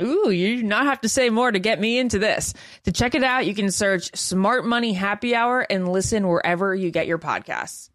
Ooh, 0.00 0.30
you 0.30 0.56
do 0.56 0.62
not 0.64 0.86
have 0.86 1.00
to 1.02 1.08
say 1.08 1.30
more 1.30 1.52
to 1.52 1.58
get 1.58 1.80
me 1.80 1.98
into 1.98 2.18
this. 2.18 2.52
To 2.84 2.92
check 2.92 3.14
it 3.14 3.22
out, 3.22 3.46
you 3.46 3.54
can 3.54 3.70
search 3.70 4.14
Smart 4.16 4.64
Money 4.64 4.92
Happy 4.92 5.34
Hour 5.34 5.60
and 5.60 5.88
listen 5.88 6.26
wherever 6.26 6.74
you 6.74 6.90
get 6.90 7.06
your 7.06 7.18
podcasts. 7.18 7.90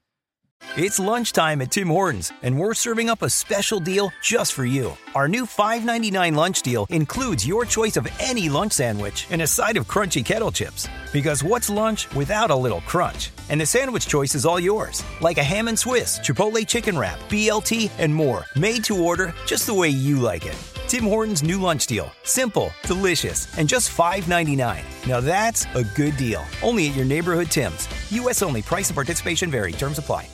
It's 0.75 0.99
lunchtime 0.99 1.61
at 1.61 1.71
Tim 1.71 1.87
Hortons, 1.87 2.31
and 2.43 2.59
we're 2.59 2.73
serving 2.73 3.09
up 3.09 3.21
a 3.21 3.29
special 3.29 3.79
deal 3.79 4.11
just 4.21 4.53
for 4.53 4.65
you. 4.65 4.95
Our 5.15 5.27
new 5.27 5.45
$5.99 5.45 6.35
lunch 6.35 6.61
deal 6.61 6.85
includes 6.89 7.47
your 7.47 7.65
choice 7.65 7.97
of 7.97 8.07
any 8.19 8.49
lunch 8.49 8.73
sandwich 8.73 9.25
and 9.29 9.41
a 9.41 9.47
side 9.47 9.77
of 9.77 9.87
crunchy 9.87 10.23
kettle 10.23 10.51
chips. 10.51 10.87
Because 11.11 11.43
what's 11.43 11.69
lunch 11.69 12.13
without 12.13 12.51
a 12.51 12.55
little 12.55 12.81
crunch? 12.81 13.31
And 13.49 13.59
the 13.59 13.65
sandwich 13.65 14.07
choice 14.07 14.35
is 14.35 14.45
all 14.45 14.59
yours, 14.59 15.03
like 15.21 15.37
a 15.37 15.43
ham 15.43 15.69
and 15.69 15.79
Swiss, 15.79 16.19
Chipotle 16.19 16.67
chicken 16.67 16.97
wrap, 16.97 17.19
BLT, 17.29 17.89
and 17.97 18.13
more, 18.13 18.45
made 18.55 18.83
to 18.85 19.01
order 19.01 19.33
just 19.45 19.65
the 19.65 19.73
way 19.73 19.89
you 19.89 20.19
like 20.19 20.45
it. 20.45 20.68
Tim 20.89 21.03
Hortons' 21.03 21.43
new 21.43 21.61
lunch 21.61 21.85
deal. 21.85 22.11
Simple, 22.23 22.71
delicious, 22.81 23.55
and 23.59 23.69
just 23.69 23.95
$5.99. 23.95 25.07
Now 25.07 25.19
that's 25.19 25.67
a 25.75 25.83
good 25.83 26.17
deal. 26.17 26.43
Only 26.63 26.89
at 26.89 26.95
your 26.95 27.05
neighborhood 27.05 27.51
Tim's. 27.51 27.87
U.S. 28.09 28.41
only. 28.41 28.63
Price 28.63 28.89
and 28.89 28.95
participation 28.95 29.51
vary. 29.51 29.71
Terms 29.71 29.99
apply. 29.99 30.27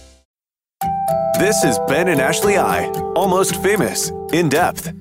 This 1.40 1.66
is 1.66 1.78
Ben 1.90 2.08
and 2.08 2.22
Ashley 2.22 2.56
I, 2.56 2.86
almost 3.18 3.62
famous, 3.62 4.12
in 4.32 4.48
depth. 4.48 4.94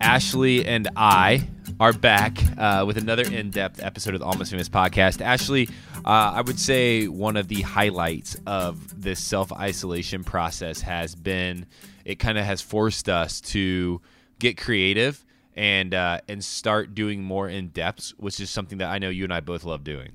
Ashley 0.00 0.64
and 0.64 0.88
I 0.94 1.48
are 1.80 1.92
back 1.92 2.38
uh, 2.58 2.84
with 2.86 2.96
another 2.96 3.24
in 3.24 3.50
depth 3.50 3.82
episode 3.82 4.14
of 4.14 4.20
the 4.20 4.26
Almost 4.26 4.52
Famous 4.52 4.68
podcast. 4.68 5.20
Ashley, 5.20 5.68
uh, 6.04 6.34
I 6.36 6.42
would 6.42 6.60
say 6.60 7.08
one 7.08 7.36
of 7.36 7.48
the 7.48 7.62
highlights 7.62 8.36
of 8.46 9.02
this 9.02 9.18
self 9.18 9.50
isolation 9.52 10.22
process 10.22 10.80
has 10.82 11.16
been 11.16 11.66
it 12.10 12.18
kind 12.18 12.36
of 12.38 12.44
has 12.44 12.60
forced 12.60 13.08
us 13.08 13.40
to 13.40 14.00
get 14.38 14.56
creative 14.56 15.24
and 15.54 15.94
uh, 15.94 16.20
and 16.28 16.42
start 16.44 16.94
doing 16.94 17.22
more 17.22 17.48
in 17.48 17.68
depth, 17.68 18.12
which 18.16 18.40
is 18.40 18.50
something 18.50 18.78
that 18.78 18.90
I 18.90 18.98
know 18.98 19.08
you 19.10 19.24
and 19.24 19.32
I 19.32 19.40
both 19.40 19.64
love 19.64 19.84
doing. 19.84 20.12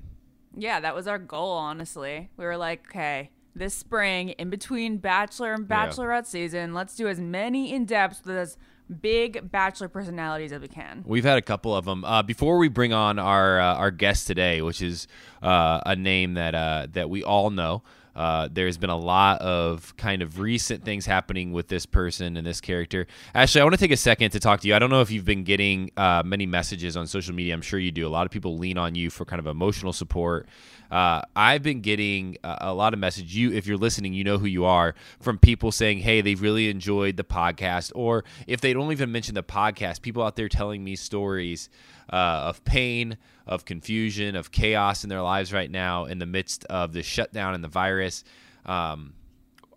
Yeah, 0.54 0.80
that 0.80 0.94
was 0.94 1.06
our 1.06 1.18
goal, 1.18 1.52
honestly. 1.52 2.30
We 2.36 2.44
were 2.44 2.56
like, 2.56 2.86
okay, 2.88 3.30
this 3.54 3.74
spring, 3.74 4.30
in 4.30 4.50
between 4.50 4.98
Bachelor 4.98 5.52
and 5.54 5.66
Yeah. 5.68 5.86
Bachelorette 5.86 6.26
season, 6.26 6.74
let's 6.74 6.96
do 6.96 7.08
as 7.08 7.20
many 7.20 7.72
in 7.72 7.84
depths 7.84 8.22
with 8.24 8.36
as 8.36 8.56
big 9.00 9.50
Bachelor 9.50 9.88
personalities 9.88 10.52
as 10.52 10.60
we 10.62 10.68
can. 10.68 11.02
We've 11.06 11.24
had 11.24 11.38
a 11.38 11.42
couple 11.42 11.74
of 11.74 11.84
them. 11.84 12.04
Uh, 12.04 12.22
before 12.22 12.58
we 12.58 12.68
bring 12.68 12.92
on 12.92 13.18
our 13.18 13.60
uh, 13.60 13.74
our 13.74 13.90
guest 13.90 14.26
today, 14.26 14.62
which 14.62 14.82
is 14.82 15.08
uh, 15.42 15.80
a 15.86 15.96
name 15.96 16.34
that 16.34 16.54
uh, 16.54 16.86
that 16.92 17.08
we 17.10 17.22
all 17.22 17.50
know. 17.50 17.82
Uh, 18.16 18.48
there's 18.50 18.78
been 18.78 18.90
a 18.90 18.96
lot 18.96 19.42
of 19.42 19.94
kind 19.98 20.22
of 20.22 20.40
recent 20.40 20.84
things 20.84 21.04
happening 21.04 21.52
with 21.52 21.68
this 21.68 21.84
person 21.84 22.38
and 22.38 22.46
this 22.46 22.62
character. 22.62 23.06
Ashley, 23.34 23.60
I 23.60 23.64
want 23.64 23.74
to 23.74 23.80
take 23.80 23.90
a 23.90 23.96
second 23.96 24.30
to 24.30 24.40
talk 24.40 24.60
to 24.60 24.68
you. 24.68 24.74
I 24.74 24.78
don't 24.78 24.88
know 24.88 25.02
if 25.02 25.10
you've 25.10 25.26
been 25.26 25.44
getting 25.44 25.90
uh, 25.98 26.22
many 26.24 26.46
messages 26.46 26.96
on 26.96 27.06
social 27.06 27.34
media. 27.34 27.52
I'm 27.52 27.60
sure 27.60 27.78
you 27.78 27.92
do. 27.92 28.06
A 28.06 28.08
lot 28.08 28.24
of 28.24 28.32
people 28.32 28.56
lean 28.56 28.78
on 28.78 28.94
you 28.94 29.10
for 29.10 29.26
kind 29.26 29.38
of 29.38 29.46
emotional 29.46 29.92
support. 29.92 30.48
Uh, 30.90 31.20
I've 31.34 31.62
been 31.62 31.80
getting 31.80 32.38
a, 32.42 32.58
a 32.62 32.74
lot 32.74 32.94
of 32.94 32.98
message. 33.00 33.34
You, 33.34 33.52
if 33.52 33.66
you're 33.66 33.76
listening, 33.76 34.14
you 34.14 34.24
know 34.24 34.38
who 34.38 34.46
you 34.46 34.64
are 34.64 34.94
from 35.20 35.38
people 35.38 35.70
saying, 35.72 35.98
"Hey, 35.98 36.20
they've 36.20 36.40
really 36.40 36.70
enjoyed 36.70 37.16
the 37.16 37.24
podcast," 37.24 37.92
or 37.94 38.24
if 38.46 38.60
they 38.60 38.72
don't 38.72 38.92
even 38.92 39.12
mention 39.12 39.34
the 39.34 39.42
podcast, 39.42 40.00
people 40.00 40.22
out 40.22 40.36
there 40.36 40.48
telling 40.48 40.82
me 40.84 40.96
stories 40.96 41.68
uh, 42.12 42.16
of 42.48 42.64
pain, 42.64 43.16
of 43.46 43.64
confusion, 43.64 44.36
of 44.36 44.50
chaos 44.50 45.04
in 45.04 45.10
their 45.10 45.22
lives 45.22 45.52
right 45.52 45.70
now 45.70 46.04
in 46.04 46.18
the 46.18 46.26
midst 46.26 46.64
of 46.66 46.92
the 46.92 47.02
shutdown 47.02 47.54
and 47.54 47.62
the 47.62 47.68
virus. 47.68 48.24
Um, 48.64 49.14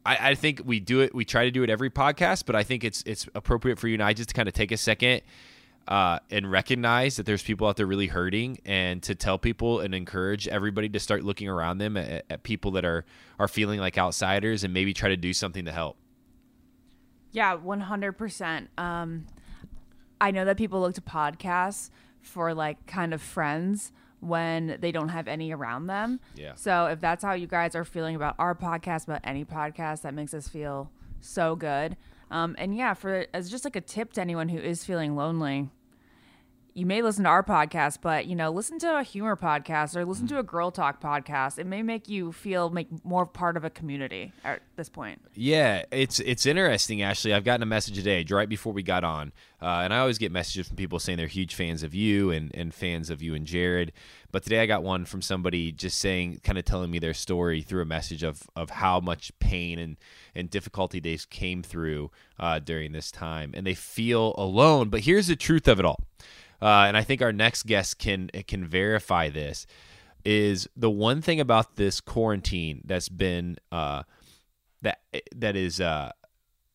I, 0.05 0.31
I 0.31 0.35
think 0.35 0.61
we 0.65 0.79
do 0.79 1.01
it. 1.01 1.13
We 1.13 1.25
try 1.25 1.45
to 1.45 1.51
do 1.51 1.63
it 1.63 1.69
every 1.69 1.89
podcast, 1.89 2.45
but 2.45 2.55
I 2.55 2.63
think 2.63 2.83
it's 2.83 3.03
it's 3.05 3.27
appropriate 3.35 3.79
for 3.79 3.87
you 3.87 3.95
and 3.95 4.03
I 4.03 4.13
just 4.13 4.29
to 4.29 4.35
kind 4.35 4.47
of 4.47 4.53
take 4.53 4.71
a 4.71 4.77
second 4.77 5.21
uh, 5.87 6.19
and 6.29 6.49
recognize 6.49 7.17
that 7.17 7.25
there's 7.25 7.43
people 7.43 7.67
out 7.67 7.75
there 7.75 7.87
really 7.87 8.07
hurting, 8.07 8.59
and 8.65 9.01
to 9.03 9.15
tell 9.15 9.37
people 9.37 9.79
and 9.79 9.93
encourage 9.93 10.47
everybody 10.47 10.87
to 10.89 10.99
start 10.99 11.23
looking 11.23 11.49
around 11.49 11.79
them 11.79 11.97
at, 11.97 12.25
at 12.29 12.43
people 12.43 12.71
that 12.71 12.85
are 12.85 13.05
are 13.39 13.47
feeling 13.47 13.79
like 13.79 13.97
outsiders, 13.97 14.63
and 14.63 14.73
maybe 14.73 14.93
try 14.93 15.09
to 15.09 15.17
do 15.17 15.33
something 15.33 15.65
to 15.65 15.71
help. 15.71 15.97
Yeah, 17.31 17.55
one 17.55 17.81
hundred 17.81 18.13
percent. 18.13 18.69
Um, 18.77 19.25
I 20.21 20.31
know 20.31 20.45
that 20.45 20.57
people 20.57 20.81
look 20.81 20.95
to 20.95 21.01
podcasts 21.01 21.89
for 22.29 22.53
like 22.53 22.85
kind 22.85 23.13
of 23.13 23.21
friends 23.21 23.91
when 24.21 24.77
they 24.79 24.91
don't 24.91 25.09
have 25.09 25.27
any 25.27 25.51
around 25.51 25.87
them. 25.87 26.19
Yeah. 26.35 26.53
So 26.55 26.87
if 26.87 26.99
that's 26.99 27.23
how 27.23 27.33
you 27.33 27.47
guys 27.47 27.75
are 27.75 27.85
feeling 27.85 28.15
about 28.15 28.35
our 28.37 28.55
podcast, 28.55 29.05
about 29.05 29.21
any 29.23 29.45
podcast, 29.45 30.01
that 30.01 30.13
makes 30.13 30.33
us 30.33 30.47
feel 30.47 30.91
so 31.21 31.55
good. 31.55 31.97
Um, 32.31 32.55
and 32.57 32.75
yeah, 32.75 32.93
for 32.93 33.25
as 33.33 33.49
just 33.49 33.65
like 33.65 33.75
a 33.75 33.81
tip 33.81 34.13
to 34.13 34.21
anyone 34.21 34.49
who 34.49 34.59
is 34.59 34.83
feeling 34.83 35.15
lonely, 35.15 35.69
you 36.79 36.85
may 36.85 37.01
listen 37.01 37.25
to 37.25 37.29
our 37.29 37.43
podcast, 37.43 37.97
but 38.01 38.25
you 38.25 38.35
know, 38.35 38.49
listen 38.49 38.79
to 38.79 38.97
a 38.97 39.03
humor 39.03 39.35
podcast 39.35 39.97
or 39.97 40.05
listen 40.05 40.27
to 40.27 40.39
a 40.39 40.43
girl 40.43 40.71
talk 40.71 41.01
podcast. 41.01 41.59
It 41.59 41.67
may 41.67 41.83
make 41.83 42.07
you 42.07 42.31
feel 42.31 42.69
make 42.69 42.87
more 43.03 43.25
part 43.25 43.57
of 43.57 43.65
a 43.65 43.69
community 43.69 44.31
at 44.45 44.61
this 44.77 44.87
point. 44.87 45.21
Yeah, 45.35 45.83
it's 45.91 46.21
it's 46.21 46.45
interesting. 46.45 47.01
Actually, 47.01 47.33
I've 47.33 47.43
gotten 47.43 47.63
a 47.63 47.67
message 47.67 47.95
today, 47.95 48.25
right 48.29 48.47
before 48.47 48.71
we 48.71 48.81
got 48.81 49.03
on, 49.03 49.33
uh, 49.61 49.81
and 49.83 49.93
I 49.93 49.99
always 49.99 50.17
get 50.17 50.31
messages 50.31 50.67
from 50.67 50.77
people 50.77 50.99
saying 50.99 51.17
they're 51.17 51.27
huge 51.27 51.53
fans 51.53 51.83
of 51.83 51.93
you 51.93 52.31
and 52.31 52.49
and 52.55 52.73
fans 52.73 53.09
of 53.09 53.21
you 53.21 53.35
and 53.35 53.45
Jared. 53.45 53.91
But 54.31 54.43
today 54.43 54.61
I 54.61 54.65
got 54.65 54.83
one 54.83 55.05
from 55.05 55.21
somebody 55.21 55.71
just 55.71 55.97
saying, 55.97 56.41
kind 56.43 56.57
of 56.57 56.63
telling 56.63 56.91
me 56.91 56.99
their 56.99 57.15
story 57.15 57.61
through 57.61 57.81
a 57.81 57.85
message 57.85 58.23
of 58.23 58.43
of 58.55 58.69
how 58.69 59.01
much 59.01 59.37
pain 59.39 59.79
and 59.79 59.97
and 60.33 60.49
difficulty 60.49 61.01
they 61.01 61.17
came 61.29 61.61
through 61.61 62.11
uh, 62.39 62.59
during 62.59 62.93
this 62.93 63.11
time, 63.11 63.51
and 63.53 63.67
they 63.67 63.73
feel 63.73 64.33
alone. 64.37 64.89
But 64.89 65.01
here's 65.01 65.27
the 65.27 65.35
truth 65.35 65.67
of 65.67 65.79
it 65.79 65.85
all, 65.85 65.99
uh, 66.61 66.85
and 66.87 66.97
I 66.97 67.03
think 67.03 67.21
our 67.21 67.33
next 67.33 67.65
guest 67.65 67.99
can 67.99 68.29
can 68.47 68.65
verify 68.65 69.29
this. 69.29 69.65
Is 70.25 70.67
the 70.75 70.89
one 70.89 71.21
thing 71.21 71.39
about 71.39 71.77
this 71.77 72.01
quarantine 72.01 72.81
that's 72.85 73.09
been 73.09 73.57
uh, 73.71 74.03
that 74.81 74.99
that 75.35 75.55
is 75.55 75.79
uh 75.79 76.11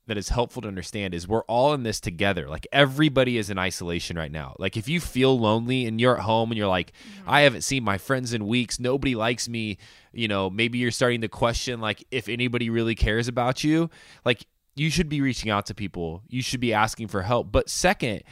that 0.07 0.19
is 0.19 0.29
helpful 0.29 0.63
to 0.63 0.69
understand 0.69 1.15
is 1.15 1.27
we're 1.27 1.45
all 1.45 1.73
in 1.73 1.83
this 1.83 2.01
together. 2.01 2.49
Like 2.49 2.67
everybody 2.73 3.39
is 3.39 3.49
in 3.49 3.59
isolation 3.59 4.19
right 4.19 4.31
now. 4.31 4.55
Like 4.59 4.77
if 4.77 4.89
you 4.89 5.01
feel 5.01 5.39
lonely 5.39 5.87
and 5.87 6.01
you're 6.01 6.19
at 6.19 6.25
home 6.25 6.51
and 6.51 6.59
you're 6.59 6.69
like, 6.69 6.93
I 7.27 7.41
haven't 7.43 7.63
seen 7.63 7.85
my 7.85 7.97
friends 7.97 8.35
in 8.35 8.47
weeks, 8.47 8.79
nobody 8.79 9.15
likes 9.15 9.49
me, 9.49 9.79
you 10.13 10.29
know, 10.29 10.51
maybe 10.51 10.79
you're 10.79 10.91
starting 10.91 11.23
to 11.23 11.29
question 11.29 11.81
like 11.81 12.05
if 12.11 12.29
anybody 12.29 12.69
really 12.69 12.95
cares 12.95 13.29
about 13.29 13.65
you, 13.65 13.89
like 14.25 14.47
you 14.77 14.91
should 14.91 15.09
be 15.09 15.21
reaching 15.21 15.51
out 15.51 15.67
to 15.67 15.75
people. 15.75 16.23
You 16.29 16.43
should 16.43 16.61
be 16.61 16.75
asking 16.75 17.09
for 17.09 17.23
help. 17.23 17.51
But 17.51 17.71
second, 17.71 18.25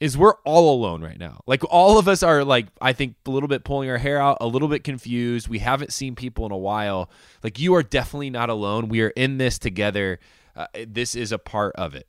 is 0.00 0.16
we're 0.16 0.34
all 0.44 0.74
alone 0.74 1.02
right 1.02 1.18
now. 1.18 1.40
Like 1.46 1.62
all 1.70 1.98
of 1.98 2.08
us 2.08 2.22
are 2.22 2.44
like 2.44 2.66
I 2.80 2.92
think 2.92 3.16
a 3.26 3.30
little 3.30 3.48
bit 3.48 3.64
pulling 3.64 3.90
our 3.90 3.98
hair 3.98 4.20
out, 4.20 4.38
a 4.40 4.46
little 4.46 4.68
bit 4.68 4.84
confused. 4.84 5.48
We 5.48 5.58
haven't 5.58 5.92
seen 5.92 6.14
people 6.14 6.46
in 6.46 6.52
a 6.52 6.56
while. 6.56 7.10
Like 7.42 7.58
you 7.58 7.74
are 7.74 7.82
definitely 7.82 8.30
not 8.30 8.50
alone. 8.50 8.88
We 8.88 9.02
are 9.02 9.10
in 9.10 9.38
this 9.38 9.58
together. 9.58 10.18
Uh, 10.56 10.66
this 10.86 11.14
is 11.14 11.32
a 11.32 11.38
part 11.38 11.74
of 11.76 11.94
it. 11.94 12.06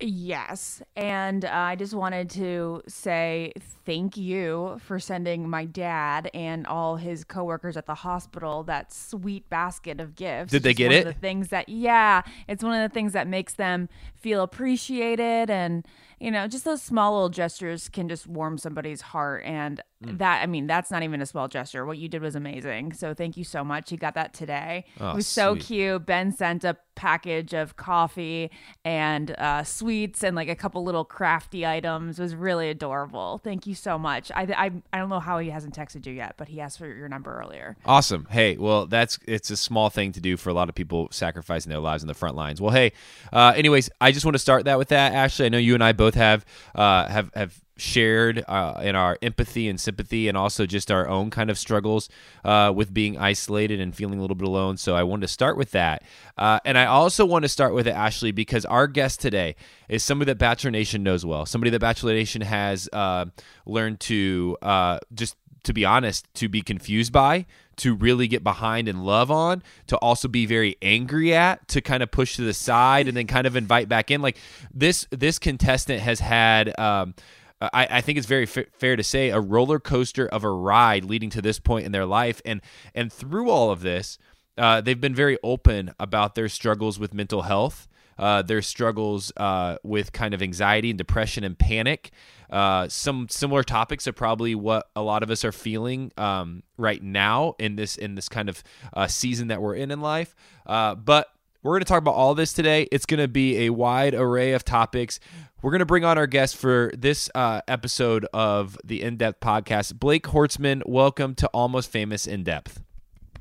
Yes. 0.00 0.82
And 0.96 1.44
uh, 1.44 1.50
I 1.52 1.76
just 1.76 1.94
wanted 1.94 2.28
to 2.30 2.82
say 2.88 3.52
thank 3.86 4.16
you 4.16 4.78
for 4.80 4.98
sending 4.98 5.48
my 5.48 5.64
dad 5.64 6.30
and 6.34 6.66
all 6.66 6.96
his 6.96 7.24
coworkers 7.24 7.76
at 7.76 7.86
the 7.86 7.94
hospital 7.94 8.64
that 8.64 8.92
sweet 8.92 9.48
basket 9.48 10.00
of 10.00 10.16
gifts. 10.16 10.50
Did 10.50 10.64
they 10.64 10.74
get 10.74 10.88
one 10.88 10.94
it? 10.96 11.06
Of 11.06 11.14
the 11.14 11.20
things 11.20 11.48
that, 11.48 11.68
yeah, 11.68 12.22
it's 12.48 12.64
one 12.64 12.74
of 12.80 12.90
the 12.90 12.92
things 12.92 13.12
that 13.12 13.28
makes 13.28 13.54
them 13.54 13.88
feel 14.16 14.42
appreciated. 14.42 15.48
And, 15.48 15.86
you 16.24 16.30
know, 16.30 16.48
just 16.48 16.64
those 16.64 16.82
small 16.82 17.12
little 17.14 17.28
gestures 17.28 17.88
can 17.88 18.08
just 18.08 18.26
warm 18.26 18.58
somebody's 18.58 19.00
heart. 19.02 19.42
And 19.44 19.80
Mm. 20.04 20.18
that, 20.18 20.42
I 20.42 20.46
mean, 20.46 20.66
that's 20.66 20.90
not 20.90 21.02
even 21.02 21.22
a 21.22 21.26
small 21.26 21.48
gesture. 21.48 21.86
What 21.86 21.96
you 21.96 22.08
did 22.08 22.20
was 22.20 22.34
amazing. 22.34 22.92
So 22.92 23.14
thank 23.14 23.38
you 23.38 23.44
so 23.44 23.64
much. 23.64 23.88
He 23.88 23.96
got 23.96 24.12
that 24.16 24.34
today. 24.34 24.84
Oh, 25.00 25.12
it 25.12 25.14
was 25.16 25.26
so 25.26 25.56
cute. 25.56 26.04
Ben 26.04 26.30
sent 26.30 26.62
a 26.62 26.76
package 26.94 27.54
of 27.54 27.76
coffee 27.76 28.50
and 28.84 29.30
uh, 29.38 29.64
sweets 29.64 30.22
and 30.22 30.36
like 30.36 30.48
a 30.50 30.54
couple 30.54 30.84
little 30.84 31.04
crafty 31.06 31.64
items. 31.66 32.18
It 32.18 32.22
was 32.22 32.34
really 32.34 32.68
adorable. 32.68 33.40
Thank 33.42 33.66
you 33.66 33.74
so 33.74 33.98
much. 33.98 34.30
I, 34.34 34.42
I 34.42 34.70
I 34.92 34.98
don't 34.98 35.08
know 35.08 35.20
how 35.20 35.38
he 35.38 35.48
hasn't 35.48 35.74
texted 35.74 36.04
you 36.06 36.12
yet, 36.12 36.34
but 36.36 36.48
he 36.48 36.60
asked 36.60 36.78
for 36.78 36.86
your 36.86 37.08
number 37.08 37.34
earlier. 37.40 37.76
Awesome. 37.86 38.26
Hey, 38.30 38.56
well, 38.58 38.84
that's 38.86 39.18
it's 39.26 39.50
a 39.50 39.56
small 39.56 39.88
thing 39.90 40.12
to 40.12 40.20
do 40.20 40.36
for 40.36 40.50
a 40.50 40.54
lot 40.54 40.68
of 40.68 40.74
people 40.74 41.08
sacrificing 41.12 41.70
their 41.70 41.78
lives 41.80 42.02
in 42.02 42.08
the 42.08 42.14
front 42.14 42.36
lines. 42.36 42.60
Well, 42.60 42.72
hey, 42.72 42.92
uh, 43.32 43.54
anyways, 43.56 43.88
I 44.02 44.12
just 44.12 44.26
want 44.26 44.34
to 44.34 44.38
start 44.40 44.66
that 44.66 44.76
with 44.78 44.88
that. 44.88 45.14
Ashley, 45.14 45.46
I 45.46 45.48
know 45.48 45.58
you 45.58 45.72
and 45.74 45.82
I 45.82 45.92
both 45.92 46.13
have 46.14 46.44
uh, 46.74 47.08
have 47.08 47.30
have 47.34 47.60
shared 47.76 48.44
uh, 48.46 48.80
in 48.84 48.94
our 48.94 49.18
empathy 49.20 49.68
and 49.68 49.80
sympathy, 49.80 50.28
and 50.28 50.36
also 50.36 50.66
just 50.66 50.90
our 50.90 51.08
own 51.08 51.30
kind 51.30 51.50
of 51.50 51.58
struggles 51.58 52.08
uh, 52.44 52.72
with 52.74 52.94
being 52.94 53.18
isolated 53.18 53.80
and 53.80 53.94
feeling 53.94 54.18
a 54.18 54.22
little 54.22 54.36
bit 54.36 54.46
alone. 54.46 54.76
So 54.76 54.94
I 54.94 55.02
wanted 55.02 55.22
to 55.22 55.28
start 55.28 55.56
with 55.56 55.72
that, 55.72 56.02
uh, 56.38 56.60
and 56.64 56.78
I 56.78 56.86
also 56.86 57.24
want 57.24 57.44
to 57.44 57.48
start 57.48 57.74
with 57.74 57.86
it, 57.86 57.94
Ashley, 57.94 58.32
because 58.32 58.64
our 58.64 58.86
guest 58.86 59.20
today 59.20 59.56
is 59.88 60.02
somebody 60.04 60.30
that 60.30 60.38
Bachelor 60.38 60.70
Nation 60.70 61.02
knows 61.02 61.24
well, 61.26 61.46
somebody 61.46 61.70
that 61.70 61.80
Bachelor 61.80 62.14
Nation 62.14 62.42
has 62.42 62.88
uh, 62.92 63.26
learned 63.66 64.00
to 64.00 64.56
uh, 64.62 64.98
just 65.12 65.36
to 65.64 65.72
be 65.72 65.84
honest, 65.84 66.32
to 66.34 66.48
be 66.48 66.62
confused 66.62 67.12
by, 67.12 67.46
to 67.76 67.94
really 67.94 68.28
get 68.28 68.42
behind 68.42 68.88
and 68.88 69.04
love 69.04 69.30
on, 69.30 69.62
to 69.86 69.96
also 69.98 70.28
be 70.28 70.46
very 70.46 70.76
angry 70.82 71.34
at, 71.34 71.66
to 71.68 71.80
kind 71.80 72.02
of 72.02 72.10
push 72.10 72.36
to 72.36 72.42
the 72.42 72.54
side 72.54 73.08
and 73.08 73.16
then 73.16 73.26
kind 73.26 73.46
of 73.46 73.56
invite 73.56 73.88
back 73.88 74.10
in. 74.10 74.22
Like 74.22 74.38
this, 74.72 75.06
this 75.10 75.38
contestant 75.38 76.00
has 76.00 76.20
had. 76.20 76.78
Um, 76.78 77.14
I, 77.60 77.86
I 77.90 78.00
think 78.00 78.18
it's 78.18 78.26
very 78.26 78.46
fa- 78.46 78.66
fair 78.78 78.96
to 78.96 79.02
say 79.02 79.30
a 79.30 79.40
roller 79.40 79.78
coaster 79.78 80.26
of 80.26 80.44
a 80.44 80.50
ride 80.50 81.04
leading 81.04 81.30
to 81.30 81.40
this 81.40 81.58
point 81.58 81.86
in 81.86 81.92
their 81.92 82.04
life, 82.04 82.42
and 82.44 82.60
and 82.94 83.12
through 83.12 83.48
all 83.48 83.70
of 83.70 83.80
this, 83.80 84.18
uh, 84.58 84.80
they've 84.80 85.00
been 85.00 85.14
very 85.14 85.38
open 85.42 85.94
about 85.98 86.34
their 86.34 86.48
struggles 86.48 86.98
with 86.98 87.14
mental 87.14 87.42
health, 87.42 87.88
uh, 88.18 88.42
their 88.42 88.60
struggles 88.60 89.32
uh, 89.36 89.76
with 89.82 90.12
kind 90.12 90.34
of 90.34 90.42
anxiety 90.42 90.90
and 90.90 90.98
depression 90.98 91.44
and 91.44 91.58
panic. 91.58 92.10
Uh, 92.50 92.88
some 92.88 93.28
similar 93.28 93.62
topics 93.62 94.06
are 94.06 94.12
probably 94.12 94.54
what 94.54 94.88
a 94.94 95.02
lot 95.02 95.22
of 95.22 95.30
us 95.30 95.44
are 95.44 95.52
feeling 95.52 96.12
um, 96.16 96.62
right 96.76 97.02
now 97.02 97.54
in 97.58 97.76
this 97.76 97.96
in 97.96 98.14
this 98.14 98.28
kind 98.28 98.48
of 98.48 98.62
uh, 98.92 99.06
season 99.06 99.48
that 99.48 99.60
we're 99.60 99.74
in 99.74 99.90
in 99.90 100.00
life. 100.00 100.34
Uh, 100.66 100.94
but 100.94 101.28
we're 101.62 101.72
going 101.72 101.80
to 101.80 101.88
talk 101.88 101.98
about 101.98 102.14
all 102.14 102.34
this 102.34 102.52
today. 102.52 102.86
It's 102.92 103.06
going 103.06 103.20
to 103.20 103.28
be 103.28 103.66
a 103.66 103.70
wide 103.70 104.14
array 104.14 104.52
of 104.52 104.64
topics. 104.64 105.18
We're 105.62 105.70
going 105.70 105.78
to 105.78 105.86
bring 105.86 106.04
on 106.04 106.18
our 106.18 106.26
guest 106.26 106.56
for 106.56 106.92
this 106.94 107.30
uh, 107.34 107.62
episode 107.66 108.26
of 108.34 108.76
the 108.84 109.00
In 109.00 109.16
Depth 109.16 109.40
podcast, 109.40 109.98
Blake 109.98 110.24
Horstmann. 110.24 110.82
Welcome 110.84 111.34
to 111.36 111.46
Almost 111.54 111.90
Famous 111.90 112.26
In 112.26 112.44
Depth. 112.44 112.82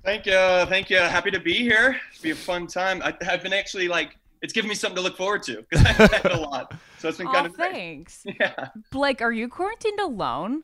Thank 0.05 0.25
you, 0.25 0.33
thank 0.33 0.89
you. 0.89 0.99
Happy 0.99 1.31
to 1.31 1.39
be 1.39 1.53
here. 1.53 1.99
It'll 2.13 2.23
be 2.23 2.31
a 2.31 2.35
fun 2.35 2.67
time. 2.67 3.01
I, 3.01 3.13
I've 3.29 3.43
been 3.43 3.51
actually 3.51 3.89
like, 3.89 4.17
it's 4.43 4.53
given 4.53 4.69
me 4.69 4.75
something 4.75 4.97
to 4.97 5.01
look 5.01 5.17
forward 5.17 5.41
to 5.43 5.65
because 5.69 5.85
I've 5.85 6.11
had 6.11 6.31
a 6.33 6.39
lot, 6.39 6.73
so 6.99 7.07
it's 7.07 7.17
been 7.17 7.27
kind 7.27 7.47
Oh, 7.47 7.49
of 7.49 7.53
great. 7.55 7.71
thanks. 7.71 8.23
Yeah. 8.39 8.67
Blake, 8.91 9.21
are 9.21 9.31
you 9.31 9.47
quarantined 9.47 9.99
alone? 9.99 10.63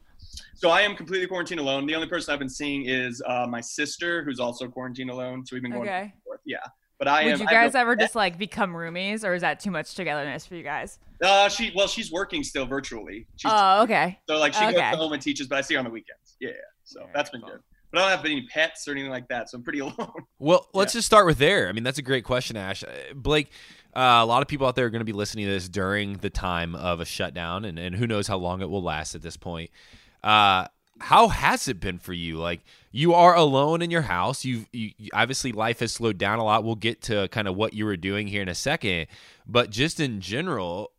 So 0.55 0.69
I 0.69 0.81
am 0.81 0.95
completely 0.95 1.25
quarantined 1.27 1.59
alone. 1.62 1.86
The 1.88 1.95
only 1.95 2.07
person 2.07 2.33
I've 2.33 2.39
been 2.39 2.50
seeing 2.50 2.86
is 2.86 3.24
uh, 3.25 3.48
my 3.50 3.62
sister, 3.62 4.24
who's 4.24 4.39
also 4.39 4.67
quarantined 4.67 5.09
alone. 5.09 5.45
So 5.45 5.55
we've 5.55 5.63
been 5.63 5.71
going 5.71 5.86
back 5.86 5.93
Okay. 5.95 6.01
and 6.13 6.24
forth. 6.24 6.41
Yeah. 6.45 6.57
But 7.00 7.07
I 7.07 7.24
Would 7.24 7.33
am. 7.36 7.39
you 7.39 7.48
guys 7.48 7.75
ever 7.75 7.95
just 7.95 8.13
like 8.13 8.38
become 8.38 8.74
roomies, 8.74 9.24
or 9.24 9.33
is 9.33 9.41
that 9.41 9.62
too 9.62 9.71
much 9.71 9.95
togetherness 9.95 10.45
for 10.45 10.55
you 10.55 10.63
guys? 10.63 11.00
Uh, 11.24 11.48
she 11.48 11.71
well, 11.74 11.88
she's 11.88 12.12
working 12.12 12.43
still 12.43 12.65
virtually. 12.65 13.25
She's, 13.38 13.51
Oh, 13.55 13.83
okay. 13.83 14.19
so 14.27 14.38
like 14.38 14.53
she 14.53 14.65
okay. 14.65 14.74
goes 14.91 14.98
home 14.98 15.13
and 15.13 15.21
teaches, 15.21 15.48
but 15.48 15.57
I 15.57 15.62
see 15.62 15.75
her 15.75 15.79
on 15.79 15.86
the 15.86 15.91
weekends. 15.91 16.36
Yeah, 16.41 16.50
so 16.83 17.07
that's 17.13 17.29
been 17.29 17.39
good. 17.41 17.62
But 17.91 18.00
I 18.01 18.10
don't 18.10 18.17
have 18.17 18.25
any 18.25 18.43
pets 18.48 18.88
or 18.88 18.91
anything 18.91 19.10
like 19.12 19.27
that, 19.29 19.50
so 19.50 19.58
I'm 19.58 19.63
pretty 19.63 19.79
alone. 19.79 20.12
Well, 20.38 20.67
let's 20.74 20.93
just 20.93 21.05
start 21.08 21.25
with 21.25 21.38
there. 21.38 21.67
I 21.67 21.72
mean, 21.72 21.84
that's 21.84 21.98
a 22.00 22.03
great 22.03 22.24
question, 22.24 22.55
Ash. 22.58 22.84
Uh, 22.84 22.88
Blake, 23.15 23.50
uh, 23.96 24.19
a 24.22 24.25
lot 24.25 24.41
of 24.41 24.48
people 24.48 24.67
out 24.67 24.75
there 24.75 24.86
are 24.86 24.89
going 24.89 25.00
to 25.01 25.05
be 25.05 25.12
listening 25.13 25.46
to 25.46 25.51
this 25.51 25.67
during 25.67 26.17
the 26.17 26.29
time 26.29 26.75
of 26.75 27.00
a 27.00 27.05
shutdown, 27.05 27.65
and, 27.65 27.79
and 27.79 27.96
who 27.96 28.05
knows 28.05 28.27
how 28.27 28.38
long 28.38 28.62
it 28.62 28.69
will 28.69 28.84
last 28.84 29.15
at 29.15 29.22
this 29.24 29.38
point. 29.38 29.72
Uh, 30.24 30.65
how 31.01 31.29
has 31.29 31.67
it 31.67 31.79
been 31.79 31.98
for 31.98 32.13
you? 32.13 32.38
Like, 32.38 32.60
you 32.91 33.13
are 33.13 33.34
alone 33.36 33.81
in 33.81 33.89
your 33.89 34.01
house. 34.01 34.43
You've 34.46 34.67
you, 34.74 34.91
you- 34.98 35.10
obviously 35.13 35.51
life 35.51 35.79
has 35.79 35.91
slowed 35.93 36.17
down 36.17 36.39
a 36.39 36.43
lot. 36.43 36.63
We'll 36.63 36.75
get 36.75 37.01
to 37.03 37.27
kind 37.29 37.48
of 37.48 37.55
what 37.55 37.74
you 37.74 37.86
were 37.86 37.98
doing 37.98 38.27
here 38.27 38.41
in 38.41 38.50
a 38.50 38.55
second, 38.55 39.08
but 39.48 39.69
just 39.69 40.00
in 40.00 40.19
general, 40.22 40.91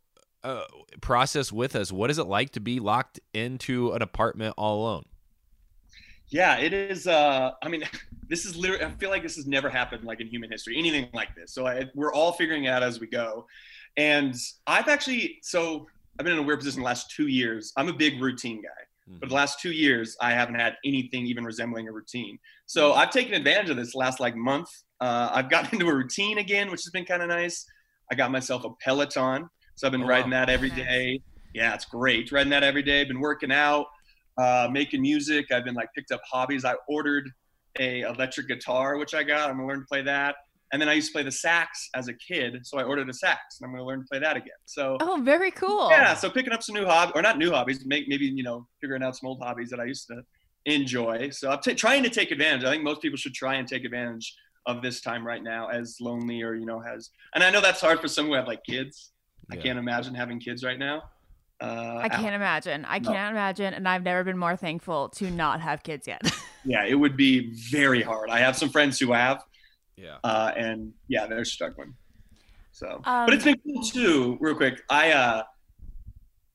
uh, 0.43 0.63
process 1.01 1.51
with 1.51 1.75
us. 1.75 1.91
What 1.91 2.09
is 2.09 2.17
it 2.17 2.25
like 2.25 2.49
to 2.53 2.59
be 2.59 2.79
locked 2.79 3.19
into 3.33 3.91
an 3.93 4.01
apartment 4.01 4.55
all 4.57 4.81
alone? 4.81 5.05
Yeah, 6.31 6.57
it 6.57 6.73
is. 6.73 7.07
Uh, 7.07 7.51
I 7.61 7.67
mean, 7.69 7.83
this 8.29 8.45
is 8.45 8.55
literally. 8.55 8.83
I 8.83 8.91
feel 8.91 9.09
like 9.09 9.23
this 9.23 9.35
has 9.35 9.45
never 9.47 9.69
happened 9.69 10.03
like 10.03 10.21
in 10.21 10.27
human 10.27 10.49
history, 10.49 10.77
anything 10.77 11.09
like 11.13 11.35
this. 11.35 11.53
So 11.53 11.67
I, 11.67 11.85
we're 11.93 12.13
all 12.13 12.31
figuring 12.31 12.65
it 12.65 12.69
out 12.69 12.83
as 12.83 12.99
we 12.99 13.07
go. 13.07 13.45
And 13.97 14.35
I've 14.67 14.87
actually, 14.87 15.39
so 15.43 15.87
I've 16.17 16.23
been 16.23 16.33
in 16.33 16.39
a 16.39 16.43
weird 16.43 16.59
position 16.59 16.79
the 16.79 16.85
last 16.85 17.11
two 17.11 17.27
years. 17.27 17.73
I'm 17.75 17.89
a 17.89 17.93
big 17.93 18.21
routine 18.21 18.61
guy, 18.61 19.17
but 19.19 19.27
the 19.27 19.35
last 19.35 19.59
two 19.59 19.71
years 19.71 20.15
I 20.21 20.31
haven't 20.31 20.55
had 20.55 20.77
anything 20.85 21.25
even 21.25 21.43
resembling 21.43 21.89
a 21.89 21.91
routine. 21.91 22.39
So 22.67 22.93
I've 22.93 23.09
taken 23.09 23.33
advantage 23.33 23.69
of 23.69 23.75
this 23.75 23.93
last 23.93 24.21
like 24.21 24.35
month. 24.35 24.69
Uh, 25.01 25.29
I've 25.33 25.49
gotten 25.49 25.69
into 25.79 25.91
a 25.91 25.93
routine 25.95 26.37
again, 26.37 26.71
which 26.71 26.83
has 26.83 26.91
been 26.91 27.03
kind 27.05 27.21
of 27.21 27.27
nice. 27.27 27.65
I 28.09 28.15
got 28.15 28.31
myself 28.31 28.63
a 28.63 28.69
Peloton, 28.81 29.49
so 29.75 29.87
I've 29.87 29.91
been 29.91 30.03
Oh, 30.03 30.07
riding 30.07 30.31
wow. 30.31 30.45
that 30.45 30.49
every 30.49 30.69
day. 30.69 31.21
Yeah, 31.53 31.73
it's 31.73 31.85
great. 31.85 32.31
Riding 32.31 32.51
that 32.51 32.63
every 32.63 32.83
day. 32.83 33.03
Been 33.03 33.19
working 33.19 33.51
out 33.51 33.87
uh, 34.37 34.67
making 34.71 35.01
music. 35.01 35.51
I've 35.51 35.63
been 35.65 35.75
like 35.75 35.89
picked 35.95 36.11
up 36.11 36.21
hobbies. 36.29 36.65
I 36.65 36.75
ordered 36.87 37.29
a 37.79 38.01
electric 38.01 38.47
guitar, 38.47 38.97
which 38.97 39.13
I 39.13 39.23
got. 39.23 39.49
I'm 39.49 39.55
gonna 39.57 39.67
learn 39.67 39.79
to 39.79 39.85
play 39.85 40.01
that. 40.03 40.35
And 40.73 40.81
then 40.81 40.87
I 40.87 40.93
used 40.93 41.07
to 41.09 41.13
play 41.13 41.23
the 41.23 41.31
sax 41.31 41.89
as 41.95 42.07
a 42.07 42.13
kid, 42.13 42.65
so 42.65 42.77
I 42.77 42.83
ordered 42.83 43.09
a 43.09 43.13
sax, 43.13 43.59
and 43.59 43.67
I'm 43.67 43.73
gonna 43.73 43.85
learn 43.85 43.99
to 44.01 44.05
play 44.09 44.19
that 44.19 44.37
again. 44.37 44.51
So 44.65 44.97
Oh, 45.01 45.19
very 45.21 45.51
cool. 45.51 45.89
yeah, 45.91 46.13
so 46.13 46.29
picking 46.29 46.53
up 46.53 46.63
some 46.63 46.75
new 46.75 46.85
hobbies, 46.85 47.11
or 47.15 47.21
not 47.21 47.37
new 47.37 47.51
hobbies, 47.51 47.85
make 47.85 48.07
maybe 48.07 48.25
you 48.25 48.43
know 48.43 48.67
figuring 48.79 49.03
out 49.03 49.17
some 49.17 49.27
old 49.27 49.41
hobbies 49.41 49.69
that 49.69 49.79
I 49.81 49.85
used 49.85 50.07
to 50.07 50.21
enjoy. 50.65 51.29
So 51.31 51.51
I'm 51.51 51.59
t- 51.59 51.73
trying 51.73 52.03
to 52.03 52.09
take 52.09 52.31
advantage. 52.31 52.63
I 52.63 52.71
think 52.71 52.83
most 52.83 53.01
people 53.01 53.17
should 53.17 53.33
try 53.33 53.55
and 53.55 53.67
take 53.67 53.83
advantage 53.83 54.33
of 54.67 54.81
this 54.81 55.01
time 55.01 55.25
right 55.25 55.43
now, 55.43 55.67
as 55.67 55.97
lonely 55.99 56.41
or 56.41 56.53
you 56.55 56.65
know 56.65 56.79
has. 56.79 57.09
And 57.35 57.43
I 57.43 57.49
know 57.49 57.61
that's 57.61 57.81
hard 57.81 57.99
for 57.99 58.07
some 58.07 58.27
who 58.27 58.33
have 58.33 58.47
like 58.47 58.63
kids. 58.63 59.11
I 59.51 59.55
can't 59.57 59.77
imagine 59.79 60.13
having 60.15 60.39
kids 60.39 60.63
right 60.63 60.79
now. 60.79 61.03
Uh, 61.61 61.99
I 62.01 62.09
can't 62.09 62.33
imagine. 62.35 62.85
I 62.85 62.99
No. 62.99 63.11
can't 63.11 63.31
imagine, 63.31 63.73
and 63.73 63.87
I've 63.87 64.03
never 64.03 64.23
been 64.23 64.37
more 64.37 64.55
thankful 64.55 65.09
to 65.09 65.29
not 65.29 65.61
have 65.61 65.83
kids 65.83 66.07
yet. 66.07 66.21
yeah, 66.65 66.85
it 66.85 66.95
would 66.95 67.15
be 67.15 67.53
very 67.69 68.01
hard. 68.01 68.29
I 68.29 68.39
have 68.39 68.57
some 68.57 68.69
friends 68.69 68.99
who 68.99 69.11
have, 69.13 69.43
Yeah. 69.95 70.17
uh, 70.23 70.51
and 70.57 70.93
yeah, 71.07 71.27
they're 71.27 71.45
struggling. 71.45 71.93
So, 72.71 73.01
Um, 73.05 73.25
but 73.27 73.33
it's 73.35 73.43
been 73.43 73.59
cool 73.63 73.83
too. 73.83 74.37
Real 74.41 74.55
quick, 74.55 74.81
I 74.89 75.11
uh, 75.11 75.43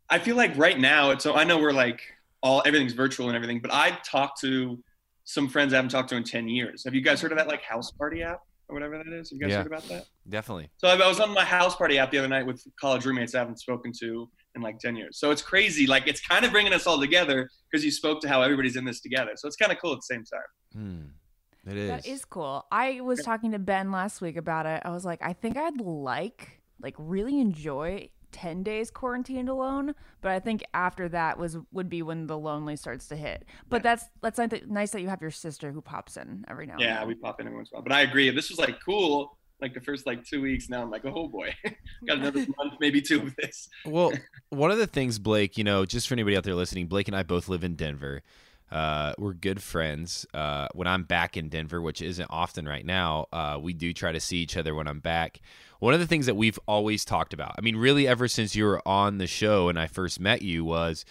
I 0.08 0.18
feel 0.18 0.36
like 0.36 0.56
right 0.56 0.78
now 0.78 1.10
it's 1.10 1.22
so 1.24 1.34
I 1.34 1.44
know 1.44 1.58
we're 1.58 1.72
like 1.72 2.00
all 2.42 2.62
everything's 2.66 2.92
virtual 2.94 3.28
and 3.28 3.36
everything, 3.36 3.60
but 3.60 3.72
I've 3.72 4.02
talked 4.02 4.40
to 4.40 4.82
some 5.24 5.48
friends 5.48 5.72
I 5.72 5.76
haven't 5.76 5.90
talked 5.90 6.08
to 6.10 6.16
in 6.16 6.24
ten 6.24 6.48
years. 6.48 6.84
Have 6.84 6.94
you 6.94 7.00
guys 7.00 7.20
heard 7.20 7.32
of 7.32 7.38
that 7.38 7.48
like 7.48 7.62
house 7.62 7.90
party 7.92 8.22
app 8.22 8.40
or 8.68 8.74
whatever 8.74 8.96
that 8.98 9.12
is? 9.12 9.30
Have 9.30 9.36
you 9.36 9.40
guys 9.42 9.50
Yeah. 9.50 9.58
heard 9.58 9.66
about 9.66 9.86
that? 9.88 10.04
Definitely. 10.28 10.70
So 10.78 10.88
I 10.88 10.94
I 10.94 11.06
was 11.06 11.20
on 11.20 11.32
my 11.34 11.44
house 11.44 11.76
party 11.76 11.98
app 11.98 12.10
the 12.10 12.18
other 12.18 12.28
night 12.28 12.46
with 12.46 12.64
college 12.80 13.04
roommates 13.04 13.34
I 13.34 13.38
haven't 13.40 13.60
spoken 13.60 13.92
to 14.00 14.28
in 14.56 14.62
like 14.62 14.78
10 14.80 14.96
years. 14.96 15.18
So 15.18 15.30
it's 15.30 15.42
crazy. 15.42 15.86
Like 15.86 16.08
it's 16.08 16.20
kind 16.20 16.44
of 16.44 16.50
bringing 16.50 16.72
us 16.72 16.86
all 16.86 16.98
together 16.98 17.48
because 17.70 17.84
you 17.84 17.90
spoke 17.92 18.20
to 18.22 18.28
how 18.28 18.42
everybody's 18.42 18.74
in 18.76 18.84
this 18.84 19.00
together. 19.00 19.32
So 19.36 19.46
it's 19.46 19.56
kind 19.56 19.70
of 19.70 19.78
cool 19.80 19.92
at 19.92 19.98
the 19.98 20.14
same 20.14 20.24
time. 20.24 20.40
Hmm. 20.72 21.70
It 21.70 21.76
is. 21.76 21.88
That 21.90 22.06
is 22.06 22.24
cool. 22.24 22.64
I 22.72 23.00
was 23.00 23.22
talking 23.22 23.52
to 23.52 23.58
Ben 23.58 23.90
last 23.92 24.20
week 24.20 24.36
about 24.36 24.66
it. 24.66 24.82
I 24.84 24.90
was 24.90 25.04
like, 25.04 25.20
I 25.22 25.32
think 25.32 25.56
I'd 25.56 25.80
like, 25.80 26.62
like, 26.80 26.94
really 26.98 27.40
enjoy 27.40 28.08
ten 28.32 28.62
days 28.62 28.90
quarantined 28.90 29.48
alone, 29.48 29.94
but 30.20 30.30
I 30.30 30.38
think 30.40 30.62
after 30.74 31.08
that 31.08 31.38
was 31.38 31.56
would 31.72 31.88
be 31.88 32.02
when 32.02 32.26
the 32.28 32.38
lonely 32.38 32.76
starts 32.76 33.08
to 33.08 33.16
hit. 33.16 33.46
But 33.68 33.82
that's 33.82 34.04
that's 34.22 34.38
nice 34.68 34.90
that- 34.92 35.00
you 35.02 35.08
have 35.08 35.20
your 35.22 35.30
sister 35.32 35.72
who 35.72 35.80
pops 35.80 36.16
in 36.16 36.44
every 36.46 36.66
now. 36.66 36.74
and 36.74 36.82
then. 36.82 36.88
Yeah, 36.88 37.04
we 37.04 37.14
pop 37.16 37.40
in 37.40 37.46
every 37.46 37.56
once 37.56 37.70
in 37.72 37.76
a 37.76 37.78
while. 37.78 37.82
But 37.84 37.92
I 37.92 38.02
agree. 38.02 38.30
This 38.30 38.48
was 38.50 38.58
like 38.60 38.76
cool. 38.84 39.36
Like 39.60 39.74
the 39.74 39.80
first 39.80 40.06
like 40.06 40.24
two 40.24 40.42
weeks. 40.42 40.68
Now 40.68 40.82
I'm 40.82 40.90
like, 40.90 41.04
oh 41.04 41.28
boy, 41.28 41.54
got 42.06 42.18
another 42.18 42.40
month, 42.58 42.74
maybe 42.80 43.00
two 43.00 43.22
of 43.22 43.36
this. 43.36 43.68
Well, 43.84 44.12
one 44.50 44.70
of 44.70 44.78
the 44.78 44.86
things, 44.86 45.18
Blake, 45.18 45.56
you 45.56 45.64
know, 45.64 45.86
just 45.86 46.08
for 46.08 46.14
anybody 46.14 46.36
out 46.36 46.44
there 46.44 46.54
listening, 46.54 46.86
Blake 46.88 47.08
and 47.08 47.16
I 47.16 47.22
both 47.22 47.48
live 47.48 47.64
in 47.64 47.74
Denver. 47.74 48.22
Uh, 48.70 49.14
we're 49.16 49.32
good 49.32 49.62
friends. 49.62 50.26
Uh, 50.34 50.66
when 50.74 50.88
I'm 50.88 51.04
back 51.04 51.36
in 51.36 51.48
Denver, 51.48 51.80
which 51.80 52.02
isn't 52.02 52.26
often 52.30 52.66
right 52.66 52.84
now, 52.84 53.26
uh, 53.32 53.58
we 53.60 53.72
do 53.72 53.92
try 53.92 54.12
to 54.12 54.20
see 54.20 54.38
each 54.38 54.56
other 54.56 54.74
when 54.74 54.88
I'm 54.88 55.00
back. 55.00 55.40
One 55.78 55.94
of 55.94 56.00
the 56.00 56.06
things 56.06 56.26
that 56.26 56.34
we've 56.34 56.58
always 56.66 57.04
talked 57.04 57.32
about, 57.32 57.54
I 57.56 57.60
mean, 57.60 57.76
really, 57.76 58.08
ever 58.08 58.26
since 58.28 58.56
you 58.56 58.64
were 58.64 58.82
on 58.86 59.18
the 59.18 59.26
show 59.26 59.68
and 59.68 59.78
I 59.78 59.86
first 59.86 60.18
met 60.18 60.42
you, 60.42 60.64
was 60.64 61.04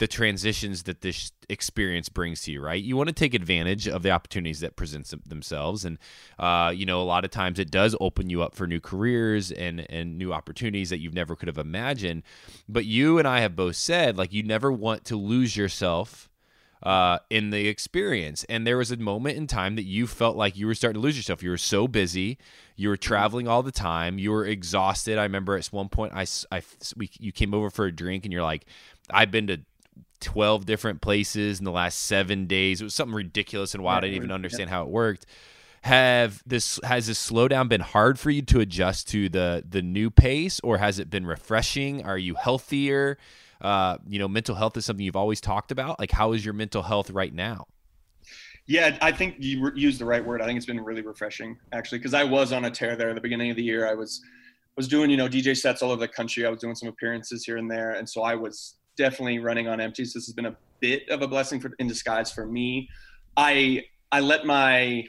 the 0.00 0.08
transitions 0.08 0.84
that 0.84 1.02
this 1.02 1.30
experience 1.50 2.08
brings 2.08 2.40
to 2.40 2.50
you, 2.50 2.62
right? 2.62 2.82
You 2.82 2.96
want 2.96 3.08
to 3.08 3.14
take 3.14 3.34
advantage 3.34 3.86
of 3.86 4.02
the 4.02 4.10
opportunities 4.10 4.60
that 4.60 4.74
present 4.74 5.06
them- 5.08 5.20
themselves, 5.26 5.84
and 5.84 5.98
uh, 6.38 6.72
you 6.74 6.86
know, 6.86 7.02
a 7.02 7.04
lot 7.04 7.26
of 7.26 7.30
times 7.30 7.58
it 7.58 7.70
does 7.70 7.94
open 8.00 8.30
you 8.30 8.42
up 8.42 8.54
for 8.54 8.66
new 8.66 8.80
careers 8.80 9.52
and 9.52 9.86
and 9.90 10.16
new 10.16 10.32
opportunities 10.32 10.88
that 10.88 11.00
you 11.00 11.10
never 11.10 11.36
could 11.36 11.48
have 11.48 11.58
imagined. 11.58 12.22
But 12.66 12.86
you 12.86 13.18
and 13.18 13.28
I 13.28 13.40
have 13.40 13.54
both 13.54 13.76
said 13.76 14.16
like 14.16 14.32
you 14.32 14.42
never 14.42 14.72
want 14.72 15.04
to 15.04 15.16
lose 15.16 15.54
yourself 15.54 16.30
uh, 16.82 17.18
in 17.28 17.50
the 17.50 17.68
experience. 17.68 18.44
And 18.44 18.66
there 18.66 18.78
was 18.78 18.90
a 18.90 18.96
moment 18.96 19.36
in 19.36 19.46
time 19.46 19.76
that 19.76 19.84
you 19.84 20.06
felt 20.06 20.34
like 20.34 20.56
you 20.56 20.66
were 20.66 20.74
starting 20.74 21.00
to 21.00 21.04
lose 21.04 21.16
yourself. 21.16 21.42
You 21.42 21.50
were 21.50 21.58
so 21.58 21.86
busy, 21.86 22.38
you 22.74 22.88
were 22.88 22.96
traveling 22.96 23.46
all 23.46 23.62
the 23.62 23.70
time, 23.70 24.18
you 24.18 24.30
were 24.30 24.46
exhausted. 24.46 25.18
I 25.18 25.24
remember 25.24 25.56
at 25.56 25.66
one 25.66 25.90
point, 25.90 26.14
I, 26.14 26.24
I 26.50 26.62
we, 26.96 27.10
you 27.18 27.32
came 27.32 27.52
over 27.52 27.68
for 27.68 27.84
a 27.84 27.92
drink, 27.92 28.24
and 28.24 28.32
you're 28.32 28.42
like, 28.42 28.64
I've 29.10 29.30
been 29.30 29.46
to 29.48 29.60
12 30.20 30.66
different 30.66 31.00
places 31.00 31.58
in 31.58 31.64
the 31.64 31.70
last 31.70 32.00
seven 32.00 32.46
days. 32.46 32.80
It 32.80 32.84
was 32.84 32.94
something 32.94 33.14
ridiculous 33.14 33.74
and 33.74 33.82
wild. 33.82 33.98
I 33.98 34.08
didn't 34.08 34.16
even 34.16 34.32
understand 34.32 34.70
how 34.70 34.82
it 34.82 34.88
worked. 34.88 35.26
Have 35.82 36.42
this 36.44 36.78
has 36.84 37.06
this 37.06 37.30
slowdown 37.30 37.68
been 37.68 37.80
hard 37.80 38.18
for 38.18 38.30
you 38.30 38.42
to 38.42 38.60
adjust 38.60 39.08
to 39.10 39.30
the 39.30 39.64
the 39.66 39.80
new 39.80 40.10
pace, 40.10 40.60
or 40.62 40.76
has 40.76 40.98
it 40.98 41.08
been 41.08 41.24
refreshing? 41.24 42.04
Are 42.04 42.18
you 42.18 42.34
healthier? 42.34 43.16
Uh, 43.62 43.96
you 44.06 44.18
know, 44.18 44.28
mental 44.28 44.54
health 44.54 44.76
is 44.76 44.84
something 44.84 45.04
you've 45.04 45.16
always 45.16 45.40
talked 45.40 45.70
about. 45.70 45.98
Like, 45.98 46.10
how 46.10 46.32
is 46.32 46.44
your 46.44 46.54
mental 46.54 46.82
health 46.82 47.10
right 47.10 47.32
now? 47.32 47.66
Yeah, 48.66 48.96
I 49.00 49.10
think 49.10 49.36
you 49.38 49.64
re- 49.64 49.72
used 49.74 50.00
the 50.00 50.04
right 50.04 50.24
word. 50.24 50.40
I 50.40 50.46
think 50.46 50.56
it's 50.56 50.66
been 50.66 50.80
really 50.80 51.02
refreshing 51.02 51.58
actually 51.72 51.98
because 51.98 52.14
I 52.14 52.24
was 52.24 52.52
on 52.52 52.66
a 52.66 52.70
tear 52.70 52.94
there 52.94 53.08
at 53.08 53.14
the 53.14 53.20
beginning 53.20 53.50
of 53.50 53.56
the 53.56 53.62
year. 53.62 53.88
I 53.88 53.94
was 53.94 54.22
was 54.76 54.86
doing 54.86 55.10
you 55.10 55.16
know 55.16 55.28
DJ 55.28 55.56
sets 55.56 55.82
all 55.82 55.90
over 55.90 56.00
the 56.00 56.08
country. 56.08 56.46
I 56.46 56.50
was 56.50 56.60
doing 56.60 56.74
some 56.74 56.88
appearances 56.88 57.44
here 57.44 57.56
and 57.56 57.70
there, 57.70 57.92
and 57.92 58.08
so 58.08 58.22
I 58.22 58.34
was 58.34 58.76
definitely 58.96 59.38
running 59.38 59.68
on 59.68 59.80
empty. 59.80 60.04
So 60.04 60.18
this 60.18 60.26
has 60.26 60.34
been 60.34 60.46
a 60.46 60.56
bit 60.80 61.08
of 61.08 61.22
a 61.22 61.28
blessing 61.28 61.60
for, 61.60 61.72
in 61.78 61.86
disguise 61.86 62.30
for 62.30 62.46
me. 62.46 62.88
I 63.36 63.84
I 64.12 64.20
let 64.20 64.44
my 64.44 65.04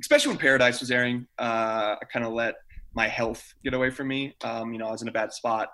especially 0.00 0.30
when 0.30 0.38
Paradise 0.38 0.80
was 0.80 0.90
airing, 0.90 1.26
uh, 1.38 1.96
I 2.00 2.04
kind 2.10 2.24
of 2.24 2.32
let 2.32 2.54
my 2.94 3.06
health 3.06 3.54
get 3.62 3.74
away 3.74 3.90
from 3.90 4.08
me. 4.08 4.34
Um, 4.42 4.72
you 4.72 4.78
know, 4.78 4.88
I 4.88 4.92
was 4.92 5.02
in 5.02 5.08
a 5.08 5.12
bad 5.12 5.32
spot. 5.32 5.68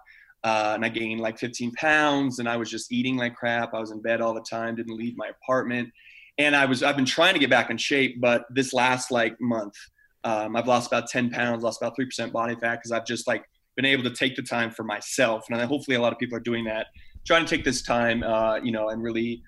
Uh, 0.45 0.73
and 0.75 0.85
I 0.85 0.88
gained 0.88 1.21
like 1.21 1.38
15 1.38 1.73
pounds, 1.73 2.38
and 2.38 2.49
I 2.49 2.56
was 2.56 2.71
just 2.71 2.92
eating 2.92 3.16
like 3.16 3.35
crap. 3.35 3.75
I 3.75 3.80
was 3.80 3.90
in 3.90 4.00
bed 4.00 4.21
all 4.21 4.33
the 4.33 4.42
time, 4.49 4.76
didn't 4.76 4.97
leave 4.97 5.16
my 5.16 5.28
apartment, 5.28 5.90
and 6.38 6.54
I 6.54 6.66
was 6.66 6.83
I've 6.85 6.95
been 6.95 7.04
trying 7.04 7.35
to 7.35 7.40
get 7.40 7.50
back 7.50 7.71
in 7.71 7.76
shape, 7.78 8.21
but 8.21 8.45
this 8.50 8.73
last 8.73 9.11
like 9.11 9.40
month, 9.40 9.75
um, 10.23 10.54
I've 10.54 10.68
lost 10.68 10.87
about 10.87 11.09
10 11.09 11.30
pounds, 11.30 11.64
lost 11.64 11.83
about 11.83 11.97
three 11.97 12.04
percent 12.04 12.33
body 12.33 12.54
fat 12.54 12.76
because 12.76 12.92
I've 12.92 13.06
just 13.06 13.26
like 13.26 13.45
been 13.76 13.85
able 13.85 14.02
to 14.02 14.11
take 14.11 14.35
the 14.37 14.42
time 14.42 14.71
for 14.71 14.83
myself, 14.83 15.47
and 15.50 15.61
hopefully 15.62 15.97
a 15.97 16.00
lot 16.00 16.12
of 16.12 16.18
people 16.18 16.37
are 16.37 16.40
doing 16.40 16.64
that, 16.64 16.87
trying 17.26 17.45
to 17.45 17.56
take 17.56 17.64
this 17.64 17.83
time, 17.83 18.23
uh, 18.23 18.56
you 18.56 18.73
know, 18.73 18.88
and 18.88 19.02
really 19.02 19.42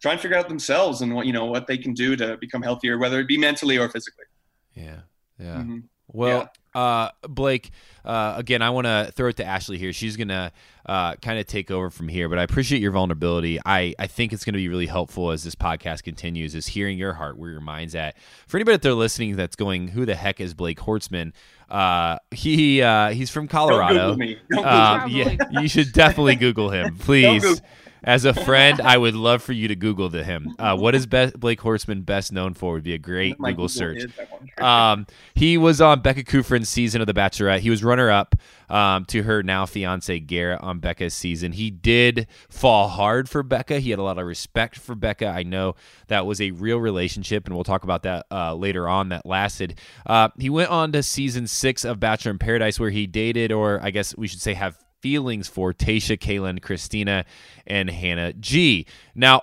try 0.00 0.12
and 0.12 0.20
figure 0.20 0.36
out 0.36 0.48
themselves 0.48 1.00
and 1.00 1.14
what 1.14 1.26
you 1.26 1.32
know 1.32 1.46
what 1.46 1.66
they 1.66 1.78
can 1.78 1.92
do 1.92 2.14
to 2.16 2.36
become 2.36 2.62
healthier, 2.62 2.98
whether 2.98 3.18
it 3.20 3.26
be 3.26 3.38
mentally 3.38 3.78
or 3.78 3.88
physically. 3.88 4.26
Yeah, 4.74 5.00
yeah. 5.38 5.56
Mhm. 5.56 5.84
Well, 6.08 6.50
uh, 6.74 7.10
Blake, 7.22 7.70
uh, 8.04 8.34
again, 8.36 8.62
I 8.62 8.70
want 8.70 8.86
to 8.86 9.12
throw 9.14 9.28
it 9.28 9.36
to 9.38 9.44
Ashley 9.44 9.78
here. 9.78 9.92
She's 9.92 10.16
going 10.16 10.28
to 10.28 10.52
uh, 10.86 11.14
kind 11.16 11.38
of 11.38 11.46
take 11.46 11.70
over 11.70 11.90
from 11.90 12.08
here, 12.08 12.28
but 12.28 12.38
I 12.38 12.42
appreciate 12.42 12.80
your 12.80 12.92
vulnerability. 12.92 13.58
I, 13.64 13.94
I 13.98 14.06
think 14.06 14.32
it's 14.32 14.44
going 14.44 14.54
to 14.54 14.58
be 14.58 14.68
really 14.68 14.86
helpful 14.86 15.30
as 15.30 15.44
this 15.44 15.54
podcast 15.54 16.02
continues, 16.02 16.54
is 16.54 16.66
hearing 16.68 16.96
your 16.98 17.12
heart, 17.14 17.36
where 17.36 17.50
your 17.50 17.60
mind's 17.60 17.94
at. 17.94 18.16
For 18.46 18.56
anybody 18.56 18.74
out 18.74 18.82
there 18.82 18.94
listening 18.94 19.36
that's 19.36 19.56
going, 19.56 19.88
who 19.88 20.06
the 20.06 20.14
heck 20.14 20.40
is 20.40 20.54
Blake 20.54 20.78
Horstmann? 20.78 21.32
Uh, 21.68 22.18
he 22.30 22.80
uh, 22.80 23.10
he's 23.10 23.30
from 23.30 23.46
Colorado. 23.48 24.14
Google 24.14 24.16
me. 24.16 24.38
Don't 24.50 24.66
Um, 24.66 25.10
Google 25.10 25.26
me. 25.26 25.38
yeah, 25.52 25.60
you 25.60 25.68
should 25.68 25.92
definitely 25.92 26.36
Google 26.36 26.70
him, 26.70 26.96
please. 26.96 27.42
Google. 27.42 27.60
As 28.04 28.24
a 28.24 28.32
friend, 28.32 28.80
I 28.84 28.96
would 28.96 29.14
love 29.14 29.42
for 29.42 29.52
you 29.52 29.68
to 29.68 29.76
Google 29.76 30.08
the 30.08 30.24
him. 30.24 30.54
Uh, 30.58 30.76
what 30.76 30.94
is 30.94 31.06
best, 31.06 31.38
Blake 31.38 31.60
Horstmann 31.60 32.04
best 32.04 32.32
known 32.32 32.54
for? 32.54 32.72
Would 32.74 32.82
be 32.84 32.94
a 32.94 32.98
great 32.98 33.38
My 33.38 33.50
Google 33.50 33.68
search. 33.68 33.98
is, 33.98 34.10
I 34.18 34.26
wonder. 34.30 34.62
Um, 34.62 35.06
he 35.34 35.58
was 35.58 35.80
on 35.80 36.00
Becca 36.00 36.24
Kufrin's 36.24 36.68
season 36.68 37.00
of 37.00 37.06
The 37.06 37.14
Bachelorette. 37.14 37.60
He 37.60 37.70
was 37.70 37.82
runner 37.82 38.10
up 38.10 38.34
um, 38.68 39.04
to 39.06 39.22
her 39.22 39.42
now 39.42 39.66
fiance 39.66 40.18
Garrett 40.20 40.60
on 40.60 40.78
Becca's 40.78 41.14
season. 41.14 41.52
He 41.52 41.70
did 41.70 42.26
fall 42.48 42.88
hard 42.88 43.28
for 43.28 43.42
Becca. 43.42 43.80
He 43.80 43.90
had 43.90 43.98
a 43.98 44.02
lot 44.02 44.18
of 44.18 44.26
respect 44.26 44.78
for 44.78 44.94
Becca. 44.94 45.26
I 45.26 45.42
know 45.42 45.74
that 46.08 46.26
was 46.26 46.40
a 46.40 46.50
real 46.52 46.78
relationship, 46.78 47.46
and 47.46 47.54
we'll 47.54 47.64
talk 47.64 47.84
about 47.84 48.02
that 48.02 48.26
uh, 48.30 48.54
later 48.54 48.88
on. 48.88 49.08
That 49.08 49.26
lasted. 49.26 49.78
Uh, 50.06 50.28
he 50.38 50.50
went 50.50 50.70
on 50.70 50.92
to 50.92 51.02
season 51.02 51.46
six 51.46 51.84
of 51.84 51.98
Bachelor 52.00 52.32
in 52.32 52.38
Paradise, 52.38 52.78
where 52.78 52.90
he 52.90 53.06
dated, 53.06 53.52
or 53.52 53.80
I 53.82 53.90
guess 53.90 54.16
we 54.16 54.28
should 54.28 54.40
say, 54.40 54.54
have 54.54 54.78
feelings 55.00 55.48
for 55.48 55.72
Tayshia, 55.72 56.18
Caelynn, 56.18 56.60
Kristina, 56.60 57.24
and 57.66 57.90
Hannah 57.90 58.32
G. 58.32 58.86
Now, 59.14 59.42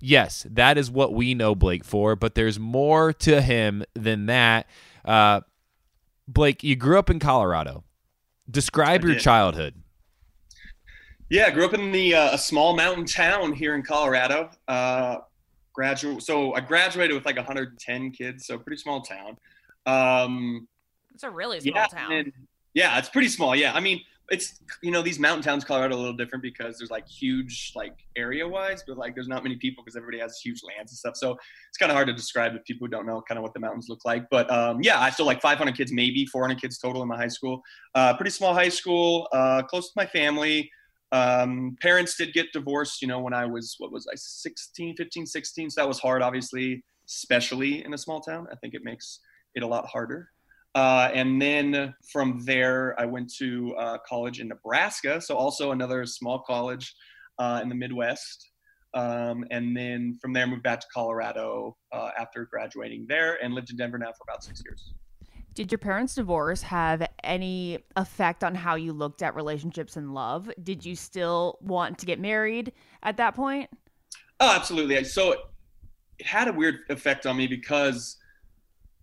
yes, 0.00 0.46
that 0.50 0.78
is 0.78 0.90
what 0.90 1.12
we 1.14 1.34
know 1.34 1.54
Blake 1.54 1.84
for, 1.84 2.16
but 2.16 2.34
there's 2.34 2.58
more 2.58 3.12
to 3.14 3.40
him 3.40 3.84
than 3.94 4.26
that. 4.26 4.66
Uh, 5.04 5.40
Blake, 6.26 6.62
you 6.62 6.76
grew 6.76 6.98
up 6.98 7.10
in 7.10 7.18
Colorado. 7.18 7.84
Describe 8.50 9.02
I 9.02 9.06
your 9.06 9.14
did. 9.14 9.22
childhood. 9.22 9.74
Yeah, 11.30 11.46
I 11.46 11.50
grew 11.50 11.64
up 11.64 11.74
in 11.74 11.90
the 11.90 12.14
uh, 12.14 12.34
a 12.34 12.38
small 12.38 12.76
mountain 12.76 13.06
town 13.06 13.52
here 13.52 13.74
in 13.74 13.82
Colorado. 13.82 14.50
Uh, 14.68 15.16
graduate, 15.72 16.22
so 16.22 16.54
I 16.54 16.60
graduated 16.60 17.14
with 17.16 17.24
like 17.26 17.36
110 17.36 18.10
kids, 18.12 18.46
so 18.46 18.58
pretty 18.58 18.80
small 18.80 19.00
town. 19.02 19.36
Um, 19.86 20.68
It's 21.14 21.24
a 21.24 21.30
really 21.30 21.60
small 21.60 21.74
yeah, 21.74 21.86
town. 21.86 22.12
and- 22.12 22.32
yeah, 22.74 22.98
it's 22.98 23.08
pretty 23.08 23.28
small. 23.28 23.54
Yeah, 23.54 23.72
I 23.72 23.80
mean, 23.80 24.00
it's 24.30 24.60
you 24.82 24.90
know 24.90 25.02
these 25.02 25.18
mountain 25.18 25.42
towns, 25.42 25.64
Colorado, 25.64 25.94
a 25.94 25.98
little 25.98 26.14
different 26.14 26.42
because 26.42 26.78
there's 26.78 26.90
like 26.90 27.06
huge 27.06 27.72
like 27.74 27.98
area 28.16 28.46
wise, 28.46 28.82
but 28.86 28.96
like 28.96 29.14
there's 29.14 29.28
not 29.28 29.42
many 29.42 29.56
people 29.56 29.84
because 29.84 29.96
everybody 29.96 30.18
has 30.18 30.38
huge 30.38 30.62
lands 30.62 30.92
and 30.92 30.98
stuff. 30.98 31.16
So 31.16 31.32
it's 31.68 31.78
kind 31.78 31.90
of 31.90 31.94
hard 31.94 32.06
to 32.08 32.14
describe 32.14 32.54
if 32.54 32.64
people 32.64 32.88
don't 32.88 33.06
know 33.06 33.22
kind 33.28 33.38
of 33.38 33.42
what 33.42 33.52
the 33.52 33.60
mountains 33.60 33.86
look 33.88 34.04
like. 34.04 34.28
But 34.30 34.50
um, 34.50 34.80
yeah, 34.82 35.00
I 35.00 35.10
still 35.10 35.26
like 35.26 35.42
500 35.42 35.76
kids, 35.76 35.92
maybe 35.92 36.24
400 36.26 36.60
kids 36.60 36.78
total 36.78 37.02
in 37.02 37.08
my 37.08 37.16
high 37.16 37.28
school. 37.28 37.62
Uh, 37.94 38.14
pretty 38.16 38.30
small 38.30 38.54
high 38.54 38.70
school, 38.70 39.28
uh, 39.32 39.62
close 39.62 39.88
to 39.88 39.92
my 39.96 40.06
family. 40.06 40.70
Um, 41.12 41.76
parents 41.80 42.16
did 42.16 42.32
get 42.32 42.52
divorced, 42.52 43.02
you 43.02 43.08
know, 43.08 43.20
when 43.20 43.34
I 43.34 43.46
was, 43.46 43.76
what 43.78 43.92
was 43.92 44.06
I, 44.10 44.16
16, 44.16 44.96
15, 44.96 45.26
16. 45.26 45.70
So 45.70 45.80
that 45.80 45.86
was 45.86 46.00
hard, 46.00 46.22
obviously, 46.22 46.82
especially 47.06 47.84
in 47.84 47.94
a 47.94 47.98
small 47.98 48.20
town. 48.20 48.48
I 48.50 48.56
think 48.56 48.74
it 48.74 48.82
makes 48.82 49.20
it 49.54 49.62
a 49.62 49.66
lot 49.66 49.86
harder. 49.86 50.30
Uh, 50.74 51.08
and 51.14 51.40
then 51.40 51.94
from 52.12 52.40
there, 52.44 52.98
I 52.98 53.04
went 53.04 53.32
to 53.38 53.74
uh, 53.78 53.98
college 54.06 54.40
in 54.40 54.48
Nebraska. 54.48 55.20
So 55.20 55.36
also 55.36 55.70
another 55.70 56.04
small 56.04 56.40
college 56.40 56.94
uh, 57.38 57.60
in 57.62 57.68
the 57.68 57.74
Midwest. 57.74 58.50
Um, 58.94 59.44
and 59.50 59.76
then 59.76 60.16
from 60.20 60.32
there, 60.32 60.46
moved 60.46 60.62
back 60.62 60.80
to 60.80 60.86
Colorado 60.92 61.76
uh, 61.92 62.10
after 62.18 62.46
graduating 62.46 63.06
there 63.08 63.42
and 63.42 63.54
lived 63.54 63.70
in 63.70 63.76
Denver 63.76 63.98
now 63.98 64.12
for 64.12 64.24
about 64.28 64.42
six 64.44 64.62
years. 64.64 64.92
Did 65.54 65.70
your 65.70 65.78
parents' 65.78 66.16
divorce 66.16 66.62
have 66.62 67.06
any 67.22 67.78
effect 67.94 68.42
on 68.42 68.56
how 68.56 68.74
you 68.74 68.92
looked 68.92 69.22
at 69.22 69.36
relationships 69.36 69.96
and 69.96 70.12
love? 70.12 70.50
Did 70.62 70.84
you 70.84 70.96
still 70.96 71.58
want 71.60 71.98
to 71.98 72.06
get 72.06 72.18
married 72.18 72.72
at 73.04 73.16
that 73.18 73.36
point? 73.36 73.70
Oh, 74.40 74.52
absolutely. 74.54 75.02
So 75.04 75.32
it 75.32 76.26
had 76.26 76.48
a 76.48 76.52
weird 76.52 76.80
effect 76.88 77.24
on 77.26 77.36
me 77.36 77.46
because 77.46 78.16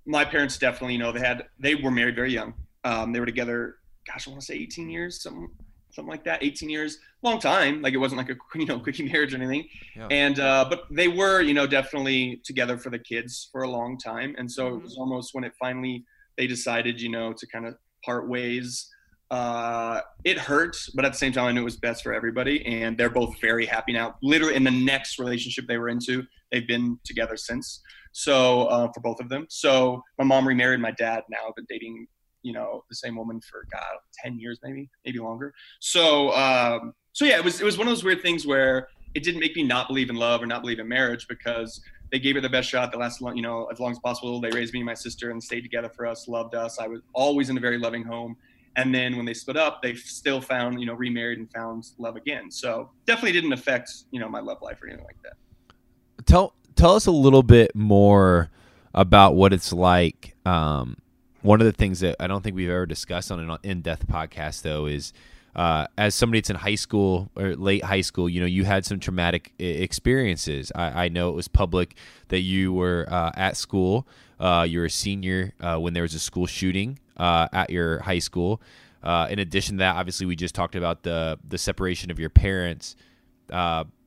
my 0.05 0.25
parents 0.25 0.57
definitely, 0.57 0.93
you 0.93 0.99
know, 0.99 1.11
they 1.11 1.19
had 1.19 1.45
they 1.59 1.75
were 1.75 1.91
married 1.91 2.15
very 2.15 2.33
young. 2.33 2.53
Um, 2.83 3.11
they 3.11 3.19
were 3.19 3.25
together, 3.25 3.75
gosh, 4.07 4.27
I 4.27 4.31
want 4.31 4.41
to 4.41 4.45
say 4.45 4.55
18 4.55 4.89
years, 4.89 5.21
something 5.21 5.49
something 5.93 6.09
like 6.09 6.23
that. 6.23 6.43
18 6.43 6.69
years, 6.69 6.97
long 7.21 7.39
time. 7.39 7.81
Like 7.81 7.93
it 7.93 7.97
wasn't 7.97 8.17
like 8.17 8.29
a 8.29 8.35
you 8.59 8.65
know 8.65 8.79
quickie 8.79 9.03
marriage 9.03 9.33
or 9.33 9.37
anything. 9.37 9.67
Yeah. 9.95 10.07
And 10.09 10.39
uh, 10.39 10.65
but 10.69 10.83
they 10.91 11.07
were, 11.07 11.41
you 11.41 11.53
know, 11.53 11.67
definitely 11.67 12.41
together 12.43 12.77
for 12.77 12.89
the 12.89 12.99
kids 12.99 13.49
for 13.51 13.63
a 13.63 13.69
long 13.69 13.97
time. 13.97 14.35
And 14.37 14.51
so 14.51 14.75
it 14.75 14.81
was 14.81 14.97
almost 14.97 15.33
when 15.33 15.43
it 15.43 15.53
finally 15.59 16.03
they 16.37 16.47
decided, 16.47 17.01
you 17.01 17.09
know, 17.09 17.33
to 17.33 17.47
kind 17.47 17.65
of 17.65 17.75
part 18.03 18.27
ways. 18.27 18.87
Uh, 19.29 20.01
it 20.25 20.37
hurt, 20.37 20.75
but 20.93 21.05
at 21.05 21.13
the 21.13 21.17
same 21.17 21.31
time, 21.31 21.45
I 21.45 21.53
knew 21.53 21.61
it 21.61 21.63
was 21.63 21.77
best 21.77 22.03
for 22.03 22.13
everybody. 22.13 22.65
And 22.65 22.97
they're 22.97 23.09
both 23.09 23.39
very 23.39 23.65
happy 23.65 23.93
now. 23.93 24.15
Literally, 24.21 24.55
in 24.55 24.65
the 24.65 24.71
next 24.71 25.19
relationship 25.19 25.67
they 25.67 25.77
were 25.77 25.87
into, 25.87 26.25
they've 26.51 26.67
been 26.67 26.99
together 27.05 27.37
since. 27.37 27.81
So 28.11 28.63
uh, 28.65 28.91
for 28.93 29.01
both 29.01 29.19
of 29.19 29.29
them. 29.29 29.45
So 29.49 30.01
my 30.17 30.25
mom 30.25 30.47
remarried 30.47 30.79
my 30.79 30.91
dad. 30.91 31.23
Now 31.29 31.47
I've 31.47 31.55
been 31.55 31.65
dating, 31.69 32.07
you 32.43 32.53
know, 32.53 32.83
the 32.89 32.95
same 32.95 33.15
woman 33.15 33.39
for 33.41 33.65
God, 33.71 33.97
ten 34.13 34.39
years 34.39 34.59
maybe, 34.63 34.89
maybe 35.05 35.19
longer. 35.19 35.53
So 35.79 36.31
um, 36.33 36.93
so 37.13 37.25
yeah, 37.25 37.37
it 37.37 37.43
was 37.43 37.61
it 37.61 37.65
was 37.65 37.77
one 37.77 37.87
of 37.87 37.91
those 37.91 38.03
weird 38.03 38.21
things 38.21 38.45
where 38.45 38.87
it 39.13 39.23
didn't 39.23 39.41
make 39.41 39.55
me 39.55 39.63
not 39.63 39.87
believe 39.87 40.09
in 40.09 40.15
love 40.15 40.41
or 40.41 40.45
not 40.45 40.61
believe 40.61 40.79
in 40.79 40.87
marriage 40.87 41.27
because 41.27 41.81
they 42.11 42.19
gave 42.19 42.35
her 42.35 42.41
the 42.41 42.49
best 42.49 42.69
shot 42.69 42.91
that 42.91 42.97
lasted 42.97 43.23
long, 43.23 43.35
you 43.35 43.41
know, 43.41 43.67
as 43.71 43.79
long 43.79 43.91
as 43.91 43.99
possible. 43.99 44.39
They 44.41 44.51
raised 44.51 44.73
me 44.73 44.79
and 44.79 44.85
my 44.85 44.93
sister 44.93 45.31
and 45.31 45.41
stayed 45.41 45.61
together 45.61 45.89
for 45.89 46.05
us, 46.05 46.27
loved 46.27 46.55
us. 46.55 46.79
I 46.79 46.87
was 46.87 47.01
always 47.13 47.49
in 47.49 47.57
a 47.57 47.59
very 47.59 47.77
loving 47.77 48.03
home. 48.03 48.35
And 48.77 48.93
then 48.93 49.17
when 49.17 49.25
they 49.25 49.33
split 49.33 49.57
up, 49.57 49.81
they 49.81 49.95
still 49.95 50.39
found, 50.39 50.79
you 50.79 50.85
know, 50.85 50.93
remarried 50.93 51.39
and 51.39 51.51
found 51.51 51.85
love 51.97 52.15
again. 52.15 52.49
So 52.49 52.89
definitely 53.05 53.33
didn't 53.33 53.53
affect, 53.53 53.91
you 54.11 54.19
know, 54.19 54.29
my 54.29 54.39
love 54.39 54.61
life 54.61 54.81
or 54.81 54.87
anything 54.87 55.05
like 55.05 55.21
that. 55.23 56.25
Tell 56.25 56.53
tell 56.75 56.95
us 56.95 57.05
a 57.05 57.11
little 57.11 57.43
bit 57.43 57.75
more 57.75 58.49
about 58.93 59.35
what 59.35 59.53
it's 59.53 59.71
like. 59.73 60.35
Um, 60.45 60.97
one 61.41 61.59
of 61.59 61.65
the 61.65 61.71
things 61.71 62.01
that 62.01 62.15
I 62.19 62.27
don't 62.27 62.43
think 62.43 62.55
we've 62.55 62.69
ever 62.69 62.85
discussed 62.85 63.31
on 63.31 63.39
an 63.39 63.57
in-depth 63.63 64.07
podcast, 64.07 64.61
though, 64.61 64.85
is 64.85 65.13
uh, 65.55 65.87
as 65.97 66.15
somebody 66.15 66.39
that's 66.39 66.49
in 66.49 66.55
high 66.55 66.75
school 66.75 67.29
or 67.35 67.55
late 67.55 67.83
high 67.83 68.01
school, 68.01 68.29
you 68.29 68.39
know, 68.39 68.45
you 68.45 68.63
had 68.63 68.85
some 68.85 68.99
traumatic 68.99 69.51
i- 69.59 69.63
experiences. 69.63 70.71
I, 70.75 71.05
I 71.05 71.09
know 71.09 71.29
it 71.29 71.35
was 71.35 71.47
public 71.47 71.95
that 72.29 72.39
you 72.39 72.73
were 72.73 73.07
uh, 73.09 73.31
at 73.35 73.57
school. 73.57 74.07
Uh, 74.39 74.65
you 74.67 74.79
were 74.79 74.85
a 74.85 74.89
senior 74.89 75.53
uh, 75.59 75.77
when 75.77 75.93
there 75.93 76.03
was 76.03 76.13
a 76.13 76.19
school 76.19 76.45
shooting 76.45 76.99
uh, 77.17 77.47
at 77.51 77.69
your 77.69 77.99
high 77.99 78.19
school. 78.19 78.61
Uh, 79.03 79.27
in 79.29 79.39
addition 79.39 79.75
to 79.75 79.79
that, 79.79 79.95
obviously, 79.95 80.25
we 80.25 80.35
just 80.35 80.53
talked 80.55 80.75
about 80.75 81.03
the 81.03 81.37
the 81.47 81.57
separation 81.57 82.11
of 82.11 82.19
your 82.19 82.29
parents. 82.29 82.95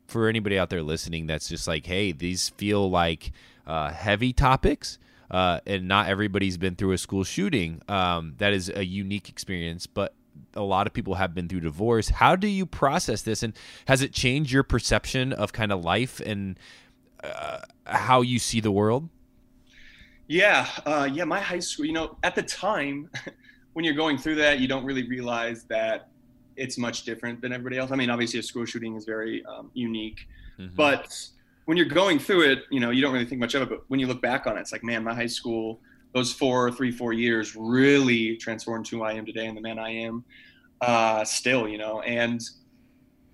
For 0.06 0.28
anybody 0.28 0.58
out 0.58 0.70
there 0.70 0.82
listening, 0.82 1.26
that's 1.26 1.48
just 1.48 1.66
like, 1.66 1.86
hey, 1.86 2.12
these 2.12 2.50
feel 2.50 2.90
like 2.90 3.32
uh, 3.66 3.90
heavy 3.90 4.32
topics. 4.32 4.98
Uh, 5.30 5.60
and 5.66 5.88
not 5.88 6.08
everybody's 6.08 6.56
been 6.58 6.76
through 6.76 6.92
a 6.92 6.98
school 6.98 7.24
shooting. 7.24 7.80
Um, 7.88 8.34
that 8.38 8.52
is 8.52 8.70
a 8.74 8.84
unique 8.84 9.28
experience, 9.28 9.86
but 9.86 10.14
a 10.54 10.62
lot 10.62 10.86
of 10.86 10.92
people 10.92 11.14
have 11.14 11.34
been 11.34 11.48
through 11.48 11.60
divorce. 11.60 12.08
How 12.08 12.36
do 12.36 12.46
you 12.46 12.66
process 12.66 13.22
this, 13.22 13.42
and 13.42 13.54
has 13.86 14.02
it 14.02 14.12
changed 14.12 14.52
your 14.52 14.62
perception 14.62 15.32
of 15.32 15.52
kind 15.52 15.72
of 15.72 15.84
life 15.84 16.20
and 16.20 16.58
uh, 17.22 17.60
how 17.86 18.20
you 18.20 18.38
see 18.38 18.60
the 18.60 18.70
world? 18.70 19.08
Yeah, 20.26 20.68
uh, 20.86 21.08
yeah. 21.12 21.24
My 21.24 21.40
high 21.40 21.58
school, 21.58 21.86
you 21.86 21.92
know, 21.92 22.16
at 22.22 22.34
the 22.34 22.42
time, 22.42 23.10
when 23.72 23.84
you're 23.84 23.94
going 23.94 24.18
through 24.18 24.36
that, 24.36 24.60
you 24.60 24.68
don't 24.68 24.84
really 24.84 25.06
realize 25.08 25.64
that 25.64 26.08
it's 26.56 26.78
much 26.78 27.04
different 27.04 27.40
than 27.40 27.52
everybody 27.52 27.78
else. 27.78 27.90
I 27.90 27.96
mean, 27.96 28.10
obviously, 28.10 28.40
a 28.40 28.42
school 28.42 28.64
shooting 28.64 28.96
is 28.96 29.04
very 29.04 29.44
um, 29.46 29.70
unique, 29.74 30.28
Mhm. 30.58 30.74
but 30.76 31.28
when 31.64 31.76
you're 31.76 31.86
going 31.86 32.18
through 32.18 32.42
it, 32.42 32.64
you 32.70 32.78
know, 32.80 32.90
you 32.90 33.00
don't 33.02 33.12
really 33.12 33.24
think 33.24 33.40
much 33.40 33.54
of 33.54 33.62
it. 33.62 33.68
But 33.68 33.84
when 33.88 33.98
you 33.98 34.06
look 34.06 34.20
back 34.20 34.46
on 34.46 34.56
it, 34.56 34.60
it's 34.60 34.72
like, 34.72 34.84
man, 34.84 35.02
my 35.02 35.14
high 35.14 35.26
school, 35.26 35.80
those 36.12 36.32
four, 36.32 36.70
three, 36.70 36.90
four 36.90 37.12
years 37.12 37.56
really 37.56 38.36
transformed 38.36 38.86
who 38.86 39.02
I 39.02 39.14
am 39.14 39.24
today 39.26 39.46
and 39.46 39.56
the 39.56 39.60
man 39.60 39.78
I 39.78 39.90
am 39.90 40.24
uh, 40.80 41.24
still, 41.24 41.66
you 41.66 41.78
know. 41.78 42.02
And 42.02 42.40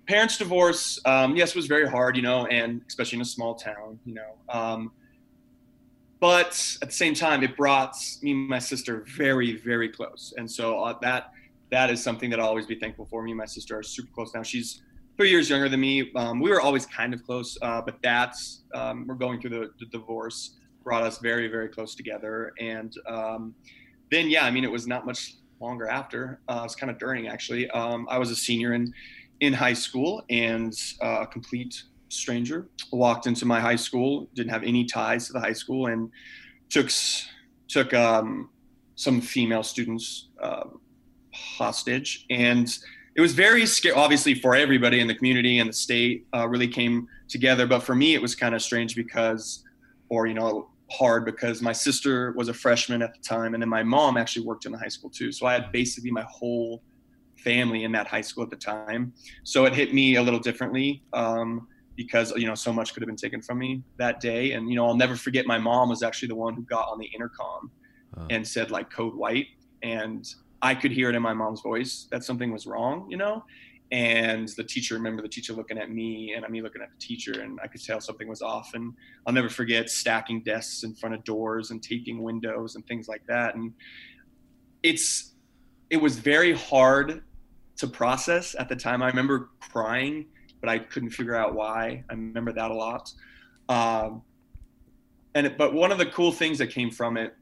parents' 0.07 0.37
divorce, 0.37 0.99
um, 1.05 1.35
yes, 1.35 1.53
was 1.55 1.67
very 1.67 1.87
hard, 1.87 2.15
you 2.15 2.21
know, 2.21 2.45
and 2.47 2.81
especially 2.87 3.17
in 3.17 3.21
a 3.21 3.25
small 3.25 3.55
town, 3.55 3.99
you 4.05 4.13
know. 4.13 4.35
Um, 4.49 4.91
but 6.19 6.77
at 6.81 6.89
the 6.89 6.95
same 6.95 7.13
time, 7.13 7.43
it 7.43 7.57
brought 7.57 7.95
me 8.21 8.31
and 8.31 8.47
my 8.47 8.59
sister 8.59 9.03
very, 9.17 9.57
very 9.57 9.89
close. 9.89 10.33
And 10.37 10.49
so 10.49 10.83
uh, 10.83 10.97
that 11.01 11.33
that 11.71 11.89
is 11.89 12.03
something 12.03 12.29
that 12.29 12.39
I'll 12.39 12.47
always 12.47 12.65
be 12.65 12.75
thankful 12.75 13.05
for. 13.05 13.23
Me 13.23 13.31
and 13.31 13.37
my 13.37 13.45
sister 13.45 13.77
are 13.79 13.83
super 13.83 14.11
close 14.13 14.33
now. 14.35 14.43
She's 14.43 14.81
three 15.17 15.29
years 15.29 15.49
younger 15.49 15.69
than 15.69 15.79
me. 15.79 16.11
Um, 16.15 16.39
we 16.39 16.49
were 16.49 16.61
always 16.61 16.85
kind 16.85 17.13
of 17.13 17.23
close, 17.23 17.57
uh, 17.61 17.81
but 17.81 17.97
that's 18.01 18.63
um, 18.73 19.05
we're 19.07 19.15
going 19.15 19.39
through 19.39 19.51
the, 19.51 19.69
the 19.79 19.85
divorce 19.85 20.57
brought 20.83 21.03
us 21.03 21.19
very, 21.19 21.47
very 21.47 21.69
close 21.69 21.95
together. 21.95 22.53
And 22.59 22.93
um, 23.07 23.55
then, 24.09 24.29
yeah, 24.29 24.45
I 24.45 24.51
mean, 24.51 24.63
it 24.63 24.71
was 24.71 24.87
not 24.87 25.05
much 25.05 25.35
longer 25.59 25.87
after. 25.87 26.41
Uh, 26.49 26.59
it 26.61 26.63
was 26.63 26.75
kind 26.75 26.91
of 26.91 26.97
during 26.97 27.27
actually. 27.27 27.69
Um, 27.71 28.07
I 28.09 28.17
was 28.17 28.31
a 28.31 28.35
senior 28.35 28.73
in 28.73 28.93
in 29.39 29.53
high 29.53 29.73
school, 29.73 30.23
and 30.29 30.73
uh, 31.01 31.21
a 31.21 31.27
complete 31.27 31.83
stranger 32.09 32.67
walked 32.91 33.25
into 33.25 33.45
my 33.45 33.59
high 33.59 33.75
school. 33.75 34.27
Didn't 34.35 34.51
have 34.51 34.63
any 34.63 34.85
ties 34.85 35.27
to 35.27 35.33
the 35.33 35.39
high 35.39 35.53
school, 35.53 35.87
and 35.87 36.11
took 36.69 36.91
took 37.67 37.93
um, 37.93 38.49
some 38.95 39.21
female 39.21 39.63
students 39.63 40.29
uh, 40.41 40.65
hostage, 41.41 42.25
and 42.29 42.67
it 43.15 43.21
was 43.21 43.33
very 43.33 43.65
scary. 43.65 43.95
Obviously, 43.95 44.33
for 44.33 44.55
everybody 44.55 44.99
in 44.99 45.07
the 45.07 45.15
community 45.15 45.59
and 45.59 45.69
the 45.69 45.73
state, 45.73 46.25
uh, 46.35 46.47
really 46.47 46.67
came 46.67 47.07
together. 47.27 47.67
But 47.67 47.81
for 47.83 47.95
me, 47.95 48.13
it 48.13 48.21
was 48.21 48.35
kind 48.35 48.55
of 48.55 48.61
strange 48.61 48.95
because, 48.95 49.63
or 50.09 50.27
you 50.27 50.33
know, 50.33 50.69
hard 50.91 51.25
because 51.25 51.61
my 51.61 51.71
sister 51.73 52.31
was 52.33 52.47
a 52.47 52.53
freshman 52.53 53.01
at 53.01 53.13
the 53.13 53.21
time, 53.21 53.53
and 53.53 53.61
then 53.61 53.69
my 53.69 53.83
mom 53.83 54.17
actually 54.17 54.45
worked 54.45 54.65
in 54.65 54.71
the 54.71 54.77
high 54.77 54.87
school 54.87 55.09
too. 55.09 55.31
So 55.31 55.45
I 55.45 55.53
had 55.53 55.71
basically 55.71 56.11
my 56.11 56.25
whole 56.29 56.81
family 57.37 57.83
in 57.83 57.91
that 57.91 58.07
high 58.07 58.21
school 58.21 58.43
at 58.43 58.49
the 58.49 58.55
time. 58.55 59.13
So 59.43 59.65
it 59.65 59.73
hit 59.73 59.93
me 59.93 60.15
a 60.15 60.21
little 60.21 60.39
differently 60.39 61.03
um, 61.13 61.67
because 61.95 62.31
you 62.35 62.47
know 62.47 62.55
so 62.55 62.71
much 62.71 62.93
could 62.93 63.01
have 63.01 63.07
been 63.07 63.15
taken 63.15 63.41
from 63.41 63.57
me 63.57 63.83
that 63.97 64.19
day. 64.19 64.51
And 64.53 64.69
you 64.69 64.75
know 64.75 64.85
I'll 64.85 64.95
never 64.95 65.15
forget 65.15 65.45
my 65.45 65.57
mom 65.57 65.89
was 65.89 66.03
actually 66.03 66.29
the 66.29 66.35
one 66.35 66.53
who 66.53 66.61
got 66.63 66.87
on 66.89 66.99
the 66.99 67.07
intercom 67.07 67.71
Oh. 68.17 68.27
and 68.29 68.45
said 68.45 68.71
like 68.71 68.89
code 68.89 69.15
white, 69.15 69.47
and 69.83 70.27
I 70.61 70.75
could 70.75 70.91
hear 70.91 71.09
it 71.09 71.15
in 71.15 71.21
my 71.21 71.33
mom's 71.33 71.61
voice 71.61 72.07
that 72.11 72.23
something 72.23 72.51
was 72.51 72.65
wrong, 72.67 73.07
you 73.09 73.17
know. 73.17 73.43
And 73.91 74.47
the 74.55 74.63
teacher, 74.63 74.95
remember 74.95 75.21
the 75.21 75.27
teacher 75.27 75.51
looking 75.53 75.77
at 75.77 75.91
me 75.91 76.33
and 76.33 76.47
me 76.49 76.61
looking 76.61 76.81
at 76.81 76.89
the 76.91 76.97
teacher, 76.97 77.41
and 77.41 77.59
I 77.61 77.67
could 77.67 77.83
tell 77.83 77.99
something 77.99 78.27
was 78.27 78.41
off. 78.41 78.71
And 78.73 78.93
I'll 79.25 79.33
never 79.33 79.49
forget 79.49 79.89
stacking 79.89 80.43
desks 80.43 80.83
in 80.83 80.93
front 80.95 81.13
of 81.13 81.23
doors 81.25 81.71
and 81.71 81.83
taping 81.83 82.21
windows 82.21 82.75
and 82.75 82.87
things 82.87 83.09
like 83.09 83.25
that. 83.27 83.55
And 83.55 83.73
it's 84.81 85.33
it 85.89 85.97
was 85.97 86.17
very 86.17 86.53
hard 86.53 87.23
to 87.77 87.87
process 87.87 88.55
at 88.57 88.69
the 88.69 88.75
time. 88.75 89.03
I 89.03 89.07
remember 89.07 89.49
crying, 89.59 90.27
but 90.61 90.69
I 90.69 90.79
couldn't 90.79 91.09
figure 91.09 91.35
out 91.35 91.53
why. 91.53 92.05
I 92.09 92.13
remember 92.13 92.53
that 92.53 92.71
a 92.71 92.73
lot. 92.73 93.11
Um, 93.67 94.21
and 95.35 95.53
but 95.57 95.73
one 95.73 95.91
of 95.91 95.97
the 95.97 96.05
cool 96.05 96.31
things 96.31 96.57
that 96.59 96.67
came 96.67 96.91
from 96.91 97.17
it 97.17 97.35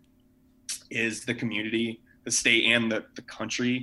is 0.90 1.26
the 1.26 1.34
community, 1.34 2.02
the 2.30 2.38
state, 2.44 2.64
and 2.74 2.92
the 2.92 3.00
the 3.16 3.24
country 3.24 3.76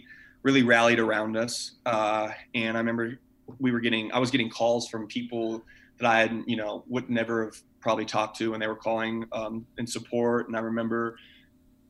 really 0.46 0.62
rallied 0.62 1.00
around 1.00 1.36
us. 1.36 1.54
Uh, 1.84 2.28
and 2.54 2.76
I 2.76 2.80
remember 2.80 3.18
we 3.58 3.70
were 3.72 3.80
getting, 3.80 4.12
I 4.12 4.18
was 4.18 4.30
getting 4.30 4.48
calls 4.48 4.88
from 4.88 5.08
people 5.08 5.64
that 5.98 6.06
I 6.14 6.20
had, 6.20 6.44
you 6.46 6.56
know, 6.56 6.84
would 6.86 7.10
never 7.10 7.46
have 7.46 7.56
probably 7.80 8.04
talked 8.04 8.38
to, 8.38 8.52
and 8.52 8.62
they 8.62 8.68
were 8.68 8.76
calling 8.76 9.24
um, 9.32 9.66
in 9.78 9.86
support. 9.86 10.46
And 10.46 10.56
I 10.56 10.60
remember 10.60 11.16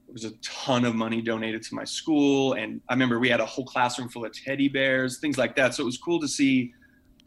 there 0.06 0.12
was 0.12 0.24
a 0.24 0.32
ton 0.42 0.86
of 0.86 0.94
money 0.94 1.20
donated 1.20 1.62
to 1.64 1.74
my 1.74 1.84
school, 1.84 2.54
and 2.54 2.80
I 2.88 2.94
remember 2.94 3.18
we 3.18 3.28
had 3.28 3.40
a 3.40 3.46
whole 3.54 3.66
classroom 3.66 4.08
full 4.08 4.24
of 4.24 4.32
teddy 4.32 4.68
bears, 4.68 5.18
things 5.18 5.36
like 5.36 5.54
that. 5.56 5.74
So 5.74 5.82
it 5.82 5.86
was 5.86 5.98
cool 5.98 6.20
to 6.20 6.28
see 6.28 6.72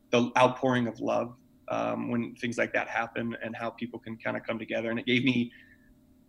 the 0.10 0.32
outpouring 0.36 0.88
of 0.88 1.00
love 1.00 1.36
um, 1.68 2.10
when 2.10 2.34
things 2.42 2.58
like 2.58 2.74
that 2.74 2.88
happen, 2.88 3.38
and 3.44 3.56
how 3.56 3.70
people 3.70 4.00
can 4.00 4.18
kind 4.18 4.36
of 4.38 4.44
come 4.48 4.58
together. 4.58 4.90
And 4.90 5.00
it 5.00 5.06
gave 5.06 5.24
me, 5.24 5.52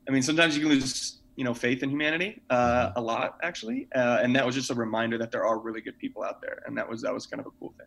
I 0.06 0.10
mean, 0.12 0.22
sometimes 0.22 0.56
you 0.56 0.62
can 0.62 0.70
lose 0.70 1.19
you 1.40 1.44
know 1.44 1.55
faith 1.55 1.83
in 1.83 1.88
humanity 1.88 2.42
uh, 2.50 2.92
a 2.96 3.00
lot 3.00 3.38
actually. 3.42 3.88
Uh, 3.94 4.18
and 4.22 4.37
that 4.37 4.44
was 4.44 4.55
just 4.55 4.70
a 4.70 4.74
reminder 4.74 5.16
that 5.16 5.31
there 5.33 5.42
are 5.42 5.59
really 5.59 5.81
good 5.81 5.98
people 5.98 6.22
out 6.22 6.42
there. 6.42 6.62
And 6.66 6.76
that 6.76 6.87
was 6.87 7.00
that 7.00 7.14
was 7.14 7.24
kind 7.26 7.40
of 7.40 7.46
a 7.46 7.50
cool 7.59 7.72
thing. 7.79 7.87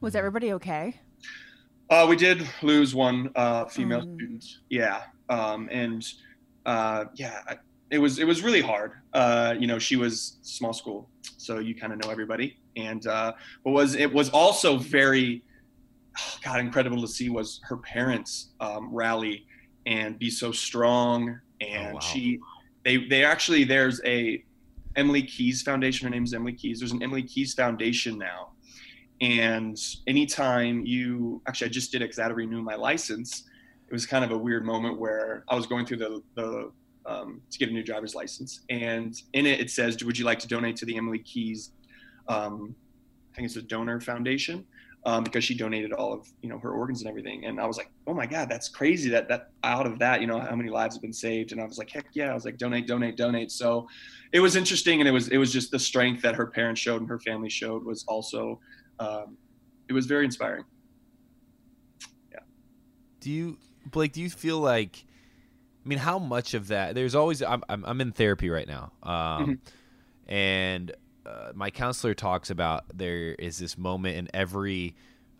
Was 0.00 0.14
everybody 0.14 0.52
okay? 0.52 1.00
uh, 1.90 2.06
we 2.08 2.14
did 2.14 2.46
lose 2.62 2.94
one 2.94 3.18
uh, 3.34 3.64
female 3.64 4.02
Mm. 4.02 4.14
student. 4.14 4.44
Yeah. 4.68 5.02
Um, 5.28 5.68
and 5.72 6.00
uh, 6.64 7.06
yeah 7.14 7.40
I- 7.48 7.58
it 7.90 7.98
was 7.98 8.20
it 8.20 8.26
was 8.32 8.40
really 8.46 8.60
hard. 8.60 8.92
Uh, 9.12 9.56
you 9.58 9.66
know 9.66 9.80
she 9.80 9.96
was 9.96 10.38
small 10.42 10.72
school 10.72 11.10
so 11.38 11.58
you 11.58 11.74
kind 11.74 11.92
of 11.92 11.98
know 12.00 12.10
everybody. 12.16 12.56
And 12.76 13.04
uh, 13.04 13.32
what 13.64 13.72
was 13.72 13.96
it 13.96 14.10
was 14.14 14.30
also 14.30 14.78
very 14.78 15.42
oh, 16.20 16.34
god 16.44 16.60
incredible 16.60 17.00
to 17.00 17.08
see 17.08 17.30
was 17.30 17.60
her 17.64 17.78
parents 17.78 18.50
um, 18.60 18.94
rally 18.94 19.44
and 19.86 20.20
be 20.20 20.30
so 20.30 20.52
strong. 20.52 21.40
And 21.60 21.94
wow. 21.94 22.00
she 22.00 22.38
they 22.84 23.06
they 23.08 23.24
actually 23.24 23.64
there's 23.64 24.00
a 24.04 24.44
Emily 24.96 25.22
Keyes 25.22 25.62
Foundation. 25.62 26.06
Her 26.06 26.10
name's 26.10 26.34
Emily 26.34 26.52
Keyes. 26.52 26.80
There's 26.80 26.92
an 26.92 27.02
Emily 27.02 27.22
Keyes 27.22 27.54
Foundation 27.54 28.18
now, 28.18 28.50
and 29.20 29.78
anytime 30.06 30.84
you 30.84 31.40
actually, 31.46 31.68
I 31.68 31.70
just 31.70 31.92
did 31.92 32.02
it 32.02 32.06
because 32.06 32.18
I 32.18 32.22
had 32.22 32.28
to 32.28 32.34
renew 32.34 32.62
my 32.62 32.74
license. 32.74 33.44
It 33.88 33.92
was 33.92 34.06
kind 34.06 34.24
of 34.24 34.30
a 34.30 34.38
weird 34.38 34.64
moment 34.64 34.98
where 34.98 35.44
I 35.48 35.54
was 35.54 35.66
going 35.66 35.86
through 35.86 35.98
the 35.98 36.22
the 36.34 36.72
um, 37.06 37.40
to 37.50 37.58
get 37.58 37.68
a 37.68 37.72
new 37.72 37.82
driver's 37.82 38.14
license, 38.14 38.60
and 38.70 39.14
in 39.32 39.46
it 39.46 39.60
it 39.60 39.70
says, 39.70 40.02
"Would 40.04 40.18
you 40.18 40.24
like 40.24 40.38
to 40.40 40.48
donate 40.48 40.76
to 40.76 40.86
the 40.86 40.96
Emily 40.96 41.18
Keyes?" 41.20 41.72
Um, 42.28 42.74
I 43.32 43.36
think 43.36 43.46
it's 43.46 43.56
a 43.56 43.62
donor 43.62 44.00
foundation 44.00 44.66
um, 45.04 45.24
because 45.24 45.42
she 45.42 45.54
donated 45.54 45.92
all 45.92 46.12
of 46.12 46.28
you 46.42 46.48
know 46.48 46.58
her 46.58 46.70
organs 46.70 47.00
and 47.00 47.08
everything. 47.08 47.44
And 47.44 47.60
I 47.60 47.66
was 47.66 47.76
like, 47.76 47.90
oh 48.06 48.14
my 48.14 48.26
god, 48.26 48.48
that's 48.48 48.68
crazy. 48.68 49.10
That 49.10 49.28
that 49.28 49.50
out 49.64 49.86
of 49.86 49.98
that, 49.98 50.20
you 50.20 50.26
know, 50.26 50.38
how 50.38 50.54
many 50.54 50.70
lives 50.70 50.94
have 50.94 51.02
been 51.02 51.12
saved? 51.12 51.52
And 51.52 51.60
I 51.60 51.64
was 51.64 51.78
like, 51.78 51.90
heck 51.90 52.06
yeah. 52.12 52.30
I 52.30 52.34
was 52.34 52.44
like, 52.44 52.56
donate, 52.56 52.86
donate, 52.86 53.16
donate. 53.16 53.50
So 53.50 53.88
it 54.32 54.40
was 54.40 54.54
interesting, 54.56 55.00
and 55.00 55.08
it 55.08 55.12
was 55.12 55.28
it 55.28 55.38
was 55.38 55.52
just 55.52 55.70
the 55.70 55.78
strength 55.78 56.22
that 56.22 56.34
her 56.34 56.46
parents 56.46 56.80
showed 56.80 57.00
and 57.00 57.08
her 57.08 57.18
family 57.18 57.50
showed 57.50 57.84
was 57.84 58.04
also 58.06 58.60
um, 58.98 59.36
it 59.88 59.92
was 59.92 60.06
very 60.06 60.24
inspiring. 60.24 60.64
Yeah. 62.30 62.38
Do 63.20 63.30
you, 63.30 63.58
Blake? 63.90 64.12
Do 64.12 64.22
you 64.22 64.30
feel 64.30 64.58
like? 64.58 65.04
I 65.84 65.88
mean, 65.88 65.98
how 65.98 66.20
much 66.20 66.54
of 66.54 66.68
that? 66.68 66.94
There's 66.94 67.16
always. 67.16 67.42
I'm 67.42 67.64
I'm, 67.68 67.84
I'm 67.84 68.00
in 68.00 68.12
therapy 68.12 68.50
right 68.50 68.68
now, 68.68 68.92
um, 69.02 69.58
and 70.28 70.92
uh, 71.26 71.52
my 71.54 71.70
counselor 71.70 72.14
talks 72.14 72.50
about 72.50 72.84
there 72.94 73.34
is 73.34 73.58
this 73.58 73.78
moment 73.78 74.16
in 74.16 74.28
every 74.34 74.94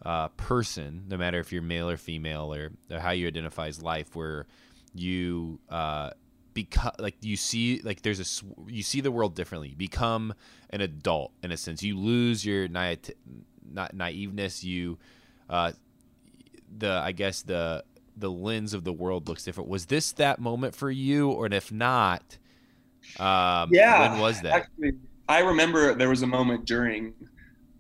uh, 0.04 0.28
person, 0.28 1.04
no 1.08 1.16
matter 1.16 1.38
if 1.38 1.52
you're 1.52 1.62
male 1.62 1.88
or 1.88 1.96
female 1.96 2.52
or, 2.52 2.72
or 2.90 2.98
how 2.98 3.10
you 3.10 3.26
identify 3.26 3.68
as 3.68 3.82
life, 3.82 4.14
where 4.14 4.46
you 4.94 5.58
uh, 5.68 6.10
become 6.54 6.92
like 6.98 7.16
you 7.20 7.36
see 7.36 7.80
like 7.82 8.02
there's 8.02 8.20
a 8.20 8.24
sw- 8.24 8.44
you 8.66 8.82
see 8.82 9.00
the 9.00 9.10
world 9.10 9.34
differently. 9.34 9.68
You 9.68 9.76
become 9.76 10.34
an 10.70 10.80
adult 10.80 11.32
in 11.42 11.52
a 11.52 11.56
sense. 11.56 11.82
You 11.82 11.98
lose 11.98 12.44
your 12.44 12.68
naive 12.68 13.10
na- 13.70 13.88
naiveness. 13.94 14.62
You 14.64 14.98
uh, 15.48 15.72
the 16.76 16.90
I 16.90 17.12
guess 17.12 17.42
the 17.42 17.84
the 18.16 18.30
lens 18.30 18.74
of 18.74 18.84
the 18.84 18.92
world 18.92 19.28
looks 19.28 19.44
different. 19.44 19.68
Was 19.68 19.86
this 19.86 20.12
that 20.12 20.38
moment 20.38 20.74
for 20.74 20.90
you, 20.90 21.30
or 21.30 21.46
and 21.46 21.54
if 21.54 21.72
not, 21.72 22.38
um, 23.18 23.70
yeah. 23.72 24.10
when 24.10 24.20
was 24.20 24.40
that? 24.42 24.52
Actually, 24.54 24.92
I 25.28 25.40
remember 25.40 25.94
there 25.94 26.08
was 26.08 26.22
a 26.22 26.26
moment 26.26 26.64
during, 26.66 27.14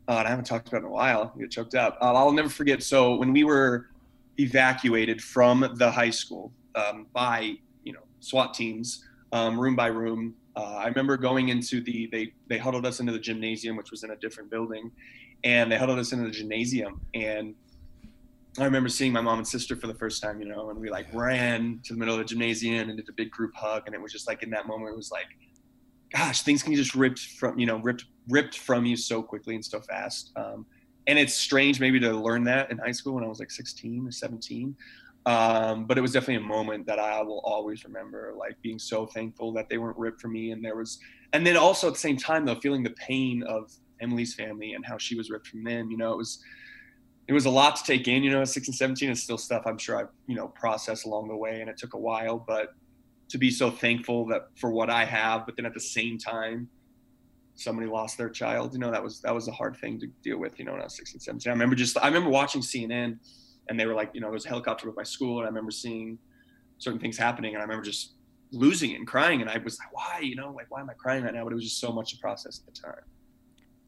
uh, 0.08 0.16
and 0.18 0.26
I 0.26 0.30
haven't 0.30 0.46
talked 0.46 0.68
about 0.68 0.78
it 0.78 0.86
in 0.86 0.90
a 0.90 0.94
while. 0.94 1.32
I 1.34 1.40
get 1.40 1.50
choked 1.50 1.74
up. 1.74 1.98
Uh, 2.00 2.14
I'll 2.14 2.32
never 2.32 2.48
forget. 2.48 2.82
So 2.82 3.16
when 3.16 3.32
we 3.32 3.44
were 3.44 3.88
evacuated 4.38 5.22
from 5.22 5.74
the 5.76 5.90
high 5.90 6.10
school 6.10 6.52
um, 6.74 7.06
by 7.12 7.54
you 7.84 7.92
know 7.92 8.00
SWAT 8.20 8.54
teams, 8.54 9.04
um, 9.32 9.58
room 9.58 9.76
by 9.76 9.88
room. 9.88 10.34
Uh, 10.54 10.76
I 10.76 10.86
remember 10.86 11.16
going 11.16 11.48
into 11.48 11.80
the 11.80 12.08
they 12.12 12.32
they 12.48 12.58
huddled 12.58 12.86
us 12.86 13.00
into 13.00 13.12
the 13.12 13.18
gymnasium, 13.18 13.76
which 13.76 13.90
was 13.90 14.04
in 14.04 14.10
a 14.10 14.16
different 14.16 14.50
building, 14.50 14.90
and 15.44 15.72
they 15.72 15.76
huddled 15.76 15.98
us 15.98 16.12
into 16.12 16.24
the 16.24 16.30
gymnasium. 16.30 17.00
And 17.14 17.54
I 18.58 18.64
remember 18.64 18.90
seeing 18.90 19.12
my 19.12 19.22
mom 19.22 19.38
and 19.38 19.48
sister 19.48 19.76
for 19.76 19.86
the 19.86 19.94
first 19.94 20.22
time, 20.22 20.40
you 20.40 20.46
know, 20.46 20.68
and 20.68 20.78
we 20.78 20.90
like 20.90 21.06
ran 21.14 21.80
to 21.84 21.94
the 21.94 21.98
middle 21.98 22.14
of 22.14 22.18
the 22.18 22.24
gymnasium 22.26 22.90
and 22.90 22.98
did 22.98 23.08
a 23.08 23.12
big 23.12 23.30
group 23.30 23.54
hug, 23.54 23.84
and 23.86 23.94
it 23.94 24.00
was 24.00 24.12
just 24.12 24.28
like 24.28 24.42
in 24.42 24.50
that 24.50 24.66
moment, 24.66 24.92
it 24.92 24.96
was 24.96 25.10
like, 25.10 25.26
gosh, 26.12 26.42
things 26.42 26.62
can 26.62 26.74
just 26.74 26.94
ripped 26.94 27.20
from 27.20 27.58
you 27.58 27.66
know 27.66 27.78
ripped 27.78 28.06
ripped 28.28 28.58
from 28.58 28.86
you 28.86 28.96
so 28.96 29.22
quickly 29.22 29.54
and 29.54 29.64
so 29.64 29.80
fast. 29.80 30.32
Um, 30.36 30.66
and 31.06 31.18
it's 31.18 31.34
strange 31.34 31.80
maybe 31.80 31.98
to 32.00 32.12
learn 32.12 32.44
that 32.44 32.70
in 32.70 32.78
high 32.78 32.92
school 32.92 33.14
when 33.14 33.24
I 33.24 33.26
was 33.26 33.40
like 33.40 33.50
16 33.50 34.06
or 34.06 34.12
17. 34.12 34.76
Um, 35.24 35.84
but 35.86 35.98
it 35.98 36.00
was 36.00 36.12
definitely 36.12 36.36
a 36.36 36.48
moment 36.48 36.86
that 36.86 36.98
I 36.98 37.22
will 37.22 37.40
always 37.44 37.84
remember, 37.84 38.34
like 38.36 38.60
being 38.62 38.78
so 38.78 39.06
thankful 39.06 39.52
that 39.52 39.68
they 39.68 39.78
weren't 39.78 39.96
ripped 39.96 40.20
from 40.20 40.32
me. 40.32 40.50
And 40.50 40.64
there 40.64 40.76
was, 40.76 40.98
and 41.32 41.46
then 41.46 41.56
also 41.56 41.88
at 41.88 41.94
the 41.94 42.00
same 42.00 42.16
time 42.16 42.44
though, 42.44 42.56
feeling 42.56 42.82
the 42.82 42.90
pain 42.90 43.42
of 43.44 43.72
Emily's 44.00 44.34
family 44.34 44.74
and 44.74 44.84
how 44.84 44.98
she 44.98 45.14
was 45.14 45.30
ripped 45.30 45.46
from 45.46 45.62
them. 45.64 45.90
You 45.90 45.96
know, 45.96 46.12
it 46.12 46.18
was, 46.18 46.42
it 47.28 47.32
was 47.32 47.46
a 47.46 47.50
lot 47.50 47.76
to 47.76 47.84
take 47.84 48.08
in. 48.08 48.24
You 48.24 48.30
know, 48.30 48.44
16, 48.44 48.74
17 48.74 49.10
is 49.10 49.22
still 49.22 49.38
stuff 49.38 49.62
I'm 49.64 49.78
sure 49.78 49.96
I've 49.96 50.08
you 50.26 50.34
know 50.34 50.48
processed 50.48 51.06
along 51.06 51.28
the 51.28 51.36
way, 51.36 51.60
and 51.60 51.70
it 51.70 51.76
took 51.76 51.94
a 51.94 51.98
while. 51.98 52.38
But 52.38 52.74
to 53.32 53.38
be 53.38 53.50
so 53.50 53.70
thankful 53.70 54.26
that 54.26 54.48
for 54.56 54.70
what 54.70 54.90
I 54.90 55.06
have, 55.06 55.46
but 55.46 55.56
then 55.56 55.64
at 55.64 55.72
the 55.72 55.80
same 55.80 56.18
time, 56.18 56.68
somebody 57.54 57.88
lost 57.88 58.18
their 58.18 58.28
child. 58.28 58.74
You 58.74 58.78
know, 58.78 58.90
that 58.90 59.02
was 59.02 59.22
that 59.22 59.34
was 59.34 59.48
a 59.48 59.52
hard 59.52 59.74
thing 59.78 59.98
to 60.00 60.06
deal 60.22 60.38
with. 60.38 60.58
You 60.58 60.66
know, 60.66 60.72
when 60.72 60.82
I 60.82 60.84
was 60.84 60.96
16, 60.96 61.20
17. 61.20 61.50
I 61.50 61.54
remember 61.54 61.74
just 61.74 61.96
I 61.96 62.06
remember 62.08 62.28
watching 62.28 62.60
CNN, 62.60 63.18
and 63.70 63.80
they 63.80 63.86
were 63.86 63.94
like, 63.94 64.10
you 64.12 64.20
know, 64.20 64.26
there 64.26 64.34
was 64.34 64.44
a 64.44 64.50
helicopter 64.50 64.86
with 64.86 64.96
my 64.96 65.02
school, 65.02 65.38
and 65.38 65.46
I 65.46 65.48
remember 65.48 65.70
seeing 65.70 66.18
certain 66.76 67.00
things 67.00 67.16
happening, 67.16 67.54
and 67.54 67.62
I 67.62 67.64
remember 67.64 67.84
just 67.84 68.16
losing 68.50 68.90
it 68.90 68.96
and 68.96 69.06
crying, 69.06 69.40
and 69.40 69.48
I 69.48 69.56
was 69.56 69.78
like, 69.78 69.94
why? 69.94 70.20
You 70.20 70.36
know, 70.36 70.52
like 70.52 70.66
why 70.68 70.82
am 70.82 70.90
I 70.90 70.94
crying 70.94 71.24
right 71.24 71.32
now? 71.32 71.44
But 71.44 71.52
it 71.52 71.56
was 71.56 71.64
just 71.64 71.80
so 71.80 71.90
much 71.90 72.10
to 72.12 72.18
process 72.18 72.60
at 72.60 72.74
the 72.74 72.78
time. 72.78 73.04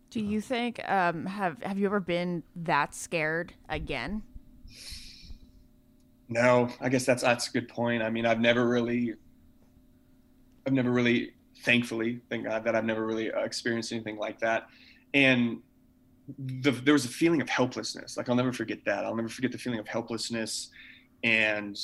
Do 0.09 0.20
you 0.20 0.40
think 0.40 0.80
um 0.88 1.26
have 1.26 1.62
have 1.62 1.76
you 1.76 1.85
ever 1.85 2.00
been 2.00 2.44
that 2.57 2.94
scared 2.94 3.52
again? 3.68 4.22
No, 6.28 6.70
I 6.80 6.88
guess 6.88 7.04
that's 7.04 7.22
that's 7.22 7.48
a 7.48 7.52
good 7.52 7.68
point. 7.68 8.02
I 8.02 8.09
mean, 8.09 8.24
I've 8.24 8.40
never 8.40 8.66
really, 8.66 9.14
I've 10.66 10.72
never 10.72 10.90
really, 10.90 11.33
thankfully, 11.62 12.20
thank 12.31 12.44
God 12.44 12.64
that 12.64 12.74
I've 12.74 12.85
never 12.85 13.07
really 13.07 13.33
uh, 13.33 13.40
experienced 13.40 13.92
anything 13.92 14.16
like 14.16 14.38
that. 14.40 14.66
And 15.12 15.61
the, 16.38 16.70
there 16.70 16.94
was 16.94 17.05
a 17.05 17.09
feeling 17.09 17.40
of 17.40 17.48
helplessness. 17.48 18.16
Like 18.16 18.29
I'll 18.29 18.35
never 18.35 18.53
forget 18.53 18.79
that. 18.87 19.05
I'll 19.05 19.14
never 19.14 19.29
forget 19.29 19.53
the 19.53 19.59
feeling 19.59 19.79
of 19.79 19.87
helplessness, 19.87 20.70
and 21.22 21.79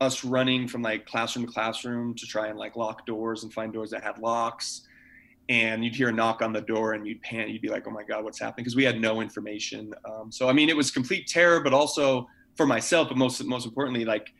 us 0.00 0.24
running 0.24 0.68
from 0.68 0.82
like 0.82 1.06
classroom 1.06 1.46
to 1.46 1.52
classroom 1.52 2.14
to 2.14 2.26
try 2.26 2.48
and 2.48 2.58
like 2.58 2.76
lock 2.76 3.04
doors 3.04 3.42
and 3.42 3.52
find 3.52 3.72
doors 3.72 3.90
that 3.90 4.02
had 4.02 4.18
locks. 4.18 4.82
And 5.48 5.82
you'd 5.82 5.96
hear 5.96 6.10
a 6.10 6.12
knock 6.12 6.42
on 6.42 6.52
the 6.52 6.60
door, 6.60 6.92
and 6.92 7.06
you'd 7.06 7.22
panic. 7.22 7.48
You'd 7.48 7.62
be 7.62 7.68
like, 7.68 7.86
"Oh 7.86 7.90
my 7.90 8.02
God, 8.02 8.22
what's 8.22 8.38
happening?" 8.38 8.64
Because 8.64 8.76
we 8.76 8.84
had 8.84 9.00
no 9.00 9.22
information. 9.22 9.94
Um, 10.04 10.30
so 10.30 10.48
I 10.48 10.52
mean, 10.52 10.68
it 10.68 10.76
was 10.76 10.90
complete 10.90 11.26
terror, 11.26 11.60
but 11.60 11.72
also 11.72 12.28
for 12.54 12.66
myself, 12.66 13.08
but 13.08 13.16
most 13.16 13.42
most 13.44 13.64
importantly, 13.64 14.04
like 14.04 14.32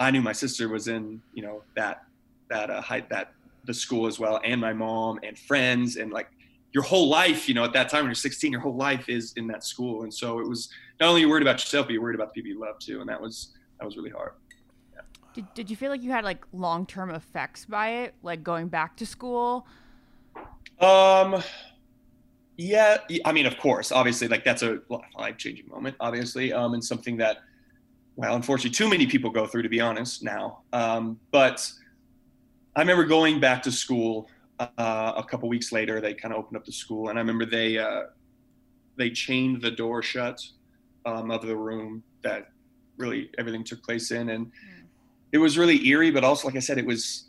I 0.00 0.10
knew 0.10 0.20
my 0.20 0.32
sister 0.32 0.68
was 0.68 0.88
in 0.88 1.22
you 1.32 1.42
know 1.42 1.62
that 1.76 2.02
that 2.52 2.70
uh, 2.70 2.80
height 2.80 3.08
that 3.10 3.32
the 3.64 3.74
school 3.74 4.06
as 4.06 4.18
well, 4.18 4.40
and 4.44 4.60
my 4.60 4.72
mom 4.72 5.20
and 5.22 5.38
friends, 5.38 5.96
and 5.96 6.12
like 6.12 6.28
your 6.72 6.82
whole 6.82 7.08
life, 7.08 7.48
you 7.48 7.54
know, 7.54 7.64
at 7.64 7.72
that 7.74 7.88
time 7.88 8.00
when 8.00 8.08
you're 8.08 8.14
16, 8.14 8.52
your 8.52 8.60
whole 8.60 8.76
life 8.76 9.08
is 9.08 9.34
in 9.36 9.46
that 9.48 9.64
school. 9.64 10.02
And 10.02 10.12
so 10.12 10.38
it 10.40 10.48
was 10.48 10.70
not 11.00 11.08
only 11.08 11.20
you're 11.20 11.30
worried 11.30 11.42
about 11.42 11.60
yourself, 11.60 11.86
but 11.86 11.92
you're 11.92 12.02
worried 12.02 12.14
about 12.14 12.32
the 12.32 12.40
people 12.40 12.50
you 12.50 12.60
love 12.60 12.78
too. 12.78 13.00
And 13.00 13.08
that 13.08 13.20
was, 13.20 13.52
that 13.78 13.84
was 13.84 13.96
really 13.96 14.10
hard. 14.10 14.32
Did, 15.34 15.52
did 15.54 15.70
you 15.70 15.76
feel 15.76 15.90
like 15.90 16.02
you 16.02 16.10
had 16.10 16.24
like 16.24 16.44
long 16.52 16.86
term 16.86 17.10
effects 17.10 17.64
by 17.64 17.88
it, 17.90 18.14
like 18.22 18.42
going 18.42 18.68
back 18.68 18.96
to 18.98 19.06
school? 19.06 19.66
Um, 20.80 21.42
yeah, 22.56 22.98
I 23.24 23.32
mean, 23.32 23.46
of 23.46 23.58
course, 23.58 23.92
obviously, 23.92 24.28
like 24.28 24.44
that's 24.44 24.62
a 24.62 24.80
life 25.16 25.36
changing 25.38 25.68
moment, 25.68 25.96
obviously, 26.00 26.52
um, 26.52 26.74
and 26.74 26.84
something 26.84 27.16
that, 27.18 27.38
well, 28.16 28.34
unfortunately, 28.36 28.70
too 28.70 28.88
many 28.88 29.06
people 29.06 29.30
go 29.30 29.46
through, 29.46 29.62
to 29.62 29.68
be 29.68 29.80
honest, 29.80 30.22
now. 30.22 30.60
Um, 30.72 31.18
but 31.30 31.70
I 32.74 32.80
remember 32.80 33.04
going 33.04 33.38
back 33.38 33.62
to 33.64 33.72
school 33.72 34.28
uh, 34.58 35.12
a 35.16 35.24
couple 35.24 35.48
weeks 35.48 35.72
later. 35.72 36.00
They 36.00 36.14
kind 36.14 36.32
of 36.32 36.40
opened 36.40 36.56
up 36.56 36.64
the 36.64 36.72
school, 36.72 37.08
and 37.08 37.18
I 37.18 37.20
remember 37.22 37.44
they 37.44 37.78
uh, 37.78 38.04
they 38.96 39.10
chained 39.10 39.60
the 39.60 39.70
door 39.70 40.02
shut 40.02 40.40
um, 41.04 41.30
of 41.30 41.46
the 41.46 41.56
room 41.56 42.02
that 42.22 42.48
really 42.96 43.30
everything 43.38 43.64
took 43.64 43.82
place 43.82 44.10
in, 44.10 44.30
and 44.30 44.46
mm. 44.46 44.52
it 45.32 45.38
was 45.38 45.58
really 45.58 45.86
eerie. 45.86 46.10
But 46.10 46.24
also, 46.24 46.48
like 46.48 46.56
I 46.56 46.60
said, 46.60 46.78
it 46.78 46.86
was 46.86 47.28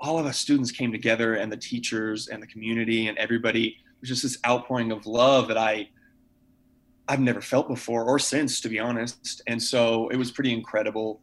all 0.00 0.18
of 0.18 0.26
us 0.26 0.38
students 0.38 0.70
came 0.70 0.92
together, 0.92 1.34
and 1.34 1.52
the 1.52 1.56
teachers 1.56 2.28
and 2.28 2.42
the 2.42 2.46
community 2.46 3.08
and 3.08 3.18
everybody. 3.18 3.66
It 3.68 4.02
was 4.02 4.08
just 4.08 4.22
this 4.22 4.38
outpouring 4.46 4.92
of 4.92 5.06
love 5.06 5.48
that 5.48 5.58
I 5.58 5.90
I've 7.08 7.20
never 7.20 7.40
felt 7.40 7.68
before 7.68 8.04
or 8.04 8.18
since, 8.18 8.60
to 8.60 8.68
be 8.68 8.78
honest. 8.78 9.42
And 9.46 9.62
so 9.62 10.08
it 10.08 10.16
was 10.16 10.30
pretty 10.30 10.52
incredible 10.52 11.20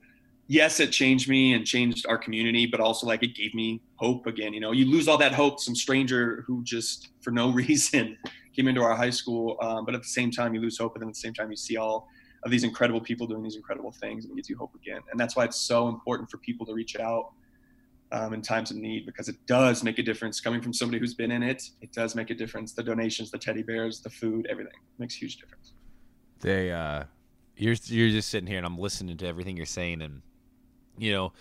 yes, 0.47 0.79
it 0.79 0.91
changed 0.91 1.29
me 1.29 1.53
and 1.53 1.65
changed 1.65 2.05
our 2.08 2.17
community, 2.17 2.65
but 2.65 2.79
also 2.79 3.08
like 3.08 3.23
it 3.23 3.36
gave 3.36 3.53
me 3.53 3.81
hope 3.95 4.27
again. 4.27 4.53
You 4.53 4.60
know, 4.60 4.71
you 4.71 4.86
lose 4.86 5.08
all 5.08 5.17
that 5.17 5.34
hope, 5.34 5.60
some 5.60 5.75
stranger 5.75 6.43
who 6.47 6.63
just 6.63 7.10
for 7.21 7.31
no 7.31 7.51
reason 7.51 8.17
came 8.55 8.67
into 8.67 8.81
our 8.81 8.95
high 8.95 9.10
school, 9.10 9.58
um, 9.62 9.86
but 9.86 9.95
at 9.95 10.01
the 10.01 10.08
same 10.08 10.31
time 10.31 10.53
you 10.53 10.62
lose 10.62 10.77
hope, 10.77 10.95
and 10.95 11.01
then 11.01 11.10
at 11.10 11.15
the 11.15 11.19
same 11.19 11.34
time 11.34 11.49
you 11.49 11.58
see 11.58 11.77
all 11.77 12.08
of 12.43 12.51
these 12.51 12.63
incredible 12.63 13.01
people 13.01 13.25
doing 13.25 13.43
these 13.43 13.55
incredible 13.55 13.91
things, 13.91 14.23
and 14.23 14.31
it 14.31 14.36
gives 14.36 14.49
you 14.49 14.58
hope 14.58 14.73
again. 14.75 15.01
And 15.12 15.19
that's 15.19 15.36
why 15.36 15.45
it's 15.45 15.58
so 15.60 15.89
important 15.89 16.29
for 16.29 16.38
people 16.38 16.65
to 16.67 16.73
reach 16.73 16.95
out 16.95 17.31
um, 18.12 18.34
in 18.34 18.41
times 18.41 18.69
of 18.69 18.77
need 18.77 19.05
because 19.05 19.27
it 19.27 19.36
does 19.47 19.84
make 19.84 19.97
a 19.97 20.03
difference. 20.03 20.39
Coming 20.39 20.62
from 20.62 20.71
somebody 20.71 20.99
who's 20.99 21.15
been 21.15 21.31
in 21.31 21.41
it, 21.41 21.63
it 21.81 21.91
does 21.91 22.15
make 22.15 22.29
a 22.29 22.36
difference. 22.36 22.71
The 22.73 22.84
donations, 22.84 23.31
the 23.31 23.39
teddy 23.39 23.63
bears, 23.63 23.99
the 23.99 24.12
food, 24.12 24.45
everything 24.49 24.73
makes 24.99 25.15
a 25.15 25.17
huge 25.17 25.38
difference. 25.38 25.73
They, 26.39 26.71
uh, 26.71 27.05
you're 27.58 27.75
you're 27.86 28.10
just 28.10 28.29
sitting 28.29 28.47
here 28.47 28.58
and 28.58 28.65
I'm 28.65 28.77
listening 28.77 29.17
to 29.17 29.27
everything 29.27 29.58
you're 29.58 29.65
saying 29.65 30.01
and 30.01 30.21
you 30.97 31.12
know, 31.12 31.34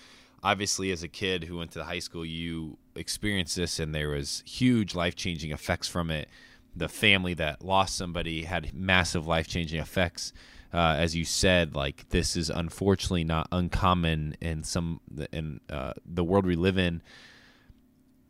obviously 0.43 0.91
as 0.91 1.03
a 1.03 1.09
kid 1.09 1.45
who 1.45 1.57
went 1.59 1.73
to 1.73 1.85
high 1.85 1.99
school, 2.01 2.25
you 2.25 2.77
experienced 2.95 3.57
this 3.57 3.79
and 3.79 3.95
there 3.95 4.11
was 4.11 4.43
huge 4.47 4.95
life-changing 4.95 5.51
effects 5.51 5.89
from 5.89 6.11
it. 6.11 6.29
The 6.77 6.89
family 6.89 7.35
that 7.35 7.65
lost 7.65 7.97
somebody 7.97 8.45
had 8.45 8.75
massive 8.75 9.27
life-changing 9.27 9.81
effects. 9.81 10.33
Uh, 10.73 10.97
as 10.99 11.15
you 11.15 11.25
said, 11.25 11.77
like 11.77 12.09
this 12.09 12.37
is 12.37 12.51
unfortunately 12.51 13.23
not 13.23 13.47
uncommon 13.53 14.37
in 14.41 14.65
some 14.65 15.01
in 15.33 15.61
uh, 15.71 15.93
the 16.05 16.25
world 16.25 16.45
we 16.45 16.57
live 16.57 16.77
in, 16.77 17.01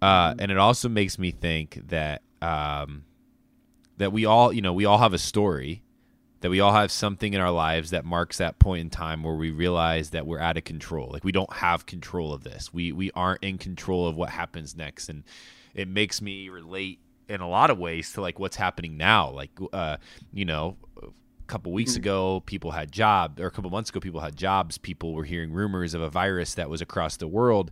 uh, 0.02 0.34
and 0.38 0.50
it 0.50 0.58
also 0.58 0.90
makes 0.90 1.18
me 1.18 1.30
think 1.30 1.80
that 1.88 2.20
um, 2.42 3.04
that 3.96 4.12
we 4.12 4.26
all, 4.26 4.52
you 4.52 4.60
know, 4.60 4.74
we 4.74 4.84
all 4.84 4.98
have 4.98 5.14
a 5.14 5.18
story, 5.18 5.82
that 6.44 6.50
we 6.50 6.60
all 6.60 6.74
have 6.74 6.92
something 6.92 7.32
in 7.32 7.40
our 7.40 7.50
lives 7.50 7.88
that 7.88 8.04
marks 8.04 8.36
that 8.36 8.58
point 8.58 8.82
in 8.82 8.90
time 8.90 9.22
where 9.22 9.34
we 9.34 9.50
realize 9.50 10.10
that 10.10 10.26
we're 10.26 10.38
out 10.38 10.58
of 10.58 10.64
control. 10.64 11.08
Like 11.10 11.24
we 11.24 11.32
don't 11.32 11.50
have 11.54 11.86
control 11.86 12.34
of 12.34 12.44
this. 12.44 12.70
We 12.70 12.92
we 12.92 13.10
aren't 13.12 13.42
in 13.42 13.56
control 13.56 14.06
of 14.06 14.14
what 14.14 14.28
happens 14.28 14.76
next, 14.76 15.08
and 15.08 15.24
it 15.74 15.88
makes 15.88 16.20
me 16.20 16.50
relate 16.50 16.98
in 17.30 17.40
a 17.40 17.48
lot 17.48 17.70
of 17.70 17.78
ways 17.78 18.12
to 18.12 18.20
like 18.20 18.38
what's 18.38 18.56
happening 18.56 18.98
now. 18.98 19.30
Like 19.30 19.52
uh, 19.72 19.96
you 20.34 20.44
know, 20.44 20.76
a 21.02 21.06
couple 21.46 21.72
weeks 21.72 21.94
mm. 21.94 21.96
ago, 21.96 22.42
people 22.44 22.72
had 22.72 22.92
jobs, 22.92 23.40
or 23.40 23.46
a 23.46 23.50
couple 23.50 23.70
months 23.70 23.88
ago, 23.88 23.98
people 23.98 24.20
had 24.20 24.36
jobs. 24.36 24.76
People 24.76 25.14
were 25.14 25.24
hearing 25.24 25.50
rumors 25.50 25.94
of 25.94 26.02
a 26.02 26.10
virus 26.10 26.52
that 26.56 26.68
was 26.68 26.82
across 26.82 27.16
the 27.16 27.26
world 27.26 27.70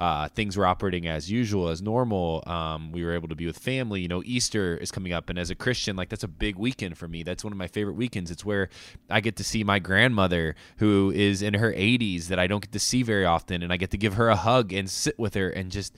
uh, 0.00 0.28
things 0.28 0.56
were 0.56 0.66
operating 0.66 1.06
as 1.06 1.30
usual, 1.30 1.68
as 1.68 1.82
normal. 1.82 2.42
Um, 2.46 2.90
we 2.90 3.04
were 3.04 3.12
able 3.12 3.28
to 3.28 3.34
be 3.34 3.44
with 3.44 3.58
family. 3.58 4.00
You 4.00 4.08
know, 4.08 4.22
Easter 4.24 4.74
is 4.78 4.90
coming 4.90 5.12
up, 5.12 5.28
and 5.28 5.38
as 5.38 5.50
a 5.50 5.54
Christian, 5.54 5.94
like 5.94 6.08
that's 6.08 6.24
a 6.24 6.28
big 6.28 6.56
weekend 6.56 6.96
for 6.96 7.06
me. 7.06 7.22
That's 7.22 7.44
one 7.44 7.52
of 7.52 7.58
my 7.58 7.66
favorite 7.66 7.92
weekends. 7.96 8.30
It's 8.30 8.42
where 8.42 8.70
I 9.10 9.20
get 9.20 9.36
to 9.36 9.44
see 9.44 9.62
my 9.62 9.78
grandmother, 9.78 10.56
who 10.78 11.12
is 11.14 11.42
in 11.42 11.52
her 11.52 11.70
80s, 11.70 12.28
that 12.28 12.38
I 12.38 12.46
don't 12.46 12.62
get 12.62 12.72
to 12.72 12.78
see 12.78 13.02
very 13.02 13.26
often, 13.26 13.62
and 13.62 13.70
I 13.70 13.76
get 13.76 13.90
to 13.90 13.98
give 13.98 14.14
her 14.14 14.30
a 14.30 14.36
hug 14.36 14.72
and 14.72 14.88
sit 14.88 15.18
with 15.18 15.34
her 15.34 15.50
and 15.50 15.70
just 15.70 15.94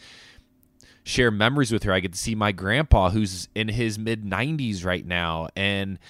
share 1.05 1.31
memories 1.31 1.71
with 1.71 1.85
her. 1.85 1.93
I 1.93 2.01
get 2.01 2.13
to 2.13 2.19
see 2.19 2.35
my 2.35 2.51
grandpa, 2.51 3.11
who's 3.11 3.49
in 3.55 3.69
his 3.69 4.01
mid 4.01 4.25
90s 4.25 4.85
right 4.85 5.07
now, 5.07 5.47
and 5.55 6.01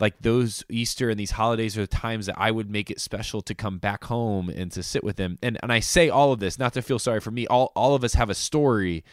like 0.00 0.18
those 0.20 0.64
Easter 0.68 1.10
and 1.10 1.18
these 1.18 1.32
holidays 1.32 1.78
are 1.78 1.82
the 1.82 1.86
times 1.86 2.26
that 2.26 2.36
I 2.38 2.50
would 2.50 2.70
make 2.70 2.90
it 2.90 3.00
special 3.00 3.42
to 3.42 3.54
come 3.54 3.78
back 3.78 4.04
home 4.04 4.48
and 4.48 4.70
to 4.72 4.82
sit 4.82 5.04
with 5.04 5.16
them. 5.16 5.38
And 5.42 5.58
and 5.62 5.72
I 5.72 5.80
say 5.80 6.08
all 6.08 6.32
of 6.32 6.40
this 6.40 6.58
not 6.58 6.72
to 6.74 6.82
feel 6.82 6.98
sorry 6.98 7.20
for 7.20 7.30
me. 7.30 7.46
All 7.46 7.72
all 7.76 7.94
of 7.94 8.04
us 8.04 8.14
have 8.14 8.30
a 8.30 8.34
story. 8.34 9.04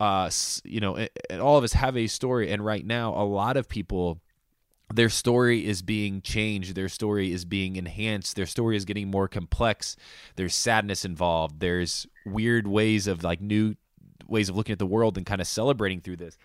Uh, 0.00 0.28
you 0.64 0.80
know, 0.80 1.06
and 1.30 1.40
all 1.40 1.56
of 1.56 1.62
us 1.62 1.74
have 1.74 1.96
a 1.96 2.08
story. 2.08 2.50
And 2.50 2.64
right 2.64 2.84
now, 2.84 3.14
a 3.14 3.22
lot 3.22 3.56
of 3.56 3.68
people, 3.68 4.20
their 4.92 5.08
story 5.08 5.64
is 5.64 5.80
being 5.80 6.22
changed. 6.22 6.74
Their 6.74 6.88
story 6.88 7.30
is 7.30 7.44
being 7.44 7.76
enhanced. 7.76 8.34
Their 8.34 8.46
story 8.46 8.76
is 8.76 8.84
getting 8.84 9.12
more 9.12 9.28
complex. 9.28 9.94
There's 10.34 10.56
sadness 10.56 11.04
involved. 11.04 11.60
There's 11.60 12.08
weird 12.26 12.66
ways 12.66 13.06
of 13.06 13.22
like 13.22 13.40
new 13.40 13.76
ways 14.26 14.48
of 14.48 14.56
looking 14.56 14.72
at 14.72 14.80
the 14.80 14.86
world 14.86 15.16
and 15.16 15.24
kind 15.24 15.40
of 15.40 15.46
celebrating 15.46 16.00
through 16.00 16.16
this. 16.16 16.36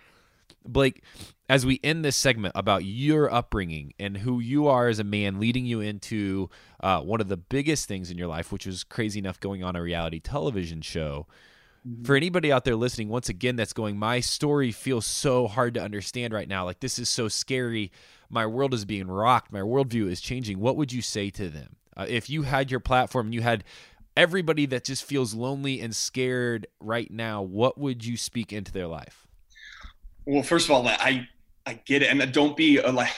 Blake, 0.64 1.04
as 1.50 1.66
we 1.66 1.80
end 1.84 2.04
this 2.04 2.18
segment 2.18 2.54
about 2.56 2.84
your 2.84 3.34
upbringing 3.34 3.94
and 4.00 4.18
who 4.18 4.40
you 4.40 4.68
are 4.68 4.88
as 4.88 5.00
a 5.00 5.04
man, 5.04 5.40
leading 5.40 5.66
you 5.66 5.80
into 5.80 6.50
uh, 6.82 7.02
one 7.02 7.22
of 7.22 7.30
the 7.30 7.38
biggest 7.38 7.88
things 7.88 8.12
in 8.12 8.18
your 8.18 8.28
life, 8.28 8.52
which 8.52 8.68
is 8.68 8.84
crazy 8.84 9.20
enough 9.20 9.40
going 9.40 9.64
on 9.64 9.76
a 9.76 9.82
reality 9.82 10.20
television 10.20 10.82
show. 10.82 11.26
Mm-hmm. 11.88 12.04
For 12.04 12.16
anybody 12.18 12.52
out 12.52 12.66
there 12.66 12.76
listening, 12.76 13.08
once 13.08 13.30
again, 13.30 13.56
that's 13.56 13.74
going, 13.74 13.98
my 13.98 14.20
story 14.20 14.72
feels 14.72 15.06
so 15.06 15.48
hard 15.48 15.74
to 15.76 15.82
understand 15.82 16.34
right 16.34 16.50
now. 16.50 16.66
Like, 16.66 16.82
this 16.82 17.00
is 17.00 17.08
so 17.08 17.30
scary. 17.30 17.92
My 18.30 18.46
world 18.46 18.74
is 18.74 18.84
being 18.84 19.08
rocked. 19.08 19.54
My 19.54 19.62
worldview 19.62 20.10
is 20.12 20.20
changing. 20.20 20.60
What 20.60 20.76
would 20.76 20.92
you 20.92 21.02
say 21.02 21.30
to 21.30 21.50
them? 21.50 21.78
Uh, 21.96 22.06
if 22.10 22.30
you 22.30 22.44
had 22.44 22.70
your 22.70 22.82
platform 22.82 23.28
and 23.28 23.34
you 23.34 23.42
had 23.42 23.64
everybody 24.18 24.66
that 24.66 24.84
just 24.84 25.06
feels 25.06 25.34
lonely 25.34 25.80
and 25.80 25.96
scared 25.96 26.68
right 26.82 27.10
now, 27.10 27.42
what 27.42 27.78
would 27.78 28.04
you 28.04 28.18
speak 28.18 28.52
into 28.52 28.74
their 28.74 28.88
life? 28.88 29.28
Well, 30.26 30.44
first 30.44 30.68
of 30.68 30.72
all, 30.72 30.86
I 30.86 31.30
I 31.68 31.80
get 31.86 32.02
it, 32.02 32.10
and 32.10 32.34
don't 32.34 32.58
be 32.58 32.78
a, 32.78 32.90
like. 32.92 33.12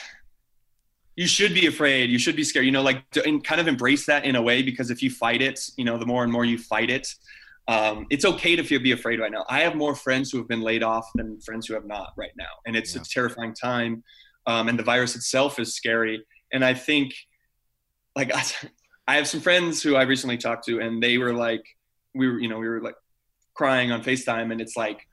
You 1.16 1.26
should 1.26 1.54
be 1.54 1.66
afraid. 1.66 2.08
You 2.08 2.18
should 2.18 2.36
be 2.36 2.44
scared. 2.44 2.64
You 2.64 2.72
know, 2.72 2.82
like 2.82 3.08
to, 3.10 3.40
kind 3.40 3.60
of 3.60 3.68
embrace 3.68 4.06
that 4.06 4.24
in 4.24 4.36
a 4.36 4.42
way 4.42 4.62
because 4.62 4.90
if 4.90 5.02
you 5.02 5.10
fight 5.10 5.42
it, 5.42 5.60
you 5.76 5.84
know, 5.84 5.98
the 5.98 6.06
more 6.06 6.24
and 6.24 6.32
more 6.32 6.46
you 6.46 6.56
fight 6.56 6.88
it, 6.88 7.06
um, 7.68 8.06
it's 8.10 8.24
okay 8.24 8.56
to 8.56 8.64
feel 8.64 8.80
be 8.80 8.92
afraid 8.92 9.20
right 9.20 9.30
now. 9.30 9.44
I 9.48 9.60
have 9.60 9.76
more 9.76 9.94
friends 9.94 10.30
who 10.30 10.38
have 10.38 10.48
been 10.48 10.62
laid 10.62 10.82
off 10.82 11.10
than 11.14 11.38
friends 11.40 11.66
who 11.66 11.74
have 11.74 11.84
not 11.84 12.12
right 12.16 12.32
now, 12.36 12.52
and 12.66 12.74
it's 12.74 12.94
yeah. 12.94 13.02
a 13.02 13.04
terrifying 13.04 13.54
time. 13.54 14.02
Um, 14.46 14.68
and 14.68 14.78
the 14.78 14.82
virus 14.82 15.14
itself 15.14 15.58
is 15.58 15.74
scary. 15.74 16.24
And 16.52 16.64
I 16.64 16.74
think, 16.74 17.12
like, 18.16 18.32
I 19.06 19.16
have 19.16 19.28
some 19.28 19.40
friends 19.40 19.82
who 19.82 19.96
I 19.96 20.02
recently 20.02 20.38
talked 20.38 20.64
to, 20.66 20.80
and 20.80 21.02
they 21.02 21.18
were 21.18 21.34
like, 21.34 21.62
we 22.14 22.28
were, 22.28 22.40
you 22.40 22.48
know, 22.48 22.58
we 22.58 22.68
were 22.68 22.80
like 22.80 22.96
crying 23.54 23.92
on 23.92 24.02
Facetime, 24.02 24.50
and 24.52 24.60
it's 24.60 24.76
like, 24.76 25.06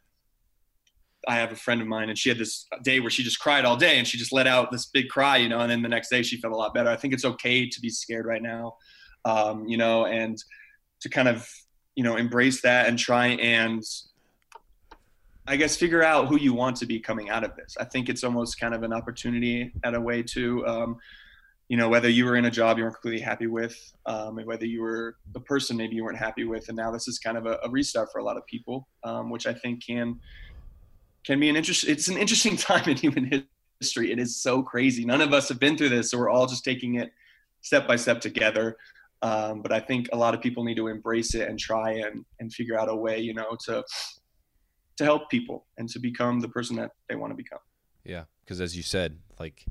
I 1.28 1.36
have 1.36 1.52
a 1.52 1.56
friend 1.56 1.82
of 1.82 1.88
mine 1.88 2.10
and 2.10 2.18
she 2.18 2.30
had 2.30 2.38
this 2.38 2.68
day 2.84 3.00
where 3.00 3.10
she 3.10 3.22
just 3.22 3.40
cried 3.40 3.66
all 3.66 3.76
day 3.76 3.98
and 3.98 4.08
she 4.08 4.18
just 4.18 4.32
let 4.32 4.48
out 4.48 4.72
this 4.72 4.86
big 4.86 5.10
cry, 5.10 5.38
you 5.38 5.50
know, 5.50 5.60
and 5.60 5.70
then 5.70 5.82
the 5.82 5.90
next 5.90 6.10
day 6.10 6.24
she 6.24 6.38
felt 6.38 6.54
a 6.54 6.58
lot 6.58 6.74
better. 6.74 6.90
I 6.90 6.96
think 6.96 7.13
it's 7.13 7.26
okay 7.26 7.68
to 7.68 7.82
be 7.82 7.90
scared 7.90 8.26
right 8.26 8.42
now, 8.42 8.78
um, 9.26 9.68
you 9.68 9.78
know, 9.78 10.06
and 10.06 10.38
to 11.02 11.10
kind 11.10 11.28
of, 11.28 11.48
you 11.96 12.04
know, 12.04 12.16
embrace 12.16 12.62
that 12.62 12.88
and 12.88 12.98
try 12.98 13.28
and, 13.28 13.84
I 15.48 15.58
guess, 15.58 15.76
figure 15.76 16.04
out 16.04 16.28
who 16.28 16.38
you 16.38 16.54
want 16.54 16.78
to 16.78 16.86
be 16.86 17.00
coming 17.00 17.30
out 17.30 17.44
of 17.44 17.56
this. 17.56 17.76
I 17.80 17.86
think 17.86 18.08
it's 18.08 18.24
almost 18.24 18.60
kind 18.60 18.74
of 18.74 18.84
an 18.84 18.94
opportunity 18.94 19.74
at 19.84 19.96
a 19.96 20.02
way 20.02 20.24
to, 20.24 20.66
um, 20.66 20.98
you 21.70 21.76
know, 21.76 21.90
whether 21.90 22.08
you 22.08 22.24
were 22.24 22.38
in 22.38 22.46
a 22.46 22.52
job 22.52 22.78
you 22.78 22.84
weren't 22.86 22.96
completely 22.96 23.20
happy 23.22 23.48
with, 23.48 23.76
um, 24.06 24.38
and 24.38 24.48
whether 24.48 24.66
you 24.66 24.82
were 24.82 25.18
the 25.34 25.42
person 25.42 25.76
maybe 25.76 25.96
you 25.96 26.04
weren't 26.04 26.18
happy 26.18 26.46
with, 26.46 26.70
and 26.70 26.78
now 26.78 26.92
this 26.92 27.10
is 27.10 27.20
kind 27.20 27.38
of 27.38 27.46
a, 27.46 27.60
a 27.63 27.70
restart 27.70 28.10
for 28.12 28.20
a 28.20 28.24
lot 28.24 28.38
of 28.38 28.46
people, 28.46 28.88
um, 29.04 29.30
which 29.30 29.46
I 29.46 29.54
think 29.54 29.86
can 29.86 30.18
can 31.23 31.39
be 31.39 31.49
an 31.49 31.56
interest. 31.56 31.88
It's 31.88 32.08
an 32.08 32.17
interesting 32.17 32.58
time 32.58 32.88
in 32.89 32.97
human 32.97 33.47
history. 33.80 34.12
It 34.12 34.19
is 34.19 34.41
so 34.41 34.62
crazy. 34.62 35.06
None 35.06 35.21
of 35.21 35.34
us 35.34 35.49
have 35.49 35.60
been 35.60 35.77
through 35.77 35.89
this, 35.89 36.12
so 36.12 36.17
we're 36.17 36.30
all 36.30 36.47
just 36.47 36.63
taking 36.63 36.95
it 36.95 37.12
step 37.62 37.88
by 37.88 37.95
step 37.95 38.21
together. 38.21 38.77
Um, 39.21 39.62
but 39.62 39.71
I 39.71 39.80
think 39.80 40.10
a 40.13 40.17
lot 40.17 40.36
of 40.36 40.41
people 40.41 40.63
need 40.63 40.77
to 40.77 40.88
embrace 40.88 41.34
it 41.34 41.49
and 41.49 41.58
try 41.58 41.91
and 41.91 42.23
and 42.39 42.53
figure 42.53 42.77
out 42.80 42.89
a 42.89 42.95
way, 42.95 43.19
you 43.19 43.34
know, 43.34 43.58
to 43.65 43.84
to 44.97 45.03
help 45.03 45.30
people 45.30 45.65
and 45.77 45.88
to 45.89 45.99
become 45.99 46.39
the 46.39 46.49
person 46.49 46.75
that 46.77 46.91
they 47.08 47.15
want 47.15 47.32
to 47.32 47.36
become. 47.36 47.60
Yeah, 48.03 48.23
because 48.43 48.62
as 48.62 48.75
you 48.75 48.84
said, 48.84 49.19
like 49.39 49.65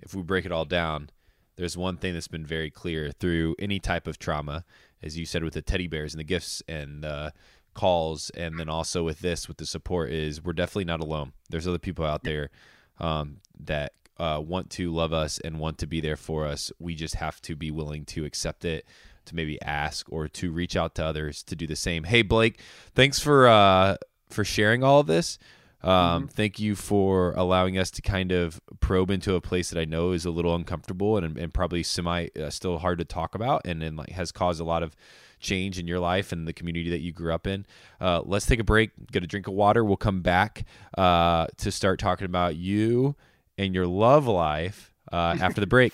if 0.00 0.14
we 0.14 0.22
break 0.22 0.44
it 0.44 0.52
all 0.52 0.64
down, 0.64 1.10
there's 1.56 1.76
one 1.76 1.96
thing 1.96 2.14
that's 2.14 2.28
been 2.28 2.46
very 2.46 2.70
clear 2.70 3.10
through 3.10 3.54
any 3.58 3.78
type 3.78 4.06
of 4.06 4.18
trauma, 4.18 4.64
as 5.02 5.18
you 5.18 5.26
said 5.26 5.44
with 5.44 5.54
the 5.54 5.62
teddy 5.62 5.86
bears 5.86 6.14
and 6.14 6.20
the 6.20 6.24
gifts 6.24 6.62
and 6.68 7.04
uh, 7.04 7.30
calls 7.74 8.30
and 8.30 8.58
then 8.58 8.68
also 8.68 9.04
with 9.04 9.20
this 9.20 9.48
with 9.48 9.58
the 9.58 9.66
support 9.66 10.10
is 10.10 10.42
we're 10.42 10.52
definitely 10.52 10.84
not 10.84 11.00
alone. 11.00 11.32
There's 11.48 11.66
other 11.66 11.78
people 11.78 12.04
out 12.04 12.24
there 12.24 12.50
um, 12.98 13.38
that 13.58 13.92
uh, 14.18 14.40
want 14.44 14.70
to 14.70 14.92
love 14.92 15.12
us 15.12 15.38
and 15.38 15.58
want 15.58 15.78
to 15.78 15.86
be 15.86 16.00
there 16.00 16.16
for 16.16 16.46
us. 16.46 16.70
We 16.78 16.94
just 16.94 17.14
have 17.16 17.40
to 17.42 17.56
be 17.56 17.70
willing 17.70 18.04
to 18.06 18.24
accept 18.24 18.64
it 18.64 18.86
to 19.26 19.34
maybe 19.34 19.60
ask 19.62 20.10
or 20.10 20.28
to 20.28 20.50
reach 20.50 20.76
out 20.76 20.94
to 20.96 21.04
others 21.04 21.42
to 21.44 21.56
do 21.56 21.66
the 21.66 21.76
same. 21.76 22.04
Hey 22.04 22.22
blake 22.22 22.60
thanks 22.94 23.18
for 23.18 23.48
uh, 23.48 23.96
for 24.28 24.44
sharing 24.44 24.82
all 24.82 25.00
of 25.00 25.06
this. 25.06 25.38
Um, 25.82 26.28
Thank 26.28 26.60
you 26.60 26.74
for 26.74 27.32
allowing 27.32 27.78
us 27.78 27.90
to 27.92 28.02
kind 28.02 28.32
of 28.32 28.60
probe 28.80 29.10
into 29.10 29.34
a 29.34 29.40
place 29.40 29.70
that 29.70 29.80
I 29.80 29.86
know 29.86 30.12
is 30.12 30.26
a 30.26 30.30
little 30.30 30.54
uncomfortable 30.54 31.16
and, 31.16 31.38
and 31.38 31.54
probably 31.54 31.82
semi 31.82 32.28
uh, 32.38 32.50
still 32.50 32.78
hard 32.78 32.98
to 32.98 33.04
talk 33.04 33.34
about, 33.34 33.62
and, 33.64 33.82
and 33.82 33.96
like 33.96 34.10
has 34.10 34.30
caused 34.30 34.60
a 34.60 34.64
lot 34.64 34.82
of 34.82 34.94
change 35.40 35.78
in 35.78 35.86
your 35.86 35.98
life 35.98 36.32
and 36.32 36.46
the 36.46 36.52
community 36.52 36.90
that 36.90 37.00
you 37.00 37.12
grew 37.12 37.34
up 37.34 37.46
in. 37.46 37.66
Uh, 38.00 38.22
let's 38.24 38.46
take 38.46 38.60
a 38.60 38.64
break, 38.64 38.90
get 39.10 39.24
a 39.24 39.26
drink 39.26 39.48
of 39.48 39.54
water. 39.54 39.84
We'll 39.84 39.96
come 39.96 40.20
back 40.20 40.64
uh, 40.96 41.46
to 41.58 41.72
start 41.72 41.98
talking 41.98 42.26
about 42.26 42.56
you 42.56 43.16
and 43.58 43.74
your 43.74 43.86
love 43.86 44.26
life 44.26 44.92
uh, 45.10 45.36
after 45.40 45.60
the 45.60 45.66
break. 45.66 45.92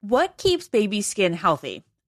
What 0.00 0.36
keeps 0.36 0.68
baby 0.68 1.00
skin 1.00 1.32
healthy? 1.32 1.84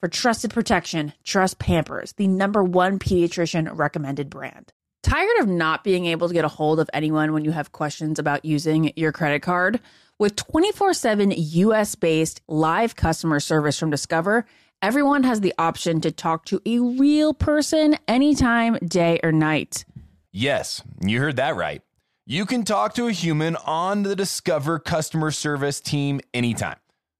For 0.00 0.08
trusted 0.08 0.52
protection, 0.52 1.14
trust 1.24 1.58
Pampers, 1.58 2.12
the 2.12 2.28
number 2.28 2.62
one 2.62 2.98
pediatrician 2.98 3.70
recommended 3.72 4.28
brand. 4.28 4.74
Tired 5.02 5.38
of 5.40 5.48
not 5.48 5.84
being 5.84 6.04
able 6.04 6.28
to 6.28 6.34
get 6.34 6.44
a 6.44 6.48
hold 6.48 6.80
of 6.80 6.90
anyone 6.92 7.32
when 7.32 7.46
you 7.46 7.52
have 7.52 7.72
questions 7.72 8.18
about 8.18 8.44
using 8.44 8.92
your 8.96 9.10
credit 9.10 9.40
card? 9.40 9.80
With 10.18 10.36
24 10.36 10.92
7 10.92 11.32
US 11.34 11.94
based 11.94 12.42
live 12.46 12.94
customer 12.94 13.40
service 13.40 13.78
from 13.78 13.88
Discover, 13.90 14.44
everyone 14.82 15.22
has 15.22 15.40
the 15.40 15.54
option 15.56 16.02
to 16.02 16.12
talk 16.12 16.44
to 16.46 16.60
a 16.66 16.78
real 16.78 17.32
person 17.32 17.96
anytime, 18.06 18.76
day 18.84 19.18
or 19.22 19.32
night. 19.32 19.86
Yes, 20.30 20.82
you 21.00 21.20
heard 21.20 21.36
that 21.36 21.56
right. 21.56 21.80
You 22.26 22.44
can 22.44 22.64
talk 22.64 22.94
to 22.96 23.06
a 23.06 23.12
human 23.12 23.56
on 23.56 24.02
the 24.02 24.14
Discover 24.14 24.80
customer 24.80 25.30
service 25.30 25.80
team 25.80 26.20
anytime. 26.34 26.78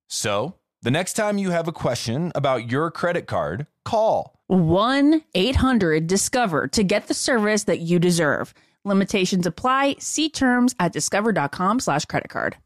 So, 0.09 0.57
the 0.87 0.90
next 0.92 1.14
time 1.14 1.37
you 1.37 1.51
have 1.51 1.66
a 1.66 1.72
question 1.72 2.31
about 2.37 2.70
your 2.70 2.92
credit 2.92 3.27
card, 3.27 3.66
call 3.85 4.38
1 4.46 5.20
800 5.35 6.07
Discover 6.07 6.68
to 6.68 6.85
get 6.85 7.09
the 7.09 7.12
service 7.12 7.64
that 7.64 7.81
you 7.81 7.99
deserve. 7.99 8.55
Limitations 8.85 9.46
apply. 9.46 9.96
See 9.99 10.29
terms 10.29 10.77
at 10.79 10.92
discover.com 10.92 11.81
slash 11.81 12.05
credit 12.05 12.29
card. 12.29 12.57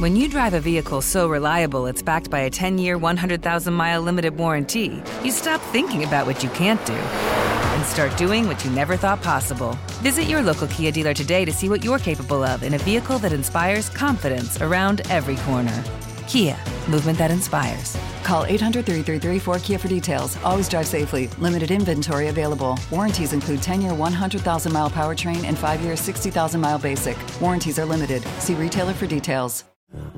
When 0.00 0.16
you 0.16 0.28
drive 0.28 0.54
a 0.54 0.60
vehicle 0.60 1.00
so 1.00 1.28
reliable 1.28 1.86
it's 1.86 2.02
backed 2.02 2.30
by 2.30 2.40
a 2.40 2.50
10 2.50 2.78
year, 2.78 2.98
100,000 2.98 3.72
mile 3.72 4.02
limited 4.02 4.36
warranty, 4.36 5.00
you 5.22 5.30
stop 5.30 5.60
thinking 5.70 6.02
about 6.02 6.26
what 6.26 6.42
you 6.42 6.48
can't 6.48 6.84
do 6.84 6.94
and 6.94 7.86
start 7.86 8.16
doing 8.18 8.48
what 8.48 8.64
you 8.64 8.72
never 8.72 8.96
thought 8.96 9.22
possible. 9.22 9.78
Visit 10.02 10.24
your 10.24 10.42
local 10.42 10.66
Kia 10.66 10.90
dealer 10.90 11.14
today 11.14 11.44
to 11.44 11.52
see 11.52 11.68
what 11.68 11.84
you're 11.84 12.00
capable 12.00 12.42
of 12.42 12.64
in 12.64 12.74
a 12.74 12.78
vehicle 12.78 13.20
that 13.20 13.32
inspires 13.32 13.88
confidence 13.88 14.60
around 14.60 15.02
every 15.10 15.36
corner. 15.36 15.84
Kia, 16.26 16.56
movement 16.90 17.18
that 17.18 17.30
inspires. 17.30 17.96
Call 18.22 18.44
800 18.44 18.84
333 18.84 19.38
4KIA 19.54 19.80
for 19.80 19.88
details. 19.88 20.36
Always 20.44 20.68
drive 20.68 20.86
safely. 20.86 21.28
Limited 21.38 21.70
inventory 21.70 22.28
available. 22.28 22.78
Warranties 22.90 23.32
include 23.32 23.62
10 23.62 23.80
year 23.82 23.94
100,000 23.94 24.72
mile 24.72 24.90
powertrain 24.90 25.44
and 25.44 25.56
5 25.56 25.80
year 25.82 25.96
60,000 25.96 26.60
mile 26.60 26.78
basic. 26.78 27.16
Warranties 27.40 27.78
are 27.78 27.84
limited. 27.84 28.22
See 28.38 28.54
retailer 28.54 28.92
for 28.92 29.06
details. 29.06 29.64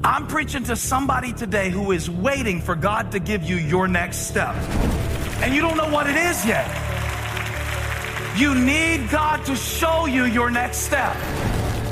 I'm 0.03 0.27
preaching 0.27 0.65
to 0.65 0.77
somebody 0.77 1.33
today 1.33 1.69
who 1.69 1.93
is 1.93 2.09
waiting 2.09 2.61
for 2.61 2.75
God 2.75 3.13
to 3.13 3.19
give 3.19 3.43
you 3.43 3.57
your 3.57 3.87
next 3.87 4.29
step. 4.29 4.55
And 5.43 5.55
you 5.55 5.61
don't 5.61 5.77
know 5.77 5.91
what 5.91 6.09
it 6.09 6.17
is 6.17 6.45
yet. 6.47 6.67
You 8.37 8.55
need 8.55 9.11
God 9.11 9.45
to 9.47 9.55
show 9.55 10.07
you 10.07 10.25
your 10.25 10.51
next 10.51 10.79
step. 10.79 11.15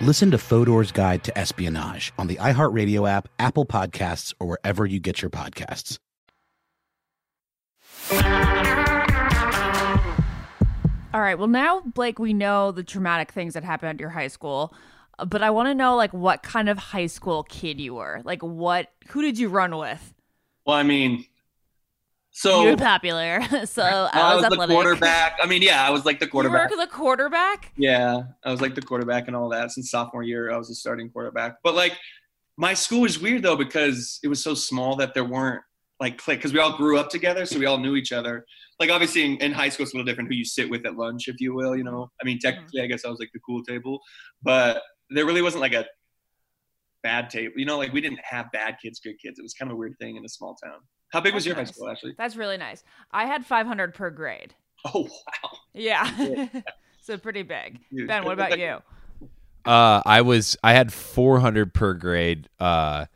Listen 0.00 0.30
to 0.30 0.38
Fodor's 0.38 0.92
Guide 0.92 1.24
to 1.24 1.36
Espionage 1.36 2.12
on 2.16 2.28
the 2.28 2.36
iHeartRadio 2.36 3.08
app, 3.08 3.28
Apple 3.40 3.66
Podcasts, 3.66 4.32
or 4.38 4.46
wherever 4.46 4.86
you 4.86 5.00
get 5.00 5.20
your 5.20 5.28
podcasts. 5.28 5.98
All 11.12 11.20
right. 11.20 11.36
Well, 11.36 11.48
now, 11.48 11.80
Blake, 11.80 12.20
we 12.20 12.32
know 12.32 12.70
the 12.70 12.84
traumatic 12.84 13.32
things 13.32 13.54
that 13.54 13.64
happened 13.64 13.90
at 13.90 13.98
your 14.00 14.10
high 14.10 14.28
school, 14.28 14.72
uh, 15.18 15.24
but 15.24 15.42
I 15.42 15.50
want 15.50 15.66
to 15.66 15.74
know, 15.74 15.96
like, 15.96 16.12
what 16.12 16.44
kind 16.44 16.68
of 16.68 16.78
high 16.78 17.06
school 17.06 17.42
kid 17.42 17.80
you 17.80 17.94
were. 17.94 18.22
Like, 18.24 18.44
what, 18.44 18.92
who 19.08 19.20
did 19.20 19.36
you 19.36 19.48
run 19.48 19.76
with? 19.76 20.14
Well, 20.64 20.76
I 20.76 20.84
mean, 20.84 21.24
So 22.38 22.62
You're 22.62 22.76
popular. 22.76 23.42
so 23.64 23.82
I 23.82 24.10
I 24.12 24.34
was, 24.36 24.44
was 24.48 24.58
the 24.58 24.66
quarterback. 24.68 25.38
I 25.42 25.46
mean, 25.46 25.60
yeah, 25.60 25.84
I 25.84 25.90
was 25.90 26.04
like 26.04 26.20
the 26.20 26.26
quarterback. 26.34 26.70
You 26.70 26.76
were 26.76 26.86
the 26.86 26.90
quarterback. 26.90 27.72
Yeah, 27.76 28.22
I 28.44 28.52
was 28.52 28.60
like 28.60 28.76
the 28.76 28.80
quarterback 28.80 29.26
and 29.26 29.34
all 29.34 29.48
that. 29.48 29.72
Since 29.72 29.90
sophomore 29.90 30.22
year, 30.22 30.52
I 30.52 30.56
was 30.56 30.70
a 30.70 30.74
starting 30.76 31.10
quarterback. 31.10 31.56
But 31.64 31.74
like, 31.74 31.98
my 32.56 32.74
school 32.74 33.00
was 33.00 33.18
weird 33.18 33.42
though 33.42 33.56
because 33.56 34.20
it 34.22 34.28
was 34.28 34.40
so 34.40 34.54
small 34.54 34.94
that 34.96 35.14
there 35.14 35.24
weren't 35.24 35.62
like 35.98 36.16
cliques 36.16 36.38
because 36.38 36.52
we 36.52 36.60
all 36.60 36.76
grew 36.76 36.96
up 36.96 37.10
together, 37.10 37.44
so 37.44 37.58
we 37.58 37.66
all 37.66 37.78
knew 37.78 37.96
each 37.96 38.12
other. 38.12 38.44
Like 38.78 38.90
obviously 38.90 39.24
in, 39.24 39.36
in 39.38 39.50
high 39.50 39.68
school, 39.68 39.82
it's 39.82 39.92
a 39.92 39.96
little 39.96 40.06
different 40.06 40.30
who 40.30 40.36
you 40.36 40.44
sit 40.44 40.70
with 40.70 40.86
at 40.86 40.94
lunch, 40.94 41.26
if 41.26 41.40
you 41.40 41.56
will. 41.56 41.74
You 41.74 41.82
know, 41.82 42.08
I 42.22 42.24
mean, 42.24 42.36
mm-hmm. 42.36 42.48
technically, 42.48 42.82
I 42.82 42.86
guess 42.86 43.04
I 43.04 43.08
was 43.08 43.18
like 43.18 43.30
the 43.34 43.40
cool 43.40 43.64
table, 43.64 43.98
but 44.44 44.80
there 45.10 45.26
really 45.26 45.42
wasn't 45.42 45.62
like 45.62 45.74
a 45.74 45.86
bad 47.02 47.30
table. 47.30 47.54
You 47.56 47.66
know, 47.66 47.78
like 47.78 47.92
we 47.92 48.00
didn't 48.00 48.20
have 48.22 48.46
bad 48.52 48.76
kids, 48.80 49.00
good 49.00 49.16
kids. 49.20 49.40
It 49.40 49.42
was 49.42 49.54
kind 49.54 49.72
of 49.72 49.74
a 49.74 49.76
weird 49.76 49.96
thing 50.00 50.14
in 50.14 50.24
a 50.24 50.28
small 50.28 50.54
town. 50.62 50.78
How 51.10 51.20
big 51.20 51.34
was 51.34 51.46
your 51.46 51.56
nice. 51.56 51.68
high 51.68 51.72
school 51.72 51.90
actually? 51.90 52.14
That's 52.18 52.36
really 52.36 52.56
nice. 52.56 52.84
I 53.12 53.26
had 53.26 53.44
500 53.44 53.94
per 53.94 54.10
grade. 54.10 54.54
Oh 54.92 55.02
wow. 55.02 55.50
Yeah. 55.74 56.48
so 57.00 57.18
pretty 57.18 57.42
big. 57.42 57.80
Huge. 57.90 58.06
Ben, 58.06 58.24
what 58.24 58.34
about 58.34 58.58
you? 58.58 58.78
Uh, 59.64 60.02
I 60.04 60.22
was 60.22 60.56
I 60.62 60.72
had 60.72 60.92
400 60.92 61.74
per 61.74 61.94
grade. 61.94 62.48
Uh, 62.60 63.06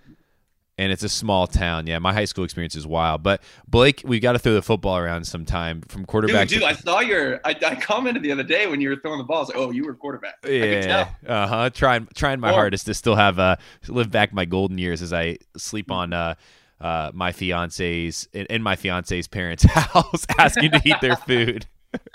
and 0.79 0.91
it's 0.91 1.03
a 1.03 1.09
small 1.09 1.47
town. 1.47 1.87
Yeah, 1.87 1.99
my 1.99 2.13
high 2.13 2.25
school 2.25 2.45
experience 2.45 2.75
is 2.75 2.87
wild. 2.87 3.23
But 3.23 3.43
Blake, 3.69 4.03
we've 4.05 4.23
got 4.23 4.33
to 4.33 4.39
throw 4.39 4.55
the 4.55 4.63
football 4.63 4.97
around 4.97 5.27
sometime 5.27 5.83
from 5.83 6.05
quarterback. 6.05 6.49
Dude, 6.49 6.61
dude, 6.61 6.69
I 6.69 6.73
saw 6.73 7.01
your. 7.01 7.41
I, 7.45 7.51
I 7.65 7.75
commented 7.77 8.23
the 8.23 8.33
other 8.33 8.43
day 8.43 8.67
when 8.67 8.81
you 8.81 8.89
were 8.89 8.97
throwing 8.97 9.19
the 9.19 9.25
balls. 9.25 9.49
Like, 9.49 9.59
oh, 9.59 9.71
you 9.71 9.85
were 9.85 9.95
quarterback. 9.95 10.35
Yeah, 10.45 11.11
uh 11.27 11.47
huh. 11.47 11.71
Trying 11.71 12.09
trying 12.15 12.41
my 12.41 12.51
Or- 12.51 12.55
hardest 12.55 12.87
to 12.87 12.95
still 12.95 13.17
have 13.17 13.39
uh 13.39 13.57
live 13.89 14.11
back 14.11 14.33
my 14.33 14.45
golden 14.45 14.79
years 14.79 15.03
as 15.03 15.13
I 15.13 15.39
sleep 15.57 15.91
on 15.91 16.13
uh 16.13 16.35
uh 16.83 17.11
my 17.15 17.33
fiance's 17.33 18.29
in, 18.33 18.45
in 18.47 18.63
my 18.63 18.77
fiance's 18.77 19.29
parents' 19.29 19.63
house, 19.71 20.27
asking 20.39 20.73
to 20.73 20.83
eat 20.85 20.97
their 21.01 21.17
food. 21.17 21.67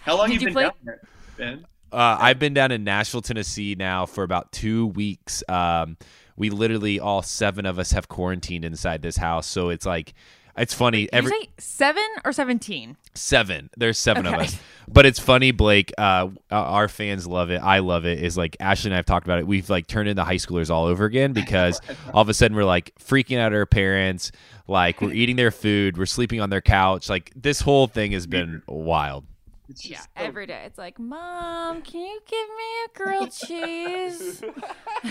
How 0.00 0.16
long 0.16 0.28
Did 0.30 0.34
you 0.34 0.40
you 0.40 0.46
been 0.46 0.52
play- 0.54 0.62
down 0.64 0.72
there, 0.84 1.00
Ben? 1.36 1.66
Uh, 1.92 2.16
I've 2.20 2.38
been 2.38 2.52
down 2.52 2.72
in 2.72 2.84
Nashville, 2.84 3.22
Tennessee 3.22 3.74
now 3.78 4.06
for 4.06 4.24
about 4.24 4.52
two 4.52 4.88
weeks. 4.88 5.42
Um, 5.48 5.96
we 6.36 6.50
literally 6.50 7.00
all 7.00 7.22
seven 7.22 7.64
of 7.64 7.78
us 7.78 7.92
have 7.92 8.08
quarantined 8.08 8.64
inside 8.64 9.02
this 9.02 9.16
house, 9.16 9.46
so 9.46 9.70
it's 9.70 9.86
like 9.86 10.12
it's 10.58 10.74
funny. 10.74 11.02
Did 11.02 11.10
Every 11.14 11.32
you 11.32 11.40
say 11.42 11.48
seven 11.58 12.04
or 12.24 12.32
17? 12.32 12.96
Seven, 13.16 13.70
there's 13.76 13.98
seven 13.98 14.26
of 14.26 14.34
us, 14.34 14.58
but 14.88 15.06
it's 15.06 15.18
funny. 15.18 15.50
Blake, 15.50 15.92
uh, 15.98 16.28
our 16.50 16.88
fans 16.88 17.26
love 17.26 17.50
it. 17.50 17.58
I 17.62 17.80
love 17.80 18.04
it. 18.04 18.22
Is 18.22 18.36
like 18.36 18.56
Ashley 18.60 18.88
and 18.88 18.94
I 18.94 18.98
have 18.98 19.06
talked 19.06 19.26
about 19.26 19.38
it. 19.38 19.46
We've 19.46 19.68
like 19.68 19.86
turned 19.86 20.08
into 20.08 20.22
high 20.24 20.36
schoolers 20.36 20.70
all 20.70 20.84
over 20.86 21.04
again 21.04 21.32
because 21.34 21.80
all 22.14 22.22
of 22.22 22.28
a 22.28 22.34
sudden 22.34 22.56
we're 22.56 22.64
like 22.64 22.92
freaking 22.98 23.38
out 23.38 23.52
our 23.52 23.66
parents. 23.66 24.30
Like 24.68 25.00
we're 25.00 25.12
eating 25.12 25.36
their 25.36 25.50
food, 25.52 25.96
we're 25.96 26.06
sleeping 26.06 26.40
on 26.40 26.50
their 26.50 26.60
couch. 26.60 27.08
Like 27.08 27.32
this 27.36 27.60
whole 27.60 27.86
thing 27.86 28.12
has 28.12 28.26
been 28.26 28.62
wild. 28.66 29.24
Yeah, 29.80 30.00
every 30.14 30.46
day. 30.46 30.62
It's 30.64 30.78
like, 30.78 30.96
Mom, 30.96 31.82
can 31.82 32.00
you 32.00 32.20
give 32.24 32.48
me 32.48 32.84
a 32.84 32.98
grilled 33.18 33.32
cheese? 33.46 34.40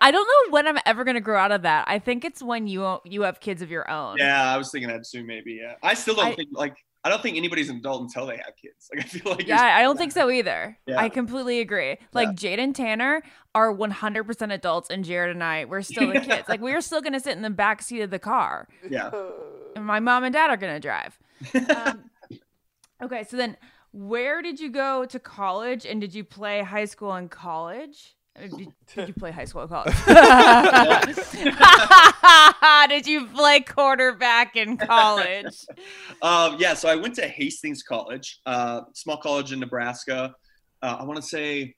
I 0.00 0.10
don't 0.10 0.26
know 0.26 0.52
when 0.52 0.66
I'm 0.66 0.78
ever 0.86 1.04
gonna 1.04 1.20
grow 1.20 1.38
out 1.38 1.52
of 1.52 1.62
that. 1.62 1.84
I 1.88 1.98
think 1.98 2.24
it's 2.24 2.42
when 2.42 2.66
you 2.68 2.98
you 3.04 3.22
have 3.22 3.40
kids 3.40 3.60
of 3.62 3.70
your 3.70 3.90
own. 3.90 4.16
Yeah, 4.18 4.50
I 4.52 4.56
was 4.56 4.70
thinking 4.70 4.88
that 4.88 5.06
soon. 5.06 5.26
Maybe. 5.26 5.58
Yeah. 5.60 5.74
I 5.82 5.94
still 5.94 6.14
don't 6.14 6.26
I- 6.26 6.34
think 6.34 6.48
like 6.52 6.76
I 7.02 7.08
don't 7.08 7.22
think 7.22 7.36
anybody's 7.38 7.70
an 7.70 7.76
adult 7.76 8.02
until 8.02 8.26
they 8.26 8.36
have 8.36 8.54
kids. 8.60 8.90
Like 8.94 9.04
I 9.04 9.08
feel 9.08 9.32
like. 9.32 9.46
Yeah, 9.46 9.76
I 9.76 9.82
don't 9.82 9.96
think 9.96 10.12
so 10.12 10.30
either. 10.30 10.76
Yeah. 10.86 11.00
I 11.00 11.08
completely 11.08 11.60
agree. 11.60 11.96
Like 12.12 12.34
Jade 12.34 12.58
and 12.58 12.74
Tanner 12.76 13.22
are 13.54 13.74
100% 13.74 14.52
adults, 14.52 14.90
and 14.90 15.04
Jared 15.04 15.30
and 15.30 15.42
I, 15.42 15.64
we're 15.64 15.82
still 15.82 16.12
the 16.12 16.20
kids. 16.28 16.48
like 16.48 16.60
we're 16.60 16.80
still 16.80 17.00
gonna 17.00 17.20
sit 17.20 17.36
in 17.36 17.42
the 17.42 17.50
back 17.50 17.82
seat 17.82 18.00
of 18.02 18.10
the 18.10 18.18
car. 18.18 18.68
Yeah. 18.88 19.10
And 19.76 19.86
my 19.86 20.00
mom 20.00 20.24
and 20.24 20.32
dad 20.32 20.50
are 20.50 20.56
gonna 20.56 20.80
drive. 20.80 21.16
Um, 21.54 22.10
okay, 23.00 23.22
so 23.22 23.36
then 23.36 23.56
where 23.92 24.42
did 24.42 24.58
you 24.58 24.68
go 24.68 25.04
to 25.04 25.18
college, 25.20 25.86
and 25.86 26.00
did 26.00 26.12
you 26.12 26.24
play 26.24 26.62
high 26.62 26.86
school 26.86 27.12
and 27.12 27.30
college? 27.30 28.16
Did, 28.38 28.52
did 28.94 29.08
you 29.08 29.14
play 29.18 29.32
high 29.32 29.44
school 29.44 29.62
and 29.62 29.70
college? 29.70 29.94
did 32.88 33.06
you 33.06 33.26
play 33.26 33.60
quarterback 33.60 34.56
in 34.56 34.76
college? 34.76 35.64
Um, 36.22 36.56
yeah, 36.58 36.74
so 36.74 36.88
I 36.88 36.96
went 36.96 37.14
to 37.16 37.28
Hastings 37.28 37.82
College, 37.82 38.40
uh, 38.46 38.82
small 38.94 39.18
college 39.18 39.52
in 39.52 39.60
Nebraska. 39.60 40.34
Uh, 40.82 40.96
I 41.00 41.04
want 41.04 41.16
to 41.16 41.22
say 41.22 41.74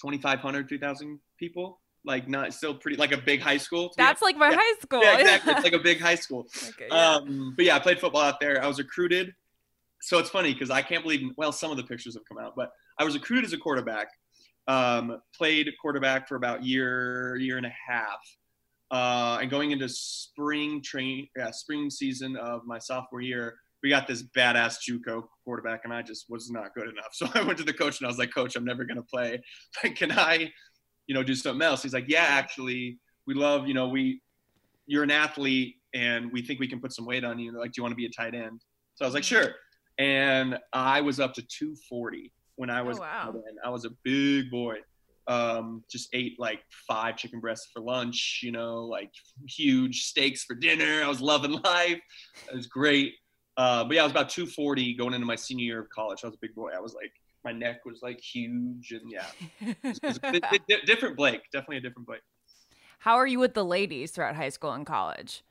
2,500, 0.00 0.68
3,000 0.68 1.20
people. 1.38 1.80
Like 2.04 2.28
not 2.28 2.54
still 2.54 2.72
pretty, 2.72 2.96
like 2.96 3.10
a 3.10 3.16
big 3.18 3.40
high 3.40 3.56
school. 3.56 3.90
That's 3.96 4.22
like 4.22 4.36
my 4.36 4.50
Yeah. 4.50 4.58
high 4.60 4.80
school. 4.80 5.02
Yeah, 5.02 5.18
exactly. 5.18 5.52
It's 5.54 5.64
like 5.64 5.72
a 5.72 5.80
big 5.80 6.00
high 6.00 6.14
school. 6.14 6.46
Okay, 6.68 6.86
yeah. 6.88 7.14
Um, 7.16 7.52
but 7.56 7.64
yeah, 7.64 7.74
I 7.74 7.80
played 7.80 7.98
football 7.98 8.20
out 8.22 8.38
there. 8.38 8.62
I 8.62 8.68
was 8.68 8.78
recruited. 8.78 9.32
So 10.02 10.18
it's 10.18 10.30
funny 10.30 10.52
because 10.52 10.70
I 10.70 10.82
can't 10.82 11.02
believe, 11.02 11.28
well, 11.36 11.50
some 11.50 11.72
of 11.72 11.76
the 11.76 11.82
pictures 11.82 12.14
have 12.14 12.22
come 12.28 12.38
out, 12.38 12.54
but 12.54 12.70
I 13.00 13.04
was 13.04 13.14
recruited 13.14 13.46
as 13.46 13.52
a 13.54 13.58
quarterback. 13.58 14.06
Um, 14.68 15.20
played 15.34 15.70
quarterback 15.80 16.26
for 16.26 16.36
about 16.36 16.64
year, 16.64 17.36
year 17.36 17.56
and 17.56 17.66
a 17.66 17.72
half. 17.88 18.18
Uh, 18.90 19.38
and 19.40 19.50
going 19.50 19.72
into 19.72 19.88
spring 19.88 20.80
train, 20.82 21.28
yeah, 21.36 21.50
spring 21.50 21.90
season 21.90 22.36
of 22.36 22.64
my 22.66 22.78
sophomore 22.78 23.20
year, 23.20 23.56
we 23.82 23.90
got 23.90 24.06
this 24.06 24.22
badass 24.36 24.78
JUCO 24.88 25.24
quarterback, 25.44 25.82
and 25.84 25.92
I 25.92 26.02
just 26.02 26.26
was 26.28 26.50
not 26.50 26.74
good 26.74 26.88
enough. 26.88 27.08
So 27.12 27.28
I 27.34 27.42
went 27.42 27.58
to 27.58 27.64
the 27.64 27.72
coach 27.72 28.00
and 28.00 28.06
I 28.06 28.10
was 28.10 28.18
like, 28.18 28.32
"Coach, 28.32 28.56
I'm 28.56 28.64
never 28.64 28.84
gonna 28.84 29.02
play. 29.02 29.40
Like, 29.82 29.96
can 29.96 30.12
I, 30.12 30.50
you 31.06 31.14
know, 31.14 31.22
do 31.22 31.34
something 31.34 31.62
else?" 31.62 31.82
He's 31.82 31.94
like, 31.94 32.06
"Yeah, 32.08 32.26
actually, 32.28 32.98
we 33.26 33.34
love, 33.34 33.66
you 33.66 33.74
know, 33.74 33.88
we, 33.88 34.20
you're 34.86 35.02
an 35.02 35.10
athlete, 35.10 35.76
and 35.94 36.32
we 36.32 36.42
think 36.42 36.60
we 36.60 36.68
can 36.68 36.80
put 36.80 36.92
some 36.92 37.06
weight 37.06 37.24
on 37.24 37.38
you. 37.38 37.52
They're 37.52 37.60
like, 37.60 37.72
do 37.72 37.78
you 37.78 37.82
want 37.82 37.92
to 37.92 37.96
be 37.96 38.06
a 38.06 38.10
tight 38.10 38.34
end?" 38.34 38.62
So 38.94 39.04
I 39.04 39.08
was 39.08 39.14
like, 39.14 39.24
"Sure." 39.24 39.54
And 39.98 40.58
I 40.72 41.00
was 41.00 41.20
up 41.20 41.32
to 41.34 41.42
240 41.42 42.32
when 42.56 42.70
I 42.70 42.82
was. 42.82 42.98
Oh, 42.98 43.02
wow. 43.02 43.34
a. 43.34 43.66
I 43.66 43.70
was 43.70 43.84
a 43.84 43.90
big 44.02 44.50
boy. 44.50 44.76
Um, 45.28 45.82
just 45.90 46.08
ate 46.12 46.38
like 46.38 46.60
five 46.86 47.16
chicken 47.16 47.40
breasts 47.40 47.68
for 47.72 47.80
lunch. 47.80 48.40
You 48.42 48.52
know, 48.52 48.84
like 48.84 49.10
huge 49.48 50.02
steaks 50.02 50.44
for 50.44 50.54
dinner. 50.54 51.02
I 51.04 51.08
was 51.08 51.20
loving 51.20 51.52
life. 51.64 52.00
It 52.50 52.54
was 52.54 52.66
great. 52.66 53.14
Uh, 53.56 53.84
but 53.84 53.94
yeah, 53.94 54.02
I 54.02 54.04
was 54.04 54.12
about 54.12 54.28
240 54.28 54.94
going 54.94 55.14
into 55.14 55.26
my 55.26 55.34
senior 55.34 55.64
year 55.64 55.80
of 55.80 55.88
college. 55.88 56.20
I 56.22 56.26
was 56.26 56.34
a 56.34 56.38
big 56.42 56.54
boy. 56.54 56.72
I 56.76 56.80
was 56.80 56.94
like, 56.94 57.10
my 57.42 57.52
neck 57.52 57.86
was 57.86 58.00
like 58.02 58.20
huge, 58.20 58.90
and 58.90 59.10
yeah, 59.10 59.24
it 59.60 59.98
was 60.02 60.18
a 60.22 60.32
di- 60.32 60.40
di- 60.68 60.80
different 60.84 61.16
Blake. 61.16 61.42
Definitely 61.52 61.78
a 61.78 61.80
different 61.80 62.06
Blake. 62.06 62.20
How 62.98 63.14
are 63.14 63.26
you 63.26 63.38
with 63.38 63.54
the 63.54 63.64
ladies 63.64 64.10
throughout 64.10 64.34
high 64.34 64.48
school 64.48 64.72
and 64.72 64.84
college? 64.84 65.44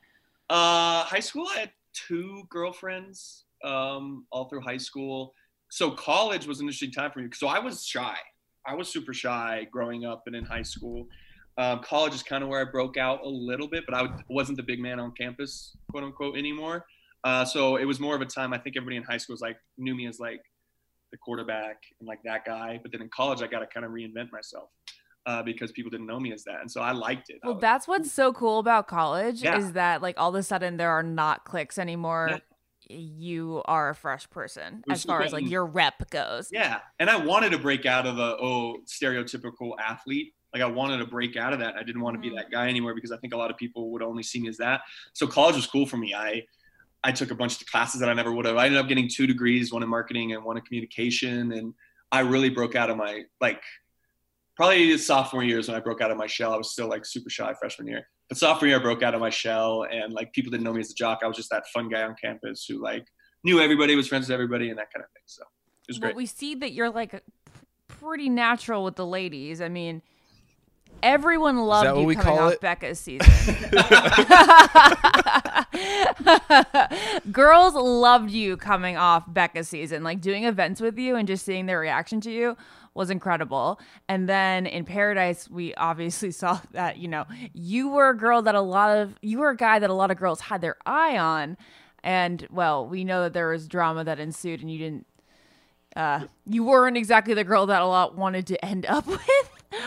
Uh, 0.49 1.03
high 1.03 1.21
school, 1.21 1.47
I 1.55 1.59
had 1.61 1.71
two 1.93 2.43
girlfriends 2.49 3.45
um, 3.63 4.25
all 4.31 4.49
through 4.49 4.61
high 4.61 4.77
school. 4.77 5.33
So 5.69 5.91
college 5.91 6.47
was 6.47 6.59
an 6.59 6.65
interesting 6.65 6.91
time 6.91 7.11
for 7.11 7.19
me. 7.19 7.29
So 7.33 7.47
I 7.47 7.59
was 7.59 7.85
shy. 7.85 8.15
I 8.67 8.73
was 8.75 8.87
super 8.87 9.13
shy 9.13 9.67
growing 9.71 10.05
up 10.05 10.23
and 10.27 10.35
in 10.35 10.45
high 10.45 10.61
school. 10.63 11.07
Um, 11.57 11.81
college 11.83 12.13
is 12.13 12.23
kind 12.23 12.43
of 12.43 12.49
where 12.49 12.59
I 12.59 12.69
broke 12.69 12.97
out 12.97 13.21
a 13.23 13.27
little 13.29 13.67
bit, 13.67 13.83
but 13.87 13.95
I 13.95 14.01
w- 14.03 14.23
wasn't 14.29 14.57
the 14.57 14.63
big 14.63 14.79
man 14.79 14.99
on 14.99 15.11
campus, 15.13 15.75
quote 15.91 16.03
unquote, 16.03 16.37
anymore. 16.37 16.85
Uh, 17.23 17.45
so 17.45 17.77
it 17.77 17.85
was 17.85 17.99
more 17.99 18.15
of 18.15 18.21
a 18.21 18.25
time. 18.25 18.53
I 18.53 18.57
think 18.57 18.75
everybody 18.77 18.97
in 18.97 19.03
high 19.03 19.17
school 19.17 19.33
was 19.33 19.41
like 19.41 19.57
knew 19.77 19.95
me 19.95 20.05
as 20.07 20.19
like 20.19 20.41
the 21.11 21.17
quarterback 21.17 21.77
and 21.99 22.07
like 22.07 22.19
that 22.25 22.43
guy. 22.45 22.79
But 22.81 22.91
then 22.91 23.01
in 23.01 23.09
college, 23.09 23.41
I 23.41 23.47
got 23.47 23.59
to 23.59 23.67
kind 23.67 23.85
of 23.85 23.91
reinvent 23.91 24.31
myself 24.31 24.69
uh, 25.25 25.41
because 25.43 25.71
people 25.71 25.89
didn't 25.89 26.07
know 26.07 26.19
me 26.19 26.33
as 26.33 26.43
that, 26.43 26.59
and 26.61 26.69
so 26.69 26.81
I 26.81 26.91
liked 26.91 27.29
it. 27.29 27.39
Well, 27.43 27.53
was- 27.55 27.61
that's 27.61 27.87
what's 27.87 28.11
so 28.11 28.33
cool 28.33 28.59
about 28.59 28.87
college 28.87 29.41
Yeah. 29.41 29.57
is 29.57 29.71
that 29.73 30.01
like 30.01 30.15
all 30.17 30.29
of 30.29 30.35
a 30.35 30.43
sudden 30.43 30.77
there 30.77 30.91
are 30.91 31.03
not 31.03 31.45
cliques 31.45 31.77
anymore. 31.79 32.41
You 32.89 33.61
are 33.65 33.89
a 33.89 33.95
fresh 33.95 34.29
person 34.29 34.83
as 34.89 35.03
far 35.03 35.21
as 35.21 35.33
like 35.33 35.49
your 35.49 35.65
rep 35.65 36.09
goes. 36.09 36.49
Yeah, 36.51 36.79
and 36.99 37.09
I 37.09 37.17
wanted 37.17 37.51
to 37.51 37.57
break 37.57 37.85
out 37.85 38.05
of 38.05 38.15
the 38.15 38.37
oh 38.39 38.77
stereotypical 38.85 39.71
athlete. 39.79 40.33
Like 40.53 40.61
I 40.61 40.67
wanted 40.67 40.99
to 40.99 41.05
break 41.05 41.35
out 41.35 41.53
of 41.53 41.59
that. 41.59 41.75
I 41.75 41.83
didn't 41.83 42.01
want 42.01 42.15
to 42.15 42.21
be 42.21 42.27
mm-hmm. 42.27 42.37
that 42.37 42.51
guy 42.51 42.67
anymore 42.69 42.95
because 42.95 43.11
I 43.11 43.17
think 43.17 43.33
a 43.33 43.37
lot 43.37 43.51
of 43.51 43.57
people 43.57 43.91
would 43.91 44.01
only 44.01 44.23
see 44.23 44.39
me 44.39 44.49
as 44.49 44.57
that. 44.57 44.81
So 45.13 45.27
college 45.27 45.55
was 45.55 45.67
cool 45.67 45.85
for 45.85 45.97
me. 45.97 46.13
I 46.13 46.43
I 47.03 47.11
took 47.11 47.31
a 47.31 47.35
bunch 47.35 47.61
of 47.61 47.67
classes 47.67 47.99
that 47.99 48.09
I 48.09 48.13
never 48.13 48.31
would 48.31 48.45
have. 48.45 48.57
I 48.57 48.65
ended 48.65 48.79
up 48.79 48.87
getting 48.87 49.07
two 49.07 49.27
degrees, 49.27 49.71
one 49.71 49.83
in 49.83 49.89
marketing 49.89 50.33
and 50.33 50.43
one 50.43 50.57
in 50.57 50.63
communication, 50.63 51.51
and 51.51 51.73
I 52.11 52.21
really 52.21 52.49
broke 52.49 52.75
out 52.75 52.89
of 52.89 52.97
my 52.97 53.23
like 53.41 53.61
probably 54.55 54.97
sophomore 54.97 55.43
years 55.43 55.67
when 55.67 55.77
I 55.77 55.81
broke 55.81 56.01
out 56.01 56.11
of 56.11 56.17
my 56.17 56.27
shell. 56.27 56.53
I 56.53 56.57
was 56.57 56.71
still 56.71 56.87
like 56.87 57.05
super 57.05 57.29
shy 57.29 57.53
freshman 57.59 57.87
year. 57.87 58.07
But 58.29 58.37
sophomore 58.37 58.67
year 58.67 58.79
I 58.79 58.81
broke 58.81 59.03
out 59.03 59.13
of 59.13 59.21
my 59.21 59.29
shell 59.29 59.85
and 59.89 60.13
like 60.13 60.33
people 60.33 60.51
didn't 60.51 60.63
know 60.63 60.73
me 60.73 60.81
as 60.81 60.91
a 60.91 60.95
jock. 60.95 61.19
I 61.23 61.27
was 61.27 61.37
just 61.37 61.49
that 61.51 61.67
fun 61.67 61.89
guy 61.89 62.01
on 62.01 62.15
campus 62.19 62.65
who 62.67 62.81
like 62.81 63.05
knew 63.43 63.59
everybody, 63.59 63.95
was 63.95 64.07
friends 64.07 64.27
with 64.27 64.33
everybody 64.33 64.69
and 64.69 64.79
that 64.79 64.91
kind 64.91 65.03
of 65.03 65.11
thing. 65.11 65.21
So 65.27 65.43
it 65.43 65.87
was 65.89 65.99
Well, 65.99 66.07
great. 66.09 66.15
we 66.15 66.25
see 66.25 66.55
that 66.55 66.71
you're 66.71 66.89
like 66.89 67.23
pretty 67.87 68.29
natural 68.29 68.83
with 68.83 68.95
the 68.95 69.05
ladies. 69.05 69.61
I 69.61 69.69
mean, 69.69 70.01
everyone 71.03 71.57
loved 71.59 71.91
what 71.91 71.99
you 72.01 72.07
we 72.07 72.15
coming 72.15 72.35
call 72.37 72.47
off 72.47 72.53
it? 72.53 72.61
Becca's 72.61 72.99
season. 72.99 73.31
Girls 77.31 77.73
loved 77.75 78.31
you 78.31 78.57
coming 78.57 78.97
off 78.97 79.23
Becca's 79.31 79.69
season. 79.69 80.03
Like 80.03 80.21
doing 80.21 80.45
events 80.45 80.81
with 80.81 80.97
you 80.97 81.15
and 81.15 81.27
just 81.27 81.45
seeing 81.45 81.65
their 81.65 81.79
reaction 81.79 82.21
to 82.21 82.31
you 82.31 82.57
was 82.95 83.09
incredible. 83.09 83.79
And 84.09 84.27
then 84.27 84.65
in 84.65 84.85
Paradise, 84.85 85.49
we 85.49 85.75
obviously 85.75 86.31
saw 86.31 86.59
that, 86.71 86.97
you 86.97 87.07
know, 87.07 87.25
you 87.53 87.89
were 87.89 88.09
a 88.09 88.17
girl 88.17 88.41
that 88.41 88.55
a 88.55 88.61
lot 88.61 88.97
of, 88.97 89.15
you 89.21 89.39
were 89.39 89.49
a 89.49 89.57
guy 89.57 89.77
that 89.77 89.89
a 89.89 89.93
lot 89.93 90.09
of 90.09 90.17
girls 90.17 90.41
had 90.41 90.61
their 90.61 90.77
eye 90.85 91.17
on. 91.17 91.57
And 92.03 92.47
well, 92.49 92.87
we 92.87 93.03
know 93.03 93.23
that 93.23 93.33
there 93.33 93.49
was 93.49 93.67
drama 93.67 94.03
that 94.03 94.19
ensued 94.19 94.61
and 94.61 94.71
you 94.71 94.79
didn't, 94.79 95.07
uh, 95.95 96.25
you 96.45 96.63
weren't 96.63 96.97
exactly 96.97 97.33
the 97.33 97.43
girl 97.43 97.65
that 97.67 97.81
a 97.81 97.85
lot 97.85 98.17
wanted 98.17 98.47
to 98.47 98.65
end 98.65 98.85
up 98.85 99.05
with. 99.07 99.21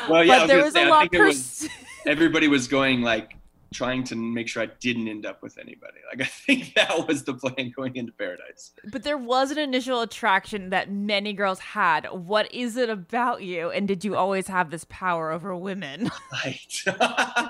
Well, 0.08 0.24
yeah, 0.24 0.40
but 0.40 0.46
there 0.48 0.62
was 0.62 0.76
a 0.76 0.88
lot 0.88 1.08
was, 1.12 1.68
everybody 2.06 2.48
was 2.48 2.68
going 2.68 3.02
like 3.02 3.37
trying 3.72 4.02
to 4.04 4.16
make 4.16 4.48
sure 4.48 4.62
I 4.62 4.66
didn't 4.80 5.08
end 5.08 5.26
up 5.26 5.42
with 5.42 5.58
anybody. 5.58 5.98
Like 6.10 6.20
I 6.26 6.30
think 6.30 6.74
that 6.74 7.06
was 7.06 7.24
the 7.24 7.34
plan 7.34 7.72
going 7.74 7.96
into 7.96 8.12
Paradise. 8.12 8.72
But 8.90 9.02
there 9.02 9.18
was 9.18 9.50
an 9.50 9.58
initial 9.58 10.00
attraction 10.00 10.70
that 10.70 10.90
many 10.90 11.32
girls 11.32 11.58
had. 11.58 12.06
What 12.12 12.52
is 12.52 12.76
it 12.76 12.88
about 12.88 13.42
you? 13.42 13.70
And 13.70 13.86
did 13.86 14.04
you 14.04 14.16
always 14.16 14.48
have 14.48 14.70
this 14.70 14.86
power 14.88 15.30
over 15.30 15.54
women? 15.56 16.10
Right. 16.44 16.82
Uh, 16.86 17.48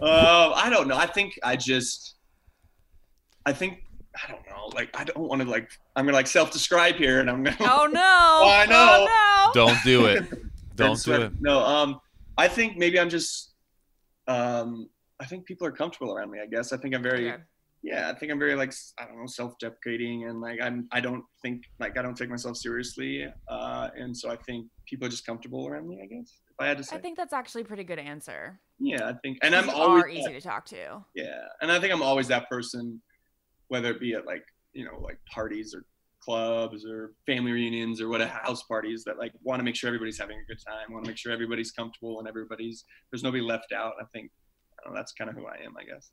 I 0.02 0.68
don't 0.70 0.86
know. 0.86 0.96
I 0.96 1.06
think 1.06 1.38
I 1.42 1.56
just, 1.56 2.14
I 3.46 3.52
think 3.52 3.84
I 4.14 4.30
don't 4.30 4.46
know. 4.46 4.70
Like 4.74 4.90
I 4.94 5.04
don't 5.04 5.18
want 5.18 5.42
to 5.42 5.48
like 5.48 5.70
I'm 5.96 6.04
gonna 6.04 6.16
like 6.16 6.26
self-describe 6.26 6.96
here, 6.96 7.20
and 7.20 7.30
I'm 7.30 7.42
gonna. 7.42 7.56
Oh 7.60 7.88
no! 7.90 8.00
Oh, 8.00 8.50
I 8.50 8.66
know. 8.66 9.06
Oh 9.08 9.52
no! 9.54 9.66
Don't 9.66 9.82
do 9.82 10.06
it. 10.06 10.24
Don't 10.76 11.02
do 11.02 11.12
it. 11.14 11.32
No. 11.40 11.60
Um, 11.60 12.00
I 12.36 12.48
think 12.48 12.76
maybe 12.76 13.00
I'm 13.00 13.08
just. 13.08 13.51
Um, 14.28 14.88
I 15.20 15.26
think 15.26 15.46
people 15.46 15.66
are 15.66 15.72
comfortable 15.72 16.14
around 16.14 16.30
me. 16.30 16.40
I 16.40 16.46
guess 16.46 16.72
I 16.72 16.76
think 16.76 16.94
I'm 16.94 17.02
very. 17.02 17.30
Okay. 17.30 17.42
Yeah, 17.84 18.08
I 18.08 18.14
think 18.16 18.30
I'm 18.30 18.38
very 18.38 18.54
like 18.54 18.72
I 18.96 19.06
don't 19.06 19.18
know 19.18 19.26
self-deprecating 19.26 20.28
and 20.28 20.40
like 20.40 20.60
I'm 20.62 20.86
I 20.92 21.00
don't 21.00 21.24
think 21.42 21.64
like 21.80 21.98
I 21.98 22.02
don't 22.02 22.16
take 22.16 22.30
myself 22.30 22.56
seriously, 22.56 23.26
uh, 23.48 23.88
and 23.96 24.16
so 24.16 24.30
I 24.30 24.36
think 24.36 24.68
people 24.86 25.08
are 25.08 25.10
just 25.10 25.26
comfortable 25.26 25.66
around 25.66 25.88
me. 25.88 26.00
I 26.00 26.06
guess 26.06 26.42
if 26.48 26.54
I 26.60 26.68
had 26.68 26.78
to 26.78 26.84
say. 26.84 26.94
I 26.94 27.00
think 27.00 27.16
that's 27.16 27.32
actually 27.32 27.62
a 27.62 27.64
pretty 27.64 27.82
good 27.82 27.98
answer. 27.98 28.60
Yeah, 28.78 29.08
I 29.08 29.14
think, 29.14 29.38
and 29.42 29.52
I'm 29.52 29.66
You 29.66 29.72
always 29.72 30.04
are 30.04 30.08
easy 30.08 30.32
to 30.32 30.40
talk 30.40 30.64
to. 30.66 31.04
yeah, 31.16 31.42
and 31.60 31.72
I 31.72 31.80
think 31.80 31.92
I'm 31.92 32.02
always 32.02 32.28
that 32.28 32.48
person, 32.48 33.02
whether 33.66 33.90
it 33.90 33.98
be 33.98 34.14
at 34.14 34.26
like 34.26 34.44
you 34.74 34.84
know 34.84 35.00
like 35.00 35.18
parties 35.28 35.74
or 35.74 35.84
clubs 36.24 36.84
or 36.84 37.12
family 37.26 37.52
reunions 37.52 38.00
or 38.00 38.08
what 38.08 38.20
a 38.20 38.26
house 38.44 38.62
parties 38.62 39.04
that 39.04 39.18
like 39.18 39.32
want 39.42 39.60
to 39.60 39.64
make 39.64 39.74
sure 39.74 39.88
everybody's 39.88 40.18
having 40.18 40.38
a 40.38 40.44
good 40.46 40.58
time, 40.66 40.92
want 40.92 41.04
to 41.04 41.10
make 41.10 41.18
sure 41.18 41.32
everybody's 41.32 41.72
comfortable 41.72 42.18
and 42.18 42.28
everybody's 42.28 42.84
there's 43.10 43.22
nobody 43.22 43.42
left 43.42 43.72
out. 43.72 43.94
I 44.00 44.04
think 44.12 44.30
I 44.84 44.88
know, 44.88 44.94
that's 44.94 45.12
kind 45.12 45.30
of 45.30 45.36
who 45.36 45.46
I 45.46 45.56
am, 45.64 45.76
I 45.78 45.84
guess. 45.84 46.10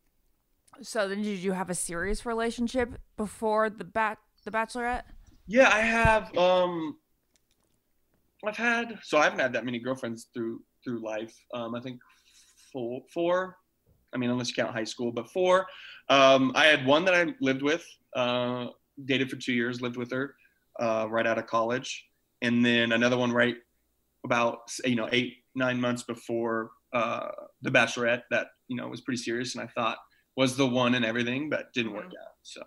So 0.82 1.10
then, 1.10 1.22
did 1.22 1.40
you 1.40 1.54
have 1.54 1.70
a 1.70 1.76
serious 1.76 2.26
relationship 2.26 3.00
before 3.18 3.70
the 3.70 3.84
bat 3.84 4.20
the 4.46 4.52
Bachelorette? 4.52 5.04
Yeah, 5.48 5.70
I 5.70 5.80
have. 5.80 6.36
Um, 6.38 6.98
I've 8.46 8.58
had 8.58 9.00
so 9.04 9.18
I 9.18 9.24
haven't 9.24 9.40
had 9.40 9.54
that 9.54 9.66
many 9.66 9.80
girlfriends 9.80 10.28
through 10.34 10.62
through 10.84 11.04
life. 11.04 11.34
Um, 11.54 11.76
I 11.76 11.82
think 11.82 12.00
four, 12.72 13.02
four. 13.14 13.58
I 14.14 14.18
mean, 14.18 14.30
unless 14.30 14.50
you 14.50 14.56
count 14.56 14.74
high 14.74 14.84
school, 14.84 15.12
but 15.12 15.30
four. 15.30 15.68
Um, 16.10 16.52
I 16.56 16.66
had 16.66 16.86
one 16.86 17.06
that 17.06 17.14
I 17.14 17.34
lived 17.42 17.62
with, 17.62 17.86
uh, 18.16 18.68
dated 19.06 19.30
for 19.30 19.36
two 19.36 19.54
years, 19.54 19.82
lived 19.82 19.98
with 19.98 20.12
her 20.12 20.36
uh, 20.80 21.08
right 21.10 21.28
out 21.28 21.38
of 21.38 21.48
college, 21.48 22.06
and 22.42 22.66
then 22.66 22.92
another 22.92 23.18
one 23.18 23.32
right 23.32 23.56
about 24.26 24.60
you 24.86 24.96
know 24.96 25.10
eight 25.12 25.38
nine 25.56 25.80
months 25.80 26.04
before 26.04 26.72
uh, 26.94 27.30
the 27.62 27.72
Bachelorette 27.72 28.24
that 28.32 28.48
you 28.68 28.76
know 28.76 28.88
was 28.88 29.02
pretty 29.02 29.22
serious, 29.22 29.56
and 29.56 29.64
I 29.64 29.68
thought 29.68 29.98
was 30.36 30.56
the 30.56 30.68
one 30.68 30.96
and 30.96 31.04
everything, 31.04 31.50
but 31.50 31.74
didn't 31.74 31.94
work 31.94 32.06
out. 32.06 32.34
So, 32.44 32.62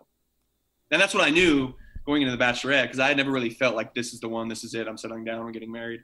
and 0.90 1.00
that's 1.00 1.14
what 1.14 1.24
I 1.24 1.30
knew 1.30 1.74
going 2.04 2.22
into 2.22 2.36
the 2.36 2.42
Bachelorette 2.42 2.82
because 2.82 2.98
I 2.98 3.08
had 3.08 3.16
never 3.16 3.30
really 3.30 3.50
felt 3.50 3.76
like 3.76 3.94
this 3.94 4.12
is 4.12 4.20
the 4.20 4.28
one, 4.28 4.48
this 4.48 4.64
is 4.64 4.74
it, 4.74 4.88
I'm 4.88 4.98
settling 4.98 5.24
down, 5.24 5.44
we're 5.44 5.52
getting 5.52 5.72
married. 5.72 6.00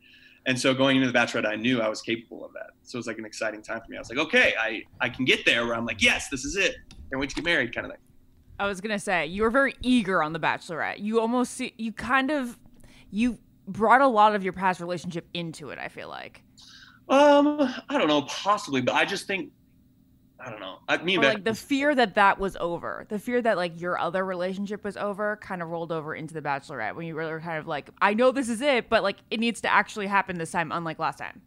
And 0.47 0.59
so 0.59 0.73
going 0.73 0.97
into 0.97 1.11
the 1.11 1.19
Bachelorette, 1.19 1.47
I 1.47 1.57
knew 1.57 1.83
I 1.83 1.89
was 1.89 2.01
capable 2.01 2.45
of 2.45 2.53
that. 2.55 2.71
So 2.85 2.97
it 2.97 3.01
was 3.01 3.07
like 3.07 3.19
an 3.19 3.25
exciting 3.25 3.63
time 3.63 3.81
for 3.85 3.91
me. 3.91 3.97
I 3.97 4.01
was 4.01 4.09
like, 4.09 4.19
okay, 4.19 4.55
I, 4.59 4.83
I 5.01 5.09
can 5.09 5.25
get 5.25 5.45
there 5.45 5.67
where 5.67 5.75
I'm 5.75 5.85
like, 5.85 6.01
yes, 6.01 6.29
this 6.31 6.45
is 6.45 6.57
it. 6.57 6.77
Can't 7.11 7.21
wait 7.21 7.31
to 7.31 7.37
get 7.37 7.45
married 7.45 7.75
kind 7.75 7.87
of 7.87 7.93
thing. 7.93 8.01
I 8.59 8.67
was 8.67 8.81
gonna 8.81 8.99
say 8.99 9.27
you 9.27 9.43
were 9.43 9.51
very 9.51 9.75
eager 9.83 10.23
on 10.23 10.33
the 10.33 10.41
Bachelorette. 10.41 10.99
You 11.01 11.21
almost 11.21 11.55
see, 11.55 11.75
you 11.79 11.93
kind 11.93 12.31
of 12.31 12.59
you 13.11 13.39
brought 13.67 14.01
a 14.01 14.07
lot 14.07 14.35
of 14.35 14.43
your 14.43 14.53
past 14.53 14.81
relationship 14.81 15.27
into 15.35 15.71
it. 15.71 15.79
I 15.79 15.89
feel 15.89 16.09
like, 16.09 16.43
Um, 17.09 17.61
I 17.89 17.99
don't 17.99 18.09
know, 18.09 18.23
possibly, 18.23 18.81
but 18.81 18.95
I 18.95 19.05
just 19.05 19.27
think, 19.27 19.53
I 20.41 20.51
don't 20.51 20.61
know. 20.61 20.79
I 20.89 20.99
mean, 20.99 21.19
or 21.19 21.25
like 21.25 21.45
the 21.45 21.55
fear 21.55 21.95
that 21.95 22.15
that 22.15 22.39
was 22.39 22.57
over, 22.61 23.07
the 23.09 23.19
fear 23.19 23.43
that 23.43 23.57
like 23.57 23.81
your 23.81 23.99
other 23.99 24.25
relationship 24.25 24.85
was 24.85 24.97
over, 24.97 25.37
kind 25.37 25.63
of 25.63 25.69
rolled 25.69 25.93
over 25.93 26.15
into 26.15 26.35
the 26.35 26.43
Bachelorette 26.43 26.95
when 26.95 27.07
you 27.07 27.15
were 27.15 27.41
kind 27.41 27.59
of 27.59 27.67
like, 27.67 27.91
I 28.01 28.15
know 28.15 28.31
this 28.31 28.49
is 28.49 28.61
it, 28.61 28.89
but 28.89 29.03
like 29.03 29.19
it 29.31 29.41
needs 29.41 29.61
to 29.63 29.73
actually 29.73 30.07
happen 30.07 30.39
this 30.39 30.51
time, 30.51 30.71
unlike 30.73 30.99
last 30.99 31.19
time. 31.19 31.43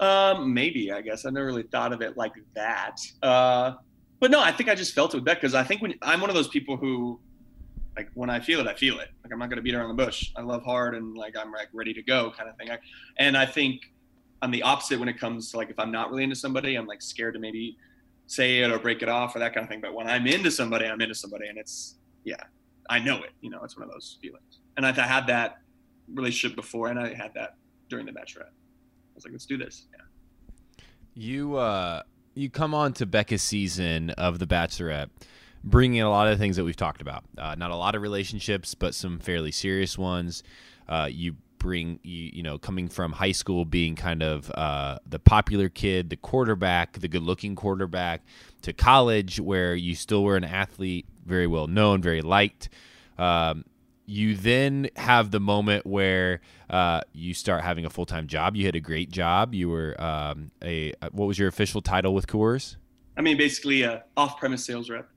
Um, 0.00 0.52
maybe 0.52 0.92
I 0.92 1.00
guess 1.02 1.24
I 1.24 1.30
never 1.30 1.46
really 1.46 1.62
thought 1.62 1.92
of 1.92 2.02
it 2.02 2.16
like 2.16 2.34
that. 2.54 2.96
Uh, 3.22 3.74
but 4.22 4.30
no, 4.30 4.40
I 4.40 4.52
think 4.52 4.70
I 4.70 4.76
just 4.76 4.94
felt 4.94 5.12
it 5.14 5.16
with 5.16 5.24
Beck 5.24 5.40
because 5.40 5.52
I 5.52 5.64
think 5.64 5.82
when 5.82 5.94
I'm 6.00 6.20
one 6.20 6.30
of 6.30 6.36
those 6.36 6.46
people 6.46 6.76
who, 6.76 7.18
like, 7.96 8.08
when 8.14 8.30
I 8.30 8.38
feel 8.38 8.60
it, 8.60 8.68
I 8.68 8.74
feel 8.74 9.00
it. 9.00 9.08
Like 9.24 9.32
I'm 9.32 9.38
not 9.40 9.50
gonna 9.50 9.62
beat 9.62 9.74
around 9.74 9.88
the 9.88 10.04
bush. 10.04 10.30
I 10.36 10.42
love 10.42 10.62
hard 10.62 10.94
and 10.94 11.16
like 11.16 11.36
I'm 11.36 11.50
like 11.50 11.70
ready 11.72 11.92
to 11.92 12.02
go 12.02 12.30
kind 12.30 12.48
of 12.48 12.56
thing. 12.56 12.70
I, 12.70 12.78
and 13.18 13.36
I 13.36 13.44
think 13.44 13.92
I'm 14.40 14.52
the 14.52 14.62
opposite 14.62 15.00
when 15.00 15.08
it 15.08 15.18
comes 15.18 15.50
to 15.50 15.56
like 15.56 15.70
if 15.70 15.78
I'm 15.80 15.90
not 15.90 16.08
really 16.10 16.22
into 16.22 16.36
somebody, 16.36 16.76
I'm 16.76 16.86
like 16.86 17.02
scared 17.02 17.34
to 17.34 17.40
maybe 17.40 17.76
say 18.28 18.60
it 18.60 18.70
or 18.70 18.78
break 18.78 19.02
it 19.02 19.08
off 19.08 19.34
or 19.34 19.40
that 19.40 19.54
kind 19.54 19.64
of 19.64 19.68
thing. 19.68 19.80
But 19.80 19.92
when 19.92 20.06
I'm 20.06 20.24
into 20.28 20.52
somebody, 20.52 20.86
I'm 20.86 21.00
into 21.00 21.16
somebody, 21.16 21.48
and 21.48 21.58
it's 21.58 21.96
yeah, 22.22 22.36
I 22.88 23.00
know 23.00 23.24
it. 23.24 23.32
You 23.40 23.50
know, 23.50 23.64
it's 23.64 23.76
one 23.76 23.88
of 23.88 23.92
those 23.92 24.18
feelings. 24.22 24.60
And 24.76 24.86
I, 24.86 24.90
I 24.90 25.06
had 25.08 25.26
that 25.26 25.58
relationship 26.14 26.54
before, 26.54 26.90
and 26.90 27.00
I 27.00 27.12
had 27.12 27.34
that 27.34 27.56
during 27.88 28.06
the 28.06 28.12
Bachelorette. 28.12 28.52
I 28.52 29.14
was 29.16 29.24
like, 29.24 29.32
let's 29.32 29.46
do 29.46 29.58
this. 29.58 29.88
Yeah. 29.92 30.84
You 31.14 31.56
uh 31.56 32.02
you 32.34 32.50
come 32.50 32.74
on 32.74 32.92
to 32.94 33.06
Becca's 33.06 33.42
season 33.42 34.10
of 34.10 34.38
The 34.38 34.46
Bachelorette, 34.46 35.10
bringing 35.64 36.00
a 36.00 36.10
lot 36.10 36.28
of 36.28 36.38
things 36.38 36.56
that 36.56 36.64
we've 36.64 36.76
talked 36.76 37.00
about. 37.00 37.24
Uh, 37.36 37.54
not 37.54 37.70
a 37.70 37.76
lot 37.76 37.94
of 37.94 38.02
relationships, 38.02 38.74
but 38.74 38.94
some 38.94 39.18
fairly 39.18 39.52
serious 39.52 39.98
ones. 39.98 40.42
Uh, 40.88 41.08
you 41.10 41.36
bring 41.58 42.00
you 42.02 42.30
you 42.34 42.42
know 42.42 42.58
coming 42.58 42.88
from 42.88 43.12
high 43.12 43.30
school 43.30 43.64
being 43.64 43.94
kind 43.94 44.22
of 44.22 44.50
uh, 44.52 44.98
the 45.06 45.18
popular 45.18 45.68
kid, 45.68 46.10
the 46.10 46.16
quarterback, 46.16 46.98
the 46.98 47.08
good-looking 47.08 47.54
quarterback, 47.54 48.22
to 48.62 48.72
college 48.72 49.38
where 49.38 49.74
you 49.74 49.94
still 49.94 50.24
were 50.24 50.36
an 50.36 50.44
athlete, 50.44 51.06
very 51.24 51.46
well 51.46 51.66
known, 51.66 52.02
very 52.02 52.22
liked. 52.22 52.68
Um, 53.18 53.64
you 54.06 54.36
then 54.36 54.88
have 54.96 55.30
the 55.30 55.40
moment 55.40 55.86
where 55.86 56.40
uh, 56.68 57.00
you 57.12 57.34
start 57.34 57.62
having 57.62 57.84
a 57.84 57.90
full 57.90 58.06
time 58.06 58.26
job. 58.26 58.56
You 58.56 58.66
had 58.66 58.76
a 58.76 58.80
great 58.80 59.10
job. 59.10 59.54
You 59.54 59.68
were 59.68 60.00
um, 60.02 60.50
a 60.62 60.92
what 61.12 61.26
was 61.26 61.38
your 61.38 61.48
official 61.48 61.80
title 61.82 62.14
with 62.14 62.26
Coors? 62.26 62.76
I 63.16 63.20
mean, 63.20 63.36
basically, 63.36 63.82
a 63.82 64.04
off-premise 64.16 64.64
sales 64.64 64.88
rep. 64.90 65.08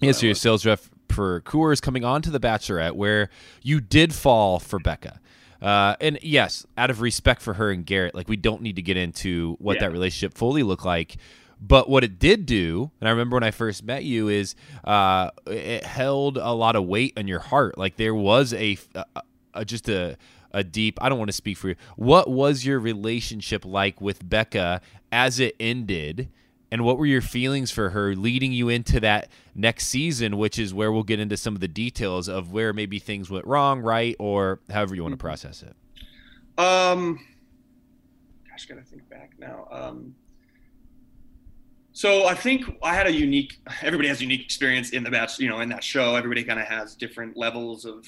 Yes, 0.00 0.22
you're 0.22 0.32
a 0.32 0.34
sales 0.34 0.66
rep 0.66 0.80
for 1.08 1.40
Coors 1.42 1.80
coming 1.80 2.04
on 2.04 2.22
to 2.22 2.30
the 2.30 2.40
Bachelorette, 2.40 2.92
where 2.92 3.30
you 3.62 3.80
did 3.80 4.14
fall 4.14 4.58
for 4.58 4.78
Becca. 4.78 5.20
Uh, 5.60 5.96
and 6.00 6.18
yes, 6.22 6.66
out 6.76 6.90
of 6.90 7.00
respect 7.00 7.42
for 7.42 7.54
her 7.54 7.70
and 7.70 7.84
Garrett, 7.84 8.14
like 8.14 8.28
we 8.28 8.36
don't 8.36 8.62
need 8.62 8.76
to 8.76 8.82
get 8.82 8.96
into 8.96 9.56
what 9.58 9.74
Yeah. 9.76 9.80
that 9.88 9.92
relationship 9.92 10.34
fully 10.34 10.62
looked 10.62 10.84
like. 10.84 11.16
But 11.60 11.88
what 11.88 12.04
it 12.04 12.18
did 12.18 12.46
do, 12.46 12.90
and 13.00 13.08
I 13.08 13.10
remember 13.10 13.34
when 13.36 13.42
I 13.42 13.50
first 13.50 13.82
met 13.82 14.04
you, 14.04 14.28
is 14.28 14.54
uh, 14.84 15.30
it 15.46 15.84
held 15.84 16.36
a 16.36 16.52
lot 16.52 16.76
of 16.76 16.84
weight 16.84 17.14
on 17.16 17.26
your 17.26 17.40
heart. 17.40 17.76
Like 17.76 17.96
there 17.96 18.14
was 18.14 18.52
a, 18.54 18.78
a, 18.94 19.22
a 19.54 19.64
just 19.64 19.88
a 19.88 20.16
a 20.52 20.64
deep. 20.64 20.98
I 21.00 21.08
don't 21.08 21.18
want 21.18 21.28
to 21.28 21.36
speak 21.36 21.58
for 21.58 21.68
you. 21.68 21.74
What 21.96 22.30
was 22.30 22.64
your 22.64 22.78
relationship 22.78 23.64
like 23.64 24.00
with 24.00 24.28
Becca 24.28 24.80
as 25.12 25.40
it 25.40 25.54
ended? 25.60 26.30
And 26.70 26.84
what 26.84 26.98
were 26.98 27.06
your 27.06 27.22
feelings 27.22 27.70
for 27.70 27.90
her 27.90 28.14
leading 28.14 28.52
you 28.52 28.68
into 28.68 29.00
that 29.00 29.30
next 29.54 29.86
season, 29.86 30.36
which 30.36 30.58
is 30.58 30.74
where 30.74 30.92
we'll 30.92 31.02
get 31.02 31.18
into 31.18 31.36
some 31.36 31.54
of 31.54 31.60
the 31.60 31.68
details 31.68 32.28
of 32.28 32.52
where 32.52 32.74
maybe 32.74 32.98
things 32.98 33.30
went 33.30 33.46
wrong, 33.46 33.80
right, 33.80 34.14
or 34.18 34.60
however 34.68 34.94
you 34.94 35.02
want 35.02 35.14
to 35.14 35.18
process 35.18 35.62
it. 35.62 35.74
Um, 36.62 37.18
gosh, 38.50 38.66
gotta 38.66 38.82
think 38.82 39.08
back 39.08 39.32
now. 39.38 39.66
Um, 39.70 40.14
so 41.98 42.28
I 42.28 42.34
think 42.34 42.64
I 42.80 42.94
had 42.94 43.08
a 43.08 43.12
unique. 43.12 43.58
Everybody 43.82 44.06
has 44.06 44.22
unique 44.22 44.44
experience 44.44 44.90
in 44.90 45.02
the 45.02 45.10
batch. 45.10 45.40
You 45.40 45.48
know, 45.48 45.58
in 45.58 45.68
that 45.70 45.82
show, 45.82 46.14
everybody 46.14 46.44
kind 46.44 46.60
of 46.60 46.66
has 46.66 46.94
different 46.94 47.36
levels 47.36 47.84
of 47.84 48.06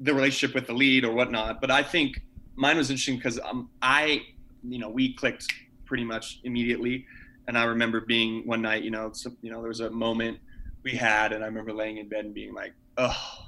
the 0.00 0.12
relationship 0.12 0.54
with 0.54 0.66
the 0.66 0.74
lead 0.74 1.02
or 1.02 1.14
whatnot. 1.14 1.62
But 1.62 1.70
I 1.70 1.82
think 1.82 2.20
mine 2.56 2.76
was 2.76 2.90
interesting 2.90 3.16
because 3.16 3.40
um, 3.42 3.70
I, 3.80 4.20
you 4.62 4.78
know, 4.78 4.90
we 4.90 5.14
clicked 5.14 5.46
pretty 5.86 6.04
much 6.04 6.40
immediately. 6.44 7.06
And 7.48 7.56
I 7.56 7.64
remember 7.64 8.02
being 8.02 8.46
one 8.46 8.60
night, 8.60 8.82
you 8.82 8.90
know, 8.90 9.10
some, 9.14 9.34
you 9.40 9.50
know, 9.50 9.60
there 9.62 9.68
was 9.68 9.80
a 9.80 9.88
moment 9.88 10.38
we 10.82 10.92
had, 10.92 11.32
and 11.32 11.42
I 11.42 11.46
remember 11.46 11.72
laying 11.72 11.96
in 11.96 12.10
bed 12.10 12.26
and 12.26 12.34
being 12.34 12.52
like, 12.52 12.74
oh, 12.98 13.46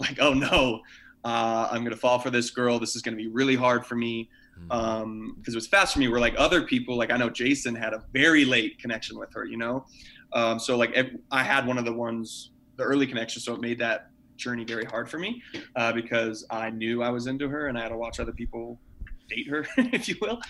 like, 0.00 0.18
oh 0.18 0.32
no, 0.32 0.80
uh, 1.24 1.68
I'm 1.70 1.84
gonna 1.84 1.94
fall 1.94 2.20
for 2.20 2.30
this 2.30 2.48
girl. 2.48 2.78
This 2.78 2.96
is 2.96 3.02
gonna 3.02 3.18
be 3.18 3.28
really 3.28 3.54
hard 3.54 3.84
for 3.84 3.96
me 3.96 4.30
um, 4.70 5.34
because 5.38 5.54
it 5.54 5.56
was 5.56 5.66
fast 5.66 5.94
for 5.94 6.00
me. 6.00 6.08
Where 6.08 6.20
like 6.20 6.34
other 6.36 6.62
people, 6.62 6.96
like 6.96 7.10
I 7.10 7.16
know 7.16 7.30
Jason 7.30 7.74
had 7.74 7.92
a 7.92 8.02
very 8.12 8.44
late 8.44 8.78
connection 8.78 9.18
with 9.18 9.32
her, 9.34 9.44
you 9.44 9.56
know, 9.56 9.84
Um, 10.32 10.58
so 10.58 10.76
like 10.76 10.96
I 11.30 11.42
had 11.42 11.66
one 11.66 11.78
of 11.78 11.84
the 11.84 11.92
ones, 11.92 12.50
the 12.76 12.84
early 12.84 13.06
connection, 13.06 13.40
so 13.40 13.54
it 13.54 13.60
made 13.60 13.78
that 13.78 14.10
journey 14.36 14.64
very 14.64 14.84
hard 14.84 15.08
for 15.08 15.18
me 15.18 15.42
uh, 15.76 15.92
because 15.92 16.44
I 16.50 16.70
knew 16.70 17.02
I 17.02 17.10
was 17.10 17.26
into 17.26 17.48
her 17.48 17.68
and 17.68 17.78
I 17.78 17.82
had 17.82 17.90
to 17.90 17.96
watch 17.96 18.18
other 18.18 18.32
people 18.32 18.80
date 19.28 19.48
her, 19.48 19.66
if 19.76 20.08
you 20.08 20.16
will. 20.20 20.40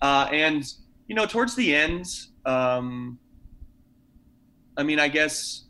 Uh, 0.00 0.28
and 0.32 0.64
you 1.06 1.14
know, 1.14 1.26
towards 1.26 1.54
the 1.54 1.74
end, 1.74 2.06
um, 2.46 3.18
I 4.76 4.82
mean, 4.82 4.98
I 4.98 5.08
guess 5.08 5.64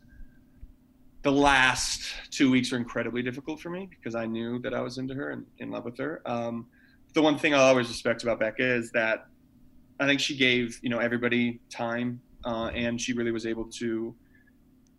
the 1.23 1.31
last 1.31 2.13
two 2.31 2.51
weeks 2.51 2.71
were 2.71 2.77
incredibly 2.77 3.21
difficult 3.21 3.59
for 3.59 3.69
me 3.69 3.89
because 3.89 4.15
I 4.15 4.25
knew 4.25 4.59
that 4.59 4.73
I 4.73 4.81
was 4.81 4.97
into 4.97 5.13
her 5.15 5.31
and 5.31 5.45
in 5.57 5.71
love 5.71 5.85
with 5.85 5.97
her. 5.97 6.21
Um, 6.25 6.67
the 7.15 7.21
one 7.21 7.39
thing 7.39 7.53
I 7.53 7.57
always 7.57 7.87
respect 7.87 8.21
about 8.21 8.39
Becca 8.39 8.63
is 8.63 8.91
that 8.91 9.25
I 9.99 10.05
think 10.05 10.19
she 10.19 10.35
gave 10.35 10.79
you 10.83 10.89
know 10.89 10.99
everybody 10.99 11.59
time, 11.69 12.21
uh, 12.45 12.69
and 12.75 13.01
she 13.01 13.13
really 13.13 13.31
was 13.31 13.47
able 13.47 13.65
to. 13.65 14.13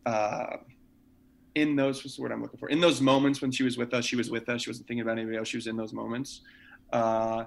Uh, 0.04 0.56
in 1.54 1.74
those 1.74 2.04
what's 2.04 2.16
the 2.16 2.22
word 2.22 2.32
I'm 2.32 2.42
looking 2.42 2.58
for? 2.58 2.68
In 2.68 2.80
those 2.80 3.00
moments 3.00 3.40
when 3.40 3.50
she 3.50 3.62
was 3.62 3.78
with 3.78 3.94
us, 3.94 4.04
she 4.04 4.16
was 4.16 4.30
with 4.30 4.48
us. 4.48 4.62
She 4.62 4.70
wasn't 4.70 4.88
thinking 4.88 5.00
about 5.00 5.12
anybody 5.12 5.38
else. 5.38 5.48
She 5.48 5.56
was 5.56 5.66
in 5.66 5.76
those 5.76 5.94
moments. 5.94 6.42
Uh, 6.92 7.44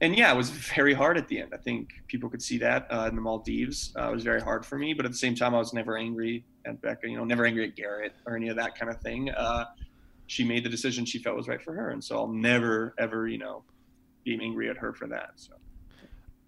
and 0.00 0.16
yeah, 0.16 0.32
it 0.32 0.36
was 0.36 0.50
very 0.50 0.94
hard 0.94 1.16
at 1.16 1.28
the 1.28 1.40
end. 1.40 1.52
I 1.54 1.56
think 1.58 1.90
people 2.08 2.28
could 2.28 2.42
see 2.42 2.58
that 2.58 2.88
uh, 2.90 3.06
in 3.08 3.14
the 3.14 3.20
Maldives. 3.20 3.92
Uh, 3.96 4.08
it 4.08 4.12
was 4.12 4.24
very 4.24 4.40
hard 4.40 4.66
for 4.66 4.78
me, 4.78 4.94
but 4.94 5.04
at 5.04 5.12
the 5.12 5.16
same 5.16 5.36
time, 5.36 5.54
I 5.54 5.58
was 5.58 5.72
never 5.72 5.96
angry 5.96 6.44
at 6.64 6.80
Becca. 6.82 7.08
You 7.08 7.18
know, 7.18 7.24
never 7.24 7.46
angry 7.46 7.68
at 7.68 7.76
Garrett 7.76 8.14
or 8.26 8.34
any 8.34 8.48
of 8.48 8.56
that 8.56 8.76
kind 8.76 8.90
of 8.90 9.00
thing. 9.00 9.30
Uh, 9.30 9.66
she 10.26 10.42
made 10.42 10.64
the 10.64 10.68
decision 10.68 11.04
she 11.04 11.18
felt 11.18 11.36
was 11.36 11.48
right 11.48 11.62
for 11.62 11.72
her, 11.72 11.90
and 11.90 12.02
so 12.02 12.16
I'll 12.16 12.28
never, 12.28 12.94
ever, 12.98 13.28
you 13.28 13.38
know, 13.38 13.62
be 14.24 14.38
angry 14.40 14.68
at 14.68 14.76
her 14.76 14.92
for 14.92 15.06
that. 15.08 15.32
So 15.36 15.54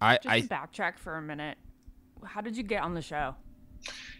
I, 0.01 0.17
Just 0.17 0.49
to 0.49 0.53
backtrack 0.53 0.97
for 0.97 1.15
a 1.15 1.21
minute. 1.21 1.57
How 2.23 2.41
did 2.41 2.55
you 2.55 2.63
get 2.63 2.83
on 2.83 2.93
the 2.93 3.01
show? 3.01 3.35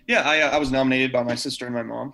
yeah, 0.07 0.21
I, 0.27 0.41
uh, 0.41 0.51
I 0.51 0.57
was 0.57 0.71
nominated 0.71 1.11
by 1.11 1.23
my 1.23 1.35
sister 1.35 1.65
and 1.65 1.73
my 1.73 1.83
mom, 1.83 2.13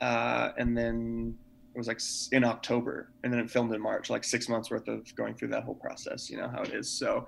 uh, 0.00 0.50
and 0.58 0.76
then 0.76 1.36
it 1.74 1.78
was 1.78 1.86
like 1.86 2.00
in 2.32 2.44
October, 2.44 3.10
and 3.22 3.32
then 3.32 3.40
it 3.40 3.50
filmed 3.50 3.72
in 3.72 3.80
March. 3.80 4.10
Like 4.10 4.24
six 4.24 4.48
months 4.48 4.70
worth 4.70 4.88
of 4.88 5.14
going 5.14 5.34
through 5.34 5.48
that 5.48 5.64
whole 5.64 5.74
process. 5.74 6.28
You 6.28 6.38
know 6.38 6.48
how 6.48 6.62
it 6.62 6.72
is. 6.74 6.90
So 6.90 7.26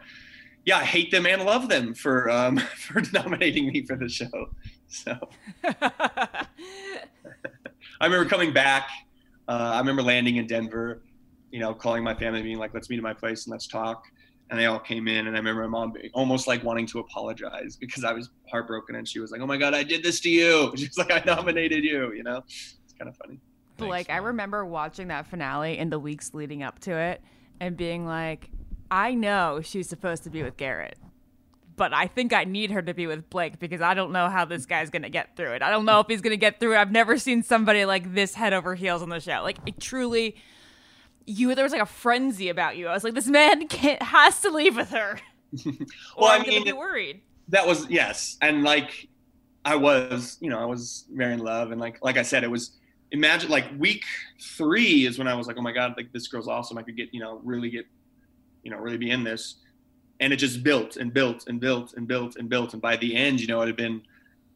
yeah, 0.64 0.78
I 0.78 0.84
hate 0.84 1.11
them 1.11 1.26
and 1.26 1.44
love 1.44 1.68
them 1.68 1.94
for 1.94 2.30
um, 2.30 2.57
for 2.76 3.03
nominating 3.12 3.68
me 3.68 3.84
for 3.84 3.96
the 3.96 4.09
show. 4.09 4.50
So 4.88 5.16
I 5.64 6.46
remember 8.00 8.28
coming 8.28 8.53
back. 8.53 8.88
Uh, 9.48 9.72
I 9.74 9.78
remember 9.78 10.03
landing 10.03 10.36
in 10.36 10.46
Denver. 10.46 11.03
You 11.53 11.61
know, 11.61 11.72
calling 11.72 12.03
my 12.03 12.14
family, 12.14 12.42
being 12.42 12.59
like, 12.59 12.74
"Let's 12.74 12.90
meet 12.90 12.96
at 12.96 13.03
my 13.03 13.14
place 13.14 13.46
and 13.46 13.53
let's 13.53 13.68
talk." 13.68 14.07
And 14.50 14.59
they 14.59 14.66
all 14.66 14.80
came 14.80 15.07
in, 15.07 15.28
and 15.28 15.36
I 15.36 15.38
remember 15.38 15.62
my 15.62 15.68
mom 15.68 15.92
being 15.92 16.11
almost 16.12 16.46
like 16.46 16.64
wanting 16.64 16.86
to 16.88 16.98
apologize 16.98 17.76
because 17.76 18.03
I 18.05 18.12
was 18.12 18.30
heartbroken, 18.50 18.96
and 18.96 19.07
she 19.07 19.20
was 19.20 19.30
like, 19.30 19.40
"Oh 19.40 19.46
my 19.46 19.57
god, 19.57 19.74
I 19.74 19.84
did 19.84 20.03
this 20.03 20.18
to 20.20 20.28
you." 20.30 20.72
She's 20.76 20.98
like, 20.98 21.12
"I 21.12 21.22
nominated 21.24 21.84
you." 21.84 22.12
You 22.12 22.24
know, 22.24 22.42
it's 22.48 22.94
kind 22.98 23.09
of 23.09 23.16
funny. 23.16 23.38
But 23.76 23.88
like 23.88 24.11
I 24.11 24.16
remember 24.16 24.64
watching 24.64 25.09
that 25.09 25.26
finale 25.26 25.78
in 25.78 25.90
the 25.90 25.98
weeks 25.98 26.34
leading 26.34 26.62
up 26.62 26.78
to 26.80 26.96
it 26.96 27.22
and 27.61 27.76
being 27.76 28.07
like, 28.07 28.50
I 28.90 29.14
know 29.14 29.61
she's 29.62 29.88
supposed 29.88 30.24
to 30.24 30.30
be 30.30 30.42
with 30.42 30.57
Garrett. 30.57 30.98
But 31.74 31.94
I 31.94 32.07
think 32.07 32.34
I 32.34 32.44
need 32.44 32.70
her 32.70 32.82
to 32.82 32.92
be 32.92 33.07
with 33.07 33.30
Blake 33.30 33.59
because 33.59 33.80
I 33.80 33.94
don't 33.94 34.12
know 34.12 34.28
how 34.28 34.44
this 34.44 34.66
guy's 34.66 34.90
gonna 34.90 35.09
get 35.09 35.36
through 35.36 35.53
it. 35.53 35.62
I 35.62 35.70
don't 35.70 35.86
know 35.86 36.00
if 36.00 36.07
he's 36.07 36.20
gonna 36.20 36.36
get 36.36 36.61
through 36.61 36.74
it. 36.74 36.78
I've 36.78 36.92
never 36.92 37.18
seen 37.18 37.42
somebody 37.42 37.84
like 37.84 38.14
this 38.14 38.34
head 38.34 38.53
over 38.53 38.74
heels 38.74 39.03
on 39.03 39.09
the 39.09 39.20
show. 39.20 39.40
Like 39.42 39.59
it 39.66 39.80
truly 39.80 40.36
you 41.26 41.54
there 41.54 41.64
was 41.64 41.72
like 41.72 41.82
a 41.82 41.86
frenzy 41.86 42.48
about 42.48 42.76
you. 42.76 42.88
I 42.88 42.92
was 42.94 43.04
like, 43.04 43.14
this 43.14 43.28
man 43.28 43.68
can't 43.68 44.02
has 44.02 44.40
to 44.42 44.50
leave 44.50 44.76
with 44.76 44.90
her. 44.90 45.18
Well, 46.16 46.28
or 46.28 46.30
I 46.30 46.36
I'm 46.36 46.42
mean, 46.42 46.52
gonna 46.52 46.64
be 46.64 46.72
worried. 46.72 47.22
that 47.48 47.66
was 47.66 47.88
yes 47.90 48.36
and 48.40 48.62
like 48.62 49.08
i 49.64 49.76
was 49.76 50.38
you 50.40 50.48
know 50.50 50.58
i 50.58 50.64
was 50.64 51.04
very 51.12 51.34
in 51.34 51.40
love 51.40 51.70
and 51.72 51.80
like 51.80 51.98
like 52.02 52.16
i 52.16 52.22
said 52.22 52.44
it 52.44 52.50
was 52.50 52.78
imagine 53.10 53.50
like 53.50 53.66
week 53.78 54.04
three 54.40 55.06
is 55.06 55.18
when 55.18 55.28
i 55.28 55.34
was 55.34 55.46
like 55.46 55.56
oh 55.58 55.62
my 55.62 55.72
god 55.72 55.94
like 55.96 56.10
this 56.12 56.28
girl's 56.28 56.48
awesome 56.48 56.78
i 56.78 56.82
could 56.82 56.96
get 56.96 57.12
you 57.12 57.20
know 57.20 57.40
really 57.44 57.70
get 57.70 57.84
you 58.62 58.70
know 58.70 58.78
really 58.78 58.96
be 58.98 59.10
in 59.10 59.24
this 59.24 59.56
and 60.20 60.32
it 60.32 60.36
just 60.36 60.62
built 60.62 60.96
and 60.96 61.12
built 61.12 61.44
and 61.48 61.60
built 61.60 61.94
and 61.94 62.08
built 62.08 62.36
and 62.36 62.48
built 62.48 62.72
and 62.72 62.82
by 62.82 62.96
the 62.96 63.14
end 63.16 63.40
you 63.40 63.46
know 63.46 63.60
it 63.62 63.66
had 63.66 63.76
been 63.76 64.02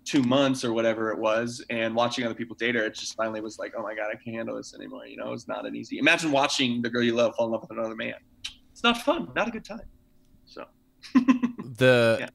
two 0.06 0.22
months 0.22 0.64
or 0.64 0.72
whatever 0.72 1.10
it 1.10 1.18
was 1.18 1.62
and 1.68 1.94
watching 1.94 2.24
other 2.24 2.34
people 2.34 2.54
date 2.54 2.76
her 2.76 2.84
it 2.84 2.94
just 2.94 3.16
finally 3.16 3.40
was 3.40 3.58
like 3.58 3.74
oh 3.76 3.82
my 3.82 3.94
god 3.94 4.06
i 4.06 4.14
can't 4.14 4.36
handle 4.36 4.56
this 4.56 4.72
anymore 4.72 5.04
you 5.04 5.16
know 5.16 5.32
it's 5.32 5.48
not 5.48 5.66
an 5.66 5.74
easy 5.74 5.98
imagine 5.98 6.30
watching 6.30 6.80
the 6.80 6.88
girl 6.88 7.02
you 7.02 7.12
love 7.12 7.34
fall 7.34 7.46
in 7.46 7.52
love 7.52 7.62
with 7.62 7.76
another 7.76 7.96
man. 7.96 8.14
It's 8.70 8.84
not 8.84 8.98
fun 8.98 9.28
not 9.34 9.48
a 9.48 9.50
good 9.50 9.64
time 9.64 9.80
so. 10.46 10.64
The 11.78 12.30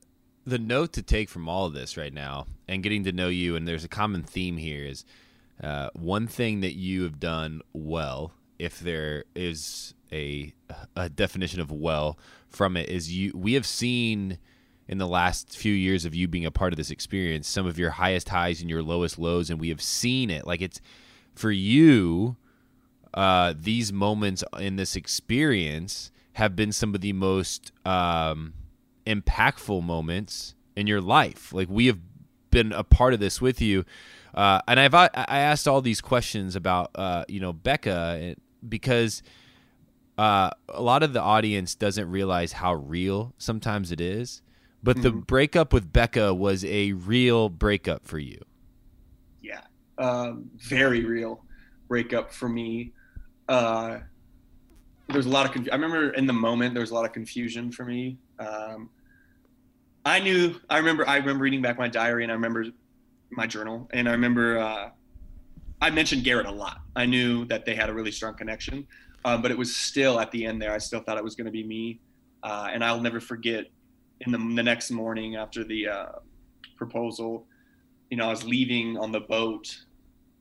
the 0.46 0.60
note 0.60 0.94
to 0.94 1.02
take 1.02 1.30
from 1.30 1.48
all 1.48 1.66
of 1.66 1.74
this 1.74 1.98
right 1.98 2.14
now 2.14 2.46
and 2.68 2.84
getting 2.84 3.04
to 3.06 3.12
know 3.12 3.30
you 3.30 3.56
and 3.56 3.68
there's 3.68 3.84
a 3.84 3.90
common 3.90 4.24
theme 4.24 4.58
here 4.58 4.86
is 4.86 5.06
uh, 5.64 5.90
one 5.94 6.28
thing 6.28 6.62
that 6.62 6.76
you 6.76 7.04
have 7.04 7.20
done 7.20 7.62
well 7.74 8.34
if 8.60 8.80
there 8.80 9.24
is 9.36 9.94
a 10.12 10.54
a 10.96 11.10
definition 11.10 11.60
of 11.60 11.72
well 11.72 12.18
from 12.50 12.76
it 12.76 12.90
is 12.90 13.12
you 13.12 13.32
we 13.36 13.54
have 13.54 13.66
seen 13.66 14.38
in 14.92 15.00
the 15.00 15.08
last 15.08 15.58
few 15.58 15.74
years 15.74 16.06
of 16.06 16.14
you 16.14 16.28
being 16.28 16.46
a 16.46 16.52
part 16.52 16.74
of 16.74 16.78
this 16.78 16.92
experience 16.92 17.48
some 17.48 17.66
of 17.66 17.80
your 17.80 17.92
highest 17.92 18.30
highs 18.30 18.62
and 18.62 18.70
your 18.70 18.84
lowest 18.84 19.18
lows 19.18 19.50
and 19.50 19.60
we 19.60 19.70
have 19.70 19.82
seen 19.82 20.30
it 20.30 20.46
like 20.46 20.62
it's 20.62 20.80
for 21.34 21.52
you 21.52 22.36
uh, 23.14 23.54
these 23.58 23.92
moments 23.92 24.44
in 24.60 24.76
this 24.76 24.96
experience 24.96 26.12
have 26.34 26.56
been 26.56 26.72
some 26.72 26.96
of 26.96 27.02
the 27.02 27.14
most 27.14 27.72
um, 27.86 28.54
impactful 29.06 29.84
moments 29.84 30.56
in 30.76 30.88
your 30.88 31.02
life. 31.02 31.52
Like 31.54 31.70
we 31.70 31.88
have 31.88 32.00
been 32.50 32.72
a 32.72 32.84
part 32.84 33.14
of 33.14 33.20
this 33.20 33.42
with 33.42 33.62
you, 33.62 33.86
uh, 34.34 34.62
and 34.68 34.80
I've 34.80 34.96
I 34.96 35.10
asked 35.14 35.68
all 35.68 35.82
these 35.82 36.02
questions 36.02 36.56
about 36.56 36.92
uh, 36.96 37.26
you 37.28 37.40
know 37.40 37.52
Becca 37.52 38.36
because 38.68 39.24
uh, 40.18 40.52
a 40.70 40.82
lot 40.82 41.04
of 41.04 41.14
the 41.14 41.22
audience 41.22 41.76
doesn't 41.76 42.10
realize 42.10 42.54
how 42.54 42.76
real 42.76 43.34
sometimes 43.38 43.92
it 43.92 44.00
is. 44.00 44.42
But 44.84 45.02
the 45.02 45.12
breakup 45.12 45.74
with 45.74 45.94
Becca 45.94 46.34
was 46.34 46.66
a 46.66 46.94
real 46.94 47.50
breakup 47.50 48.08
for 48.08 48.18
you. 48.20 48.42
yeah. 49.42 49.62
Um, 49.98 50.50
very 50.58 51.06
real 51.06 51.46
breakup 51.88 52.34
for 52.34 52.50
me. 52.50 52.94
Uh, 53.48 54.00
there's 55.10 55.26
a 55.26 55.30
lot 55.30 55.46
of 55.46 55.52
conf- 55.52 55.70
i 55.72 55.76
remember 55.76 56.12
in 56.12 56.26
the 56.26 56.34
moment 56.34 56.74
there 56.74 56.82
was 56.82 56.92
a 56.92 56.94
lot 56.94 57.06
of 57.06 57.14
confusion 57.14 57.72
for 57.72 57.86
me. 57.86 58.18
Um, 58.40 58.90
i 60.06 60.20
knew 60.20 60.56
i 60.70 60.78
remember 60.78 61.08
i 61.08 61.18
remember 61.18 61.44
reading 61.44 61.62
back 61.62 61.78
my 61.78 61.88
diary 61.88 62.24
and 62.24 62.32
i 62.32 62.36
remember 62.36 62.66
my 63.30 63.46
journal 63.46 63.88
and 63.94 64.10
i 64.10 64.14
remember 64.14 64.58
uh, 64.58 64.90
i 65.82 65.90
mentioned 65.90 66.24
garrett 66.24 66.48
a 66.48 66.52
lot. 66.52 66.78
I 66.96 67.06
knew 67.06 67.46
that 67.46 67.66
they 67.66 67.76
had 67.76 67.90
a 67.90 67.94
really 67.94 68.12
strong 68.12 68.36
connection 68.36 68.88
um, 69.26 69.42
but 69.42 69.52
it 69.52 69.58
was 69.58 69.76
still 69.76 70.20
at 70.20 70.32
the 70.32 70.46
end 70.46 70.62
there 70.62 70.72
i 70.72 70.78
still 70.80 71.02
thought 71.02 71.18
it 71.18 71.24
was 71.24 71.36
going 71.36 71.46
to 71.46 71.52
be 71.52 71.64
me. 71.64 72.00
Uh, 72.42 72.70
and 72.74 72.84
i'll 72.84 73.02
never 73.02 73.20
forget 73.20 73.66
in 74.26 74.32
the, 74.32 74.38
the 74.38 74.64
next 74.64 74.92
morning 74.92 75.36
after 75.36 75.64
the 75.64 75.88
uh, 75.88 76.06
proposal 76.78 77.46
you 78.12 78.18
know, 78.18 78.28
I 78.28 78.30
was 78.30 78.44
leaving 78.44 78.98
on 78.98 79.12
the 79.12 79.22
boat. 79.22 79.76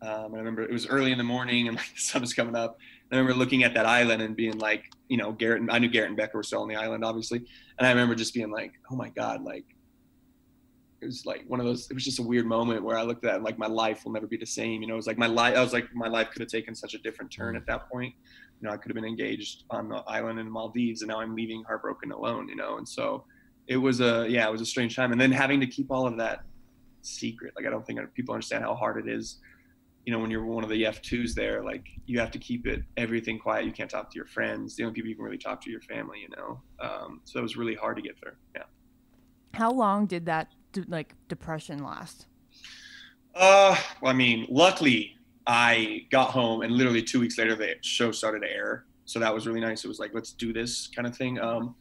Um, 0.03 0.35
I 0.35 0.39
remember 0.39 0.63
it 0.63 0.73
was 0.73 0.89
early 0.89 1.13
in 1.13 1.19
the 1.19 1.25
morning 1.25 1.69
and 1.69 1.77
like 1.77 1.87
the 1.95 2.01
sun 2.01 2.21
was 2.21 2.35
coming 2.35 2.57
up. 2.57 2.77
And 3.11 3.17
I 3.17 3.21
remember 3.21 3.39
looking 3.39 3.63
at 3.63 3.73
that 3.75 3.87
island 3.87 4.21
and 4.21 4.37
being 4.37 4.59
like, 4.59 4.93
you 5.09 5.17
know, 5.17 5.33
Garrett, 5.33 5.63
and 5.63 5.71
I 5.71 5.79
knew 5.79 5.89
Garrett 5.89 6.11
and 6.11 6.17
Becca 6.17 6.37
were 6.37 6.43
still 6.43 6.63
on 6.63 6.69
the 6.69 6.77
island, 6.77 7.05
obviously. 7.05 7.39
And 7.79 7.87
I 7.87 7.91
remember 7.91 8.15
just 8.15 8.35
being 8.35 8.51
like, 8.51 8.73
oh 8.91 8.97
my 8.97 9.09
God, 9.11 9.43
like, 9.43 9.65
it 11.01 11.07
was 11.07 11.25
like 11.25 11.45
one 11.47 11.61
of 11.61 11.67
those, 11.67 11.91
it 11.91 11.95
was 11.95 12.05
just 12.05 12.19
a 12.19 12.23
weird 12.23 12.45
moment 12.45 12.85
where 12.85 12.99
I 12.99 13.03
looked 13.03 13.25
at 13.25 13.37
it 13.37 13.43
like 13.43 13.57
my 13.57 13.67
life 13.67 14.05
will 14.05 14.13
never 14.13 14.27
be 14.27 14.37
the 14.37 14.45
same. 14.45 14.83
You 14.83 14.89
know, 14.89 14.95
it 14.95 14.99
was 14.99 15.07
like 15.07 15.17
my 15.17 15.27
life, 15.27 15.57
I 15.57 15.63
was 15.63 15.73
like, 15.73 15.87
my 15.95 16.09
life 16.09 16.31
could 16.31 16.43
have 16.43 16.51
taken 16.51 16.75
such 16.75 16.95
a 16.95 16.99
different 16.99 17.33
turn 17.33 17.57
at 17.57 17.67
that 17.67 17.89
point. 17.89 18.13
You 18.61 18.69
know, 18.69 18.75
I 18.75 18.77
could 18.77 18.91
have 18.91 18.97
been 18.97 19.07
engaged 19.07 19.65
on 19.71 19.89
the 19.89 20.03
island 20.07 20.39
in 20.39 20.47
the 20.47 20.53
Maldives 20.53 21.03
and 21.03 21.09
now 21.09 21.21
I'm 21.21 21.35
leaving 21.35 21.63
heartbroken 21.65 22.13
alone, 22.13 22.49
you 22.49 22.57
know? 22.57 22.77
And 22.77 22.87
so 22.87 23.25
it 23.71 23.77
was 23.77 24.01
a, 24.01 24.27
yeah, 24.29 24.47
it 24.49 24.51
was 24.51 24.61
a 24.61 24.67
strange 24.67 24.97
time. 24.97 25.13
And 25.13 25.21
then 25.21 25.31
having 25.31 25.61
to 25.61 25.67
keep 25.67 25.93
all 25.93 26.05
of 26.05 26.17
that 26.17 26.43
secret. 27.03 27.55
Like 27.57 27.67
I 27.67 27.71
don't 27.71 27.87
think 27.87 28.01
people 28.15 28.35
understand 28.35 28.65
how 28.65 28.75
hard 28.75 29.07
it 29.07 29.11
is. 29.11 29.39
You 30.05 30.13
know, 30.13 30.19
when 30.19 30.29
you're 30.29 30.45
one 30.45 30.65
of 30.65 30.71
the 30.71 30.83
F2s 30.83 31.35
there, 31.35 31.63
like 31.63 31.87
you 32.05 32.19
have 32.19 32.33
to 32.33 32.39
keep 32.39 32.67
it 32.67 32.83
everything 32.97 33.39
quiet. 33.39 33.67
You 33.67 33.73
can't 33.73 33.89
talk 33.89 34.11
to 34.11 34.17
your 34.17 34.27
friends. 34.27 34.75
The 34.75 34.83
only 34.83 34.95
people 34.95 35.09
you 35.09 35.15
can 35.15 35.25
really 35.25 35.39
talk 35.39 35.61
to 35.63 35.71
are 35.71 35.73
your 35.73 35.83
family. 35.83 36.19
You 36.21 36.37
know, 36.37 36.61
um, 36.81 37.21
so 37.25 37.39
it 37.39 37.43
was 37.43 37.57
really 37.57 37.77
hard 37.77 37.97
to 37.97 38.03
get 38.03 38.19
through. 38.19 38.33
Yeah. 38.57 38.65
How 39.55 39.71
long 39.71 40.07
did 40.07 40.27
that 40.27 40.49
like 40.89 41.15
depression 41.29 41.85
last? 41.85 42.27
Uh, 43.37 43.77
well, 44.01 44.11
I 44.11 44.17
mean, 44.17 44.47
luckily 44.51 45.17
I 45.47 46.07
got 46.11 46.31
home 46.31 46.63
and 46.63 46.73
literally 46.73 47.03
two 47.03 47.21
weeks 47.21 47.39
later 47.39 47.55
the 47.55 47.75
show 47.83 48.11
started 48.11 48.41
to 48.41 48.51
air. 48.51 48.87
So 49.05 49.21
that 49.21 49.33
was 49.33 49.47
really 49.47 49.61
nice. 49.61 49.85
It 49.85 49.89
was 49.89 50.01
like, 50.01 50.13
let's 50.13 50.33
do 50.33 50.53
this 50.53 50.89
kind 50.89 51.07
of 51.07 51.17
thing. 51.17 51.39
Um, 51.39 51.77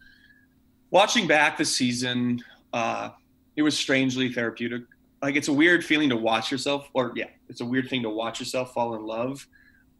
watching 0.92 1.28
back 1.28 1.58
the 1.58 1.66
season, 1.66 2.42
uh, 2.74 3.10
it 3.56 3.62
was 3.62 3.78
strangely 3.78 4.32
therapeutic. 4.32 4.84
Like 5.22 5.36
it's 5.36 5.48
a 5.48 5.54
weird 5.54 5.84
feeling 5.84 6.10
to 6.10 6.16
watch 6.16 6.52
yourself, 6.52 6.90
or 6.94 7.12
yeah, 7.16 7.28
it's 7.50 7.62
a 7.62 7.66
weird 7.66 7.90
thing 7.90 8.04
to 8.04 8.10
watch 8.10 8.40
yourself 8.40 8.74
fall 8.74 8.96
in 8.96 9.06
love. 9.06 9.46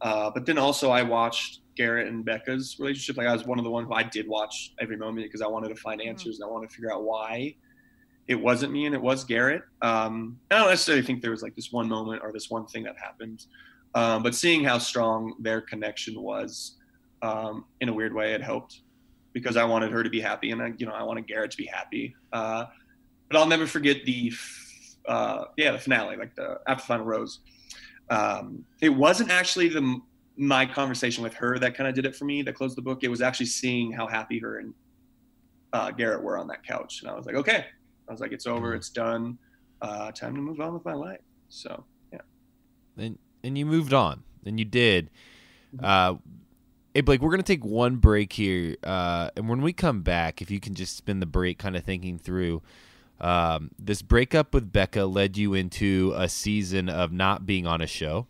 Uh, 0.00 0.30
but 0.30 0.46
then 0.46 0.56
also 0.56 0.90
I 0.90 1.02
watched 1.02 1.60
Garrett 1.76 2.08
and 2.08 2.24
Becca's 2.24 2.76
relationship. 2.78 3.18
Like 3.18 3.26
I 3.26 3.32
was 3.32 3.44
one 3.44 3.58
of 3.58 3.64
the 3.64 3.70
ones 3.70 3.86
who 3.86 3.94
I 3.94 4.02
did 4.02 4.26
watch 4.26 4.72
every 4.80 4.96
moment 4.96 5.26
because 5.26 5.42
I 5.42 5.46
wanted 5.46 5.68
to 5.68 5.76
find 5.76 6.00
answers 6.00 6.40
and 6.40 6.48
I 6.48 6.52
wanted 6.52 6.70
to 6.70 6.74
figure 6.74 6.92
out 6.92 7.02
why 7.02 7.54
it 8.28 8.40
wasn't 8.40 8.72
me 8.72 8.86
and 8.86 8.94
it 8.94 9.00
was 9.00 9.24
Garrett. 9.24 9.62
Um, 9.82 10.38
I 10.50 10.58
don't 10.58 10.70
necessarily 10.70 11.02
think 11.02 11.20
there 11.20 11.32
was 11.32 11.42
like 11.42 11.56
this 11.56 11.72
one 11.72 11.88
moment 11.88 12.22
or 12.22 12.32
this 12.32 12.48
one 12.48 12.66
thing 12.66 12.84
that 12.84 12.96
happened, 12.96 13.46
um, 13.94 14.22
but 14.22 14.34
seeing 14.34 14.62
how 14.62 14.78
strong 14.78 15.34
their 15.40 15.60
connection 15.60 16.20
was, 16.20 16.76
um, 17.22 17.64
in 17.80 17.88
a 17.88 17.92
weird 17.92 18.14
way, 18.14 18.32
it 18.32 18.40
helped 18.40 18.82
because 19.32 19.56
I 19.56 19.64
wanted 19.64 19.92
her 19.92 20.02
to 20.02 20.10
be 20.10 20.20
happy 20.20 20.50
and 20.50 20.62
I, 20.62 20.72
you 20.76 20.86
know 20.86 20.92
I 20.92 21.02
wanted 21.02 21.26
Garrett 21.26 21.50
to 21.52 21.56
be 21.56 21.66
happy. 21.66 22.14
Uh, 22.32 22.66
but 23.28 23.38
I'll 23.38 23.46
never 23.46 23.66
forget 23.66 24.04
the 24.04 24.32
uh, 25.06 25.44
yeah 25.56 25.72
the 25.72 25.78
finale, 25.78 26.16
like 26.16 26.34
the 26.34 26.58
after 26.66 26.84
final 26.84 27.06
rose. 27.06 27.40
Um, 28.10 28.64
it 28.80 28.88
wasn't 28.88 29.30
actually 29.30 29.68
the 29.68 30.00
my 30.36 30.66
conversation 30.66 31.22
with 31.22 31.34
her 31.34 31.58
that 31.58 31.76
kind 31.76 31.88
of 31.88 31.94
did 31.94 32.06
it 32.06 32.16
for 32.16 32.24
me 32.24 32.42
that 32.42 32.54
closed 32.54 32.76
the 32.76 32.82
book. 32.82 33.00
It 33.02 33.08
was 33.08 33.20
actually 33.20 33.46
seeing 33.46 33.92
how 33.92 34.06
happy 34.06 34.38
her 34.38 34.58
and 34.58 34.74
uh, 35.72 35.90
Garrett 35.92 36.22
were 36.22 36.36
on 36.36 36.48
that 36.48 36.66
couch, 36.66 37.02
and 37.02 37.10
I 37.10 37.14
was 37.14 37.26
like, 37.26 37.36
okay. 37.36 37.66
I 38.08 38.12
was 38.12 38.20
like, 38.20 38.32
it's 38.32 38.46
over, 38.46 38.74
it's 38.74 38.90
done. 38.90 39.38
Uh, 39.80 40.10
time 40.10 40.34
to 40.34 40.40
move 40.40 40.60
on 40.60 40.74
with 40.74 40.84
my 40.84 40.94
life. 40.94 41.20
So 41.48 41.84
yeah. 42.12 42.18
And 42.98 43.18
and 43.44 43.56
you 43.56 43.64
moved 43.64 43.92
on, 43.92 44.24
and 44.44 44.58
you 44.58 44.64
did. 44.64 45.10
Uh, 45.80 46.14
hey 46.94 47.02
Blake, 47.02 47.20
we're 47.20 47.30
gonna 47.30 47.42
take 47.42 47.64
one 47.64 47.96
break 47.96 48.32
here, 48.32 48.76
uh, 48.82 49.30
and 49.36 49.48
when 49.48 49.62
we 49.62 49.72
come 49.72 50.02
back, 50.02 50.42
if 50.42 50.50
you 50.50 50.58
can 50.58 50.74
just 50.74 50.96
spend 50.96 51.22
the 51.22 51.26
break 51.26 51.58
kind 51.58 51.76
of 51.76 51.84
thinking 51.84 52.18
through. 52.18 52.62
Um, 53.20 53.70
this 53.78 54.00
breakup 54.00 54.54
with 54.54 54.72
Becca 54.72 55.04
led 55.04 55.36
you 55.36 55.52
into 55.52 56.14
a 56.16 56.28
season 56.28 56.88
of 56.88 57.12
not 57.12 57.44
being 57.44 57.66
on 57.66 57.82
a 57.82 57.86
show. 57.86 58.26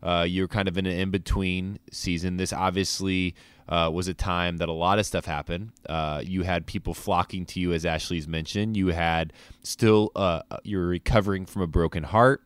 Uh, 0.00 0.24
you're 0.28 0.46
kind 0.46 0.68
of 0.68 0.78
in 0.78 0.86
an 0.86 0.96
in 0.96 1.10
between 1.10 1.80
season. 1.90 2.36
This 2.36 2.52
obviously 2.52 3.34
uh, 3.68 3.90
was 3.92 4.06
a 4.06 4.14
time 4.14 4.58
that 4.58 4.68
a 4.68 4.72
lot 4.72 5.00
of 5.00 5.06
stuff 5.06 5.24
happened. 5.24 5.72
Uh, 5.88 6.22
you 6.24 6.44
had 6.44 6.66
people 6.66 6.94
flocking 6.94 7.44
to 7.46 7.60
you, 7.60 7.72
as 7.72 7.84
Ashley's 7.84 8.28
mentioned. 8.28 8.76
You 8.76 8.88
had 8.88 9.32
still 9.64 10.12
uh, 10.14 10.42
you're 10.62 10.86
recovering 10.86 11.44
from 11.44 11.62
a 11.62 11.66
broken 11.66 12.04
heart. 12.04 12.42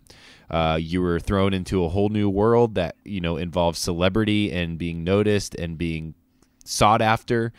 Uh, 0.52 0.78
you 0.80 1.00
were 1.00 1.18
thrown 1.18 1.54
into 1.54 1.84
a 1.84 1.88
whole 1.88 2.10
new 2.10 2.28
world 2.28 2.74
that 2.74 2.96
you 3.04 3.20
know 3.20 3.36
involves 3.36 3.78
celebrity 3.78 4.52
and 4.52 4.78
being 4.78 5.02
noticed 5.02 5.54
and 5.54 5.78
being 5.78 6.14
sought 6.64 7.02
after. 7.02 7.52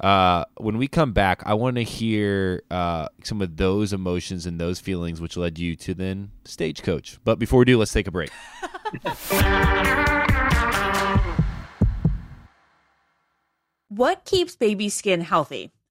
Uh, 0.00 0.44
when 0.58 0.76
we 0.76 0.86
come 0.86 1.12
back, 1.12 1.42
I 1.46 1.54
want 1.54 1.76
to 1.76 1.82
hear 1.82 2.62
uh, 2.70 3.08
some 3.24 3.40
of 3.40 3.56
those 3.56 3.94
emotions 3.94 4.44
and 4.44 4.60
those 4.60 4.78
feelings 4.78 5.20
which 5.22 5.38
led 5.38 5.58
you 5.58 5.74
to 5.76 5.94
then 5.94 6.32
Stagecoach. 6.44 7.18
But 7.24 7.38
before 7.38 7.60
we 7.60 7.64
do, 7.64 7.78
let's 7.78 7.92
take 7.92 8.06
a 8.06 8.10
break. 8.10 8.30
What 13.88 14.24
keeps 14.26 14.56
baby 14.56 14.88
skin 14.90 15.22
healthy? 15.22 15.70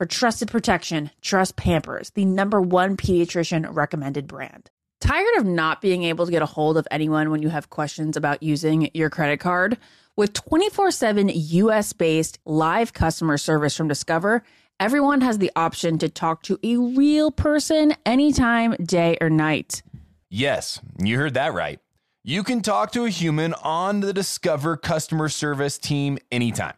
For 0.00 0.06
trusted 0.06 0.50
protection, 0.50 1.10
trust 1.20 1.56
Pampers, 1.56 2.08
the 2.14 2.24
number 2.24 2.58
one 2.58 2.96
pediatrician 2.96 3.68
recommended 3.70 4.26
brand. 4.26 4.70
Tired 4.98 5.36
of 5.36 5.44
not 5.44 5.82
being 5.82 6.04
able 6.04 6.24
to 6.24 6.32
get 6.32 6.40
a 6.40 6.46
hold 6.46 6.78
of 6.78 6.88
anyone 6.90 7.30
when 7.30 7.42
you 7.42 7.50
have 7.50 7.68
questions 7.68 8.16
about 8.16 8.42
using 8.42 8.90
your 8.94 9.10
credit 9.10 9.40
card? 9.40 9.76
With 10.16 10.32
24 10.32 10.90
7 10.90 11.30
US 11.34 11.92
based 11.92 12.38
live 12.46 12.94
customer 12.94 13.36
service 13.36 13.76
from 13.76 13.88
Discover, 13.88 14.42
everyone 14.80 15.20
has 15.20 15.36
the 15.36 15.52
option 15.54 15.98
to 15.98 16.08
talk 16.08 16.44
to 16.44 16.58
a 16.62 16.78
real 16.78 17.30
person 17.30 17.94
anytime, 18.06 18.76
day 18.82 19.18
or 19.20 19.28
night. 19.28 19.82
Yes, 20.30 20.80
you 20.96 21.18
heard 21.18 21.34
that 21.34 21.52
right. 21.52 21.78
You 22.24 22.42
can 22.42 22.62
talk 22.62 22.92
to 22.92 23.04
a 23.04 23.10
human 23.10 23.52
on 23.52 24.00
the 24.00 24.14
Discover 24.14 24.78
customer 24.78 25.28
service 25.28 25.76
team 25.76 26.16
anytime. 26.32 26.76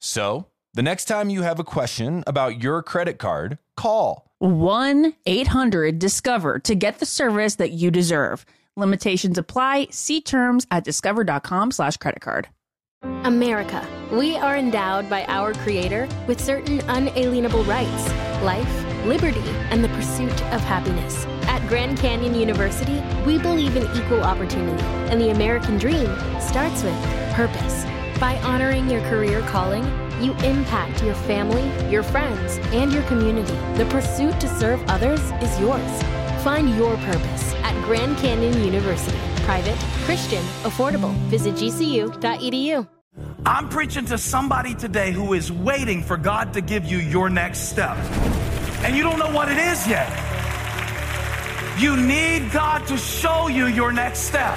So, 0.00 0.48
the 0.74 0.82
next 0.82 1.04
time 1.04 1.30
you 1.30 1.42
have 1.42 1.60
a 1.60 1.64
question 1.64 2.24
about 2.26 2.60
your 2.62 2.82
credit 2.82 3.18
card, 3.18 3.58
call 3.76 4.28
1 4.38 5.14
800 5.24 5.98
Discover 5.98 6.58
to 6.60 6.74
get 6.74 6.98
the 6.98 7.06
service 7.06 7.54
that 7.56 7.70
you 7.70 7.92
deserve. 7.92 8.44
Limitations 8.76 9.38
apply. 9.38 9.86
See 9.90 10.20
terms 10.20 10.66
at 10.72 10.82
discover.com 10.82 11.70
slash 11.70 11.96
credit 11.96 12.20
card. 12.20 12.48
America. 13.22 13.86
We 14.10 14.36
are 14.36 14.56
endowed 14.56 15.08
by 15.08 15.24
our 15.26 15.54
Creator 15.54 16.08
with 16.26 16.40
certain 16.40 16.80
unalienable 16.88 17.62
rights 17.64 18.08
life, 18.42 19.06
liberty, 19.06 19.48
and 19.70 19.82
the 19.82 19.88
pursuit 19.90 20.42
of 20.52 20.60
happiness. 20.62 21.24
At 21.46 21.66
Grand 21.68 21.98
Canyon 21.98 22.34
University, 22.34 23.00
we 23.24 23.38
believe 23.38 23.76
in 23.76 23.84
equal 23.96 24.22
opportunity, 24.22 24.82
and 24.82 25.20
the 25.20 25.30
American 25.30 25.78
dream 25.78 26.14
starts 26.40 26.82
with 26.82 26.94
purpose. 27.32 27.84
By 28.20 28.38
honoring 28.38 28.88
your 28.88 29.00
career 29.02 29.40
calling, 29.42 29.84
you 30.22 30.32
impact 30.44 31.02
your 31.02 31.14
family, 31.14 31.64
your 31.90 32.02
friends, 32.02 32.58
and 32.72 32.92
your 32.92 33.02
community. 33.04 33.54
The 33.76 33.86
pursuit 33.90 34.38
to 34.40 34.48
serve 34.48 34.82
others 34.88 35.20
is 35.42 35.58
yours. 35.58 36.02
Find 36.44 36.76
your 36.76 36.96
purpose 36.98 37.54
at 37.64 37.74
Grand 37.84 38.16
Canyon 38.18 38.62
University. 38.64 39.18
Private, 39.44 39.76
Christian, 40.04 40.42
affordable. 40.62 41.12
Visit 41.28 41.54
gcu.edu. 41.54 42.88
I'm 43.44 43.68
preaching 43.68 44.06
to 44.06 44.16
somebody 44.16 44.74
today 44.74 45.12
who 45.12 45.34
is 45.34 45.50
waiting 45.50 46.02
for 46.02 46.16
God 46.16 46.52
to 46.54 46.60
give 46.60 46.84
you 46.84 46.98
your 46.98 47.28
next 47.28 47.68
step. 47.68 47.96
And 48.84 48.96
you 48.96 49.02
don't 49.02 49.18
know 49.18 49.30
what 49.30 49.50
it 49.50 49.58
is 49.58 49.86
yet. 49.88 50.08
You 51.78 51.96
need 51.96 52.52
God 52.52 52.86
to 52.86 52.96
show 52.96 53.48
you 53.48 53.66
your 53.66 53.92
next 53.92 54.20
step. 54.20 54.56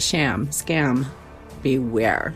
sham, 0.00 0.46
scam, 0.48 1.06
beware. 1.62 2.34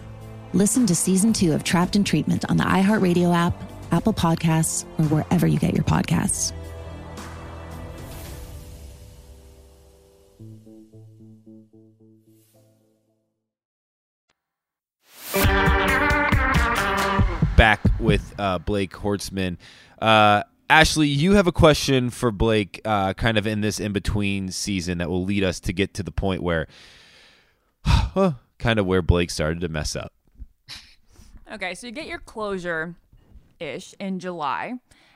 Listen 0.53 0.87
to 0.87 0.95
season 0.95 1.33
two 1.33 1.53
of 1.53 1.63
Trapped 1.63 1.97
in 1.97 2.05
Treatment 2.05 2.45
on 2.51 2.57
the 2.57 2.65
iHeartRadio 2.65 3.35
app, 3.35 3.55
Apple 3.93 4.13
Podcasts, 4.13 4.85
or 4.99 5.05
wherever 5.05 5.47
you 5.47 5.59
get 5.59 5.75
your 5.75 5.85
podcasts. 5.85 6.53
Back 17.57 17.81
with 18.01 18.35
uh, 18.39 18.59
Blake 18.59 18.93
Horstmann. 18.93 19.59
Uh, 20.01 20.43
Ashley, 20.71 21.09
you 21.09 21.33
have 21.33 21.47
a 21.47 21.53
question 21.53 22.11
for 22.11 22.31
Blake, 22.31 22.81
uh, 22.85 23.13
kind 23.15 23.37
of 23.37 23.47
in 23.47 23.61
this 23.61 23.81
in 23.81 23.93
between 23.93 24.51
season 24.51 24.99
that 24.99 25.11
will 25.11 25.25
lead 25.25 25.45
us 25.45 25.61
to 25.61 25.73
get 25.73 25.95
to 25.95 26.03
the 26.03 26.13
point 26.13 26.43
where, 26.43 26.69
kind 28.59 28.79
of 28.79 28.87
where 28.87 29.03
Blake 29.03 29.31
started 29.31 29.61
to 29.61 29.69
mess 29.69 29.97
up. 29.97 30.13
Okay, 31.53 31.75
so 31.75 31.87
you 31.87 31.93
get 31.93 32.07
your 32.07 32.19
closure 32.19 32.95
ish 33.59 33.95
in 33.99 34.21
July, 34.21 34.75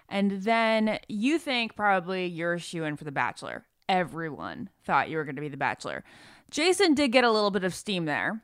and 0.09 0.43
then 0.43 0.99
you 1.09 1.39
think 1.39 1.77
probably 1.77 2.27
you're 2.27 2.55
a 2.55 2.59
shoe 2.59 2.85
in 2.85 2.97
for 2.97 3.05
The 3.05 3.12
Bachelor. 3.12 3.65
Everyone 3.89 4.69
thought 4.85 5.11
you 5.11 5.17
were 5.17 5.25
going 5.25 5.37
to 5.37 5.43
be 5.43 5.49
The 5.49 5.57
Bachelor. 5.57 6.03
Jason 6.51 6.95
did 6.95 7.12
get 7.12 7.25
a 7.25 7.31
little 7.31 7.51
bit 7.51 7.65
of 7.65 7.75
steam 7.75 8.05
there, 8.05 8.43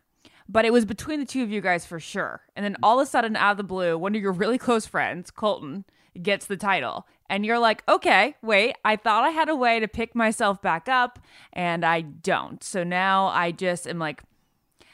but 0.49 0.65
it 0.65 0.73
was 0.73 0.85
between 0.85 1.21
the 1.21 1.27
two 1.27 1.43
of 1.43 1.51
you 1.51 1.61
guys 1.61 1.85
for 1.85 2.01
sure. 2.01 2.43
And 2.55 2.65
then 2.65 2.77
all 2.83 3.01
of 3.01 3.07
a 3.07 3.11
sudden, 3.11 3.37
out 3.37 3.53
of 3.53 3.57
the 3.57 3.65
blue, 3.65 3.99
one 3.99 4.15
of 4.15 4.23
your 4.23 4.33
really 4.33 4.59
close 4.59 4.87
friends, 4.87 5.31
Colton, 5.31 5.85
gets 6.21 6.47
the 6.47 6.57
title. 6.57 7.07
And 7.31 7.47
you're 7.47 7.59
like, 7.59 7.83
okay, 7.89 8.35
wait, 8.43 8.75
I 8.85 8.97
thought 8.97 9.25
I 9.25 9.31
had 9.31 9.49
a 9.49 9.55
way 9.55 9.81
to 9.81 9.89
pick 9.89 10.15
myself 10.15 10.61
back 10.61 10.89
up, 10.89 11.19
and 11.53 11.85
I 11.85 12.01
don't. 12.03 12.63
So 12.63 12.83
now 12.85 13.29
I 13.29 13.53
just 13.53 13.87
am 13.87 13.99
like, 13.99 14.23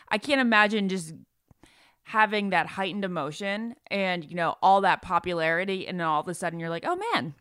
I 0.09 0.18
can't 0.18 0.41
imagine 0.41 0.89
just 0.89 1.14
having 2.05 2.51
that 2.51 2.68
heightened 2.68 3.05
emotion 3.05 3.74
and 3.91 4.24
you 4.24 4.37
know 4.37 4.55
all 4.62 4.82
that 4.82 5.03
popularity 5.03 5.89
and 5.89 6.01
all 6.01 6.20
of 6.20 6.28
a 6.28 6.34
sudden 6.34 6.61
you're 6.61 6.70
like 6.70 6.84
oh 6.87 6.95
man 7.12 7.34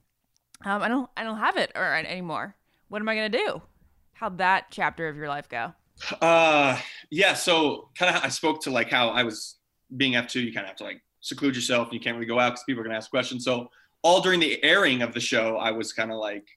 um, 0.65 0.81
i 0.81 0.87
don't 0.87 1.07
i 1.15 1.23
don't 1.23 1.37
have 1.37 1.55
it 1.55 1.71
or 1.75 1.93
anymore. 1.93 2.55
What 2.87 2.99
am 2.99 3.07
i 3.07 3.13
going 3.13 3.31
to 3.31 3.37
do? 3.37 3.61
How'd 4.13 4.39
that 4.39 4.71
chapter 4.71 5.07
of 5.07 5.15
your 5.17 5.27
life 5.27 5.47
go? 5.47 5.71
Uh 6.19 6.79
yeah 7.11 7.35
so 7.35 7.89
kind 7.95 8.15
of 8.15 8.23
i 8.23 8.29
spoke 8.29 8.63
to 8.63 8.71
like 8.71 8.89
how 8.89 9.09
i 9.09 9.21
was 9.21 9.57
being 9.95 10.13
f2 10.13 10.43
you 10.43 10.51
kind 10.51 10.63
of 10.63 10.69
have 10.69 10.77
to 10.77 10.83
like 10.83 11.03
seclude 11.25 11.55
yourself. 11.55 11.87
And 11.87 11.93
you 11.93 11.99
can't 11.99 12.15
really 12.15 12.27
go 12.27 12.39
out 12.39 12.51
because 12.51 12.63
people 12.63 12.81
are 12.81 12.83
going 12.83 12.93
to 12.93 12.97
ask 12.97 13.09
questions. 13.09 13.43
So 13.43 13.69
all 14.05 14.21
during 14.21 14.39
the 14.39 14.63
airing 14.63 15.01
of 15.01 15.13
the 15.13 15.19
show 15.19 15.57
i 15.57 15.71
was 15.71 15.91
kind 15.91 16.11
of 16.11 16.17
like 16.17 16.47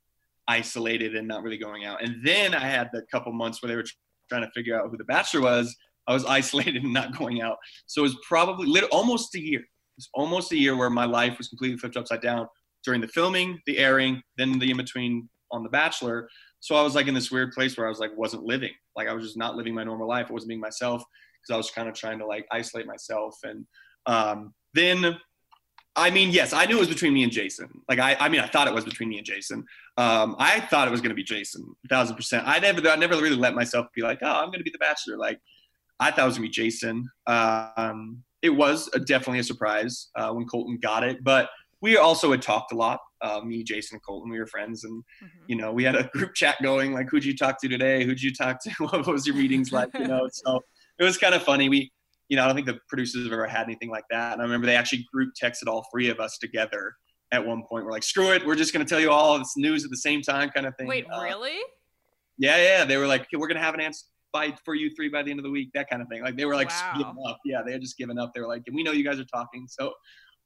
isolated 0.47 1.17
and 1.17 1.27
not 1.27 1.43
really 1.43 1.59
going 1.59 1.85
out 1.85 2.03
and 2.03 2.17
then 2.25 2.55
i 2.55 2.61
had 2.61 2.89
the 2.93 3.03
couple 3.11 3.33
months 3.33 3.61
where 3.61 3.69
they 3.69 3.77
were 3.77 3.85
trying 4.29 4.43
to 4.43 4.51
figure 4.55 4.79
out 4.79 4.89
who 4.91 4.97
the 4.97 5.05
bachelor 5.05 5.41
was 5.41 5.75
I 6.09 6.15
was 6.15 6.25
isolated 6.41 6.83
and 6.83 6.93
not 6.93 7.17
going 7.17 7.43
out. 7.43 7.59
So 7.87 8.01
it 8.01 8.05
was 8.05 8.17
probably 8.27 8.67
lit- 8.67 8.91
almost 8.91 9.35
a 9.37 9.41
year. 9.41 9.61
It 9.61 9.99
was 9.99 10.09
almost 10.15 10.51
a 10.53 10.57
year 10.57 10.77
where 10.77 10.91
my 10.91 11.05
life 11.05 11.39
was 11.39 11.49
completely 11.49 11.77
flipped 11.77 11.97
upside 11.97 12.23
down 12.23 12.49
during 12.85 13.01
the 13.01 13.09
filming, 13.09 13.61
the 13.67 13.79
airing, 13.79 14.23
then 14.37 14.59
the 14.59 14.71
in 14.71 14.77
between 14.77 15.29
on 15.53 15.63
The 15.63 15.69
Bachelor. 15.69 16.29
So 16.61 16.75
I 16.75 16.83
was 16.83 16.95
like 16.95 17.07
in 17.07 17.15
this 17.15 17.31
weird 17.31 17.53
place 17.53 17.77
where 17.77 17.87
I 17.87 17.91
was 17.91 17.99
like 17.99 18.17
wasn't 18.17 18.45
living. 18.45 18.73
Like 18.97 19.09
I 19.09 19.13
was 19.13 19.25
just 19.25 19.37
not 19.37 19.57
living 19.57 19.75
my 19.75 19.85
normal 19.85 20.09
life. 20.09 20.27
I 20.29 20.33
wasn't 20.33 20.49
being 20.49 20.61
myself 20.61 21.03
because 21.41 21.55
I 21.55 21.57
was 21.57 21.71
kind 21.71 21.89
of 21.89 21.95
trying 21.95 22.19
to 22.19 22.27
like 22.27 22.47
isolate 22.51 22.87
myself. 22.87 23.37
And 23.45 23.67
um, 24.07 24.55
then 24.75 25.19
I 25.99 26.11
mean, 26.11 26.31
yes, 26.31 26.53
I 26.53 26.65
knew 26.65 26.77
it 26.77 26.81
was 26.81 26.89
between 26.89 27.13
me 27.13 27.23
and 27.25 27.33
Jason. 27.33 27.69
Like, 27.89 27.99
I, 27.99 28.17
I 28.19 28.29
mean, 28.29 28.41
I 28.41 28.47
thought 28.47 28.69
it 28.69 28.75
was 28.75 28.85
between 28.85 29.09
me 29.09 29.19
and 29.19 29.27
Jason. 29.27 29.65
Um, 29.97 30.37
I 30.39 30.61
thought 30.61 30.89
it 30.89 30.91
was 30.91 31.01
going 31.01 31.11
to 31.11 31.17
be 31.17 31.25
Jason, 31.25 31.65
thousand 31.91 32.17
percent. 32.17 32.47
I 32.47 32.59
never, 32.59 32.87
I 32.89 32.97
never 32.97 33.15
really 33.21 33.37
let 33.37 33.55
myself 33.55 33.87
be 33.95 34.03
like, 34.03 34.21
oh, 34.23 34.27
I'm 34.27 34.47
going 34.47 34.61
to 34.61 34.65
be 34.65 34.71
the 34.71 34.79
Bachelor. 34.79 35.17
Like, 35.17 35.41
I 36.01 36.11
thought 36.11 36.23
it 36.23 36.27
was 36.27 36.37
gonna 36.37 36.47
be 36.47 36.53
Jason. 36.53 37.09
Um, 37.27 38.23
it 38.43 38.51
was 38.51 38.89
a, 38.95 39.01
definitely 39.01 39.41
a 39.41 39.45
surprise 39.45 40.11
uh, 40.15 40.31
when 40.31 40.47
Colton 40.47 40.79
got 40.81 41.03
it, 41.03 41.25
but 41.25 41.51
we 41.81 41.97
also 41.97 42.31
had 42.31 42.43
talked 42.43 42.73
a 42.73 42.77
lot. 42.77 43.01
Uh, 43.21 43.41
me, 43.41 43.65
Jason, 43.65 43.97
and 43.97 44.03
Colton, 44.05 44.31
we 44.31 44.39
were 44.39 44.47
friends, 44.47 44.85
and 44.85 45.03
mm-hmm. 45.23 45.45
you 45.49 45.57
know, 45.57 45.73
we 45.73 45.83
had 45.83 45.97
a 45.97 46.05
group 46.15 46.35
chat 46.35 46.57
going. 46.63 46.93
Like, 46.93 47.09
who'd 47.11 47.25
you 47.25 47.37
talk 47.37 47.61
to 47.61 47.69
today? 47.69 48.05
Who'd 48.05 48.23
you 48.23 48.33
talk 48.33 48.63
to? 48.63 48.71
what 48.79 49.07
was 49.07 49.27
your 49.27 49.37
meetings 49.37 49.73
like? 49.73 49.91
You 49.95 50.07
know, 50.07 50.29
so 50.33 50.61
it 50.99 51.05
was 51.05 51.19
kind 51.19 51.35
of 51.35 51.43
funny. 51.43 51.69
We, 51.69 51.91
you 52.29 52.37
know, 52.37 52.45
I 52.45 52.47
don't 52.47 52.55
think 52.55 52.67
the 52.67 52.79
producers 52.89 53.25
have 53.25 53.33
ever 53.33 53.47
had 53.47 53.65
anything 53.65 53.91
like 53.91 54.05
that. 54.11 54.35
And 54.35 54.43
I 54.43 54.45
remember 54.45 54.67
they 54.67 54.77
actually 54.77 55.07
group 55.13 55.33
texted 55.41 55.67
all 55.67 55.87
three 55.91 56.11
of 56.11 56.21
us 56.21 56.39
together 56.39 56.95
at 57.33 57.45
one 57.45 57.63
point. 57.69 57.85
We're 57.85 57.93
like, 57.93 58.03
screw 58.03 58.33
it, 58.33 58.47
we're 58.47 58.55
just 58.55 58.73
gonna 58.73 58.85
tell 58.85 59.01
you 59.01 59.11
all 59.11 59.39
this 59.39 59.55
news 59.57 59.85
at 59.85 59.91
the 59.91 59.97
same 59.97 60.23
time, 60.23 60.51
kind 60.51 60.67
of 60.67 60.77
thing. 60.77 60.87
Wait, 60.87 61.07
uh, 61.13 61.23
really? 61.23 61.59
Yeah, 62.39 62.57
yeah. 62.57 62.85
They 62.85 62.97
were 62.97 63.07
like, 63.07 63.23
okay, 63.23 63.37
we're 63.37 63.49
gonna 63.49 63.61
have 63.61 63.75
an 63.75 63.81
answer 63.81 64.05
fight 64.33 64.59
for 64.65 64.75
you 64.75 64.91
three 64.95 65.09
by 65.09 65.23
the 65.23 65.31
end 65.31 65.41
of 65.41 65.45
the 65.45 65.51
week, 65.51 65.71
that 65.75 65.89
kind 65.89 66.03
of 66.03 66.09
thing. 66.09 66.23
Like 66.23 66.37
they 66.37 66.45
were 66.45 66.55
like 66.55 66.71
wow. 66.71 66.95
giving 66.97 67.17
up. 67.27 67.39
Yeah, 67.45 67.63
they 67.65 67.73
had 67.73 67.81
just 67.81 67.97
given 67.97 68.19
up. 68.19 68.33
They 68.35 68.41
were 68.41 68.49
like, 68.49 68.63
and 68.67 68.77
we 68.77 68.83
know 68.83 68.93
you 68.93 69.05
guys 69.05 69.19
are 69.19 69.25
talking, 69.25 69.67
so 69.69 69.93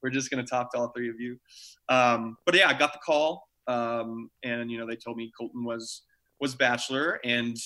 we're 0.02 0.10
just 0.10 0.30
gonna 0.30 0.44
talk 0.44 0.72
to 0.72 0.78
all 0.78 0.88
three 0.88 1.08
of 1.08 1.20
you. 1.20 1.36
Um, 1.88 2.36
but 2.46 2.54
yeah, 2.54 2.68
I 2.68 2.74
got 2.74 2.92
the 2.92 2.98
call, 3.04 3.46
um, 3.66 4.30
and 4.42 4.70
you 4.70 4.78
know 4.78 4.86
they 4.86 4.96
told 4.96 5.16
me 5.16 5.30
Colton 5.38 5.64
was 5.64 6.02
was 6.40 6.54
bachelor, 6.54 7.20
and 7.24 7.56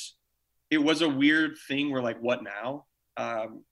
it 0.70 0.78
was 0.78 1.02
a 1.02 1.08
weird 1.08 1.56
thing. 1.68 1.90
Where 1.90 2.02
like, 2.02 2.20
what 2.20 2.42
now? 2.42 2.84
Um, 3.16 3.64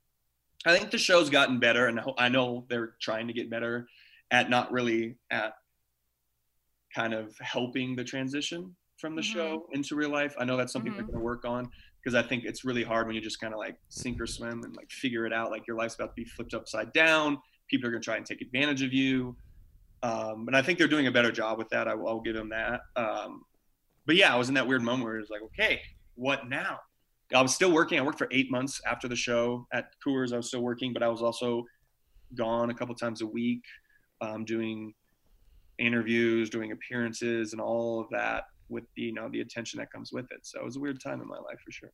I 0.66 0.76
think 0.76 0.90
the 0.90 0.98
show's 0.98 1.30
gotten 1.30 1.58
better, 1.58 1.86
and 1.86 2.00
I 2.18 2.28
know 2.28 2.64
they're 2.68 2.94
trying 3.00 3.26
to 3.26 3.32
get 3.32 3.50
better 3.50 3.86
at 4.30 4.48
not 4.48 4.72
really 4.72 5.16
at 5.30 5.54
kind 6.94 7.12
of 7.12 7.36
helping 7.38 7.96
the 7.96 8.04
transition 8.04 8.74
from 8.98 9.16
the 9.16 9.22
mm-hmm. 9.22 9.32
show 9.32 9.66
into 9.72 9.96
real 9.96 10.10
life. 10.10 10.34
I 10.38 10.44
know 10.44 10.56
that's 10.56 10.72
something 10.72 10.92
mm-hmm. 10.92 10.98
they're 10.98 11.06
going 11.06 11.18
to 11.18 11.24
work 11.24 11.44
on 11.44 11.70
because 12.02 12.14
I 12.14 12.26
think 12.26 12.44
it's 12.44 12.64
really 12.64 12.82
hard 12.82 13.06
when 13.06 13.16
you 13.16 13.22
just 13.22 13.40
kind 13.40 13.52
of 13.52 13.58
like 13.58 13.76
sink 13.88 14.20
or 14.20 14.26
swim 14.26 14.62
and 14.64 14.76
like 14.76 14.90
figure 14.90 15.26
it 15.26 15.32
out. 15.32 15.50
Like 15.50 15.66
your 15.66 15.76
life's 15.76 15.94
about 15.94 16.14
to 16.16 16.22
be 16.22 16.24
flipped 16.24 16.54
upside 16.54 16.92
down. 16.92 17.38
People 17.68 17.88
are 17.88 17.90
going 17.90 18.02
to 18.02 18.04
try 18.04 18.16
and 18.16 18.26
take 18.26 18.40
advantage 18.40 18.82
of 18.82 18.92
you. 18.92 19.36
Um, 20.02 20.44
and 20.46 20.56
I 20.56 20.62
think 20.62 20.78
they're 20.78 20.88
doing 20.88 21.06
a 21.06 21.10
better 21.10 21.32
job 21.32 21.58
with 21.58 21.70
that. 21.70 21.88
I 21.88 21.94
will, 21.94 22.08
I'll 22.08 22.20
give 22.20 22.34
them 22.34 22.50
that. 22.50 22.82
Um, 22.94 23.42
but 24.06 24.16
yeah, 24.16 24.34
I 24.34 24.36
was 24.36 24.48
in 24.48 24.54
that 24.54 24.66
weird 24.66 24.82
moment 24.82 25.04
where 25.04 25.16
it 25.16 25.20
was 25.20 25.30
like, 25.30 25.42
okay, 25.42 25.80
what 26.14 26.48
now? 26.48 26.78
I 27.32 27.40
was 27.40 27.54
still 27.54 27.72
working. 27.72 27.98
I 27.98 28.02
worked 28.02 28.18
for 28.18 28.28
eight 28.30 28.50
months 28.50 28.80
after 28.86 29.08
the 29.08 29.16
show 29.16 29.66
at 29.72 29.86
Coors. 30.04 30.32
I 30.32 30.36
was 30.36 30.48
still 30.48 30.60
working, 30.60 30.92
but 30.92 31.02
I 31.02 31.08
was 31.08 31.22
also 31.22 31.64
gone 32.34 32.70
a 32.70 32.74
couple 32.74 32.94
times 32.94 33.22
a 33.22 33.26
week, 33.26 33.62
um, 34.20 34.44
doing 34.44 34.92
interviews, 35.78 36.50
doing 36.50 36.72
appearances, 36.72 37.52
and 37.52 37.60
all 37.60 38.00
of 38.00 38.08
that 38.10 38.44
with 38.68 38.84
the, 38.96 39.02
you 39.02 39.12
know 39.12 39.28
the 39.28 39.40
attention 39.40 39.78
that 39.78 39.90
comes 39.90 40.12
with 40.12 40.26
it. 40.30 40.40
So 40.42 40.60
it 40.60 40.64
was 40.64 40.76
a 40.76 40.80
weird 40.80 41.00
time 41.00 41.20
in 41.20 41.28
my 41.28 41.36
life 41.36 41.58
for 41.64 41.70
sure. 41.70 41.90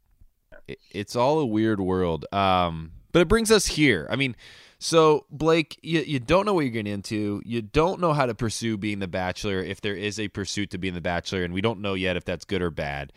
It's 0.90 1.14
all 1.14 1.38
a 1.38 1.46
weird 1.46 1.80
world, 1.80 2.26
um, 2.32 2.90
but 3.12 3.22
it 3.22 3.28
brings 3.28 3.52
us 3.52 3.66
here. 3.66 4.08
I 4.10 4.16
mean, 4.16 4.34
so 4.80 5.26
Blake, 5.30 5.78
you, 5.80 6.00
you 6.00 6.18
don't 6.18 6.44
know 6.44 6.54
what 6.54 6.62
you're 6.62 6.70
getting 6.70 6.92
into. 6.92 7.40
You 7.44 7.62
don't 7.62 8.00
know 8.00 8.12
how 8.12 8.26
to 8.26 8.34
pursue 8.34 8.76
being 8.76 8.98
the 8.98 9.06
Bachelor 9.06 9.60
if 9.60 9.80
there 9.80 9.94
is 9.94 10.18
a 10.18 10.26
pursuit 10.26 10.70
to 10.70 10.78
being 10.78 10.94
the 10.94 11.00
Bachelor, 11.00 11.44
and 11.44 11.54
we 11.54 11.60
don't 11.60 11.80
know 11.80 11.94
yet 11.94 12.16
if 12.16 12.24
that's 12.24 12.44
good 12.44 12.62
or 12.62 12.70
bad. 12.70 13.12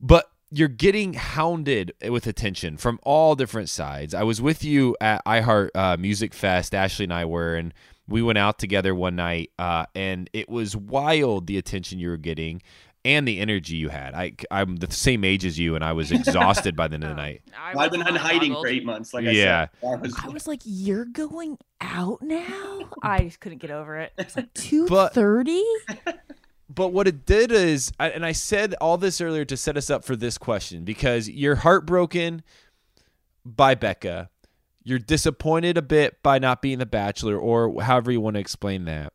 But 0.00 0.28
you're 0.56 0.68
getting 0.68 1.14
hounded 1.14 1.92
with 2.08 2.26
attention 2.26 2.76
from 2.76 3.00
all 3.02 3.34
different 3.34 3.68
sides. 3.68 4.14
I 4.14 4.22
was 4.22 4.40
with 4.40 4.62
you 4.62 4.96
at 5.00 5.24
iHeart 5.24 5.70
uh, 5.74 5.96
Music 5.96 6.32
Fest. 6.32 6.74
Ashley 6.74 7.04
and 7.04 7.12
I 7.12 7.24
were, 7.24 7.56
and 7.56 7.74
we 8.06 8.22
went 8.22 8.38
out 8.38 8.58
together 8.58 8.94
one 8.94 9.16
night, 9.16 9.50
uh, 9.58 9.86
and 9.94 10.30
it 10.32 10.48
was 10.48 10.76
wild 10.76 11.48
the 11.48 11.58
attention 11.58 11.98
you 11.98 12.08
were 12.08 12.16
getting 12.16 12.62
and 13.04 13.28
the 13.28 13.40
energy 13.40 13.76
you 13.76 13.88
had. 13.88 14.14
I, 14.14 14.32
I'm 14.50 14.76
the 14.76 14.90
same 14.90 15.24
age 15.24 15.44
as 15.44 15.58
you, 15.58 15.74
and 15.74 15.84
I 15.84 15.92
was 15.92 16.12
exhausted 16.12 16.76
by 16.76 16.88
the 16.88 16.94
end 16.94 17.04
of 17.04 17.10
the 17.10 17.16
night. 17.16 17.42
I 17.58 17.82
have 17.82 17.90
been 17.90 18.06
in 18.06 18.14
hiding 18.14 18.54
for 18.54 18.68
eight 18.68 18.84
months. 18.84 19.12
Like 19.12 19.24
yeah. 19.24 19.68
I 19.82 19.86
said, 19.86 19.92
I 19.92 19.96
was, 19.96 20.14
I 20.24 20.28
was 20.28 20.46
like, 20.46 20.60
"You're 20.64 21.04
going 21.04 21.58
out 21.80 22.22
now?" 22.22 22.90
I 23.02 23.24
just 23.24 23.40
couldn't 23.40 23.58
get 23.58 23.70
over 23.70 23.98
it. 23.98 24.12
It's 24.18 24.36
like 24.36 24.52
two 24.54 24.86
thirty. 24.86 25.62
But 26.68 26.88
what 26.88 27.06
it 27.06 27.26
did 27.26 27.52
is, 27.52 27.92
and 27.98 28.24
I 28.24 28.32
said 28.32 28.74
all 28.80 28.96
this 28.96 29.20
earlier 29.20 29.44
to 29.44 29.56
set 29.56 29.76
us 29.76 29.90
up 29.90 30.04
for 30.04 30.16
this 30.16 30.38
question 30.38 30.84
because 30.84 31.28
you're 31.28 31.56
heartbroken 31.56 32.42
by 33.44 33.74
Becca. 33.74 34.30
You're 34.82 34.98
disappointed 34.98 35.76
a 35.76 35.82
bit 35.82 36.22
by 36.22 36.38
not 36.38 36.62
being 36.62 36.78
the 36.78 36.86
bachelor 36.86 37.38
or 37.38 37.82
however 37.82 38.12
you 38.12 38.20
want 38.20 38.34
to 38.34 38.40
explain 38.40 38.84
that. 38.86 39.12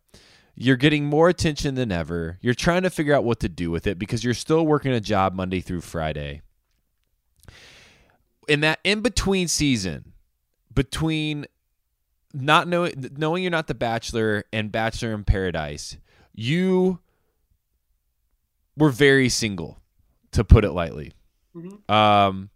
You're 0.56 0.76
getting 0.76 1.06
more 1.06 1.30
attention 1.30 1.76
than 1.76 1.92
ever. 1.92 2.38
You're 2.42 2.54
trying 2.54 2.84
to 2.84 2.90
figure 2.90 3.14
out 3.14 3.24
what 3.24 3.40
to 3.40 3.50
do 3.50 3.72
with 3.72 3.88
it 3.88 3.98
because 3.98 4.24
you're 4.24 4.34
still 4.34 4.66
working 4.66 4.92
a 4.92 5.00
job 5.00 5.34
monday 5.34 5.62
through 5.62 5.82
friday. 5.82 6.42
In 8.48 8.60
that 8.62 8.80
in 8.84 9.02
between 9.02 9.48
season 9.48 10.14
between 10.74 11.46
not 12.34 12.68
knowing 12.68 13.12
knowing 13.16 13.44
you're 13.44 13.52
not 13.52 13.68
the 13.68 13.76
bachelor 13.76 14.44
and 14.52 14.72
bachelor 14.72 15.14
in 15.14 15.24
paradise 15.24 15.98
you 16.34 17.00
were 18.80 18.90
very 18.90 19.30
single, 19.30 19.78
to 20.32 20.44
put 20.44 20.66
it 20.66 20.72
lightly. 20.72 21.12
Mhm. 21.56 21.90
Um, 21.92 22.50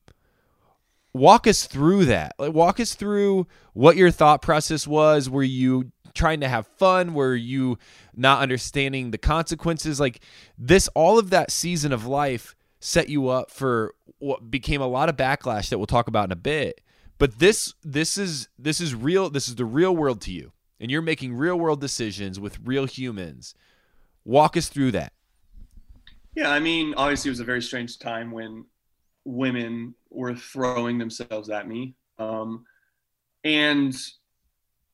walk 1.13 1.45
us 1.47 1.65
through 1.65 2.05
that. 2.05 2.33
Like, 2.39 2.53
walk 2.53 2.79
us 2.79 2.95
through 2.95 3.47
what 3.73 3.97
your 3.97 4.09
thought 4.11 4.41
process 4.41 4.87
was. 4.87 5.29
Were 5.29 5.43
you 5.43 5.91
trying 6.15 6.39
to 6.39 6.47
have 6.47 6.67
fun? 6.77 7.13
Were 7.13 7.35
you 7.35 7.77
not 8.15 8.41
understanding 8.41 9.11
the 9.11 9.17
consequences? 9.17 9.99
Like 9.99 10.21
this, 10.57 10.87
all 10.95 11.19
of 11.19 11.29
that 11.31 11.51
season 11.51 11.91
of 11.91 12.05
life 12.05 12.55
set 12.79 13.09
you 13.09 13.27
up 13.29 13.49
for 13.51 13.93
what 14.19 14.51
became 14.51 14.81
a 14.81 14.87
lot 14.87 15.09
of 15.09 15.17
backlash 15.17 15.69
that 15.69 15.77
we'll 15.77 15.87
talk 15.87 16.07
about 16.07 16.25
in 16.25 16.31
a 16.31 16.37
bit. 16.37 16.81
But 17.17 17.39
this, 17.39 17.73
this 17.83 18.17
is 18.17 18.49
this 18.57 18.81
is 18.81 18.93
real. 18.95 19.29
This 19.29 19.47
is 19.47 19.55
the 19.55 19.65
real 19.65 19.95
world 19.95 20.19
to 20.21 20.31
you, 20.31 20.51
and 20.79 20.91
you're 20.91 21.01
making 21.01 21.35
real 21.35 21.57
world 21.57 21.79
decisions 21.79 22.39
with 22.39 22.59
real 22.63 22.85
humans. 22.85 23.55
Walk 24.25 24.57
us 24.57 24.67
through 24.67 24.91
that. 24.91 25.13
Yeah, 26.35 26.49
I 26.49 26.59
mean, 26.59 26.93
obviously, 26.97 27.29
it 27.29 27.33
was 27.33 27.39
a 27.39 27.45
very 27.45 27.61
strange 27.61 27.99
time 27.99 28.31
when 28.31 28.65
women 29.25 29.93
were 30.09 30.33
throwing 30.35 30.97
themselves 30.97 31.49
at 31.49 31.67
me, 31.67 31.95
um, 32.17 32.65
and 33.43 33.95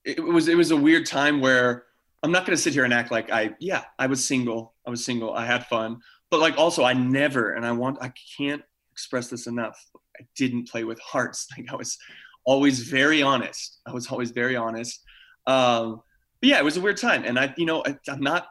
it 0.03 0.21
was 0.21 0.47
it 0.47 0.57
was 0.57 0.71
a 0.71 0.77
weird 0.77 1.05
time 1.05 1.39
where 1.39 1.85
I'm 2.23 2.31
not 2.31 2.45
going 2.45 2.55
to 2.55 2.61
sit 2.61 2.73
here 2.73 2.83
and 2.83 2.93
act 2.93 3.11
like 3.11 3.31
I 3.31 3.55
yeah 3.59 3.83
I 3.97 4.07
was 4.07 4.25
single, 4.25 4.73
I 4.85 4.89
was 4.89 5.05
single, 5.05 5.33
I 5.33 5.45
had 5.45 5.65
fun, 5.67 5.99
but 6.29 6.39
like 6.39 6.57
also 6.57 6.83
I 6.83 6.93
never 6.93 7.53
and 7.53 7.65
I 7.65 7.71
want 7.71 7.99
I 8.01 8.11
can't 8.37 8.63
express 8.91 9.29
this 9.29 9.47
enough. 9.47 9.77
I 10.19 10.25
didn't 10.35 10.67
play 10.67 10.83
with 10.83 10.99
hearts. 10.99 11.47
Like 11.57 11.71
I 11.71 11.75
was 11.75 11.97
always 12.45 12.81
very 12.81 13.21
honest. 13.21 13.79
I 13.85 13.93
was 13.93 14.07
always 14.07 14.31
very 14.31 14.55
honest. 14.55 15.03
Um, 15.47 16.01
but 16.41 16.49
yeah, 16.49 16.59
it 16.59 16.65
was 16.65 16.77
a 16.77 16.81
weird 16.81 16.97
time, 16.97 17.23
and 17.25 17.39
I 17.39 17.53
you 17.57 17.65
know 17.65 17.83
I, 17.85 17.97
I'm 18.09 18.21
not 18.21 18.47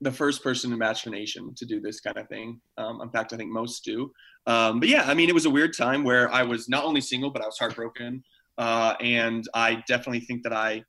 the 0.00 0.12
first 0.12 0.42
person 0.42 0.72
in 0.72 0.78
Bachelor 0.78 1.12
Nation 1.12 1.54
to 1.56 1.66
do 1.66 1.80
this 1.80 2.00
kind 2.00 2.16
of 2.16 2.28
thing. 2.28 2.60
Um, 2.76 3.00
in 3.00 3.10
fact, 3.10 3.32
I 3.32 3.36
think 3.36 3.50
most 3.50 3.84
do. 3.84 4.12
Um, 4.46 4.80
but 4.80 4.88
yeah, 4.88 5.04
I 5.06 5.14
mean, 5.14 5.28
it 5.28 5.34
was 5.34 5.46
a 5.46 5.50
weird 5.50 5.76
time 5.76 6.04
where 6.04 6.32
I 6.32 6.42
was 6.42 6.68
not 6.68 6.84
only 6.84 7.00
single, 7.00 7.30
but 7.30 7.42
I 7.42 7.46
was 7.46 7.58
heartbroken. 7.58 8.22
Uh, 8.56 8.94
and 9.00 9.44
I 9.54 9.82
definitely 9.86 10.20
think 10.20 10.42
that 10.44 10.52
I 10.52 10.84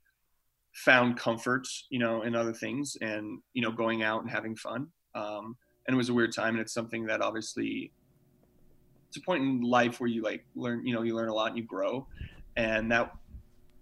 found 0.74 1.18
comfort, 1.18 1.68
you 1.90 2.00
know, 2.00 2.22
in 2.22 2.36
other 2.36 2.54
things 2.54 2.98
and, 3.02 3.40
you 3.54 3.62
know, 3.62 3.72
going 3.72 4.04
out 4.04 4.22
and 4.22 4.30
having 4.30 4.56
fun. 4.56 4.88
Um, 5.16 5.58
and 5.88 5.96
it 5.96 5.98
was 5.98 6.10
a 6.10 6.14
weird 6.14 6.34
time. 6.34 6.56
And 6.56 6.60
it's 6.60 6.74
something 6.74 7.06
that 7.08 7.22
obviously 7.22 7.92
it's 9.08 9.18
a 9.18 9.22
point 9.22 9.44
in 9.44 9.62
life 9.62 10.00
where 10.00 10.08
you 10.08 10.22
like 10.22 10.46
learn, 10.56 10.86
you 10.86 10.94
know, 10.94 11.02
you 11.02 11.16
learn 11.16 11.30
a 11.30 11.34
lot 11.34 11.50
and 11.50 11.58
you 11.58 11.64
grow. 11.64 12.08
And 12.56 12.92
that 12.92 13.12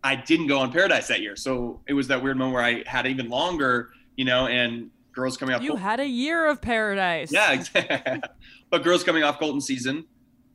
I 0.03 0.15
didn't 0.15 0.47
go 0.47 0.59
on 0.59 0.71
Paradise 0.71 1.07
that 1.09 1.21
year. 1.21 1.36
So 1.36 1.82
it 1.88 1.93
was 1.93 2.07
that 2.07 2.23
weird 2.23 2.38
moment 2.38 2.55
where 2.55 2.63
I 2.63 2.84
had 2.86 3.05
even 3.07 3.30
longer, 3.30 3.89
you 4.15 4.25
know, 4.25 4.47
and 4.47 4.89
girls 5.18 5.36
coming 5.36 5.55
off. 5.55 5.63
You 5.63 5.76
had 5.76 5.99
a 5.99 6.07
year 6.07 6.45
of 6.47 6.61
paradise. 6.61 7.32
Yeah, 7.32 7.51
exactly. 7.51 8.22
but 8.70 8.84
girls 8.84 9.03
coming 9.03 9.24
off 9.24 9.39
Colton 9.39 9.59
season, 9.59 10.05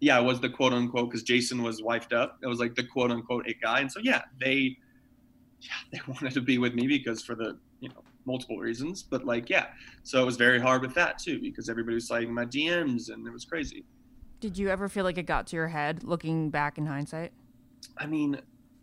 yeah, 0.00 0.18
it 0.18 0.22
was 0.22 0.40
the 0.40 0.48
quote 0.48 0.72
unquote 0.72 1.10
because 1.10 1.24
Jason 1.24 1.62
was 1.62 1.82
wifed 1.82 2.12
up. 2.12 2.38
It 2.42 2.46
was 2.46 2.60
like 2.60 2.76
the 2.76 2.84
quote 2.84 3.10
unquote 3.10 3.46
it 3.48 3.56
guy, 3.60 3.80
and 3.80 3.90
so 3.90 4.00
yeah, 4.02 4.22
they, 4.40 4.78
yeah, 5.60 5.70
they 5.92 6.00
wanted 6.06 6.32
to 6.34 6.40
be 6.40 6.58
with 6.58 6.74
me 6.74 6.86
because 6.86 7.22
for 7.22 7.34
the 7.34 7.58
you 7.80 7.88
know 7.88 8.04
multiple 8.24 8.58
reasons. 8.58 9.02
But 9.02 9.26
like 9.26 9.50
yeah, 9.50 9.66
so 10.04 10.22
it 10.22 10.24
was 10.24 10.36
very 10.36 10.60
hard 10.60 10.80
with 10.80 10.94
that 10.94 11.18
too 11.18 11.40
because 11.40 11.68
everybody 11.68 11.96
was 11.96 12.06
sliding 12.06 12.32
my 12.32 12.46
DMs 12.46 13.12
and 13.12 13.26
it 13.26 13.32
was 13.32 13.44
crazy. 13.44 13.84
Did 14.40 14.56
you 14.56 14.68
ever 14.70 14.88
feel 14.88 15.04
like 15.04 15.18
it 15.18 15.26
got 15.26 15.46
to 15.48 15.56
your 15.56 15.68
head 15.68 16.04
looking 16.04 16.50
back 16.50 16.78
in 16.78 16.86
hindsight? 16.86 17.32
I 17.98 18.06
mean, 18.06 18.40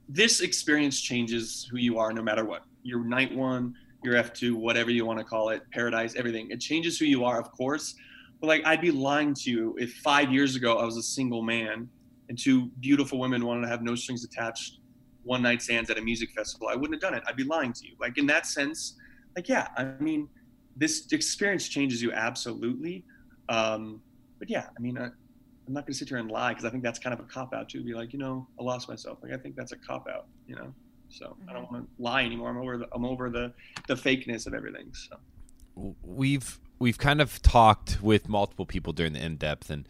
this 0.08 0.42
experience 0.42 1.00
changes 1.00 1.68
who 1.70 1.78
you 1.78 2.00
are 2.00 2.14
no 2.14 2.22
matter 2.22 2.46
what. 2.46 2.64
Your 2.84 3.04
night 3.04 3.36
one, 3.36 3.76
your 4.04 4.16
F2, 4.16 4.54
whatever 4.54 4.92
you 4.92 5.06
want 5.06 5.20
to 5.20 5.26
call 5.26 5.50
it, 5.50 5.62
paradise, 5.72 6.16
everything. 6.16 6.50
It 6.52 6.60
changes 6.60 6.98
who 6.98 7.06
you 7.06 7.26
are, 7.26 7.40
of 7.40 7.52
course. 7.52 7.96
But 8.40 8.48
like, 8.48 8.66
I'd 8.66 8.82
be 8.82 8.92
lying 8.92 9.34
to 9.36 9.52
you 9.52 9.76
if 9.78 9.94
five 9.96 10.32
years 10.32 10.56
ago 10.56 10.78
I 10.78 10.86
was 10.86 10.98
a 10.98 11.04
single 11.04 11.42
man 11.42 11.90
and 12.30 12.38
two 12.38 12.68
beautiful 12.80 13.20
women 13.20 13.46
wanted 13.46 13.62
to 13.62 13.68
have 13.68 13.82
no 13.82 13.96
strings 13.96 14.24
attached 14.24 14.80
one 15.24 15.42
night 15.42 15.62
stands 15.62 15.90
at 15.90 15.98
a 15.98 16.02
music 16.02 16.32
festival. 16.32 16.70
I 16.70 16.76
wouldn't 16.76 17.02
have 17.02 17.12
done 17.12 17.20
it. 17.20 17.24
I'd 17.28 17.36
be 17.36 17.44
lying 17.44 17.74
to 17.74 17.86
you. 17.86 17.96
Like, 18.00 18.18
in 18.18 18.26
that 18.28 18.46
sense, 18.46 18.96
like, 19.36 19.50
yeah, 19.50 19.68
I 19.78 19.86
mean, 20.00 20.30
this 20.78 21.12
experience 21.12 21.68
changes 21.68 22.02
you 22.02 22.12
absolutely. 22.14 23.04
Um, 23.50 24.02
but 24.40 24.50
yeah, 24.50 24.68
I 24.78 24.82
mean, 24.82 24.98
I, 24.98 25.06
I'm 25.06 25.74
not 25.74 25.86
going 25.86 25.94
to 25.94 26.00
sit 26.00 26.08
here 26.08 26.18
and 26.18 26.32
lie 26.32 26.50
because 26.50 26.66
I 26.66 26.70
think 26.70 26.84
that's 26.84 27.00
kind 27.00 27.14
of 27.14 27.20
a 27.20 27.24
cop 27.24 27.54
out 27.54 27.70
too. 27.70 27.84
Be 27.84 27.94
like, 27.94 28.14
you 28.14 28.20
know, 28.20 28.48
I 28.60 28.64
lost 28.64 28.88
myself. 28.88 29.20
Like, 29.22 29.34
I 29.34 29.38
think 29.38 29.56
that's 29.56 29.74
a 29.74 29.78
cop 29.78 30.08
out, 30.08 30.28
you 30.48 30.56
know? 30.56 30.74
So 31.10 31.36
I 31.50 31.54
don't 31.54 31.72
want 31.72 31.86
to 31.86 32.02
lie 32.02 32.24
anymore. 32.24 32.50
I'm 32.50 32.58
over 32.58 32.78
the 32.78 32.88
I'm 32.92 33.06
over 33.06 33.30
the 33.30 33.54
the 33.88 33.96
fakeness 33.96 34.48
of 34.48 34.54
everything. 34.54 34.94
So 34.94 35.96
we've 36.04 36.60
we've 36.78 36.98
kind 36.98 37.22
of 37.22 37.42
talked 37.42 38.02
with 38.02 38.30
multiple 38.30 38.66
people 38.66 38.94
during 38.94 39.14
the 39.14 39.24
in 39.24 39.38
depth, 39.38 39.70
and 39.70 39.88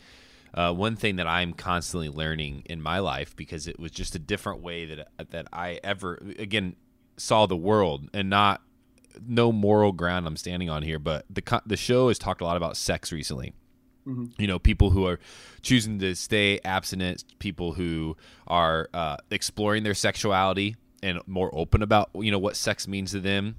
uh, 0.53 0.74
one 0.74 0.95
thing 0.95 1.17
that 1.17 1.28
I'm 1.28 1.53
constantly 1.53 2.09
learning 2.09 2.63
in 2.65 2.82
my 2.82 2.99
life 2.99 3.36
because 3.36 3.67
it 3.67 3.80
was 3.80 3.91
just 3.91 4.15
a 4.15 4.20
different 4.20 4.61
way 4.61 4.86
that 4.86 5.30
that 5.32 5.47
I 5.51 5.80
ever 5.84 6.22
again 6.38 6.76
saw 7.17 7.45
the 7.45 7.57
world, 7.57 8.09
and 8.13 8.30
not 8.30 8.61
no 9.28 9.51
moral 9.51 9.91
ground 9.91 10.26
I'm 10.26 10.38
standing 10.38 10.70
on 10.70 10.84
here, 10.84 10.99
but 10.99 11.26
the 11.30 11.61
the 11.65 11.78
show 11.78 12.07
has 12.07 12.17
talked 12.17 12.41
a 12.41 12.45
lot 12.45 12.57
about 12.57 12.78
sex 12.78 13.11
recently. 13.11 13.53
You 14.39 14.47
know, 14.47 14.57
people 14.57 14.89
who 14.89 15.05
are 15.05 15.20
choosing 15.61 15.99
to 15.99 16.15
stay 16.15 16.59
abstinent, 16.65 17.26
people 17.38 17.74
who 17.74 18.17
are 18.47 18.89
uh, 18.91 19.17
exploring 19.30 19.84
their 19.84 19.93
sexuality 19.93 20.78
and 21.02 21.20
more 21.28 21.50
open 21.54 21.82
about 21.82 22.10
you 22.16 22.32
know 22.32 22.39
what 22.39 22.56
sex 22.56 22.88
means 22.88 23.12
to 23.12 23.20
them. 23.20 23.56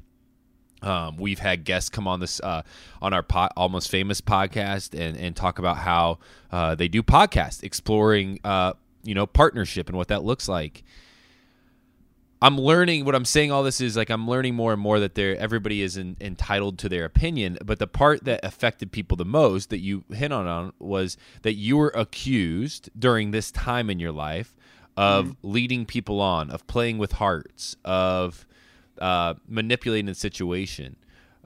Um, 0.82 1.18
we've 1.18 1.38
had 1.38 1.64
guests 1.64 1.90
come 1.90 2.08
on 2.08 2.20
this 2.20 2.40
uh, 2.40 2.62
on 3.02 3.12
our 3.12 3.22
po- 3.22 3.50
almost 3.56 3.90
famous 3.90 4.20
podcast 4.20 4.98
and 4.98 5.16
and 5.16 5.36
talk 5.36 5.58
about 5.58 5.78
how 5.78 6.18
uh, 6.50 6.74
they 6.74 6.88
do 6.88 7.02
podcasts 7.02 7.62
exploring 7.62 8.40
uh, 8.44 8.72
you 9.02 9.14
know 9.14 9.26
partnership 9.26 9.88
and 9.88 9.96
what 9.96 10.08
that 10.08 10.24
looks 10.24 10.48
like. 10.48 10.82
I'm 12.42 12.58
learning 12.58 13.04
what 13.04 13.14
I'm 13.14 13.26
saying. 13.26 13.52
All 13.52 13.62
this 13.62 13.82
is 13.82 13.98
like 13.98 14.08
I'm 14.08 14.26
learning 14.26 14.54
more 14.54 14.72
and 14.72 14.80
more 14.80 14.98
that 15.00 15.14
there 15.14 15.36
everybody 15.36 15.82
is 15.82 15.98
in, 15.98 16.16
entitled 16.22 16.78
to 16.78 16.88
their 16.88 17.04
opinion. 17.04 17.58
But 17.62 17.78
the 17.78 17.86
part 17.86 18.24
that 18.24 18.40
affected 18.42 18.92
people 18.92 19.18
the 19.18 19.26
most 19.26 19.68
that 19.68 19.80
you 19.80 20.04
hit 20.10 20.32
on, 20.32 20.46
on 20.46 20.72
was 20.78 21.18
that 21.42 21.54
you 21.54 21.76
were 21.76 21.92
accused 21.94 22.88
during 22.98 23.30
this 23.30 23.50
time 23.50 23.90
in 23.90 24.00
your 24.00 24.12
life 24.12 24.54
of 24.96 25.26
mm. 25.26 25.36
leading 25.42 25.86
people 25.86 26.20
on, 26.20 26.50
of 26.50 26.66
playing 26.66 26.98
with 26.98 27.12
hearts, 27.12 27.76
of 27.84 28.46
uh, 29.00 29.34
manipulating 29.48 30.06
the 30.06 30.14
situation. 30.14 30.96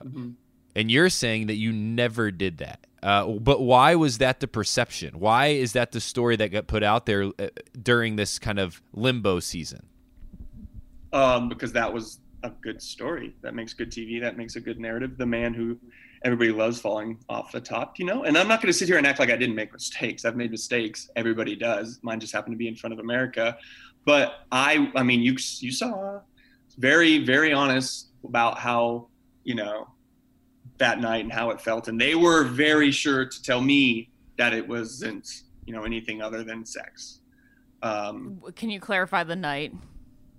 Mm-hmm. 0.03 0.31
And 0.77 0.91
you're 0.91 1.11
saying 1.11 1.47
that 1.47 1.55
you 1.55 1.73
never 1.73 2.31
did 2.31 2.59
that. 2.59 2.87
Uh, 3.03 3.27
but 3.27 3.61
why 3.61 3.95
was 3.95 4.19
that 4.19 4.41
the 4.41 4.49
perception? 4.49 5.21
Why 5.21 5.49
is 5.49 5.75
that 5.75 5.93
the 5.93 6.01
story 6.01 6.37
that 6.37 6.49
got 6.49 6.67
put 6.67 6.83
out 6.83 7.07
there 7.07 7.31
uh, 7.39 7.49
during 7.81 8.17
this 8.17 8.39
kind 8.39 8.59
of 8.59 8.83
limbo 8.93 9.41
season? 9.41 9.87
Um, 11.13 11.49
because 11.49 11.73
that 11.73 11.93
was 11.93 12.21
a 12.43 12.51
good 12.51 12.81
story. 12.83 13.35
That 13.43 13.55
makes 13.55 13.75
good 13.75 13.91
TV. 13.91 14.21
That 14.21 14.37
makes 14.37 14.57
a 14.57 14.61
good 14.61 14.81
narrative. 14.81 15.17
The 15.19 15.27
man 15.27 15.55
who 15.55 15.79
everybody 16.25 16.51
loves 16.51 16.81
falling 16.81 17.19
off 17.29 17.53
the 17.53 17.61
top, 17.61 17.99
you 17.99 18.07
know. 18.07 18.25
And 18.25 18.37
I'm 18.37 18.49
not 18.49 18.61
going 18.61 18.73
to 18.73 18.77
sit 18.77 18.89
here 18.89 18.97
and 18.97 19.07
act 19.07 19.19
like 19.19 19.31
I 19.31 19.37
didn't 19.37 19.55
make 19.55 19.73
mistakes. 19.73 20.25
I've 20.25 20.37
made 20.37 20.51
mistakes. 20.51 21.11
Everybody 21.15 21.55
does. 21.55 22.01
Mine 22.03 22.19
just 22.19 22.33
happened 22.33 22.55
to 22.55 22.59
be 22.59 22.67
in 22.67 22.75
front 22.75 22.95
of 22.95 22.99
America. 22.99 23.57
But 24.07 24.41
I, 24.51 24.91
I 24.97 25.03
mean, 25.03 25.21
you 25.21 25.37
you 25.61 25.71
saw 25.71 26.21
very 26.79 27.19
very 27.19 27.53
honest 27.53 28.09
about 28.25 28.59
how 28.59 29.09
you 29.45 29.55
know 29.55 29.89
that 30.79 30.99
night 30.99 31.23
and 31.25 31.33
how 31.33 31.51
it 31.51 31.61
felt, 31.61 31.89
and 31.89 32.01
they 32.01 32.15
were 32.15 32.45
very 32.45 32.91
sure 32.91 33.25
to 33.27 33.43
tell 33.43 33.61
me 33.61 34.11
that 34.37 34.53
it 34.53 34.67
wasn't 34.67 35.43
you 35.67 35.75
know 35.75 35.85
anything 35.85 36.21
other 36.23 36.43
than 36.43 36.65
sex. 36.65 37.21
Um, 37.83 38.43
Can 38.57 38.71
you 38.71 38.81
clarify 38.81 39.25
the 39.25 39.37
night? 39.37 39.75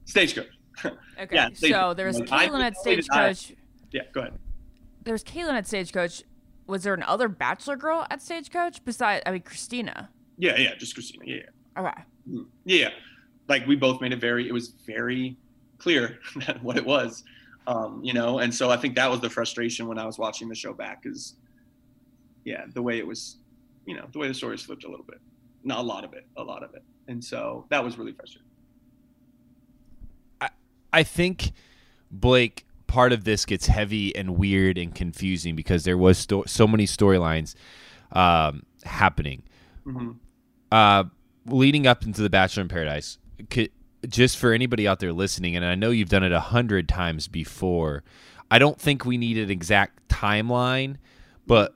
Stagecoach. 0.06 0.48
Okay, 1.18 1.36
yeah, 1.36 1.48
so 1.54 1.94
there's 1.94 2.20
Caelynn 2.20 2.62
at 2.62 2.76
Stagecoach. 2.76 3.54
Yeah, 3.94 4.02
go 4.12 4.20
ahead 4.20 4.34
there's 5.06 5.24
Caelynn 5.24 5.54
at 5.54 5.68
Stagecoach. 5.68 6.24
Was 6.68 6.84
there 6.84 6.94
another 6.94 7.28
Bachelor 7.30 7.78
girl 7.78 8.06
at 8.10 8.22
Stagecoach 8.22 8.84
besides? 8.84 9.24
I 9.26 9.32
mean, 9.32 9.42
Kristina. 9.42 10.10
Yeah, 10.38 10.58
yeah, 10.58 10.76
just 10.76 10.98
Kristina. 10.98 11.26
Yeah. 11.26 11.36
yeah. 11.36 11.82
Okay. 11.82 12.02
Mm, 12.30 12.46
yeah, 12.66 12.90
like 13.48 13.66
we 13.68 13.76
both 13.76 14.02
made 14.02 14.12
it 14.12 14.20
very. 14.20 14.48
It 14.48 14.52
was 14.52 14.70
very 14.86 15.38
clear 15.78 16.20
what 16.62 16.78
it 16.78 16.86
was, 16.86 17.24
um, 17.68 18.02
you 18.04 18.14
know. 18.14 18.40
And 18.40 18.54
so 18.54 18.72
I 18.72 18.78
think 18.78 18.96
that 18.96 19.10
was 19.10 19.22
the 19.22 19.30
frustration 19.30 19.88
when 19.88 19.98
I 19.98 20.06
was 20.06 20.18
watching 20.18 20.50
the 20.50 20.56
show 20.56 20.74
back. 20.74 21.04
Is 21.06 21.36
yeah, 22.44 22.66
the 22.74 22.82
way 22.82 22.98
it 22.98 23.06
was, 23.06 23.38
you 23.86 23.96
know, 23.96 24.08
the 24.12 24.20
way 24.20 24.28
the 24.28 24.34
story 24.34 24.58
flipped 24.58 24.84
a 24.84 24.90
little 24.90 25.06
bit. 25.06 25.20
Not 25.64 25.80
a 25.80 25.84
lot 25.84 26.04
of 26.04 26.14
it, 26.14 26.26
a 26.38 26.44
lot 26.44 26.64
of 26.64 26.74
it. 26.74 26.84
And 27.08 27.24
so 27.24 27.66
that 27.70 27.84
was 27.84 27.98
really 27.98 28.14
frustrating. 28.14 28.50
I 30.42 30.50
I 30.92 31.04
think 31.04 31.52
Blake 32.10 32.66
part 32.96 33.12
of 33.12 33.26
this 33.26 33.44
gets 33.44 33.68
heavy 33.68 34.16
and 34.16 34.38
weird 34.38 34.78
and 34.78 34.96
confusing 34.96 35.54
because 35.54 35.84
there 35.84 35.98
was 35.98 36.18
sto- 36.18 36.46
so 36.48 36.66
many 36.66 36.86
storylines 36.86 37.54
um, 38.14 38.64
happening. 38.86 39.44
Mm-hmm. 39.86 40.12
Uh, 40.72 41.04
leading 41.46 41.88
up 41.88 42.06
into 42.06 42.22
the 42.22 42.30
Bachelor 42.30 42.62
in 42.62 42.70
Paradise, 42.70 43.18
could, 43.50 43.70
just 44.08 44.38
for 44.38 44.54
anybody 44.54 44.88
out 44.88 45.02
there 45.02 45.12
listening, 45.12 45.58
and 45.58 45.66
I 45.66 45.76
know 45.76 45.90
you've 45.90 46.08
done 46.08 46.24
it 46.24 46.32
a 46.32 46.40
hundred 46.40 46.88
times 46.88 47.28
before. 47.28 48.06
I 48.50 48.60
don't 48.60 48.80
think 48.80 49.04
we 49.04 49.18
need 49.18 49.40
an 49.40 49.50
exact 49.50 50.08
timeline, 50.08 50.96
but 51.46 51.76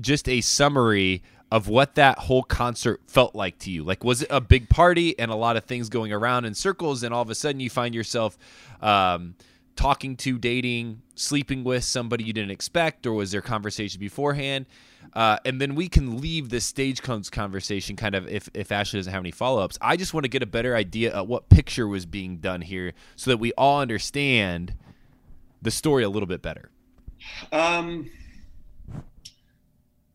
just 0.00 0.28
a 0.28 0.40
summary 0.40 1.24
of 1.50 1.66
what 1.66 1.96
that 1.96 2.20
whole 2.20 2.44
concert 2.44 3.00
felt 3.08 3.34
like 3.34 3.58
to 3.58 3.72
you. 3.72 3.82
Like, 3.82 4.04
was 4.04 4.22
it 4.22 4.28
a 4.30 4.40
big 4.40 4.68
party 4.68 5.18
and 5.18 5.32
a 5.32 5.36
lot 5.36 5.56
of 5.56 5.64
things 5.64 5.88
going 5.88 6.12
around 6.12 6.44
in 6.44 6.54
circles, 6.54 7.02
and 7.02 7.12
all 7.12 7.22
of 7.22 7.30
a 7.30 7.34
sudden 7.34 7.58
you 7.58 7.70
find 7.70 7.92
yourself 7.92 8.38
um, 8.80 9.34
talking 9.76 10.16
to, 10.16 10.38
dating, 10.38 11.02
sleeping 11.14 11.64
with 11.64 11.84
somebody 11.84 12.24
you 12.24 12.32
didn't 12.32 12.50
expect, 12.50 13.06
or 13.06 13.12
was 13.12 13.32
there 13.32 13.40
conversation 13.40 14.00
beforehand? 14.00 14.66
Uh, 15.12 15.38
and 15.44 15.60
then 15.60 15.74
we 15.74 15.88
can 15.88 16.20
leave 16.20 16.48
the 16.48 16.60
stagecoach 16.60 17.30
conversation 17.30 17.94
kind 17.94 18.14
of 18.14 18.28
if, 18.28 18.48
if 18.54 18.72
Ashley 18.72 18.98
doesn't 18.98 19.12
have 19.12 19.22
any 19.22 19.30
follow 19.30 19.62
ups. 19.62 19.78
I 19.80 19.96
just 19.96 20.14
want 20.14 20.24
to 20.24 20.28
get 20.28 20.42
a 20.42 20.46
better 20.46 20.74
idea 20.74 21.12
of 21.12 21.28
what 21.28 21.48
picture 21.48 21.86
was 21.86 22.06
being 22.06 22.38
done 22.38 22.62
here 22.62 22.92
so 23.16 23.30
that 23.30 23.36
we 23.36 23.52
all 23.52 23.80
understand 23.80 24.74
the 25.62 25.70
story 25.70 26.02
a 26.02 26.08
little 26.08 26.26
bit 26.26 26.42
better. 26.42 26.70
Um, 27.52 28.10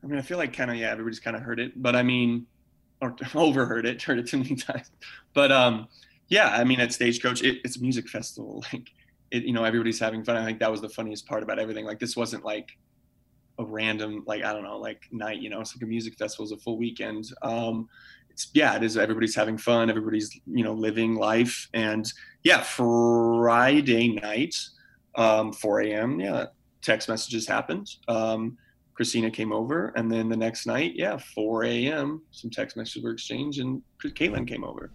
I 0.03 0.07
mean, 0.07 0.18
I 0.18 0.22
feel 0.22 0.38
like 0.38 0.53
kind 0.53 0.72
of 0.72 0.78
yeah, 0.78 0.91
everybody's 0.91 1.20
kind 1.20 1.36
of 1.36 1.43
heard 1.43 1.60
it, 1.60 1.82
but 1.82 1.95
I 1.95 2.03
mean, 2.03 2.45
or 3.01 3.16
overheard 3.36 3.86
it, 3.86 4.01
heard 4.01 4.20
it 4.20 4.28
too 4.28 4.38
many 4.38 4.55
times. 4.55 4.91
But 5.34 5.51
um, 5.51 5.88
yeah, 6.28 6.49
I 6.49 6.64
mean, 6.64 6.80
at 6.80 6.93
Stagecoach, 6.93 7.43
it, 7.43 7.60
it's 7.64 7.78
a 7.78 7.82
music 7.82 8.07
festival. 8.07 8.64
Like, 8.74 8.91
it, 9.32 9.43
you 9.43 9.53
know, 9.53 9.63
everybody's 9.63 9.99
having 9.99 10.23
fun. 10.23 10.36
I 10.38 10.45
think 10.45 10.59
that 10.59 10.71
was 10.71 10.82
the 10.82 10.89
funniest 10.89 11.27
part 11.27 11.43
about 11.43 11.59
everything. 11.59 11.86
Like, 11.86 11.99
this 11.99 12.15
wasn't 12.15 12.43
like 12.43 12.77
a 13.59 13.65
random, 13.65 14.23
like 14.25 14.43
I 14.43 14.53
don't 14.53 14.63
know, 14.63 14.77
like 14.77 15.03
night. 15.11 15.39
You 15.39 15.49
know, 15.49 15.59
it's 15.61 15.75
like 15.75 15.84
a 15.84 15.86
music 15.86 16.17
festival, 16.17 16.45
it's 16.45 16.53
a 16.53 16.57
full 16.57 16.77
weekend. 16.77 17.30
Um, 17.41 17.89
it's 18.30 18.49
yeah, 18.53 18.75
it 18.75 18.84
is. 18.84 18.97
Everybody's 18.97 19.36
having 19.36 19.57
fun. 19.57 19.89
Everybody's 19.89 20.39
you 20.47 20.63
know 20.63 20.73
living 20.73 21.15
life, 21.15 21.69
and 21.73 22.11
yeah, 22.43 22.61
Friday 22.61 24.13
night, 24.15 24.55
um, 25.15 25.51
4 25.51 25.82
a.m. 25.82 26.19
Yeah, 26.19 26.45
text 26.82 27.09
messages 27.09 27.47
happened. 27.47 27.89
Um, 28.07 28.57
Kristina 28.97 29.32
came 29.32 29.51
over, 29.51 29.93
and 29.95 30.11
then 30.11 30.30
the 30.30 30.38
next 30.38 30.65
night, 30.65 30.93
yeah, 30.95 31.17
4 31.17 31.65
a.m. 31.65 32.21
Some 32.32 32.49
text 32.49 32.77
messages 32.77 33.03
were 33.03 33.11
exchanged, 33.11 33.59
and 33.59 33.82
Caelynn 34.03 34.47
came 34.47 34.63
over. 34.63 34.91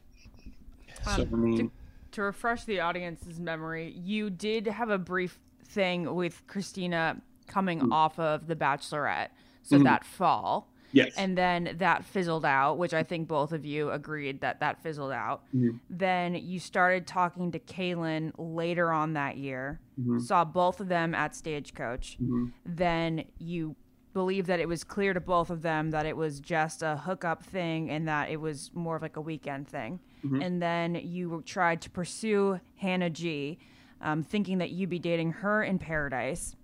Um, 1.07 1.17
so 1.17 1.23
I 1.23 1.37
mean, 1.37 1.71
to, 2.15 2.23
refresh 2.23 2.65
the 2.65 2.81
audience's 2.81 3.39
memory, 3.39 3.95
you 3.97 4.31
did 4.31 4.67
have 4.67 4.91
a 4.91 4.99
brief 4.99 5.39
thing 5.65 6.15
with 6.15 6.47
Kristina 6.47 7.21
coming 7.47 7.81
mm-hmm. 7.81 7.93
off 7.93 8.19
of 8.19 8.47
The 8.47 8.57
Bachelorette, 8.57 9.29
so 9.63 9.77
mm-hmm. 9.77 9.85
that 9.85 10.05
fall. 10.05 10.71
Yes. 10.93 11.13
And 11.17 11.37
then 11.37 11.75
that 11.79 12.05
fizzled 12.05 12.45
out, 12.45 12.79
which 12.79 12.95
I 12.95 13.03
think 13.03 13.27
both 13.27 13.51
of 13.53 13.65
you 13.65 13.91
agreed 13.91 14.41
that 14.43 14.61
that 14.61 14.81
fizzled 14.81 15.11
out. 15.11 15.43
Mm-hmm. 15.55 15.79
Then 15.91 16.35
you 16.37 16.61
started 16.61 17.05
talking 17.05 17.51
to 17.51 17.59
Caelynn 17.59 18.33
later 18.39 18.93
on 18.93 19.15
that 19.15 19.37
year, 19.37 19.81
mm-hmm. 20.01 20.21
saw 20.21 20.45
both 20.45 20.79
of 20.79 20.87
them 20.87 21.13
at 21.13 21.35
Stagecoach. 21.35 22.17
Mm-hmm. 22.23 22.47
Then 22.65 23.25
you 23.39 23.75
believe 24.13 24.47
that 24.47 24.61
it 24.61 24.69
was 24.69 24.85
clear 24.85 25.13
to 25.13 25.21
both 25.21 25.51
of 25.51 25.63
them 25.63 25.91
that 25.91 26.07
it 26.07 26.17
was 26.17 26.39
just 26.39 26.83
a 26.83 26.97
hookup 26.97 27.43
thing 27.43 27.91
and 27.91 28.07
that 28.07 28.31
it 28.31 28.41
was 28.41 28.71
more 28.73 28.95
of 28.95 29.03
like 29.03 29.17
a 29.17 29.21
weekend 29.21 29.67
thing. 29.67 29.99
Mm-hmm. 30.25 30.43
And 30.43 30.63
then 30.63 30.95
you 30.95 31.43
tried 31.45 31.83
to 31.83 31.91
pursue 31.91 32.61
Hannah 32.77 33.11
G, 33.11 33.59
um, 34.01 34.23
thinking 34.23 34.59
that 34.59 34.71
you'd 34.71 34.91
be 34.91 34.99
dating 34.99 35.33
her 35.33 35.63
in 35.63 35.79
paradise. 35.79 36.57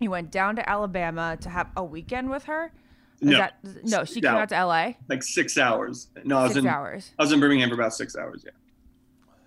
You 0.00 0.10
went 0.10 0.30
down 0.30 0.56
to 0.56 0.68
Alabama 0.68 1.36
to 1.40 1.48
have 1.50 1.70
a 1.76 1.84
weekend 1.84 2.30
with 2.30 2.44
her. 2.44 2.72
Is 3.20 3.30
no, 3.30 3.38
that, 3.38 3.58
no, 3.84 4.04
she 4.04 4.20
came 4.20 4.34
out 4.34 4.48
to 4.50 4.64
LA. 4.64 4.92
Like 5.08 5.24
six 5.24 5.58
hours. 5.58 6.08
No, 6.24 6.38
I 6.38 6.44
was 6.44 6.52
Six 6.52 6.64
in 6.64 6.68
hours. 6.68 7.12
I 7.18 7.22
was 7.22 7.32
in 7.32 7.40
Birmingham 7.40 7.68
for 7.68 7.74
about 7.74 7.94
six 7.94 8.14
hours. 8.16 8.44
Yeah. 8.44 8.52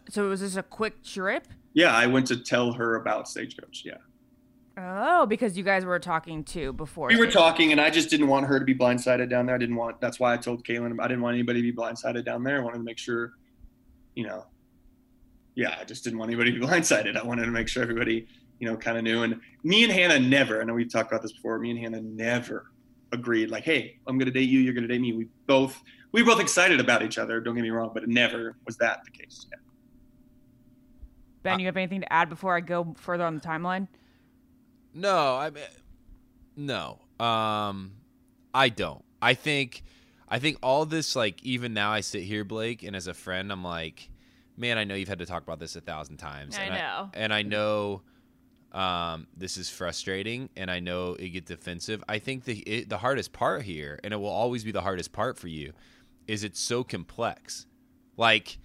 So 0.09 0.25
it 0.25 0.29
was 0.29 0.41
just 0.41 0.57
a 0.57 0.63
quick 0.63 1.03
trip. 1.03 1.47
Yeah, 1.73 1.95
I 1.95 2.05
went 2.07 2.27
to 2.27 2.37
tell 2.37 2.73
her 2.73 2.95
about 2.95 3.29
Stagecoach. 3.29 3.83
Yeah. 3.85 3.93
Oh, 4.77 5.25
because 5.25 5.57
you 5.57 5.63
guys 5.63 5.83
were 5.83 5.99
talking 5.99 6.43
too 6.43 6.71
before. 6.73 7.09
We 7.09 7.17
were 7.17 7.29
talking, 7.29 7.71
and 7.71 7.81
I 7.81 7.89
just 7.89 8.09
didn't 8.09 8.27
want 8.27 8.45
her 8.45 8.57
to 8.57 8.65
be 8.65 8.73
blindsided 8.73 9.29
down 9.29 9.45
there. 9.45 9.55
I 9.55 9.57
didn't 9.57 9.75
want. 9.75 9.99
That's 9.99 10.19
why 10.19 10.33
I 10.33 10.37
told 10.37 10.63
Caelynn 10.63 10.97
I 10.99 11.07
didn't 11.07 11.21
want 11.21 11.33
anybody 11.33 11.61
to 11.61 11.71
be 11.71 11.75
blindsided 11.75 12.23
down 12.23 12.43
there. 12.43 12.61
I 12.61 12.63
wanted 12.63 12.77
to 12.77 12.83
make 12.83 12.97
sure, 12.97 13.33
you 14.15 14.25
know. 14.25 14.45
Yeah, 15.55 15.75
I 15.79 15.83
just 15.83 16.05
didn't 16.05 16.19
want 16.19 16.29
anybody 16.29 16.53
to 16.53 16.59
be 16.59 16.65
blindsided. 16.67 17.17
I 17.17 17.23
wanted 17.23 17.45
to 17.45 17.51
make 17.51 17.67
sure 17.67 17.83
everybody, 17.83 18.27
you 18.59 18.69
know, 18.69 18.77
kind 18.77 18.97
of 18.97 19.03
knew. 19.03 19.23
And 19.23 19.41
me 19.63 19.83
and 19.83 19.91
Hannah 19.91 20.19
never. 20.19 20.61
I 20.61 20.63
know 20.63 20.73
we've 20.73 20.91
talked 20.91 21.11
about 21.11 21.21
this 21.21 21.33
before. 21.33 21.59
Me 21.59 21.71
and 21.71 21.79
Hannah 21.79 22.01
never 22.01 22.71
agreed. 23.11 23.49
Like, 23.49 23.65
hey, 23.65 23.97
I'm 24.07 24.17
gonna 24.17 24.31
date 24.31 24.49
you. 24.49 24.59
You're 24.59 24.73
gonna 24.73 24.87
date 24.87 25.01
me. 25.01 25.11
We 25.11 25.27
both 25.47 25.81
we 26.13 26.23
were 26.23 26.31
both 26.31 26.41
excited 26.41 26.79
about 26.79 27.03
each 27.03 27.17
other. 27.17 27.41
Don't 27.41 27.55
get 27.55 27.61
me 27.61 27.69
wrong, 27.71 27.91
but 27.93 28.03
it 28.03 28.09
never 28.09 28.55
was 28.65 28.77
that 28.77 29.03
the 29.03 29.11
case. 29.11 29.47
Yeah. 29.51 29.57
Ben, 31.43 31.59
you 31.59 31.65
have 31.65 31.77
anything 31.77 32.01
to 32.01 32.13
add 32.13 32.29
before 32.29 32.55
I 32.55 32.59
go 32.59 32.93
further 32.97 33.25
on 33.25 33.35
the 33.35 33.41
timeline? 33.41 33.87
No, 34.93 35.35
I 35.37 35.49
mean, 35.49 35.63
no. 36.55 36.99
Um, 37.19 37.93
I 38.53 38.69
don't. 38.69 39.03
I 39.21 39.33
think, 39.33 39.83
I 40.27 40.39
think 40.39 40.57
all 40.61 40.85
this, 40.85 41.15
like, 41.15 41.41
even 41.43 41.73
now, 41.73 41.91
I 41.91 42.01
sit 42.01 42.23
here, 42.23 42.43
Blake, 42.43 42.83
and 42.83 42.95
as 42.95 43.07
a 43.07 43.13
friend, 43.13 43.51
I'm 43.51 43.63
like, 43.63 44.09
man, 44.57 44.77
I 44.77 44.83
know 44.83 44.95
you've 44.95 45.09
had 45.09 45.19
to 45.19 45.25
talk 45.25 45.43
about 45.43 45.59
this 45.59 45.75
a 45.75 45.81
thousand 45.81 46.17
times. 46.17 46.57
I 46.57 46.63
and 46.63 46.73
know. 46.75 47.09
and 47.13 47.33
I 47.33 47.41
know, 47.43 48.01
um, 48.71 49.27
this 49.35 49.57
is 49.57 49.69
frustrating, 49.69 50.49
and 50.55 50.71
I 50.71 50.79
know 50.79 51.13
it 51.13 51.29
gets 51.29 51.47
defensive. 51.47 52.03
I 52.07 52.19
think 52.19 52.45
the 52.45 52.59
it, 52.59 52.89
the 52.89 52.97
hardest 52.97 53.33
part 53.33 53.63
here, 53.63 53.99
and 54.03 54.13
it 54.13 54.17
will 54.17 54.29
always 54.29 54.63
be 54.63 54.71
the 54.71 54.81
hardest 54.81 55.11
part 55.11 55.37
for 55.37 55.47
you, 55.47 55.73
is 56.27 56.43
it's 56.43 56.59
so 56.59 56.83
complex. 56.83 57.65
Like, 58.17 58.57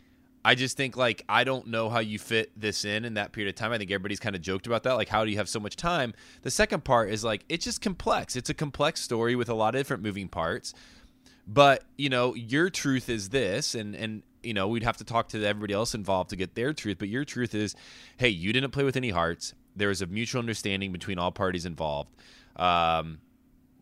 I 0.46 0.54
just 0.54 0.76
think 0.76 0.96
like 0.96 1.24
I 1.28 1.42
don't 1.42 1.66
know 1.66 1.90
how 1.90 1.98
you 1.98 2.20
fit 2.20 2.52
this 2.54 2.84
in 2.84 3.04
in 3.04 3.14
that 3.14 3.32
period 3.32 3.48
of 3.48 3.56
time. 3.56 3.72
I 3.72 3.78
think 3.78 3.90
everybody's 3.90 4.20
kind 4.20 4.36
of 4.36 4.42
joked 4.42 4.68
about 4.68 4.84
that. 4.84 4.92
Like, 4.92 5.08
how 5.08 5.24
do 5.24 5.30
you 5.32 5.38
have 5.38 5.48
so 5.48 5.58
much 5.58 5.74
time? 5.74 6.14
The 6.42 6.52
second 6.52 6.84
part 6.84 7.10
is 7.10 7.24
like 7.24 7.44
it's 7.48 7.64
just 7.64 7.80
complex. 7.80 8.36
It's 8.36 8.48
a 8.48 8.54
complex 8.54 9.00
story 9.00 9.34
with 9.34 9.48
a 9.48 9.54
lot 9.54 9.74
of 9.74 9.80
different 9.80 10.04
moving 10.04 10.28
parts. 10.28 10.72
But 11.48 11.82
you 11.98 12.08
know, 12.08 12.36
your 12.36 12.70
truth 12.70 13.08
is 13.08 13.30
this, 13.30 13.74
and 13.74 13.96
and 13.96 14.22
you 14.44 14.54
know 14.54 14.68
we'd 14.68 14.84
have 14.84 14.98
to 14.98 15.04
talk 15.04 15.26
to 15.30 15.44
everybody 15.44 15.74
else 15.74 15.96
involved 15.96 16.30
to 16.30 16.36
get 16.36 16.54
their 16.54 16.72
truth. 16.72 16.98
But 17.00 17.08
your 17.08 17.24
truth 17.24 17.52
is, 17.52 17.74
hey, 18.18 18.28
you 18.28 18.52
didn't 18.52 18.70
play 18.70 18.84
with 18.84 18.96
any 18.96 19.10
hearts. 19.10 19.52
There 19.74 19.88
was 19.88 20.00
a 20.00 20.06
mutual 20.06 20.38
understanding 20.38 20.92
between 20.92 21.18
all 21.18 21.32
parties 21.32 21.66
involved. 21.66 22.14
Um, 22.54 23.18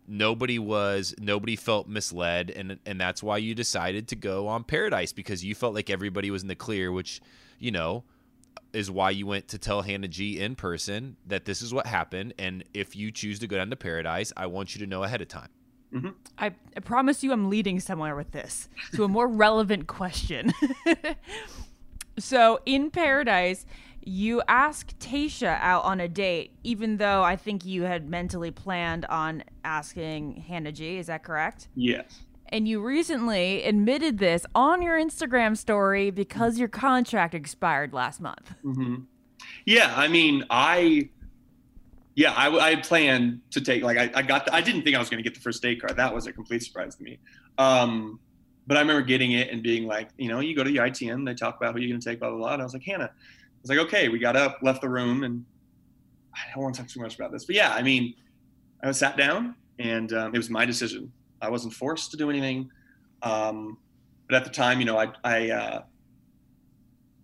nobody 0.07 0.59
was 0.59 1.15
nobody 1.19 1.57
felt 1.57 1.89
misled 1.89 2.51
and 2.51 2.79
and 2.85 3.01
that's 3.01 3.23
why 3.23 3.37
you 3.37 3.55
decided 3.55 4.09
to 4.09 4.17
go 4.17 4.47
on 4.49 4.63
paradise 4.65 5.13
because 5.13 5.45
you 5.45 5.55
felt 5.55 5.75
like 5.75 5.89
everybody 5.89 6.31
was 6.31 6.43
in 6.43 6.49
the 6.49 6.55
clear 6.55 6.93
which 6.93 7.21
you 7.59 7.71
know 7.71 8.05
is 8.73 8.91
why 8.91 9.09
you 9.09 9.27
went 9.27 9.47
to 9.49 9.57
tell 9.57 9.83
Hannah 9.83 10.09
G 10.09 10.41
in 10.41 10.57
person 10.57 11.17
that 11.27 11.45
this 11.45 11.63
is 11.63 11.73
what 11.73 11.87
happened 11.87 12.35
and 12.39 12.65
if 12.75 12.95
you 12.97 13.11
choose 13.11 13.39
to 13.39 13.47
go 13.47 13.57
down 13.57 13.71
to 13.71 13.77
paradise 13.77 14.33
I 14.37 14.47
want 14.47 14.75
you 14.75 14.81
to 14.81 14.87
know 14.87 15.05
ahead 15.05 15.23
of 15.23 15.29
time 15.29 15.49
mm-hmm. 15.93 16.11
I, 16.39 16.53
I 16.77 16.81
promise 16.81 17.23
you 17.23 17.33
I'm 17.33 17.49
leading 17.49 17.81
somewhere 17.81 18.15
with 18.15 18.33
this 18.33 18.69
to 18.95 19.05
a 19.05 19.09
more 19.09 19.29
relevant 19.45 19.87
question. 19.87 20.53
so 22.19 22.61
in 22.67 22.91
Paradise, 22.91 23.65
you 24.07 24.43
ask 24.49 24.97
Tayshia 24.99 25.59
out 25.61 25.85
on 25.85 26.01
a 26.01 26.09
date, 26.09 26.53
even 26.63 26.99
though 26.99 27.23
I 27.23 27.37
think 27.37 27.65
you 27.65 27.83
had 27.85 28.09
mentally 28.09 28.51
planned 28.51 29.05
on 29.07 29.45
asking 29.65 30.45
Hannah 30.49 30.73
G. 30.73 30.99
Is 30.99 31.07
that 31.07 31.23
correct? 31.25 31.69
Yes. 31.75 32.21
And 32.51 32.69
you 32.69 32.81
recently 32.83 33.65
admitted 33.65 34.19
this 34.19 34.45
on 34.55 34.83
your 34.83 34.99
Instagram 34.99 35.57
story 35.57 36.11
because 36.11 36.59
your 36.59 36.69
contract 36.69 37.35
expired 37.35 37.93
last 37.93 38.21
month. 38.21 38.55
hmm 38.63 38.97
Yeah, 39.65 39.93
I 39.97 40.09
mean, 40.09 40.45
I, 40.51 41.09
yeah, 42.15 42.33
I, 42.33 42.73
I 42.73 42.77
planned 42.77 43.41
to 43.53 43.61
take 43.61 43.83
like 43.83 43.97
I, 43.97 44.11
I 44.15 44.23
got 44.23 44.47
the, 44.47 44.55
I 44.55 44.61
didn't 44.61 44.83
think 44.83 44.95
I 44.95 44.99
was 44.99 45.09
going 45.09 45.23
to 45.23 45.29
get 45.29 45.35
the 45.35 45.41
first 45.41 45.63
date 45.63 45.81
card. 45.81 45.97
That 45.97 46.15
was 46.15 46.27
a 46.27 46.33
complete 46.33 46.63
surprise 46.63 46.95
to 46.97 47.03
me. 47.03 47.19
Um, 47.59 48.21
but 48.67 48.77
I 48.77 48.81
remember 48.81 49.03
getting 49.03 49.33
it 49.33 49.51
and 49.51 49.63
being 49.63 49.87
like, 49.87 50.11
you 50.17 50.29
know, 50.29 50.41
you 50.41 50.55
go 50.55 50.65
to 50.65 50.71
the 50.71 50.79
ITM, 50.79 51.27
they 51.27 51.35
talk 51.35 51.57
about 51.57 51.75
who 51.75 51.81
you're 51.81 51.91
going 51.91 52.01
to 52.01 52.09
take, 52.09 52.21
blah 52.21 52.31
blah 52.31 52.39
blah. 52.39 52.53
And 52.55 52.63
I 52.63 52.65
was 52.65 52.75
like, 52.75 52.85
Hannah, 52.85 53.11
was 53.65 53.71
like, 53.71 53.87
okay, 53.87 54.09
we 54.11 54.19
got 54.19 54.37
up, 54.37 54.59
left 54.61 54.83
the 54.83 54.89
room, 54.89 55.25
and 55.25 55.45
I 56.35 56.55
don't 56.55 56.65
want 56.65 56.75
to 56.75 56.83
talk 56.83 56.91
too 56.91 57.01
much 57.01 57.15
about 57.15 57.33
this, 57.33 57.45
but 57.47 57.57
yeah, 57.57 57.73
I 57.73 57.83
mean, 57.83 58.15
I 58.83 58.89
was 58.89 58.99
sat 58.99 59.17
down 59.17 59.55
and 59.79 60.13
um, 60.13 60.35
it 60.35 60.39
was 60.39 60.51
my 60.51 60.67
decision. 60.67 61.11
I 61.41 61.49
wasn't 61.49 61.73
forced 61.73 62.11
to 62.11 62.17
do 62.17 62.29
anything. 62.29 62.71
Um, 63.23 63.79
but 64.29 64.37
at 64.37 64.45
the 64.45 64.51
time, 64.51 64.81
you 64.81 64.85
know, 64.85 64.99
I, 64.99 65.13
I 65.25 65.51
uh, 65.51 65.83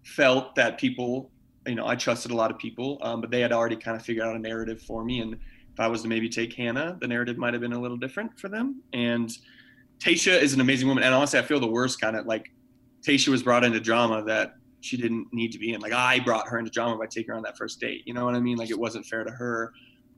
felt 0.03 0.55
that 0.55 0.79
people, 0.79 1.31
you 1.67 1.75
know, 1.75 1.87
I 1.87 1.95
trusted 1.95 2.31
a 2.31 2.37
lot 2.37 2.51
of 2.51 2.59
people, 2.59 2.99
um, 3.03 3.21
but 3.21 3.31
they 3.31 3.41
had 3.41 3.53
already 3.53 3.77
kind 3.77 3.97
of 3.97 4.03
figured 4.03 4.27
out 4.27 4.35
a 4.35 4.39
narrative 4.39 4.81
for 4.81 5.05
me. 5.05 5.21
And 5.21 5.35
if 5.35 5.79
I 5.79 5.89
was 5.89 6.03
to 6.03 6.09
maybe 6.09 6.29
take 6.29 6.55
Hannah, 6.55 6.97
the 7.01 7.09
narrative 7.09 7.37
might 7.37 7.53
have 7.53 7.61
been 7.61 7.75
a 7.75 7.81
little 7.81 7.99
different 7.99 8.39
for 8.41 8.49
them. 8.49 8.83
And 8.95 9.31
Tayshia 9.99 10.41
is 10.41 10.55
an 10.55 10.63
amazing 10.63 10.89
woman. 10.89 11.05
And 11.05 11.15
honestly, 11.15 11.39
I 11.39 11.43
feel 11.43 11.61
the 11.61 11.67
worst 11.67 12.01
kind 12.01 12.17
of 12.17 12.25
like 12.25 12.51
Tayshia 13.03 13.29
was 13.29 13.43
brought 13.43 13.65
into 13.65 13.81
drama 13.81 14.23
that 14.25 14.55
she 14.81 14.97
didn't 14.97 15.33
need 15.33 15.53
to 15.53 15.59
be 15.59 15.73
in. 15.73 15.81
Like 15.81 15.93
I 15.93 16.21
brought 16.21 16.49
her 16.49 16.59
into 16.59 16.71
drama 16.71 16.97
by 16.97 17.07
taking 17.07 17.31
her 17.31 17.37
on 17.37 17.43
that 17.43 17.57
first 17.57 17.81
date. 17.81 18.03
You 18.07 18.15
know 18.15 18.25
what 18.25 18.35
I 18.35 18.41
mean? 18.41 18.57
Like 18.57 18.71
it 18.71 18.79
wasn't 18.79 19.07
fair 19.07 19.25
to 19.25 19.31
her. 19.31 19.73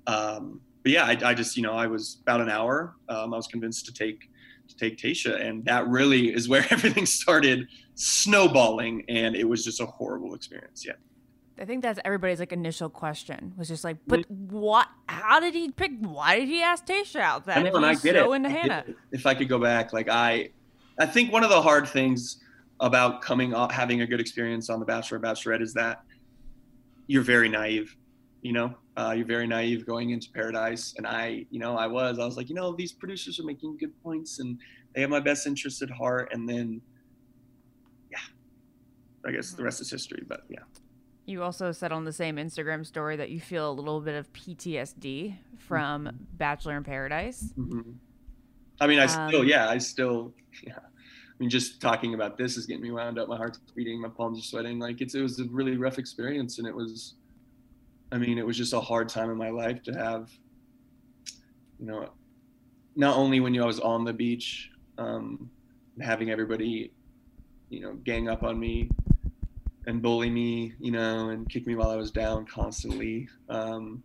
Um, 0.07 0.61
but 0.83 0.93
yeah, 0.93 1.05
I, 1.05 1.19
I, 1.25 1.35
just, 1.35 1.57
you 1.57 1.63
know, 1.63 1.75
I 1.75 1.87
was 1.87 2.19
about 2.23 2.41
an 2.41 2.49
hour. 2.49 2.97
Um, 3.09 3.33
I 3.35 3.37
was 3.37 3.47
convinced 3.47 3.87
to 3.87 3.93
take 3.93 4.29
to 4.69 4.77
take 4.77 4.97
Tayshia, 4.97 5.45
and 5.45 5.65
that 5.65 5.87
really 5.89 6.33
is 6.33 6.49
where 6.49 6.65
everything 6.71 7.07
started 7.07 7.69
snowballing, 7.95 9.05
and 9.09 9.35
it 9.37 9.45
was 9.45 9.65
just 9.65 9.81
a 9.81 9.87
horrible 9.87 10.35
experience. 10.35 10.85
Yeah. 10.87 10.95
I 11.59 11.65
think 11.65 11.83
that's 11.83 12.01
everybody's 12.05 12.41
like 12.41 12.53
initial 12.53 12.89
question 12.89 13.53
was 13.57 13.69
just 13.69 13.85
like, 13.85 13.99
but 14.07 14.29
what? 14.31 14.89
How 15.07 15.39
did 15.39 15.55
he 15.55 15.71
pick? 15.71 15.93
Why 16.01 16.39
did 16.39 16.49
he 16.49 16.63
ask 16.63 16.87
Tayshia 16.87 17.21
out? 17.21 17.45
That 17.47 17.59
I 17.59 17.63
know, 17.63 17.77
and 17.77 17.87
I 17.87 17.95
get 17.95 18.15
so 18.15 18.33
it. 18.33 18.37
into 18.37 18.49
I 18.49 18.53
get 18.53 18.63
Hannah. 18.63 18.85
it. 18.89 18.97
If 19.13 19.27
I 19.27 19.35
could 19.35 19.49
go 19.49 19.59
back, 19.59 19.93
like 19.93 20.09
I, 20.09 20.51
I 20.99 21.07
think 21.07 21.31
one 21.31 21.45
of 21.45 21.51
the 21.51 21.61
hard 21.61 21.89
things 21.89 22.42
about 22.83 23.23
coming 23.23 23.55
off 23.55 23.71
having 23.71 24.03
a 24.03 24.07
good 24.07 24.21
experience 24.21 24.69
on 24.69 24.81
The 24.81 24.85
Bachelor 24.85 25.19
or 25.19 25.21
Bachelorette 25.21 25.63
is 25.63 25.73
that 25.75 26.03
you're 27.07 27.23
very 27.23 27.49
naive. 27.49 27.97
You 28.43 28.53
know, 28.53 28.75
uh, 28.97 29.15
you're 29.17 29.25
very 29.27 29.47
naive 29.47 29.87
going 29.87 30.11
into 30.11 30.29
Paradise, 30.33 30.95
and 30.99 31.07
I, 31.07 31.47
you 31.51 31.61
know, 31.61 31.77
I 31.77 31.87
was. 31.87 32.19
I 32.19 32.25
was 32.25 32.37
like, 32.37 32.49
you 32.49 32.57
know, 32.57 32.75
these 32.75 32.93
producers 32.93 33.39
are 33.39 33.45
making 33.45 33.79
good 33.79 33.93
points, 34.03 34.41
and 34.41 34.59
they 34.95 35.01
have 35.01 35.11
my 35.11 35.21
best 35.21 35.47
interest 35.47 35.81
at 35.83 35.91
heart. 35.91 36.31
And 36.33 36.49
then, 36.49 36.81
yeah, 38.11 38.19
I 39.25 39.31
guess 39.31 39.53
the 39.53 39.63
rest 39.63 39.81
is 39.81 39.89
history. 39.91 40.25
But 40.27 40.43
yeah. 40.49 40.59
You 41.25 41.45
also 41.45 41.71
said 41.71 41.93
on 41.93 42.05
the 42.05 42.13
same 42.13 42.35
Instagram 42.35 42.85
story 42.85 43.15
that 43.15 43.31
you 43.31 43.39
feel 43.41 43.71
a 43.71 43.73
little 43.73 44.01
bit 44.01 44.17
of 44.17 44.33
PTSD 44.33 45.37
from 45.57 46.07
Mm-hmm. 46.07 46.17
Bachelor 46.33 46.77
in 46.77 46.83
Paradise. 46.83 47.53
Mhm. 47.57 47.95
I 48.81 48.89
mean, 48.89 48.99
I 48.99 49.07
still, 49.07 49.43
Um, 49.43 49.47
yeah, 49.47 49.69
I 49.69 49.79
still, 49.79 50.35
yeah. 50.67 50.81
Mean, 51.43 51.51
just 51.51 51.81
talking 51.81 52.15
about 52.15 52.39
this 52.39 52.57
is 52.57 52.67
getting 52.67 52.85
me 52.85 52.93
wound 52.93 53.19
up. 53.19 53.27
My 53.27 53.37
heart's 53.37 53.59
beating, 53.75 54.01
my 54.01 54.09
palms 54.09 54.39
are 54.39 54.43
sweating. 54.43 54.79
Like 54.79 55.01
it's, 55.01 55.17
it 55.17 55.23
was 55.23 55.41
a 55.41 55.45
really 55.47 55.77
rough 55.77 55.99
experience, 55.99 56.59
and 56.59 56.69
it 56.69 56.73
was, 56.73 57.15
I 58.13 58.19
mean, 58.19 58.39
it 58.39 58.47
was 58.47 58.57
just 58.57 58.75
a 58.75 58.81
hard 58.81 59.09
time 59.09 59.29
in 59.29 59.37
my 59.37 59.51
life 59.51 59.83
to 59.83 59.93
have, 59.93 60.31
you 61.81 61.87
know, 61.87 62.09
not 62.95 63.17
only 63.17 63.41
when 63.41 63.55
you 63.55 63.65
I 63.65 63.67
was 63.67 63.81
on 63.81 64.05
the 64.05 64.13
beach, 64.13 64.71
um, 64.99 65.51
having 66.01 66.31
everybody, 66.31 66.93
you 67.71 67.81
know, 67.81 67.95
gang 68.05 68.29
up 68.29 68.45
on 68.45 68.57
me 68.61 68.89
and 69.89 70.01
bully 70.01 70.31
me, 70.31 70.75
you 70.79 70.93
know, 70.93 71.31
and 71.31 71.49
kick 71.49 71.67
me 71.67 71.75
while 71.75 71.91
I 71.91 71.97
was 71.97 72.13
down 72.13 72.47
constantly. 72.47 73.29
Um, 73.49 74.01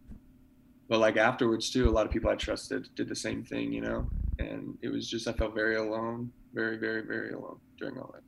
but 0.88 0.98
like 0.98 1.18
afterwards 1.18 1.70
too, 1.70 1.88
a 1.88 1.92
lot 1.92 2.08
of 2.08 2.12
people 2.12 2.32
I 2.32 2.36
trusted 2.36 2.90
did 2.96 3.08
the 3.08 3.16
same 3.16 3.44
thing, 3.44 3.72
you 3.72 3.82
know, 3.82 4.10
and 4.40 4.78
it 4.82 4.90
was 4.90 5.08
just 5.10 5.28
I 5.28 5.34
felt 5.34 5.54
very 5.54 5.76
alone, 5.76 6.32
very, 6.54 6.78
very, 6.78 7.02
very 7.04 7.32
alone 7.32 7.58
during 7.78 7.98
all 7.98 8.12
that. 8.14 8.24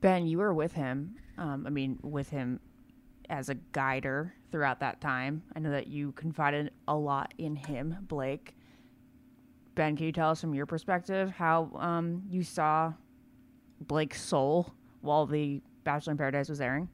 Ben, 0.00 0.26
you 0.26 0.38
were 0.38 0.54
with 0.54 0.72
him. 0.72 1.16
Um, 1.38 1.66
I 1.66 1.70
mean, 1.70 1.98
with 2.02 2.28
him 2.28 2.60
as 3.30 3.48
a 3.48 3.54
guider 3.54 4.34
throughout 4.50 4.80
that 4.80 5.00
time. 5.00 5.42
I 5.56 5.58
know 5.60 5.70
that 5.70 5.86
you 5.86 6.12
confided 6.12 6.70
a 6.86 6.94
lot 6.94 7.32
in 7.38 7.56
him, 7.56 7.96
Blake. 8.08 8.54
Ben, 9.74 9.96
can 9.96 10.06
you 10.06 10.12
tell 10.12 10.30
us 10.30 10.40
from 10.40 10.54
your 10.54 10.66
perspective 10.66 11.30
how 11.30 11.70
um, 11.76 12.22
you 12.28 12.42
saw 12.44 12.92
Blake's 13.80 14.20
soul 14.20 14.72
while 15.00 15.26
the 15.26 15.60
Bachelor 15.82 16.12
in 16.12 16.18
Paradise 16.18 16.48
was 16.48 16.60
airing? 16.60 16.88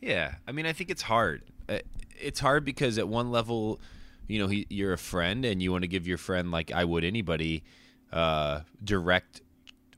Yeah, 0.00 0.34
I 0.46 0.52
mean, 0.52 0.66
I 0.66 0.72
think 0.72 0.90
it's 0.90 1.02
hard. 1.02 1.42
Uh, 1.68 1.78
It's 2.20 2.38
hard 2.38 2.64
because 2.64 2.98
at 2.98 3.08
one 3.08 3.32
level, 3.32 3.80
you 4.28 4.38
know, 4.38 4.46
he, 4.46 4.66
you're 4.68 4.92
a 4.92 4.98
friend 4.98 5.44
and 5.44 5.60
you 5.62 5.72
want 5.72 5.82
to 5.82 5.88
give 5.88 6.06
your 6.06 6.18
friend, 6.18 6.50
like 6.50 6.70
I 6.70 6.84
would 6.84 7.02
anybody, 7.04 7.64
uh, 8.12 8.60
direct 8.82 9.42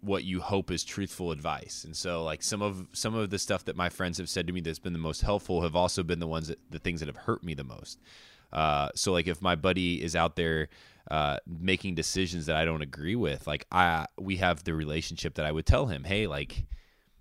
what 0.00 0.24
you 0.24 0.40
hope 0.40 0.70
is 0.70 0.84
truthful 0.84 1.30
advice. 1.30 1.84
And 1.84 1.96
so, 1.96 2.22
like 2.22 2.42
some 2.42 2.62
of 2.62 2.86
some 2.92 3.14
of 3.14 3.30
the 3.30 3.38
stuff 3.38 3.64
that 3.64 3.76
my 3.76 3.88
friends 3.88 4.18
have 4.18 4.28
said 4.28 4.46
to 4.46 4.52
me 4.52 4.60
that's 4.60 4.78
been 4.78 4.92
the 4.92 4.98
most 4.98 5.22
helpful 5.22 5.62
have 5.62 5.74
also 5.74 6.02
been 6.02 6.20
the 6.20 6.26
ones 6.26 6.48
that 6.48 6.58
the 6.70 6.78
things 6.78 7.00
that 7.00 7.06
have 7.06 7.16
hurt 7.16 7.42
me 7.42 7.54
the 7.54 7.64
most. 7.64 7.98
Uh, 8.52 8.90
so, 8.94 9.12
like 9.12 9.26
if 9.26 9.40
my 9.42 9.54
buddy 9.54 10.02
is 10.02 10.14
out 10.14 10.36
there 10.36 10.68
uh, 11.10 11.38
making 11.46 11.94
decisions 11.94 12.46
that 12.46 12.56
I 12.56 12.64
don't 12.64 12.82
agree 12.82 13.16
with, 13.16 13.46
like 13.46 13.66
I 13.72 14.06
we 14.18 14.36
have 14.36 14.64
the 14.64 14.74
relationship 14.74 15.34
that 15.34 15.46
I 15.46 15.52
would 15.52 15.66
tell 15.66 15.86
him, 15.86 16.04
hey, 16.04 16.26
like 16.26 16.64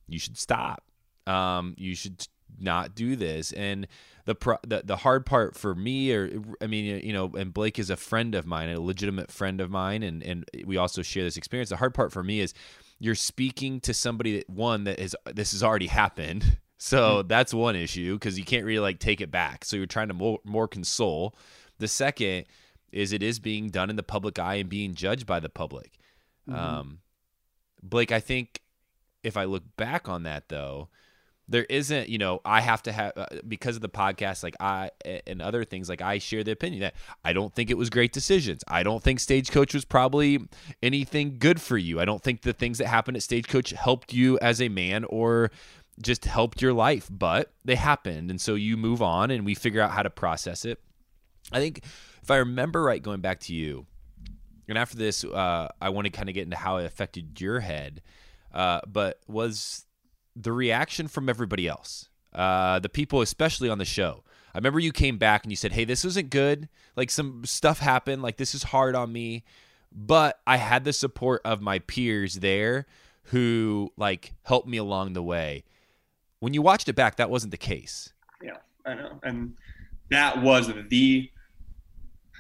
you 0.08 0.20
should 0.20 0.38
stop. 0.38 0.84
Um, 1.26 1.74
you 1.78 1.96
should 1.96 2.28
not 2.60 2.96
do 2.96 3.16
this. 3.16 3.52
And 3.54 3.88
the, 4.26 4.36
pro- 4.36 4.58
the 4.66 4.82
the 4.86 4.98
hard 4.98 5.26
part 5.26 5.56
for 5.56 5.76
me, 5.76 6.14
or 6.14 6.30
I 6.62 6.68
mean, 6.68 7.02
you 7.04 7.12
know, 7.14 7.32
and 7.38 7.54
Blake 7.54 7.78
is 7.78 7.90
a 7.90 7.98
friend 7.98 8.36
of 8.36 8.46
mine, 8.46 8.70
a 8.70 8.80
legitimate 8.80 9.32
friend 9.32 9.60
of 9.60 9.70
mine, 9.70 10.02
and 10.04 10.24
and 10.24 10.46
we 10.66 10.78
also 10.78 11.02
share 11.02 11.24
this 11.24 11.36
experience. 11.38 11.70
The 11.70 11.78
hard 11.78 11.94
part 11.94 12.14
for 12.14 12.24
me 12.24 12.40
is 12.40 12.54
you're 13.00 13.16
speaking 13.16 13.82
to 13.82 13.94
somebody 13.94 14.38
that 14.38 14.50
one 14.50 14.86
that 14.86 15.00
is 15.00 15.16
this 15.34 15.52
has 15.52 15.64
already 15.64 15.88
happened. 15.88 16.58
So 16.78 17.22
that's 17.24 17.54
one 17.54 17.78
issue 17.78 18.16
because 18.16 18.38
you 18.38 18.44
can't 18.44 18.66
really 18.66 18.80
like 18.82 19.00
take 19.00 19.22
it 19.22 19.32
back. 19.32 19.64
So 19.64 19.78
you're 19.78 19.86
trying 19.86 20.10
to 20.10 20.14
more, 20.14 20.40
more 20.44 20.68
console. 20.68 21.34
The 21.80 21.88
second 21.88 22.44
is 22.92 23.14
it 23.14 23.24
is 23.24 23.40
being 23.40 23.70
done 23.70 23.90
in 23.90 23.96
the 23.96 24.04
public 24.04 24.38
eye 24.38 24.56
and 24.56 24.68
being 24.70 24.94
judged 24.94 25.26
by 25.26 25.40
the 25.40 25.48
public. 25.48 25.94
Mhm. 26.50 26.54
Um, 26.54 27.00
Blake, 27.82 28.12
I 28.12 28.20
think 28.20 28.60
if 29.24 29.38
I 29.38 29.46
look 29.46 29.64
back 29.78 30.10
on 30.10 30.24
that 30.24 30.50
though, 30.50 30.90
there 31.48 31.66
isn't, 31.66 32.10
you 32.10 32.18
know, 32.18 32.40
I 32.46 32.62
have 32.62 32.84
to 32.84 32.92
have 32.92 33.14
uh, 33.18 33.26
because 33.48 33.76
of 33.76 33.82
the 33.82 33.90
podcast, 33.90 34.44
like 34.44 34.56
I 34.60 34.92
and 35.28 35.42
other 35.42 35.64
things, 35.66 35.90
like 35.90 36.02
I 36.02 36.18
share 36.18 36.44
the 36.44 36.52
opinion 36.52 36.82
that 36.82 36.96
I 37.24 37.34
don't 37.34 37.54
think 37.54 37.70
it 37.70 37.78
was 37.78 37.90
great 37.90 38.14
decisions. 38.14 38.64
I 38.68 38.84
don't 38.84 39.04
think 39.04 39.20
Stagecoach 39.20 39.74
was 39.74 39.86
probably 39.86 40.40
anything 40.82 41.38
good 41.40 41.60
for 41.60 41.78
you. 41.78 42.00
I 42.00 42.06
don't 42.06 42.24
think 42.24 42.42
the 42.42 42.54
things 42.54 42.78
that 42.78 42.88
happened 42.88 43.18
at 43.18 43.24
Stagecoach 43.24 43.72
helped 43.72 44.14
you 44.14 44.40
as 44.40 44.62
a 44.62 44.70
man 44.70 45.04
or 45.06 45.52
just 46.02 46.26
helped 46.26 46.62
your 46.62 46.74
life, 46.74 47.08
but 47.12 47.52
they 47.64 47.76
happened, 47.76 48.32
and 48.32 48.42
so 48.42 48.56
you 48.56 48.76
move 48.78 49.02
on, 49.02 49.30
and 49.30 49.46
we 49.46 49.54
figure 49.54 49.82
out 49.82 49.92
how 49.92 50.02
to 50.02 50.10
process 50.10 50.66
it. 50.66 50.80
I 51.52 51.60
think 51.60 51.84
if 52.22 52.32
I 52.32 52.38
remember 52.38 52.82
right, 52.82 53.04
going 53.04 53.22
back 53.22 53.42
to 53.42 53.54
you, 53.54 53.86
and 54.68 54.78
after 54.78 54.98
this, 54.98 55.24
uh, 55.24 55.68
I 55.82 55.90
want 55.90 56.06
to 56.06 56.12
kind 56.12 56.30
of 56.30 56.36
get 56.36 56.46
into 56.46 56.56
how 56.56 56.78
it 56.78 56.86
affected 56.86 57.40
your 57.40 57.60
head. 57.60 58.02
Uh, 58.54 58.82
but 58.88 59.20
was 59.28 59.86
the 60.36 60.52
reaction 60.52 61.08
from 61.08 61.30
everybody 61.30 61.68
else, 61.68 62.10
uh, 62.34 62.80
the 62.80 62.90
people, 62.90 63.22
especially 63.22 63.70
on 63.70 63.78
the 63.78 63.86
show? 63.86 64.24
I 64.54 64.58
remember 64.58 64.80
you 64.80 64.92
came 64.92 65.18
back 65.18 65.44
and 65.44 65.52
you 65.52 65.56
said, 65.56 65.72
"Hey, 65.72 65.86
this 65.86 66.06
isn't 66.06 66.30
good. 66.30 66.70
Like 66.96 67.10
some 67.10 67.44
stuff 67.46 67.80
happened. 67.80 68.22
Like 68.22 68.38
this 68.38 68.54
is 68.54 68.64
hard 68.64 68.96
on 68.96 69.12
me." 69.12 69.44
But 69.92 70.40
I 70.48 70.58
had 70.58 70.86
the 70.86 70.94
support 70.94 71.42
of 71.46 71.62
my 71.62 71.80
peers 71.80 72.36
there 72.36 72.88
who 73.26 73.92
like 73.98 74.34
helped 74.44 74.68
me 74.68 74.78
along 74.78 75.14
the 75.14 75.24
way. 75.24 75.64
When 76.40 76.54
you 76.54 76.62
watched 76.62 76.90
it 76.90 76.94
back, 76.94 77.18
that 77.18 77.30
wasn't 77.30 77.52
the 77.52 77.58
case. 77.58 78.12
Yeah, 78.44 78.58
I 78.86 78.96
know. 78.96 79.20
And 79.24 79.56
that 80.10 80.42
was 80.42 80.72
the 80.90 81.32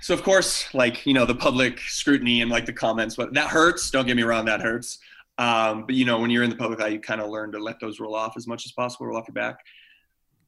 so 0.03 0.13
of 0.13 0.21
course, 0.21 0.73
like, 0.73 1.05
you 1.05 1.13
know, 1.13 1.25
the 1.25 1.33
public 1.33 1.79
scrutiny 1.79 2.41
and 2.41 2.51
like 2.51 2.65
the 2.65 2.73
comments, 2.73 3.15
but 3.15 3.33
that 3.35 3.47
hurts. 3.47 3.89
Don't 3.89 4.05
get 4.05 4.17
me 4.17 4.23
wrong, 4.23 4.43
that 4.43 4.59
hurts. 4.59 4.99
Um, 5.37 5.85
but 5.85 5.95
you 5.95 6.05
know, 6.05 6.19
when 6.19 6.29
you're 6.29 6.43
in 6.43 6.49
the 6.49 6.55
public 6.55 6.79
eye, 6.81 6.89
you 6.89 6.99
kind 6.99 7.21
of 7.21 7.29
learn 7.29 7.51
to 7.53 7.59
let 7.59 7.79
those 7.79 7.99
roll 7.99 8.15
off 8.15 8.37
as 8.37 8.47
much 8.47 8.65
as 8.65 8.71
possible, 8.71 9.07
roll 9.07 9.17
off 9.17 9.27
your 9.27 9.33
back. 9.33 9.57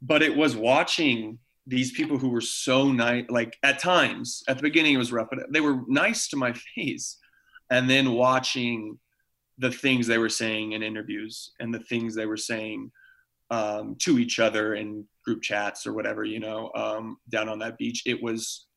But 0.01 0.21
it 0.21 0.35
was 0.35 0.55
watching 0.55 1.39
these 1.67 1.91
people 1.91 2.17
who 2.17 2.29
were 2.29 2.41
so 2.41 2.91
nice, 2.91 3.25
like 3.29 3.57
at 3.63 3.79
times, 3.79 4.43
at 4.47 4.57
the 4.57 4.63
beginning 4.63 4.93
it 4.93 4.99
was 4.99 5.11
rough, 5.11 5.27
but 5.31 5.51
they 5.51 5.61
were 5.61 5.81
nice 5.87 6.27
to 6.29 6.37
my 6.37 6.53
face. 6.75 7.17
And 7.71 7.89
then 7.89 8.11
watching 8.11 8.99
the 9.57 9.71
things 9.71 10.05
they 10.05 10.17
were 10.17 10.29
saying 10.29 10.73
in 10.73 10.83
interviews 10.83 11.53
and 11.59 11.73
the 11.73 11.79
things 11.79 12.13
they 12.13 12.25
were 12.25 12.37
saying 12.37 12.91
um, 13.49 13.95
to 13.99 14.19
each 14.19 14.39
other 14.39 14.75
in 14.75 15.05
group 15.23 15.41
chats 15.41 15.87
or 15.87 15.93
whatever, 15.93 16.23
you 16.23 16.39
know, 16.39 16.71
um, 16.75 17.17
down 17.29 17.49
on 17.49 17.59
that 17.59 17.77
beach. 17.77 18.03
It 18.05 18.21
was 18.21 18.67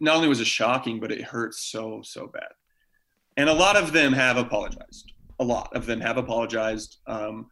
not 0.00 0.16
only 0.16 0.28
was 0.28 0.40
it 0.40 0.46
shocking, 0.46 0.98
but 0.98 1.12
it 1.12 1.22
hurt 1.22 1.54
so, 1.54 2.00
so 2.02 2.26
bad. 2.26 2.50
And 3.36 3.48
a 3.48 3.52
lot 3.52 3.76
of 3.76 3.92
them 3.92 4.12
have 4.12 4.36
apologized. 4.36 5.12
A 5.40 5.44
lot 5.44 5.74
of 5.74 5.86
them 5.86 6.00
have 6.00 6.18
apologized. 6.18 6.98
Um, 7.06 7.46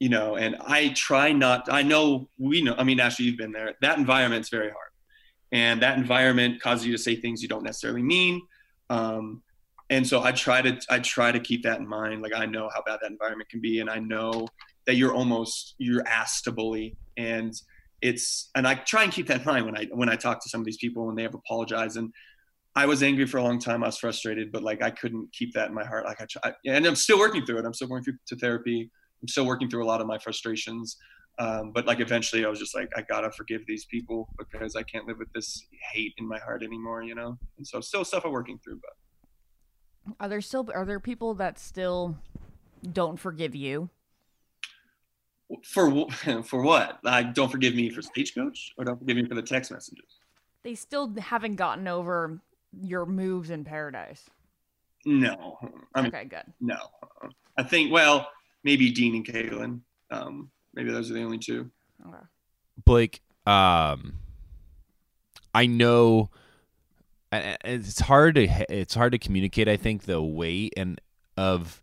you 0.00 0.08
know, 0.08 0.36
and 0.36 0.56
I 0.60 0.88
try 0.88 1.32
not, 1.32 1.70
I 1.70 1.82
know 1.82 2.28
we 2.38 2.62
know, 2.62 2.74
I 2.76 2.84
mean, 2.84 2.98
Ashley, 2.98 3.26
you've 3.26 3.36
been 3.36 3.52
there. 3.52 3.74
That 3.82 3.98
environment's 3.98 4.48
very 4.48 4.70
hard. 4.70 4.90
And 5.52 5.82
that 5.82 5.98
environment 5.98 6.60
causes 6.60 6.86
you 6.86 6.92
to 6.92 6.98
say 6.98 7.16
things 7.16 7.42
you 7.42 7.48
don't 7.48 7.64
necessarily 7.64 8.02
mean. 8.02 8.40
Um, 8.88 9.42
and 9.90 10.06
so 10.06 10.22
I 10.22 10.32
try 10.32 10.62
to, 10.62 10.80
I 10.88 11.00
try 11.00 11.32
to 11.32 11.40
keep 11.40 11.64
that 11.64 11.80
in 11.80 11.86
mind. 11.86 12.22
Like 12.22 12.34
I 12.34 12.46
know 12.46 12.70
how 12.72 12.82
bad 12.82 13.00
that 13.02 13.10
environment 13.10 13.50
can 13.50 13.60
be. 13.60 13.80
And 13.80 13.90
I 13.90 13.98
know 13.98 14.46
that 14.86 14.94
you're 14.94 15.12
almost, 15.12 15.74
you're 15.78 16.06
asked 16.06 16.44
to 16.44 16.52
bully. 16.52 16.96
And 17.16 17.52
it's, 18.00 18.50
and 18.54 18.66
I 18.66 18.76
try 18.76 19.02
and 19.02 19.12
keep 19.12 19.26
that 19.26 19.40
in 19.40 19.44
mind 19.44 19.66
when 19.66 19.76
I, 19.76 19.86
when 19.92 20.08
I 20.08 20.16
talk 20.16 20.42
to 20.42 20.48
some 20.48 20.60
of 20.60 20.64
these 20.64 20.78
people 20.78 21.10
and 21.10 21.18
they 21.18 21.24
have 21.24 21.34
apologized. 21.34 21.96
And 21.98 22.12
I 22.76 22.86
was 22.86 23.02
angry 23.02 23.26
for 23.26 23.38
a 23.38 23.42
long 23.42 23.58
time. 23.58 23.82
I 23.82 23.88
was 23.88 23.98
frustrated, 23.98 24.52
but 24.52 24.62
like 24.62 24.82
I 24.82 24.90
couldn't 24.90 25.32
keep 25.32 25.52
that 25.54 25.68
in 25.68 25.74
my 25.74 25.84
heart. 25.84 26.04
Like 26.04 26.20
I 26.20 26.26
try, 26.26 26.52
and 26.66 26.86
I'm 26.86 26.94
still 26.94 27.18
working 27.18 27.44
through 27.44 27.58
it. 27.58 27.64
I'm 27.64 27.74
still 27.74 27.88
going 27.88 28.04
through 28.04 28.14
to 28.26 28.36
therapy. 28.36 28.90
I'm 29.20 29.28
still 29.28 29.46
working 29.46 29.68
through 29.68 29.84
a 29.84 29.86
lot 29.86 30.00
of 30.00 30.06
my 30.06 30.18
frustrations. 30.18 30.96
Um, 31.38 31.72
but 31.72 31.86
like 31.86 32.00
eventually, 32.00 32.44
I 32.44 32.48
was 32.48 32.58
just 32.58 32.74
like, 32.74 32.90
I 32.96 33.02
gotta 33.02 33.30
forgive 33.32 33.62
these 33.66 33.86
people 33.86 34.28
because 34.38 34.76
I 34.76 34.82
can't 34.82 35.06
live 35.06 35.18
with 35.18 35.32
this 35.32 35.66
hate 35.92 36.14
in 36.18 36.28
my 36.28 36.38
heart 36.38 36.62
anymore, 36.62 37.02
you 37.02 37.14
know. 37.14 37.38
And 37.56 37.66
so, 37.66 37.80
still 37.80 38.04
stuff 38.04 38.24
I'm 38.24 38.32
working 38.32 38.58
through. 38.62 38.80
But 38.80 40.14
Are 40.20 40.28
there 40.28 40.40
still 40.40 40.68
are 40.74 40.84
there 40.84 41.00
people 41.00 41.34
that 41.34 41.58
still 41.58 42.16
don't 42.92 43.18
forgive 43.18 43.54
you? 43.54 43.90
for 45.64 46.08
for 46.44 46.62
what? 46.62 47.00
Like, 47.02 47.34
don't 47.34 47.50
forgive 47.50 47.74
me 47.74 47.90
for 47.90 48.02
stagecoach, 48.02 48.74
or 48.78 48.84
don't 48.84 48.98
forgive 48.98 49.16
me 49.16 49.26
for 49.26 49.34
the 49.34 49.42
text 49.42 49.72
messages. 49.72 50.18
They 50.62 50.74
still 50.74 51.14
haven't 51.18 51.56
gotten 51.56 51.88
over 51.88 52.40
your 52.78 53.06
moves 53.06 53.50
in 53.50 53.64
paradise. 53.64 54.28
No, 55.06 55.58
I 55.94 56.02
mean, 56.02 56.08
Okay, 56.08 56.24
good. 56.24 56.44
No, 56.60 56.76
I 57.56 57.62
think 57.62 57.92
well, 57.92 58.28
maybe 58.64 58.90
Dean 58.90 59.14
and 59.16 59.26
Caelynn. 59.26 59.80
Um, 60.10 60.50
maybe 60.74 60.90
those 60.92 61.10
are 61.10 61.14
the 61.14 61.22
only 61.22 61.38
two. 61.38 61.70
Okay. 62.06 62.24
Blake, 62.84 63.22
um, 63.46 64.14
I 65.54 65.66
know 65.66 66.30
it's 67.32 68.00
hard 68.00 68.34
to 68.36 68.48
it's 68.68 68.94
hard 68.94 69.12
to 69.12 69.18
communicate. 69.18 69.68
I 69.68 69.76
think 69.76 70.02
the 70.02 70.22
weight 70.22 70.74
and 70.76 71.00
of 71.36 71.82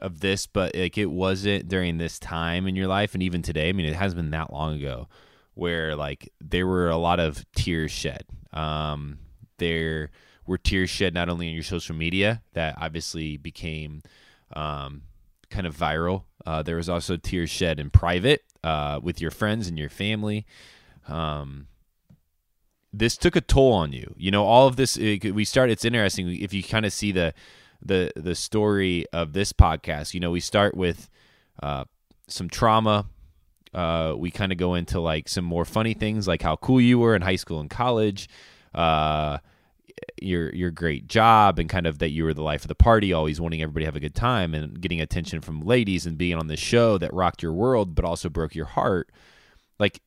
of 0.00 0.20
this, 0.20 0.46
but 0.46 0.74
like 0.76 0.96
it 0.96 1.10
wasn't 1.10 1.68
during 1.68 1.98
this 1.98 2.18
time 2.18 2.66
in 2.66 2.76
your 2.76 2.86
life, 2.86 3.14
and 3.14 3.22
even 3.22 3.42
today. 3.42 3.68
I 3.68 3.72
mean, 3.72 3.86
it 3.86 3.96
hasn't 3.96 4.16
been 4.16 4.30
that 4.30 4.52
long 4.52 4.76
ago 4.76 5.08
where 5.54 5.96
like 5.96 6.32
there 6.40 6.66
were 6.66 6.88
a 6.88 6.96
lot 6.96 7.18
of 7.18 7.44
tears 7.52 7.90
shed. 7.90 8.24
Um, 8.52 9.18
there 9.58 10.10
were 10.46 10.58
tears 10.58 10.90
shed 10.90 11.14
not 11.14 11.28
only 11.28 11.48
on 11.48 11.54
your 11.54 11.62
social 11.62 11.94
media 11.94 12.42
that 12.54 12.76
obviously 12.80 13.36
became 13.36 14.02
um, 14.54 15.02
kind 15.50 15.66
of 15.66 15.76
viral. 15.76 16.24
Uh, 16.46 16.62
there 16.62 16.76
was 16.76 16.88
also 16.88 17.16
tears 17.16 17.50
shed 17.50 17.78
in 17.78 17.90
private 17.90 18.42
uh, 18.64 18.98
with 19.02 19.20
your 19.20 19.30
friends 19.30 19.68
and 19.68 19.78
your 19.78 19.90
family. 19.90 20.46
Um, 21.06 21.68
this 22.92 23.16
took 23.16 23.36
a 23.36 23.40
toll 23.40 23.72
on 23.72 23.92
you. 23.92 24.14
You 24.16 24.30
know, 24.30 24.44
all 24.44 24.66
of 24.66 24.76
this. 24.76 24.96
It, 24.96 25.34
we 25.34 25.44
start. 25.44 25.70
It's 25.70 25.84
interesting 25.84 26.28
if 26.40 26.54
you 26.54 26.62
kind 26.62 26.86
of 26.86 26.92
see 26.92 27.12
the 27.12 27.34
the 27.82 28.12
the 28.16 28.34
story 28.34 29.04
of 29.12 29.32
this 29.32 29.52
podcast. 29.52 30.14
You 30.14 30.20
know, 30.20 30.30
we 30.30 30.40
start 30.40 30.74
with 30.74 31.08
uh, 31.62 31.84
some 32.26 32.48
trauma. 32.48 33.06
Uh, 33.74 34.14
we 34.16 34.30
kind 34.30 34.50
of 34.50 34.58
go 34.58 34.74
into 34.74 34.98
like 34.98 35.28
some 35.28 35.44
more 35.44 35.66
funny 35.66 35.92
things, 35.92 36.26
like 36.26 36.40
how 36.40 36.56
cool 36.56 36.80
you 36.80 36.98
were 36.98 37.14
in 37.14 37.20
high 37.20 37.36
school 37.36 37.60
and 37.60 37.68
college, 37.68 38.28
uh, 38.78 39.38
your 40.22 40.54
your 40.54 40.70
great 40.70 41.08
job, 41.08 41.58
and 41.58 41.68
kind 41.68 41.86
of 41.86 41.98
that 41.98 42.10
you 42.10 42.24
were 42.24 42.34
the 42.34 42.42
life 42.42 42.62
of 42.62 42.68
the 42.68 42.74
party, 42.74 43.12
always 43.12 43.40
wanting 43.40 43.62
everybody 43.62 43.82
to 43.84 43.88
have 43.88 43.96
a 43.96 44.00
good 44.00 44.14
time 44.14 44.54
and 44.54 44.80
getting 44.80 45.00
attention 45.00 45.40
from 45.40 45.60
ladies 45.60 46.06
and 46.06 46.16
being 46.16 46.36
on 46.36 46.46
this 46.46 46.60
show 46.60 46.98
that 46.98 47.12
rocked 47.12 47.42
your 47.42 47.52
world, 47.52 47.94
but 47.94 48.04
also 48.04 48.28
broke 48.28 48.54
your 48.54 48.66
heart. 48.66 49.10
Like 49.78 50.00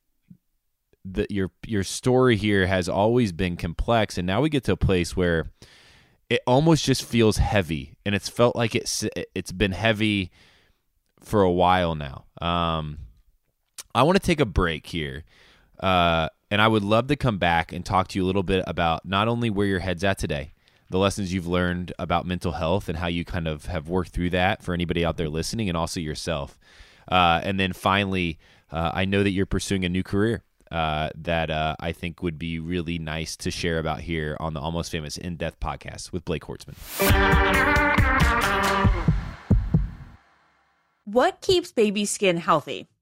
the 1.04 1.28
your 1.30 1.52
your 1.66 1.84
story 1.84 2.38
here 2.38 2.68
has 2.68 2.88
always 2.88 3.32
been 3.32 3.58
complex, 3.58 4.18
and 4.18 4.26
now 4.26 4.42
we 4.42 4.50
get 4.50 4.64
to 4.66 4.74
a 4.74 4.78
place 4.78 5.16
where 5.16 5.52
it 6.30 6.42
almost 6.48 6.86
just 6.86 7.04
feels 7.04 7.38
heavy, 7.38 7.98
and 8.06 8.16
it's 8.16 8.30
felt 8.30 8.56
like 8.56 8.74
it's 8.76 9.04
it's 9.36 9.52
been 9.52 9.74
heavy 9.74 10.32
for 11.20 11.42
a 11.42 11.52
while 11.52 11.96
now. 11.96 12.26
Um, 12.42 13.00
I 13.94 14.04
want 14.04 14.18
to 14.20 14.26
take 14.26 14.40
a 14.40 14.46
break 14.46 14.88
here, 14.88 15.26
uh, 15.82 16.30
and 16.52 16.62
I 16.62 16.68
would 16.68 16.84
love 16.84 17.08
to 17.08 17.16
come 17.16 17.38
back 17.38 17.72
and 17.72 17.86
talk 17.86 18.10
to 18.10 18.20
you 18.20 18.26
a 18.26 18.28
little 18.28 18.44
bit 18.44 18.66
about 18.68 19.06
not 19.06 19.30
only 19.30 19.50
where 19.50 19.66
your 19.66 19.80
head's 19.80 20.04
at 20.04 20.20
today, 20.20 20.52
the 20.90 21.00
lessons 21.00 21.34
you've 21.34 21.48
learned 21.48 21.94
about 21.98 22.28
mental 22.28 22.52
health, 22.52 22.90
and 22.90 22.98
how 22.98 23.08
you 23.08 23.24
kind 23.24 23.48
of 23.48 23.66
have 23.68 23.88
worked 23.88 24.12
through 24.12 24.32
that 24.32 24.62
for 24.62 24.74
anybody 24.74 25.06
out 25.06 25.16
there 25.16 25.30
listening, 25.30 25.70
and 25.70 25.78
also 25.78 26.02
yourself. 26.02 26.60
Uh, 27.10 27.40
and 27.44 27.58
then 27.58 27.72
finally, 27.72 28.38
uh, 28.70 28.92
I 28.94 29.06
know 29.06 29.24
that 29.24 29.32
you're 29.32 29.46
pursuing 29.46 29.86
a 29.86 29.90
new 29.90 30.04
career 30.04 30.44
uh, 30.70 31.10
that 31.16 31.50
uh, 31.50 31.78
I 31.80 31.94
think 31.94 32.22
would 32.22 32.38
be 32.38 32.60
really 32.60 33.00
nice 33.00 33.38
to 33.38 33.52
share 33.52 33.80
about 33.80 34.02
here 34.02 34.36
on 34.42 34.54
the 34.54 34.60
Almost 34.60 34.92
Famous 34.92 35.18
In 35.18 35.38
Depth 35.38 35.62
podcast 35.62 36.12
with 36.12 36.26
Blake 36.26 36.44
Horstmann. 36.44 36.76
What 41.06 41.40
keeps 41.40 41.72
baby 41.72 42.04
skin 42.04 42.38
healthy? 42.38 42.88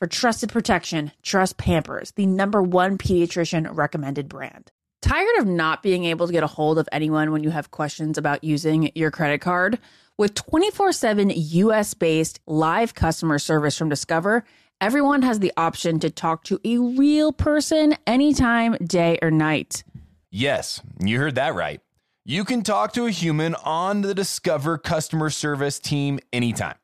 For 0.00 0.06
trusted 0.06 0.48
protection, 0.48 1.12
trust 1.22 1.58
Pampers, 1.58 2.12
the 2.12 2.24
number 2.24 2.62
one 2.62 2.96
pediatrician 2.96 3.68
recommended 3.76 4.30
brand. 4.30 4.72
Tired 5.02 5.38
of 5.38 5.46
not 5.46 5.82
being 5.82 6.06
able 6.06 6.26
to 6.26 6.32
get 6.32 6.42
a 6.42 6.46
hold 6.46 6.78
of 6.78 6.88
anyone 6.90 7.32
when 7.32 7.42
you 7.42 7.50
have 7.50 7.70
questions 7.70 8.16
about 8.16 8.42
using 8.42 8.90
your 8.94 9.10
credit 9.10 9.42
card? 9.42 9.78
With 10.16 10.34
24 10.34 10.92
7 10.92 11.30
US 11.34 11.92
based 11.92 12.40
live 12.46 12.94
customer 12.94 13.38
service 13.38 13.76
from 13.76 13.90
Discover, 13.90 14.44
everyone 14.80 15.20
has 15.20 15.40
the 15.40 15.52
option 15.58 16.00
to 16.00 16.08
talk 16.08 16.44
to 16.44 16.58
a 16.64 16.78
real 16.78 17.30
person 17.30 17.94
anytime, 18.06 18.78
day 18.82 19.18
or 19.20 19.30
night. 19.30 19.84
Yes, 20.30 20.80
you 21.04 21.18
heard 21.18 21.34
that 21.34 21.54
right. 21.54 21.82
You 22.24 22.46
can 22.46 22.62
talk 22.62 22.94
to 22.94 23.04
a 23.04 23.10
human 23.10 23.54
on 23.54 24.00
the 24.00 24.14
Discover 24.14 24.78
customer 24.78 25.28
service 25.28 25.78
team 25.78 26.20
anytime. 26.32 26.76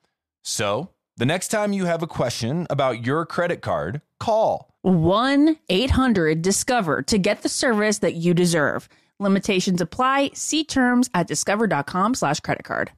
So, 0.45 0.91
the 1.19 1.27
next 1.27 1.49
time 1.49 1.73
you 1.73 1.87
have 1.87 2.03
a 2.03 2.07
question 2.07 2.67
about 2.69 3.07
your 3.07 3.25
credit 3.25 3.63
card, 3.63 4.03
call 4.21 4.69
1 4.83 5.57
800 5.69 6.43
Discover 6.43 7.03
to 7.03 7.19
get 7.19 7.43
the 7.43 7.49
service 7.49 7.99
that 8.01 8.15
you 8.15 8.35
deserve. 8.35 8.89
Limitations 9.19 9.81
apply. 9.81 10.31
See 10.35 10.63
terms 10.63 11.09
at 11.15 11.27
discover.com/slash 11.27 12.41
credit 12.41 12.65
card. 12.65 12.93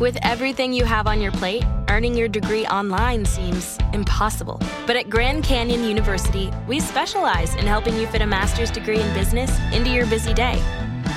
With 0.00 0.18
everything 0.22 0.72
you 0.72 0.84
have 0.84 1.06
on 1.06 1.20
your 1.20 1.30
plate, 1.32 1.64
earning 1.88 2.14
your 2.16 2.28
degree 2.28 2.66
online 2.66 3.24
seems 3.24 3.78
impossible. 3.92 4.60
But 4.86 4.96
at 4.96 5.08
Grand 5.08 5.44
Canyon 5.44 5.84
University, 5.84 6.50
we 6.66 6.80
specialize 6.80 7.54
in 7.54 7.66
helping 7.66 7.96
you 7.96 8.06
fit 8.08 8.20
a 8.20 8.26
master's 8.26 8.72
degree 8.72 9.00
in 9.00 9.14
business 9.14 9.56
into 9.72 9.90
your 9.90 10.04
busy 10.06 10.34
day. 10.34 10.60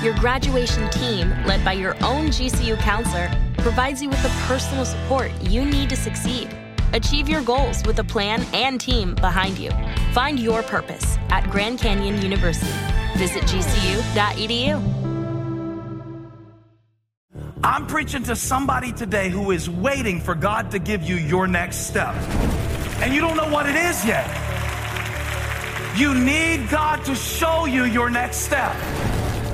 Your 0.02 0.14
graduation 0.14 0.88
team, 0.90 1.28
led 1.44 1.64
by 1.64 1.72
your 1.72 1.96
own 2.04 2.28
GCU 2.28 2.78
counselor, 2.78 3.28
provides 3.58 4.02
you 4.02 4.08
with 4.08 4.22
the 4.22 4.28
personal 4.46 4.84
support 4.84 5.30
you 5.42 5.64
need 5.64 5.90
to 5.90 5.96
succeed. 5.96 6.48
Achieve 6.92 7.28
your 7.28 7.42
goals 7.42 7.84
with 7.84 7.98
a 7.98 8.04
plan 8.04 8.44
and 8.52 8.80
team 8.80 9.14
behind 9.14 9.58
you. 9.58 9.70
Find 10.12 10.38
your 10.38 10.62
purpose 10.62 11.18
at 11.30 11.48
Grand 11.50 11.78
Canyon 11.78 12.22
University. 12.22 12.72
Visit 13.16 13.42
gcu.edu. 13.44 14.98
I'm 17.62 17.86
preaching 17.86 18.22
to 18.24 18.36
somebody 18.36 18.92
today 18.92 19.28
who 19.28 19.50
is 19.50 19.68
waiting 19.68 20.20
for 20.20 20.34
God 20.34 20.70
to 20.70 20.78
give 20.78 21.02
you 21.02 21.16
your 21.16 21.46
next 21.46 21.88
step. 21.88 22.14
And 23.00 23.12
you 23.12 23.20
don't 23.20 23.36
know 23.36 23.50
what 23.50 23.68
it 23.68 23.74
is 23.74 24.04
yet. 24.04 24.26
You 25.96 26.14
need 26.14 26.70
God 26.70 27.04
to 27.06 27.14
show 27.14 27.66
you 27.66 27.84
your 27.84 28.10
next 28.10 28.38
step. 28.38 28.76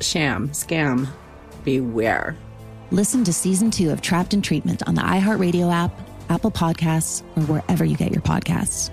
sham, 0.00 0.48
scam, 0.50 1.08
beware. 1.64 2.36
Listen 2.90 3.24
to 3.24 3.32
season 3.32 3.70
two 3.70 3.90
of 3.90 4.00
Trapped 4.00 4.34
in 4.34 4.42
Treatment 4.42 4.82
on 4.86 4.94
the 4.94 5.02
iHeartRadio 5.02 5.72
app, 5.72 5.92
Apple 6.28 6.50
Podcasts, 6.50 7.22
or 7.36 7.42
wherever 7.42 7.84
you 7.84 7.96
get 7.96 8.12
your 8.12 8.22
podcasts. 8.22 8.90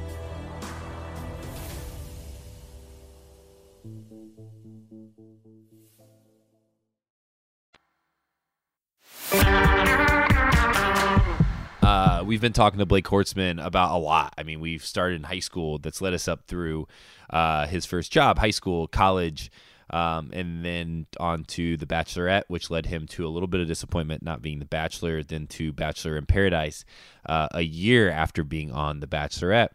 Uh, 11.82 12.24
we've 12.24 12.42
been 12.42 12.54
talking 12.54 12.80
to 12.80 12.86
Blake 12.86 13.06
Horstmann 13.06 13.64
about 13.64 13.96
a 13.96 13.98
lot. 13.98 14.34
I 14.38 14.44
mean, 14.44 14.60
we've 14.60 14.86
started 14.86 15.16
in 15.16 15.24
high 15.24 15.40
school. 15.40 15.78
That's 15.78 16.02
led 16.02 16.14
us 16.14 16.28
up 16.28 16.46
through 16.48 16.88
uh, 17.30 17.68
his 17.68 17.86
first 17.86 18.12
job, 18.12 18.40
high 18.40 18.52
school, 18.52 18.88
college, 18.88 19.52
um, 19.92 20.32
and 20.34 20.66
then 20.66 21.06
on 21.20 21.44
to 21.46 21.78
The 21.78 21.86
Bachelorette, 21.86 22.44
which 22.48 22.70
led 22.70 22.86
him 22.88 23.08
to 23.08 23.26
a 23.26 23.30
little 23.30 23.48
bit 23.48 23.62
of 23.62 23.68
disappointment 23.68 24.24
not 24.24 24.42
being 24.42 24.60
The 24.60 24.66
Bachelor, 24.66 25.22
then 25.22 25.48
to 25.48 25.72
Bachelor 25.72 26.18
in 26.18 26.26
Paradise 26.26 26.86
uh, 27.26 27.50
a 27.52 27.62
year 27.62 28.10
after 28.10 28.44
being 28.44 28.72
on 28.72 29.02
The 29.02 29.08
Bachelorette. 29.08 29.70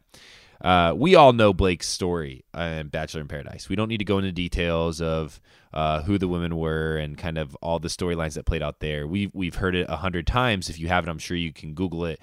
Uh, 0.61 0.95
we 0.97 1.15
all 1.15 1.33
know 1.33 1.53
Blake's 1.53 1.89
story 1.89 2.45
in 2.55 2.89
Bachelor 2.89 3.21
in 3.21 3.29
Paradise. 3.29 3.69
We 3.69 3.77
don't 3.77 3.89
need 3.89 3.99
to 3.99 4.05
go 4.05 4.19
into 4.19 4.33
details 4.33 5.01
of 5.03 5.41
uh, 5.75 6.03
who 6.03 6.17
the 6.17 6.29
women 6.29 6.57
were 6.57 6.97
and 6.97 7.19
kind 7.19 7.37
of 7.37 7.55
all 7.57 7.79
the 7.79 7.89
storylines 7.89 8.35
that 8.35 8.47
played 8.47 8.63
out 8.63 8.81
there. 8.81 9.07
We've 9.07 9.31
we've 9.35 9.57
heard 9.57 9.75
it 9.75 9.87
a 9.91 9.97
hundred 9.97 10.27
times. 10.27 10.71
If 10.71 10.79
you 10.79 10.89
haven't, 10.89 11.11
I'm 11.11 11.19
sure 11.19 11.37
you 11.37 11.53
can 11.53 11.75
Google 11.75 12.07
it. 12.07 12.21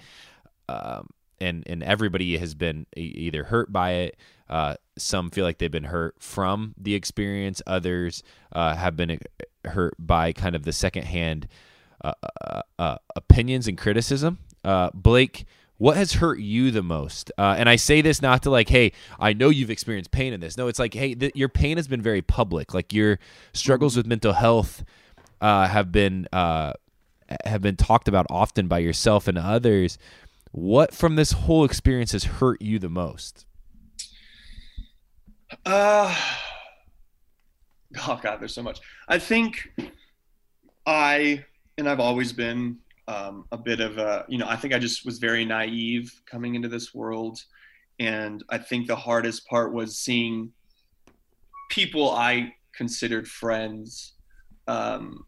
Um, 0.68 1.10
and 1.44 1.64
and 1.68 1.84
everybody 1.84 2.38
has 2.38 2.56
been 2.56 2.86
either 2.96 3.44
hurt 3.46 3.72
by 3.72 3.92
it. 3.92 4.18
Uh, 4.50 4.76
some 4.98 5.30
feel 5.30 5.46
like 5.46 5.58
they've 5.58 5.72
been 5.72 5.86
hurt 5.86 6.16
from 6.20 6.76
the 6.78 6.94
experience. 6.94 7.62
Others 7.66 8.24
uh, 8.52 8.76
have 8.76 8.96
been 8.96 9.12
uh, 9.12 9.70
hurt 9.70 9.96
by 9.98 10.32
kind 10.32 10.56
of 10.56 10.64
the 10.64 10.74
secondhand 10.74 11.48
uh, 12.04 12.14
uh, 12.46 12.62
uh, 12.78 12.98
opinions 13.16 13.68
and 13.68 13.78
criticism. 13.78 14.40
Blake, 14.94 15.46
what 15.78 15.98
has 15.98 16.14
hurt 16.14 16.40
you 16.40 16.70
the 16.72 16.84
most? 16.84 17.32
And 17.38 17.68
I 17.68 17.78
say 17.78 18.02
this 18.02 18.22
not 18.22 18.44
to 18.44 18.50
like, 18.50 18.70
hey, 18.70 18.92
I 19.20 19.34
know 19.34 19.50
you've 19.50 19.72
experienced 19.72 20.12
pain 20.12 20.34
in 20.34 20.40
this. 20.40 20.58
No, 20.58 20.68
it's 20.68 20.80
like, 20.80 20.94
hey, 20.94 21.16
th- 21.16 21.36
your 21.36 21.50
pain 21.50 21.78
has 21.78 21.88
been 21.88 22.02
very 22.02 22.22
public. 22.22 22.74
Like 22.74 22.94
your 22.94 23.20
struggles 23.54 23.98
with 23.98 24.06
mental 24.06 24.34
health 24.34 24.84
have 25.42 25.92
been 25.92 26.28
have 26.32 27.62
been 27.62 27.76
talked 27.76 28.08
about 28.08 28.28
often 28.30 28.68
by 28.68 28.80
yourself 28.80 29.28
and 29.28 29.38
others. 29.38 29.98
What 30.54 30.94
from 30.94 31.16
this 31.16 31.32
whole 31.32 31.66
experience 31.66 32.12
has 32.12 32.26
hurt 32.26 32.62
you 32.62 32.78
the 32.78 32.88
most? 32.88 33.48
Uh, 35.66 36.16
oh 38.08 38.20
God, 38.22 38.40
there's 38.40 38.54
so 38.54 38.62
much. 38.62 38.80
I 39.08 39.18
think 39.18 39.74
I, 40.86 41.44
and 41.80 41.90
I've 41.90 42.00
always 42.00 42.32
been 42.34 42.78
um, 43.08 43.46
a 43.52 43.58
bit 43.58 43.80
of 43.80 43.98
a, 43.98 44.26
you 44.30 44.38
know, 44.38 44.48
I 44.48 44.56
think 44.56 44.76
I 44.76 44.80
just 44.80 45.08
was 45.08 45.18
very 45.18 45.44
naive 45.44 46.22
coming 46.30 46.54
into 46.54 46.68
this 46.68 46.94
world. 46.94 47.40
And 48.00 48.44
I 48.52 48.60
think 48.60 48.86
the 48.86 48.96
hardest 48.96 49.48
part 49.48 49.74
was 49.74 49.98
seeing 49.98 50.52
people 51.72 52.12
I 52.12 52.54
considered 52.76 53.28
friends, 53.28 54.14
um, 54.68 55.26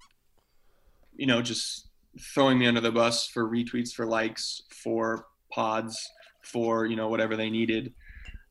you 1.15 1.25
know, 1.25 1.41
just 1.41 1.84
throwing 2.19 2.57
me 2.57 2.67
under 2.67 2.81
the 2.81 2.91
bus 2.91 3.27
for 3.27 3.49
retweets, 3.49 3.93
for 3.93 4.05
likes, 4.05 4.61
for 4.69 5.27
pods, 5.51 6.09
for, 6.41 6.85
you 6.85 6.95
know, 6.95 7.07
whatever 7.09 7.35
they 7.35 7.49
needed 7.49 7.93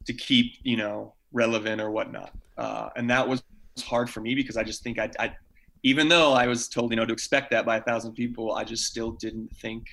to 0.07 0.12
keep, 0.12 0.55
you 0.62 0.77
know, 0.77 1.15
relevant 1.32 1.81
or 1.81 1.91
whatnot. 1.91 2.32
Uh, 2.57 2.91
and 2.97 3.09
that 3.11 3.27
was 3.27 3.43
hard 3.82 4.09
for 4.09 4.20
me 4.20 4.35
because 4.35 4.57
I 4.57 4.62
just 4.62 4.82
think 4.82 4.99
I, 4.99 5.11
I, 5.19 5.35
even 5.82 6.09
though 6.09 6.32
I 6.32 6.47
was 6.47 6.69
told, 6.69 6.91
you 6.91 6.97
know, 6.97 7.07
to 7.07 7.12
expect 7.12 7.51
that 7.51 7.66
by 7.66 7.78
a 7.78 7.82
thousand 7.82 8.12
people, 8.12 8.55
I 8.55 8.65
just 8.65 8.85
still 8.85 9.12
didn't 9.12 9.55
think 9.57 9.86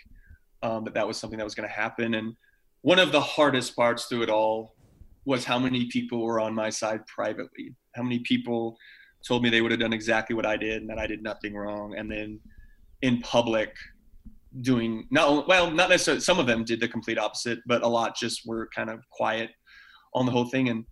um, 0.63 0.83
that 0.85 0.93
that 0.93 1.07
was 1.07 1.17
something 1.17 1.37
that 1.37 1.43
was 1.43 1.55
going 1.55 1.67
to 1.67 1.73
happen. 1.73 2.13
And 2.15 2.35
one 2.81 2.99
of 2.99 3.11
the 3.11 3.21
hardest 3.21 3.75
parts 3.75 4.05
through 4.05 4.23
it 4.23 4.29
all 4.29 4.75
was 5.25 5.45
how 5.45 5.59
many 5.59 5.85
people 5.87 6.23
were 6.23 6.39
on 6.39 6.53
my 6.53 6.69
side 6.69 7.05
privately. 7.07 7.75
How 7.95 8.03
many 8.03 8.19
people 8.19 8.77
told 9.25 9.43
me 9.43 9.49
they 9.49 9.61
would 9.61 9.71
have 9.71 9.79
done 9.79 9.93
exactly 9.93 10.35
what 10.35 10.45
I 10.45 10.57
did 10.57 10.81
and 10.81 10.89
that 10.89 10.97
I 10.97 11.07
did 11.07 11.21
nothing 11.21 11.55
wrong. 11.55 11.95
And 11.95 12.09
then 12.09 12.39
in 13.01 13.19
public, 13.21 13.75
doing 14.61 15.07
not 15.11 15.47
well, 15.47 15.71
not 15.71 15.89
necessarily. 15.89 16.21
Some 16.21 16.39
of 16.39 16.47
them 16.47 16.63
did 16.63 16.79
the 16.79 16.87
complete 16.87 17.17
opposite, 17.17 17.59
but 17.65 17.83
a 17.83 17.87
lot 17.87 18.15
just 18.15 18.41
were 18.45 18.69
kind 18.75 18.89
of 18.89 18.99
quiet 19.09 19.51
on 20.13 20.25
the 20.25 20.31
whole 20.31 20.45
thing. 20.45 20.69
And 20.69 20.85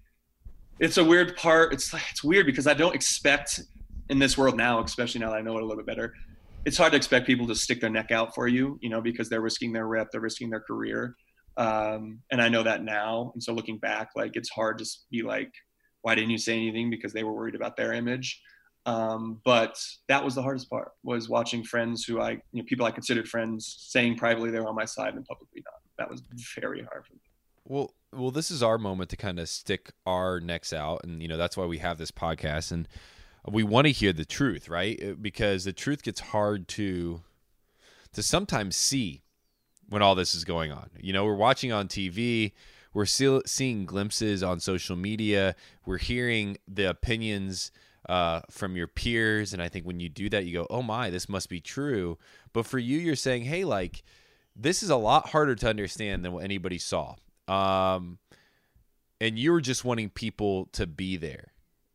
it's 0.80 0.98
a 0.98 1.04
weird 1.04 1.36
part. 1.36 1.74
It's 1.74 1.94
it's 2.12 2.24
weird 2.24 2.46
because 2.46 2.68
I 2.68 2.74
don't 2.74 2.96
expect 2.96 3.62
in 4.10 4.20
this 4.20 4.38
world 4.38 4.58
now, 4.58 4.84
especially 4.84 5.22
now 5.22 5.30
that 5.30 5.38
I 5.38 5.42
know 5.42 5.58
it 5.58 5.64
a 5.64 5.66
little 5.66 5.84
bit 5.84 5.86
better, 5.86 6.14
it's 6.66 6.78
hard 6.78 6.92
to 6.94 6.98
expect 6.98 7.28
people 7.28 7.48
to 7.48 7.56
stick 7.56 7.80
their 7.80 7.90
neck 7.90 8.12
out 8.12 8.34
for 8.34 8.48
you, 8.48 8.78
you 8.82 8.90
know, 8.90 9.02
because 9.02 9.30
they're 9.30 9.42
risking 9.42 9.72
their 9.72 9.88
rep, 9.88 10.08
they're 10.12 10.22
risking 10.22 10.50
their 10.50 10.62
career. 10.62 11.16
Um, 11.58 12.22
and 12.32 12.42
I 12.42 12.50
know 12.50 12.64
that 12.64 12.84
now. 12.84 13.32
And 13.34 13.44
so 13.44 13.54
looking 13.54 13.78
back, 13.78 14.10
like 14.16 14.36
it's 14.36 14.50
hard 14.50 14.78
to 14.80 14.86
be 15.12 15.22
like, 15.22 15.52
why 16.02 16.16
didn't 16.16 16.32
you 16.32 16.38
say 16.38 16.56
anything? 16.56 16.90
Because 16.90 17.14
they 17.14 17.24
were 17.24 17.34
worried 17.34 17.56
about 17.56 17.76
their 17.76 17.94
image. 17.94 18.42
Um, 18.90 19.40
but 19.46 19.80
that 20.08 20.26
was 20.26 20.34
the 20.34 20.42
hardest 20.42 20.68
part 20.68 20.94
was 21.04 21.30
watching 21.30 21.64
friends 21.64 22.04
who 22.04 22.20
I, 22.20 22.32
you 22.52 22.64
know, 22.64 22.64
people 22.64 22.88
I 22.88 22.92
considered 22.92 23.28
friends 23.28 23.76
saying 23.80 24.18
privately 24.18 24.50
they 24.50 24.60
were 24.60 24.68
on 24.68 24.74
my 24.74 24.86
side 24.86 25.14
and 25.14 25.24
publicly 25.26 25.64
not. 25.64 25.76
That 26.00 26.10
was 26.10 26.24
very 26.60 26.82
hard 26.82 27.06
for 27.06 27.14
me. 27.14 27.20
Well, 27.66 27.94
well, 28.12 28.32
this 28.32 28.50
is 28.50 28.64
our 28.64 28.80
moment 28.80 29.12
to 29.12 29.18
kind 29.18 29.40
of 29.40 29.48
stick 29.48 29.92
our 30.08 30.40
necks 30.40 30.74
out, 30.74 31.02
and 31.04 31.22
you 31.22 31.28
know 31.28 31.38
that's 31.38 31.56
why 31.56 31.66
we 31.66 31.78
have 31.78 32.00
this 32.00 32.10
podcast, 32.10 32.72
and 32.72 32.88
we 33.48 33.62
want 33.62 33.86
to 33.86 33.92
hear 33.92 34.12
the 34.12 34.26
truth, 34.26 34.68
right? 34.70 35.22
Because 35.22 35.66
the 35.66 35.74
truth 35.74 36.02
gets 36.02 36.20
hard 36.20 36.68
to 36.70 37.22
to 38.14 38.24
sometimes 38.24 38.76
see 38.76 39.22
when 39.88 40.02
all 40.02 40.16
this 40.16 40.34
is 40.34 40.46
going 40.46 40.72
on. 40.72 40.90
You 41.00 41.14
know, 41.14 41.26
we're 41.26 41.36
watching 41.36 41.72
on 41.72 41.88
TV, 41.88 42.54
we're 42.92 43.06
still 43.06 43.44
seeing 43.46 43.86
glimpses 43.86 44.42
on 44.42 44.60
social 44.60 44.96
media, 44.96 45.56
we're 45.86 46.00
hearing 46.00 46.58
the 46.68 46.90
opinions 46.90 47.72
uh, 48.10 48.42
from 48.50 48.76
your 48.76 48.88
peers, 48.88 49.54
and 49.54 49.62
I 49.62 49.70
think 49.70 49.86
when 49.86 50.02
you 50.02 50.10
do 50.10 50.28
that, 50.30 50.46
you 50.46 50.52
go, 50.52 50.68
"Oh 50.70 50.82
my, 50.82 51.10
this 51.10 51.30
must 51.30 51.48
be 51.48 51.62
true." 51.62 52.18
But 52.52 52.66
for 52.66 52.80
you, 52.80 52.98
you're 52.98 53.16
saying, 53.16 53.44
"Hey, 53.44 53.64
like." 53.64 54.04
This 54.62 54.84
is 54.84 54.90
a 54.90 54.98
lot 54.98 55.30
harder 55.30 55.56
to 55.56 55.70
understand 55.70 56.26
than 56.26 56.34
what 56.34 56.44
anybody 56.44 56.80
saw. 56.80 57.16
Um, 57.48 58.18
and 59.22 59.38
you 59.40 59.54
were 59.54 59.62
just 59.62 59.86
wanting 59.86 60.10
people 60.10 60.66
to 60.74 60.86
be 60.86 61.16
there. 61.16 61.54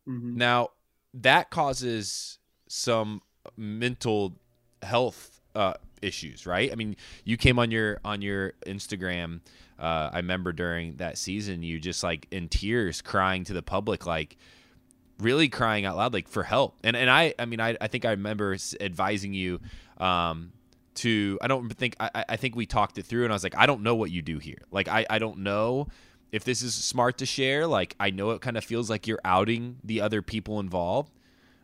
Mm-hmm. 0.08 0.36
Now, 0.36 0.70
that 1.14 1.50
causes 1.50 2.38
some 2.68 3.22
mental 3.56 4.36
health 4.82 5.40
uh, 5.54 5.74
issues, 6.02 6.46
right? 6.46 6.70
I 6.72 6.74
mean, 6.74 6.96
you 7.24 7.36
came 7.36 7.58
on 7.58 7.70
your 7.70 8.00
on 8.04 8.22
your 8.22 8.52
Instagram. 8.66 9.40
Uh, 9.78 10.10
I 10.12 10.16
remember 10.16 10.52
during 10.52 10.96
that 10.96 11.18
season, 11.18 11.62
you 11.62 11.80
just 11.80 12.02
like 12.02 12.26
in 12.30 12.48
tears, 12.48 13.02
crying 13.02 13.44
to 13.44 13.52
the 13.52 13.62
public, 13.62 14.06
like 14.06 14.36
really 15.18 15.48
crying 15.48 15.84
out 15.84 15.96
loud, 15.96 16.12
like 16.12 16.28
for 16.28 16.42
help. 16.42 16.76
And 16.82 16.96
and 16.96 17.10
I, 17.10 17.34
I 17.38 17.46
mean, 17.46 17.60
I, 17.60 17.76
I 17.80 17.86
think 17.88 18.04
I 18.04 18.10
remember 18.10 18.56
advising 18.80 19.34
you 19.34 19.60
um, 19.98 20.52
to. 20.96 21.38
I 21.42 21.48
don't 21.48 21.70
think 21.70 21.96
I, 22.00 22.24
I 22.28 22.36
think 22.36 22.56
we 22.56 22.66
talked 22.66 22.98
it 22.98 23.06
through, 23.06 23.24
and 23.24 23.32
I 23.32 23.36
was 23.36 23.44
like, 23.44 23.56
I 23.56 23.66
don't 23.66 23.82
know 23.82 23.94
what 23.94 24.10
you 24.10 24.22
do 24.22 24.38
here. 24.38 24.62
Like, 24.70 24.88
I 24.88 25.06
I 25.08 25.18
don't 25.18 25.38
know 25.38 25.88
if 26.32 26.44
this 26.44 26.62
is 26.62 26.74
smart 26.74 27.18
to 27.18 27.26
share. 27.26 27.66
Like, 27.66 27.94
I 28.00 28.10
know 28.10 28.30
it 28.30 28.40
kind 28.40 28.56
of 28.56 28.64
feels 28.64 28.90
like 28.90 29.06
you're 29.06 29.20
outing 29.24 29.76
the 29.84 30.00
other 30.00 30.22
people 30.22 30.60
involved, 30.60 31.12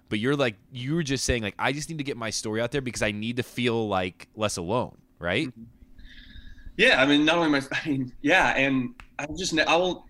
but 0.08 0.18
you're 0.18 0.36
like 0.36 0.56
you 0.72 0.94
were 0.94 1.02
just 1.02 1.24
saying 1.24 1.42
like 1.42 1.54
I 1.58 1.72
just 1.72 1.88
need 1.88 1.98
to 1.98 2.04
get 2.04 2.16
my 2.16 2.30
story 2.30 2.60
out 2.60 2.70
there 2.72 2.80
because 2.80 3.02
I 3.02 3.12
need 3.12 3.36
to 3.36 3.42
feel 3.42 3.88
like 3.88 4.28
less 4.34 4.56
alone, 4.56 4.96
right? 5.18 5.48
Mm-hmm. 5.48 5.64
Yeah, 6.80 7.02
I 7.02 7.04
mean, 7.04 7.26
not 7.26 7.36
only 7.36 7.50
my, 7.50 7.60
I 7.72 7.88
mean, 7.88 8.10
yeah, 8.22 8.56
and 8.56 8.94
I 9.18 9.26
just, 9.36 9.58
I 9.58 9.76
will, 9.76 10.06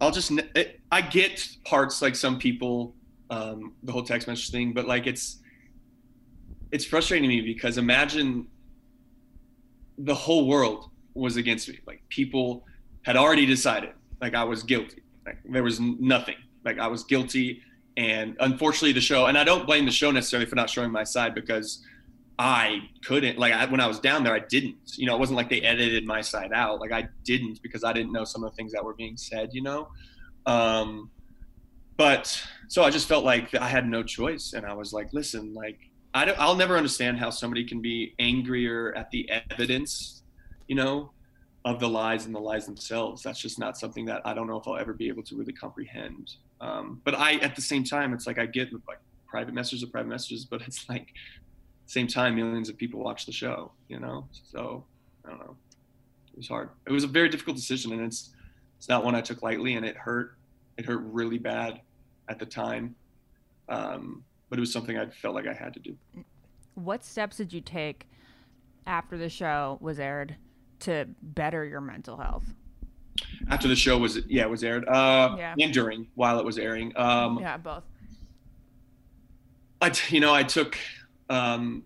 I'll 0.00 0.10
just, 0.10 0.30
it, 0.54 0.75
I 0.90 1.00
get 1.00 1.48
parts 1.64 2.00
like 2.00 2.14
some 2.14 2.38
people, 2.38 2.94
um, 3.30 3.72
the 3.82 3.92
whole 3.92 4.04
text 4.04 4.28
message 4.28 4.50
thing, 4.50 4.72
but 4.72 4.86
like 4.86 5.06
it's, 5.06 5.40
it's 6.70 6.84
frustrating 6.84 7.28
to 7.28 7.36
me 7.36 7.40
because 7.42 7.78
imagine 7.78 8.46
the 9.98 10.14
whole 10.14 10.46
world 10.46 10.90
was 11.14 11.36
against 11.36 11.68
me. 11.68 11.80
Like 11.86 12.02
people 12.08 12.64
had 13.02 13.16
already 13.16 13.46
decided, 13.46 13.90
like 14.20 14.34
I 14.34 14.44
was 14.44 14.62
guilty, 14.62 15.02
Like 15.24 15.38
there 15.48 15.62
was 15.62 15.80
nothing. 15.80 16.36
Like 16.64 16.78
I 16.78 16.86
was 16.88 17.04
guilty, 17.04 17.62
and 17.96 18.36
unfortunately, 18.40 18.92
the 18.92 19.00
show. 19.00 19.26
And 19.26 19.38
I 19.38 19.44
don't 19.44 19.66
blame 19.66 19.86
the 19.86 19.92
show 19.92 20.10
necessarily 20.10 20.46
for 20.46 20.56
not 20.56 20.68
showing 20.68 20.90
my 20.90 21.04
side 21.04 21.34
because 21.34 21.84
I 22.38 22.80
couldn't. 23.04 23.38
Like 23.38 23.52
I, 23.52 23.64
when 23.66 23.80
I 23.80 23.86
was 23.86 24.00
down 24.00 24.24
there, 24.24 24.34
I 24.34 24.40
didn't. 24.40 24.76
You 24.96 25.06
know, 25.06 25.14
it 25.14 25.18
wasn't 25.18 25.36
like 25.36 25.48
they 25.48 25.62
edited 25.62 26.04
my 26.04 26.20
side 26.20 26.52
out. 26.52 26.80
Like 26.80 26.92
I 26.92 27.08
didn't 27.24 27.62
because 27.62 27.84
I 27.84 27.92
didn't 27.92 28.12
know 28.12 28.24
some 28.24 28.44
of 28.44 28.50
the 28.50 28.56
things 28.56 28.72
that 28.72 28.84
were 28.84 28.94
being 28.94 29.16
said. 29.16 29.50
You 29.52 29.62
know. 29.62 29.88
Um, 30.46 31.10
but 31.96 32.42
so 32.68 32.82
I 32.82 32.90
just 32.90 33.08
felt 33.08 33.24
like 33.24 33.54
I 33.54 33.68
had 33.68 33.88
no 33.88 34.02
choice, 34.02 34.52
and 34.54 34.64
I 34.66 34.74
was 34.74 34.92
like, 34.92 35.12
listen, 35.12 35.54
like 35.54 35.78
I 36.14 36.24
don't, 36.24 36.38
I'll 36.38 36.56
never 36.56 36.76
understand 36.76 37.18
how 37.18 37.30
somebody 37.30 37.64
can 37.64 37.80
be 37.80 38.14
angrier 38.18 38.94
at 38.96 39.10
the 39.10 39.30
evidence, 39.50 40.22
you 40.68 40.74
know, 40.74 41.12
of 41.64 41.80
the 41.80 41.88
lies 41.88 42.26
and 42.26 42.34
the 42.34 42.40
lies 42.40 42.64
themselves. 42.64 43.22
That's 43.22 43.40
just 43.40 43.58
not 43.58 43.76
something 43.76 44.04
that 44.06 44.22
I 44.24 44.34
don't 44.34 44.46
know 44.46 44.56
if 44.56 44.66
I'll 44.68 44.78
ever 44.78 44.92
be 44.92 45.08
able 45.08 45.22
to 45.24 45.36
really 45.36 45.52
comprehend. 45.52 46.36
Um, 46.60 47.00
but 47.04 47.14
I, 47.14 47.34
at 47.36 47.54
the 47.56 47.62
same 47.62 47.84
time, 47.84 48.14
it's 48.14 48.26
like 48.26 48.38
I 48.38 48.46
get 48.46 48.72
like 48.88 49.00
private 49.26 49.52
messages 49.52 49.82
of 49.82 49.92
private 49.92 50.08
messages, 50.08 50.44
but 50.44 50.62
it's 50.62 50.88
like 50.88 51.08
same 51.86 52.06
time, 52.06 52.34
millions 52.34 52.68
of 52.68 52.76
people 52.76 53.00
watch 53.00 53.26
the 53.26 53.32
show, 53.32 53.72
you 53.88 54.00
know. 54.00 54.28
So 54.32 54.84
I 55.24 55.30
don't 55.30 55.38
know. 55.40 55.56
It 56.32 56.36
was 56.36 56.48
hard. 56.48 56.70
It 56.86 56.92
was 56.92 57.04
a 57.04 57.08
very 57.08 57.28
difficult 57.28 57.56
decision, 57.56 57.92
and 57.92 58.02
it's 58.02 58.30
it's 58.78 58.88
not 58.88 59.04
one 59.04 59.14
I 59.14 59.20
took 59.20 59.42
lightly, 59.42 59.74
and 59.74 59.84
it 59.84 59.96
hurt. 59.96 60.36
It 60.76 60.84
hurt 60.84 61.00
really 61.04 61.38
bad 61.38 61.80
at 62.28 62.38
the 62.38 62.46
time. 62.46 62.94
Um, 63.68 64.22
but 64.48 64.58
it 64.58 64.60
was 64.60 64.72
something 64.72 64.96
I 64.96 65.06
felt 65.06 65.34
like 65.34 65.46
I 65.46 65.54
had 65.54 65.74
to 65.74 65.80
do. 65.80 65.96
What 66.74 67.04
steps 67.04 67.36
did 67.38 67.52
you 67.52 67.60
take 67.60 68.06
after 68.86 69.16
the 69.18 69.28
show 69.28 69.78
was 69.80 69.98
aired 69.98 70.36
to 70.80 71.06
better 71.22 71.64
your 71.64 71.80
mental 71.80 72.16
health? 72.16 72.44
After 73.48 73.66
the 73.66 73.76
show 73.76 73.96
was 73.96 74.18
yeah 74.28 74.42
it 74.42 74.50
was 74.50 74.62
aired 74.62 74.86
uh, 74.88 75.34
Yeah. 75.38 75.54
and 75.58 75.72
during 75.72 76.06
while 76.14 76.38
it 76.38 76.44
was 76.44 76.58
airing. 76.58 76.92
Um, 76.96 77.38
yeah, 77.40 77.56
both. 77.56 77.84
I 79.80 79.90
t- 79.90 80.14
you 80.14 80.20
know 80.20 80.34
I 80.34 80.42
took 80.42 80.76
um, 81.30 81.82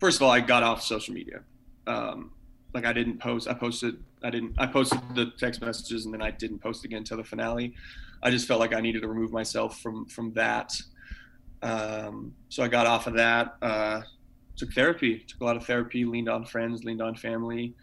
first 0.00 0.16
of 0.18 0.22
all 0.22 0.30
I 0.30 0.40
got 0.40 0.62
off 0.62 0.82
social 0.82 1.14
media. 1.14 1.40
Um, 1.86 2.32
like 2.74 2.84
I 2.86 2.92
didn't 2.92 3.18
post. 3.18 3.46
I 3.46 3.54
posted. 3.54 4.02
I 4.22 4.30
didn't. 4.30 4.54
I 4.58 4.66
posted 4.66 5.00
the 5.14 5.32
text 5.38 5.60
messages 5.60 6.04
and 6.04 6.14
then 6.14 6.22
I 6.22 6.30
didn't 6.30 6.58
post 6.58 6.84
again 6.84 6.98
until 6.98 7.16
the 7.16 7.24
finale. 7.24 7.74
I 8.22 8.30
just 8.30 8.48
felt 8.48 8.60
like 8.60 8.74
I 8.74 8.80
needed 8.80 9.02
to 9.02 9.08
remove 9.08 9.32
myself 9.32 9.80
from 9.80 10.06
from 10.06 10.32
that. 10.34 10.74
Um, 11.62 12.34
so 12.48 12.62
I 12.62 12.68
got 12.68 12.86
off 12.86 13.06
of 13.06 13.14
that. 13.14 13.56
Uh, 13.62 14.02
took 14.56 14.72
therapy. 14.72 15.20
Took 15.20 15.40
a 15.40 15.44
lot 15.44 15.56
of 15.56 15.64
therapy. 15.64 16.04
Leaned 16.04 16.28
on 16.28 16.44
friends. 16.44 16.84
Leaned 16.84 17.02
on 17.02 17.14
family. 17.14 17.74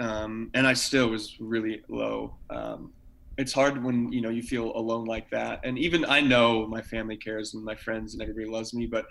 Um, 0.00 0.50
and 0.54 0.66
I 0.66 0.74
still 0.74 1.08
was 1.08 1.36
really 1.40 1.82
low. 1.88 2.34
Um, 2.50 2.92
it's 3.36 3.52
hard 3.52 3.82
when 3.82 4.12
you 4.12 4.20
know 4.20 4.28
you 4.28 4.42
feel 4.42 4.72
alone 4.76 5.06
like 5.06 5.30
that. 5.30 5.60
And 5.64 5.78
even 5.78 6.04
I 6.04 6.20
know 6.20 6.66
my 6.66 6.82
family 6.82 7.16
cares 7.16 7.54
and 7.54 7.64
my 7.64 7.74
friends 7.74 8.14
and 8.14 8.22
everybody 8.22 8.46
loves 8.46 8.74
me, 8.74 8.86
but 8.86 9.06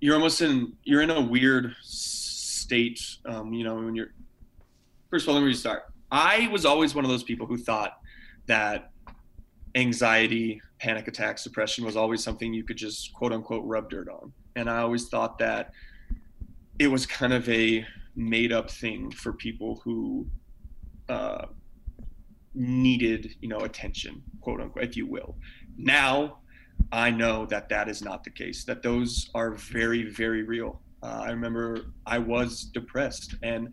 you're 0.00 0.14
almost 0.14 0.40
in 0.40 0.74
you're 0.84 1.02
in 1.02 1.10
a 1.10 1.20
weird 1.20 1.74
state. 1.82 3.00
Um, 3.24 3.52
you 3.52 3.64
know 3.64 3.76
when 3.76 3.94
you're 3.94 4.12
first 5.10 5.24
of 5.24 5.30
all, 5.30 5.34
let 5.36 5.40
me 5.42 5.48
restart. 5.48 5.84
I 6.10 6.48
was 6.50 6.64
always 6.64 6.94
one 6.94 7.04
of 7.04 7.10
those 7.10 7.22
people 7.22 7.46
who 7.46 7.58
thought 7.58 7.98
that 8.46 8.90
anxiety, 9.74 10.60
panic 10.78 11.08
attacks, 11.08 11.44
depression 11.44 11.84
was 11.84 11.96
always 11.96 12.22
something 12.22 12.52
you 12.52 12.64
could 12.64 12.76
just 12.76 13.12
quote 13.12 13.32
unquote 13.32 13.64
rub 13.64 13.90
dirt 13.90 14.08
on. 14.08 14.32
And 14.56 14.68
I 14.68 14.78
always 14.78 15.08
thought 15.08 15.38
that 15.38 15.72
it 16.78 16.88
was 16.88 17.06
kind 17.06 17.32
of 17.32 17.48
a 17.48 17.86
made 18.16 18.52
up 18.52 18.70
thing 18.70 19.10
for 19.10 19.32
people 19.32 19.80
who 19.84 20.26
uh, 21.08 21.46
needed, 22.54 23.34
you 23.40 23.48
know, 23.48 23.60
attention, 23.60 24.22
quote 24.40 24.60
unquote, 24.60 24.84
if 24.84 24.96
you 24.96 25.06
will. 25.06 25.36
Now 25.76 26.38
I 26.90 27.10
know 27.10 27.46
that 27.46 27.68
that 27.68 27.88
is 27.88 28.02
not 28.02 28.24
the 28.24 28.30
case, 28.30 28.64
that 28.64 28.82
those 28.82 29.30
are 29.34 29.52
very, 29.52 30.10
very 30.10 30.42
real. 30.42 30.80
Uh, 31.02 31.22
I 31.26 31.30
remember 31.30 31.92
I 32.06 32.18
was 32.18 32.64
depressed 32.64 33.36
and 33.42 33.68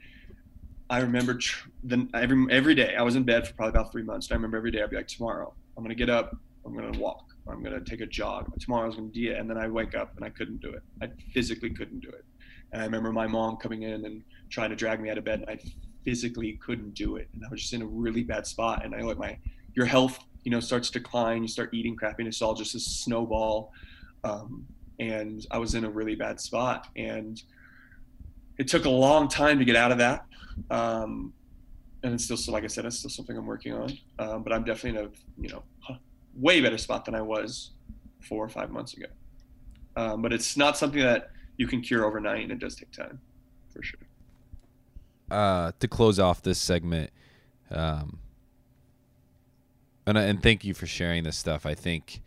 I 0.89 0.99
remember 0.99 1.35
tr- 1.35 1.67
every 2.13 2.45
every 2.51 2.75
day 2.75 2.95
I 2.95 3.01
was 3.01 3.15
in 3.15 3.23
bed 3.23 3.47
for 3.47 3.53
probably 3.53 3.79
about 3.79 3.91
three 3.91 4.03
months. 4.03 4.27
And 4.27 4.33
I 4.33 4.35
remember 4.35 4.57
every 4.57 4.71
day 4.71 4.83
I'd 4.83 4.89
be 4.89 4.97
like, 4.97 5.07
tomorrow 5.07 5.53
I'm 5.75 5.83
gonna 5.83 5.95
get 5.95 6.09
up, 6.09 6.35
I'm 6.65 6.75
gonna 6.75 6.97
walk, 6.99 7.25
I'm 7.47 7.63
gonna 7.63 7.81
take 7.81 8.01
a 8.01 8.05
jog. 8.05 8.51
Tomorrow 8.59 8.83
I 8.83 8.87
was 8.87 8.95
gonna 8.95 9.07
do 9.07 9.31
it, 9.31 9.37
and 9.37 9.49
then 9.49 9.57
I 9.57 9.67
wake 9.67 9.95
up 9.95 10.15
and 10.15 10.23
I 10.23 10.29
couldn't 10.29 10.61
do 10.61 10.69
it. 10.69 10.83
I 11.01 11.09
physically 11.33 11.71
couldn't 11.71 12.01
do 12.01 12.09
it. 12.09 12.25
And 12.71 12.81
I 12.81 12.85
remember 12.85 13.11
my 13.11 13.27
mom 13.27 13.57
coming 13.57 13.83
in 13.83 14.05
and 14.05 14.23
trying 14.49 14.69
to 14.69 14.75
drag 14.75 15.01
me 15.01 15.09
out 15.09 15.17
of 15.17 15.23
bed, 15.23 15.41
and 15.41 15.49
I 15.49 15.59
physically 16.03 16.59
couldn't 16.63 16.93
do 16.93 17.15
it. 17.15 17.29
And 17.33 17.43
I 17.43 17.49
was 17.49 17.61
just 17.61 17.73
in 17.73 17.81
a 17.81 17.87
really 17.87 18.23
bad 18.23 18.45
spot. 18.45 18.85
And 18.85 18.93
I 18.93 19.01
like 19.01 19.17
my 19.17 19.37
your 19.73 19.85
health, 19.85 20.19
you 20.43 20.51
know, 20.51 20.59
starts 20.59 20.89
to 20.91 20.99
decline. 20.99 21.41
You 21.41 21.47
start 21.47 21.73
eating 21.73 21.95
crappy, 21.95 22.23
and 22.23 22.27
it's 22.27 22.41
all 22.41 22.53
just 22.53 22.75
a 22.75 22.79
snowball. 22.79 23.71
Um, 24.23 24.65
and 24.99 25.45
I 25.51 25.57
was 25.57 25.75
in 25.75 25.83
a 25.83 25.89
really 25.89 26.15
bad 26.15 26.39
spot, 26.39 26.87
and 26.95 27.41
it 28.57 28.67
took 28.67 28.85
a 28.85 28.89
long 28.89 29.27
time 29.27 29.59
to 29.59 29.65
get 29.65 29.75
out 29.75 29.91
of 29.91 29.97
that. 29.97 30.25
Um, 30.69 31.33
and 32.03 32.13
it's 32.13 32.25
still, 32.25 32.37
so 32.37 32.51
like 32.51 32.63
I 32.63 32.67
said, 32.67 32.85
it's 32.85 32.99
still 32.99 33.09
something 33.09 33.37
I'm 33.37 33.45
working 33.45 33.73
on. 33.73 33.97
Um, 34.19 34.43
but 34.43 34.53
I'm 34.53 34.63
definitely 34.63 34.99
in 34.99 35.05
a, 35.05 35.09
you 35.41 35.49
know, 35.49 35.63
way 36.35 36.61
better 36.61 36.77
spot 36.77 37.05
than 37.05 37.15
I 37.15 37.21
was 37.21 37.71
four 38.21 38.43
or 38.43 38.49
five 38.49 38.69
months 38.71 38.93
ago. 38.95 39.07
Um, 39.95 40.21
but 40.21 40.33
it's 40.33 40.57
not 40.57 40.77
something 40.77 41.01
that 41.01 41.31
you 41.57 41.67
can 41.67 41.81
cure 41.81 42.03
overnight, 42.05 42.43
and 42.43 42.51
it 42.51 42.59
does 42.59 42.75
take 42.75 42.91
time, 42.91 43.19
for 43.73 43.81
sure. 43.81 43.99
uh, 45.31 45.71
to 45.79 45.87
close 45.87 46.19
off 46.19 46.41
this 46.41 46.59
segment, 46.59 47.11
um, 47.71 48.19
and 50.05 50.17
and 50.17 50.43
thank 50.43 50.63
you 50.63 50.73
for 50.73 50.85
sharing 50.85 51.23
this 51.23 51.37
stuff. 51.37 51.65
I 51.65 51.73
think 51.73 52.21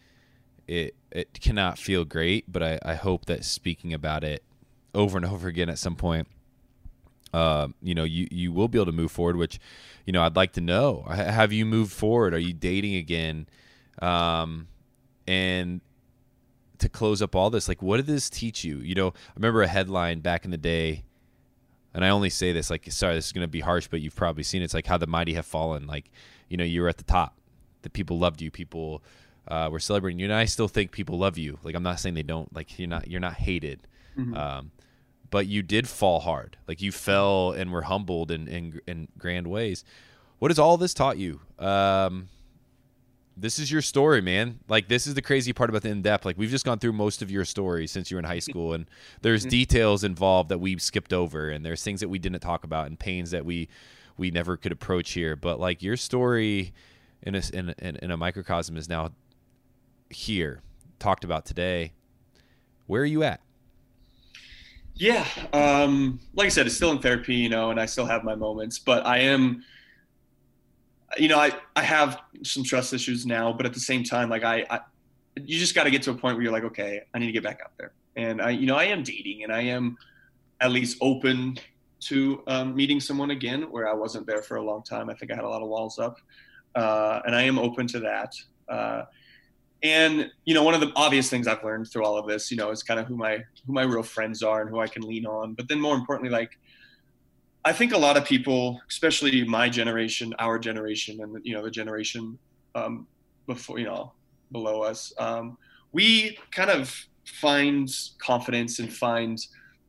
it 0.67 0.95
it 1.11 1.41
cannot 1.41 1.79
feel 1.79 2.05
great, 2.05 2.51
but 2.51 2.63
I, 2.63 2.79
I 2.85 2.95
hope 2.95 3.27
that 3.27 3.45
speaking 3.45 3.93
about 3.93 4.25
it 4.25 4.43
over 4.95 5.17
and 5.17 5.27
over 5.27 5.49
again 5.49 5.69
at 5.69 5.79
some 5.79 5.97
point, 5.97 6.27
uh, 7.33 7.69
you 7.83 7.95
know, 7.95 8.05
you 8.05 8.27
you 8.31 8.53
will 8.53 8.69
be 8.69 8.79
able 8.79 8.87
to 8.87 8.93
move 8.93 9.11
forward. 9.11 9.37
Which, 9.37 9.59
you 10.07 10.13
know, 10.13 10.23
I'd 10.23 10.37
like 10.37 10.53
to 10.55 10.61
know. 10.61 11.05
Ha- 11.07 11.15
Have 11.15 11.53
you 11.53 11.65
moved 11.67 11.93
forward? 11.93 12.35
Are 12.35 12.39
you 12.39 12.53
dating 12.53 12.97
again? 12.97 13.47
Um, 14.01 14.69
and 15.27 15.81
to 16.79 16.89
close 16.89 17.21
up 17.23 17.35
all 17.35 17.51
this, 17.51 17.69
like, 17.69 17.83
what 17.83 17.97
did 17.97 18.07
this 18.07 18.31
teach 18.31 18.65
you? 18.65 18.79
You 18.79 18.95
know, 18.95 19.09
I 19.09 19.33
remember 19.37 19.63
a 19.63 19.67
headline 19.69 20.21
back 20.21 20.45
in 20.45 20.51
the 20.51 20.57
day 20.57 21.05
and 21.95 22.05
I 22.05 22.11
only 22.11 22.31
say 22.31 22.53
this 22.53 22.69
like 22.71 22.85
sorry 22.93 23.15
this 23.15 23.27
is 23.27 23.33
going 23.33 23.43
to 23.47 23.49
be 23.49 23.61
harsh 23.61 23.89
but 23.91 24.01
you've 24.03 24.15
probably 24.15 24.43
seen 24.43 24.61
it. 24.61 24.67
it's 24.67 24.75
like 24.75 24.87
how 24.87 24.99
the 24.99 25.07
mighty 25.07 25.33
have 25.35 25.47
fallen 25.47 25.87
like 25.87 26.11
you 26.51 26.57
know 26.59 26.63
you 26.63 26.83
were 26.83 26.89
at 26.89 26.99
the 26.99 27.03
top 27.03 27.35
the 27.81 27.89
people 27.89 28.19
loved 28.19 28.43
you 28.43 28.51
people 28.51 29.03
uh, 29.49 29.69
were 29.73 29.81
celebrating 29.81 30.19
you 30.21 30.27
and 30.27 30.35
I 30.35 30.45
still 30.45 30.69
think 30.69 30.93
people 30.93 31.19
love 31.19 31.39
you 31.39 31.59
like 31.65 31.75
I'm 31.75 31.83
not 31.83 31.99
saying 31.99 32.15
they 32.15 32.23
don't 32.23 32.55
like 32.55 32.79
you're 32.79 32.89
not 32.89 33.09
you're 33.09 33.21
not 33.21 33.35
hated 33.35 33.81
Mhm. 34.19 34.37
um, 34.37 34.71
but 35.31 35.47
you 35.47 35.63
did 35.63 35.89
fall 35.89 36.21
hard 36.21 36.57
like 36.67 36.81
you 36.81 36.91
fell 36.93 37.53
and 37.53 37.73
were 37.73 37.83
humbled 37.83 38.31
in 38.31 38.47
in, 38.49 38.81
in 38.87 39.09
grand 39.19 39.47
ways 39.47 39.85
what 40.39 40.51
has 40.51 40.59
all 40.59 40.77
this 40.77 40.95
taught 40.95 41.19
you 41.19 41.41
um, 41.59 42.29
this 43.41 43.61
is 43.61 43.71
your 43.71 43.83
story, 43.83 44.21
man. 44.21 44.59
Like 44.69 44.89
this 44.89 45.07
is 45.07 45.15
the 45.15 45.23
crazy 45.23 45.53
part 45.53 45.71
about 45.71 45.83
the 45.83 45.91
in 45.91 46.03
depth. 46.03 46.25
Like 46.25 46.37
we've 46.37 46.51
just 46.51 46.65
gone 46.65 46.81
through 46.81 46.93
most 46.95 47.23
of 47.23 47.31
your 47.31 47.45
story 47.45 47.87
since 47.87 48.11
you 48.11 48.17
were 48.17 48.19
in 48.19 48.25
high 48.25 48.41
school, 48.41 48.73
and 48.73 48.87
there's 49.23 49.47
Mhm. 49.47 49.51
details 49.51 50.03
involved 50.03 50.49
that 50.49 50.59
we 50.59 50.77
skipped 50.79 51.13
over, 51.13 51.49
and 51.49 51.65
there's 51.65 51.83
things 51.85 52.01
that 52.01 52.09
we 52.09 52.19
didn't 52.19 52.41
talk 52.41 52.65
about, 52.65 52.89
and 52.89 52.99
pains 52.99 53.31
that 53.31 53.45
we 53.45 53.69
we 54.17 54.33
never 54.33 54.57
could 54.57 54.73
approach 54.73 55.13
here. 55.13 55.37
But 55.37 55.61
like 55.61 55.85
your 55.85 55.97
story 55.97 56.73
in 57.23 57.37
a 57.37 57.43
in, 57.53 57.71
in, 57.79 57.95
in 58.03 58.11
a 58.11 58.17
microcosm 58.17 58.77
is 58.77 58.89
now 58.89 59.13
here, 60.11 60.63
talked 60.99 61.23
about 61.23 61.47
today. 61.47 61.93
Where 62.87 63.03
are 63.03 63.07
you 63.07 63.23
at? 63.23 63.41
Yeah, 64.99 65.25
um, 65.53 66.19
like 66.35 66.47
I 66.47 66.49
said, 66.49 66.67
it's 66.67 66.75
still 66.75 66.91
in 66.91 66.99
therapy, 66.99 67.37
you 67.37 67.49
know, 67.49 67.71
and 67.71 67.79
I 67.81 67.87
still 67.87 68.05
have 68.05 68.25
my 68.25 68.35
moments, 68.35 68.81
but 68.81 69.07
I 69.07 69.19
am, 69.19 69.63
you 71.17 71.29
know, 71.29 71.39
I, 71.39 71.53
I 71.77 71.85
have 71.85 72.21
some 72.43 72.65
trust 72.65 72.93
issues 72.93 73.25
now, 73.25 73.53
but 73.53 73.65
at 73.65 73.73
the 73.73 73.81
same 73.81 74.03
time, 74.03 74.29
like 74.29 74.43
I, 74.43 74.67
I 74.69 74.81
you 75.37 75.57
just 75.57 75.77
got 75.77 75.85
to 75.85 75.91
get 75.91 76.03
to 76.03 76.11
a 76.11 76.15
point 76.15 76.35
where 76.35 76.43
you're 76.43 76.53
like, 76.53 76.65
okay, 76.65 77.03
I 77.15 77.21
need 77.21 77.27
to 77.27 77.33
get 77.33 77.45
back 77.45 77.61
out 77.63 77.71
there. 77.79 77.93
And 78.17 78.43
I, 78.43 78.51
you 78.51 78.67
know, 78.67 78.75
I 78.75 78.85
am 78.85 79.05
dating 79.05 79.45
and 79.45 79.53
I 79.53 79.61
am 79.61 79.97
at 80.61 80.73
least 80.73 80.99
open 81.01 81.57
to 82.01 82.43
um, 82.49 82.75
meeting 82.75 82.99
someone 82.99 83.31
again 83.31 83.71
where 83.71 83.89
I 83.89 83.95
wasn't 83.95 84.27
there 84.27 84.43
for 84.43 84.57
a 84.57 84.63
long 84.63 84.83
time. 84.83 85.09
I 85.09 85.15
think 85.15 85.31
I 85.31 85.37
had 85.37 85.45
a 85.45 85.49
lot 85.49 85.63
of 85.63 85.69
walls 85.69 86.01
up. 86.01 86.19
Uh, 86.75 87.21
and 87.25 87.37
I 87.37 87.43
am 87.43 87.57
open 87.57 87.87
to 87.89 88.01
that. 88.01 88.35
Uh, 88.69 89.05
and 89.83 90.31
you 90.45 90.55
know 90.55 90.63
one 90.63 90.75
of 90.75 90.81
the 90.81 90.91
obvious 90.97 91.31
things 91.31 91.47
i've 91.47 91.63
learned 91.63 91.89
through 91.89 92.05
all 92.05 92.19
of 92.19 92.27
this 92.27 92.51
you 92.51 92.57
know 92.57 92.71
is 92.71 92.83
kind 92.83 92.99
of 92.99 93.07
who 93.07 93.17
my 93.17 93.39
who 93.67 93.73
my 93.73 93.83
real 93.83 94.03
friends 94.03 94.43
are 94.43 94.61
and 94.61 94.71
who 94.71 94.81
i 94.81 94.87
can 94.87 95.03
lean 95.03 95.27
on. 95.27 95.55
But 95.55 95.69
then 95.69 95.81
more 95.81 95.95
importantly 95.95 96.31
like 96.31 96.59
i 97.65 97.73
think 97.73 97.93
a 97.93 97.99
lot 97.99 98.17
of 98.17 98.25
people 98.25 98.81
especially 98.91 99.45
my 99.45 99.69
generation 99.69 100.35
our 100.39 100.59
generation 100.59 101.21
and 101.23 101.39
you 101.45 101.55
know 101.55 101.63
the 101.63 101.71
generation 101.71 102.39
um, 102.75 103.07
before 103.47 103.79
you 103.79 103.87
know 103.87 104.13
below 104.53 104.83
us 104.83 105.13
um, 105.19 105.57
we 105.93 106.39
kind 106.51 106.71
of 106.71 106.95
find 107.25 107.89
confidence 108.19 108.79
and 108.79 108.93
find 108.93 109.39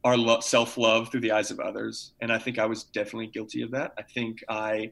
our 0.03 0.17
lo- 0.17 0.39
self-love 0.39 1.09
through 1.09 1.19
the 1.19 1.31
eyes 1.31 1.51
of 1.51 1.59
others. 1.59 2.13
And 2.21 2.31
i 2.31 2.37
think 2.37 2.59
i 2.59 2.65
was 2.65 2.83
definitely 2.83 3.27
guilty 3.27 3.63
of 3.63 3.71
that. 3.71 3.93
I 3.97 4.03
think 4.03 4.43
i 4.49 4.91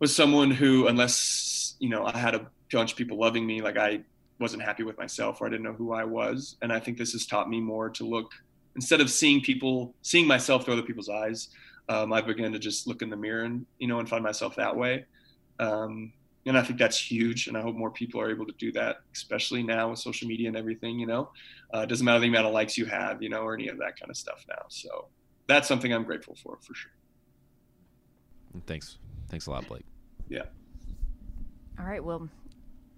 was 0.00 0.14
someone 0.14 0.50
who, 0.50 0.88
unless 0.88 1.76
you 1.78 1.88
know, 1.88 2.04
I 2.06 2.18
had 2.18 2.34
a 2.34 2.46
bunch 2.72 2.92
of 2.92 2.98
people 2.98 3.18
loving 3.18 3.46
me, 3.46 3.62
like 3.62 3.76
I 3.76 4.00
wasn't 4.40 4.62
happy 4.62 4.82
with 4.82 4.98
myself 4.98 5.40
or 5.40 5.46
I 5.46 5.50
didn't 5.50 5.62
know 5.62 5.72
who 5.72 5.92
I 5.92 6.04
was. 6.04 6.56
And 6.62 6.72
I 6.72 6.80
think 6.80 6.98
this 6.98 7.12
has 7.12 7.26
taught 7.26 7.48
me 7.48 7.60
more 7.60 7.88
to 7.90 8.04
look 8.04 8.32
instead 8.76 9.00
of 9.00 9.10
seeing 9.10 9.40
people, 9.40 9.94
seeing 10.02 10.26
myself 10.26 10.64
through 10.64 10.74
other 10.74 10.82
people's 10.82 11.08
eyes. 11.08 11.48
Um, 11.88 12.12
I 12.12 12.20
began 12.20 12.52
to 12.52 12.58
just 12.58 12.86
look 12.86 13.02
in 13.02 13.10
the 13.10 13.16
mirror 13.16 13.44
and 13.44 13.66
you 13.78 13.86
know 13.86 13.98
and 13.98 14.08
find 14.08 14.24
myself 14.24 14.56
that 14.56 14.74
way. 14.74 15.04
Um, 15.60 16.12
and 16.46 16.58
I 16.58 16.62
think 16.62 16.78
that's 16.78 16.98
huge. 16.98 17.46
And 17.46 17.56
I 17.56 17.62
hope 17.62 17.74
more 17.74 17.90
people 17.90 18.20
are 18.20 18.30
able 18.30 18.46
to 18.46 18.52
do 18.58 18.70
that, 18.72 18.96
especially 19.14 19.62
now 19.62 19.90
with 19.90 19.98
social 19.98 20.28
media 20.28 20.48
and 20.48 20.56
everything. 20.56 20.98
You 20.98 21.06
know, 21.06 21.30
uh, 21.74 21.80
it 21.80 21.88
doesn't 21.88 22.04
matter 22.04 22.20
the 22.20 22.28
amount 22.28 22.46
of 22.46 22.52
likes 22.52 22.76
you 22.76 22.86
have, 22.86 23.22
you 23.22 23.28
know, 23.28 23.42
or 23.42 23.54
any 23.54 23.68
of 23.68 23.78
that 23.78 23.98
kind 23.98 24.10
of 24.10 24.16
stuff 24.16 24.44
now. 24.48 24.62
So 24.68 25.08
that's 25.46 25.68
something 25.68 25.92
I'm 25.92 26.04
grateful 26.04 26.36
for, 26.42 26.58
for 26.62 26.74
sure. 26.74 26.90
Thanks, 28.66 28.98
thanks 29.28 29.46
a 29.46 29.50
lot, 29.50 29.66
Blake. 29.66 29.84
Yeah. 30.28 30.44
All 31.78 31.86
right. 31.86 32.02
Well, 32.02 32.28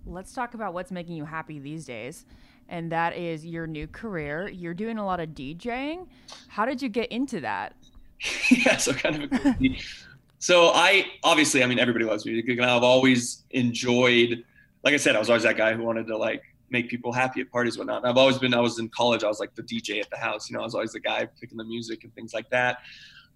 let's 0.07 0.33
talk 0.33 0.55
about 0.55 0.73
what's 0.73 0.91
making 0.91 1.17
you 1.17 1.25
happy 1.25 1.59
these 1.59 1.85
days. 1.85 2.25
And 2.69 2.91
that 2.93 3.17
is 3.17 3.45
your 3.45 3.67
new 3.67 3.87
career. 3.87 4.49
You're 4.49 4.75
doing 4.75 4.99
a 4.99 5.05
lot 5.05 5.21
of 5.21 5.31
DJing. 5.31 6.07
How 6.49 6.65
did 6.65 6.83
you 6.83 6.89
get 6.89 7.11
into 7.13 7.41
that? 7.41 7.77
yeah, 8.51 8.77
so 8.77 8.93
kind 8.93 9.25
of 9.25 9.33
a 9.33 9.57
So 10.39 10.71
I 10.75 11.07
obviously, 11.25 11.63
I 11.63 11.67
mean, 11.67 11.79
everybody 11.79 12.05
loves 12.05 12.27
music, 12.27 12.49
and 12.49 12.65
I've 12.65 12.83
always 12.83 13.45
enjoyed. 13.51 14.45
Like 14.85 14.95
I 14.95 14.97
said, 14.97 15.17
I 15.17 15.19
was 15.19 15.29
always 15.29 15.43
that 15.45 15.57
guy 15.57 15.75
who 15.75 15.83
wanted 15.83 16.07
to 16.09 16.17
like 16.17 16.43
make 16.71 16.89
people 16.89 17.13
happy 17.13 17.41
at 17.41 17.51
parties, 17.51 17.79
whatnot. 17.79 18.03
And 18.03 18.07
I've 18.07 18.17
always 18.17 18.39
been. 18.39 18.53
I 18.55 18.61
was 18.61 18.79
in 18.79 18.89
college. 18.91 19.25
I 19.25 19.29
was 19.29 19.41
like 19.41 19.55
the 19.55 19.63
DJ 19.63 20.01
at 20.01 20.11
the 20.11 20.17
house. 20.17 20.51
You 20.51 20.55
know, 20.55 20.61
I 20.61 20.65
was 20.65 20.75
always 20.75 20.93
the 20.93 21.01
guy 21.01 21.27
picking 21.41 21.57
the 21.57 21.65
music 21.65 22.05
and 22.05 22.15
things 22.15 22.35
like 22.35 22.49
that. 22.51 22.79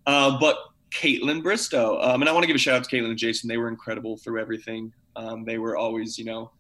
Uh, 0.06 0.38
but 0.38 0.56
Kaitlyn 0.90 1.42
Bristowe, 1.42 2.05
um, 2.05 2.20
and 2.22 2.28
I 2.28 2.32
want 2.32 2.42
to 2.42 2.47
give 2.47 2.56
a 2.56 2.59
shout 2.59 2.76
out 2.76 2.84
to 2.84 2.97
Kaitlyn 2.97 3.10
and 3.10 3.18
Jason. 3.18 3.48
They 3.48 3.56
were 3.56 3.68
incredible 3.68 4.16
through 4.16 4.40
everything. 4.40 4.92
Um, 5.16 5.44
they 5.44 5.59
were 5.59 5.76
always, 5.76 6.18
you 6.18 6.24
know, 6.24 6.51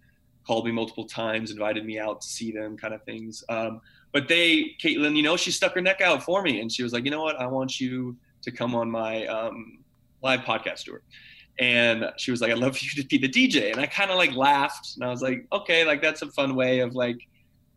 called 0.50 0.66
me 0.66 0.72
multiple 0.72 1.04
times, 1.04 1.52
invited 1.52 1.86
me 1.86 1.96
out 1.96 2.20
to 2.20 2.26
see 2.26 2.50
them, 2.50 2.76
kind 2.76 2.92
of 2.92 3.00
things. 3.04 3.44
Um, 3.48 3.80
but 4.12 4.26
they, 4.26 4.74
Kaitlyn, 4.82 5.14
you 5.14 5.22
know, 5.22 5.36
she 5.36 5.52
stuck 5.52 5.76
her 5.76 5.80
neck 5.80 6.00
out 6.00 6.24
for 6.24 6.42
me, 6.42 6.60
and 6.60 6.72
she 6.72 6.82
was 6.82 6.92
like, 6.92 7.04
you 7.04 7.12
know 7.12 7.22
what, 7.22 7.40
I 7.40 7.46
want 7.46 7.78
you 7.78 8.16
to 8.42 8.50
come 8.50 8.74
on 8.74 8.90
my 8.90 9.26
um, 9.26 9.78
live 10.24 10.40
podcast 10.40 10.86
tour. 10.86 11.02
And 11.60 12.10
she 12.16 12.32
was 12.32 12.40
like, 12.40 12.50
I'd 12.50 12.58
love 12.58 12.76
for 12.76 12.84
you 12.96 13.00
to 13.00 13.06
be 13.06 13.16
the 13.16 13.28
DJ. 13.28 13.70
And 13.70 13.80
I 13.80 13.86
kind 13.86 14.10
of 14.10 14.16
like 14.16 14.34
laughed, 14.34 14.96
and 14.96 15.04
I 15.04 15.08
was 15.08 15.22
like, 15.22 15.46
okay, 15.52 15.84
like 15.84 16.02
that's 16.02 16.22
a 16.22 16.26
fun 16.32 16.56
way 16.56 16.80
of 16.80 16.96
like, 16.96 17.20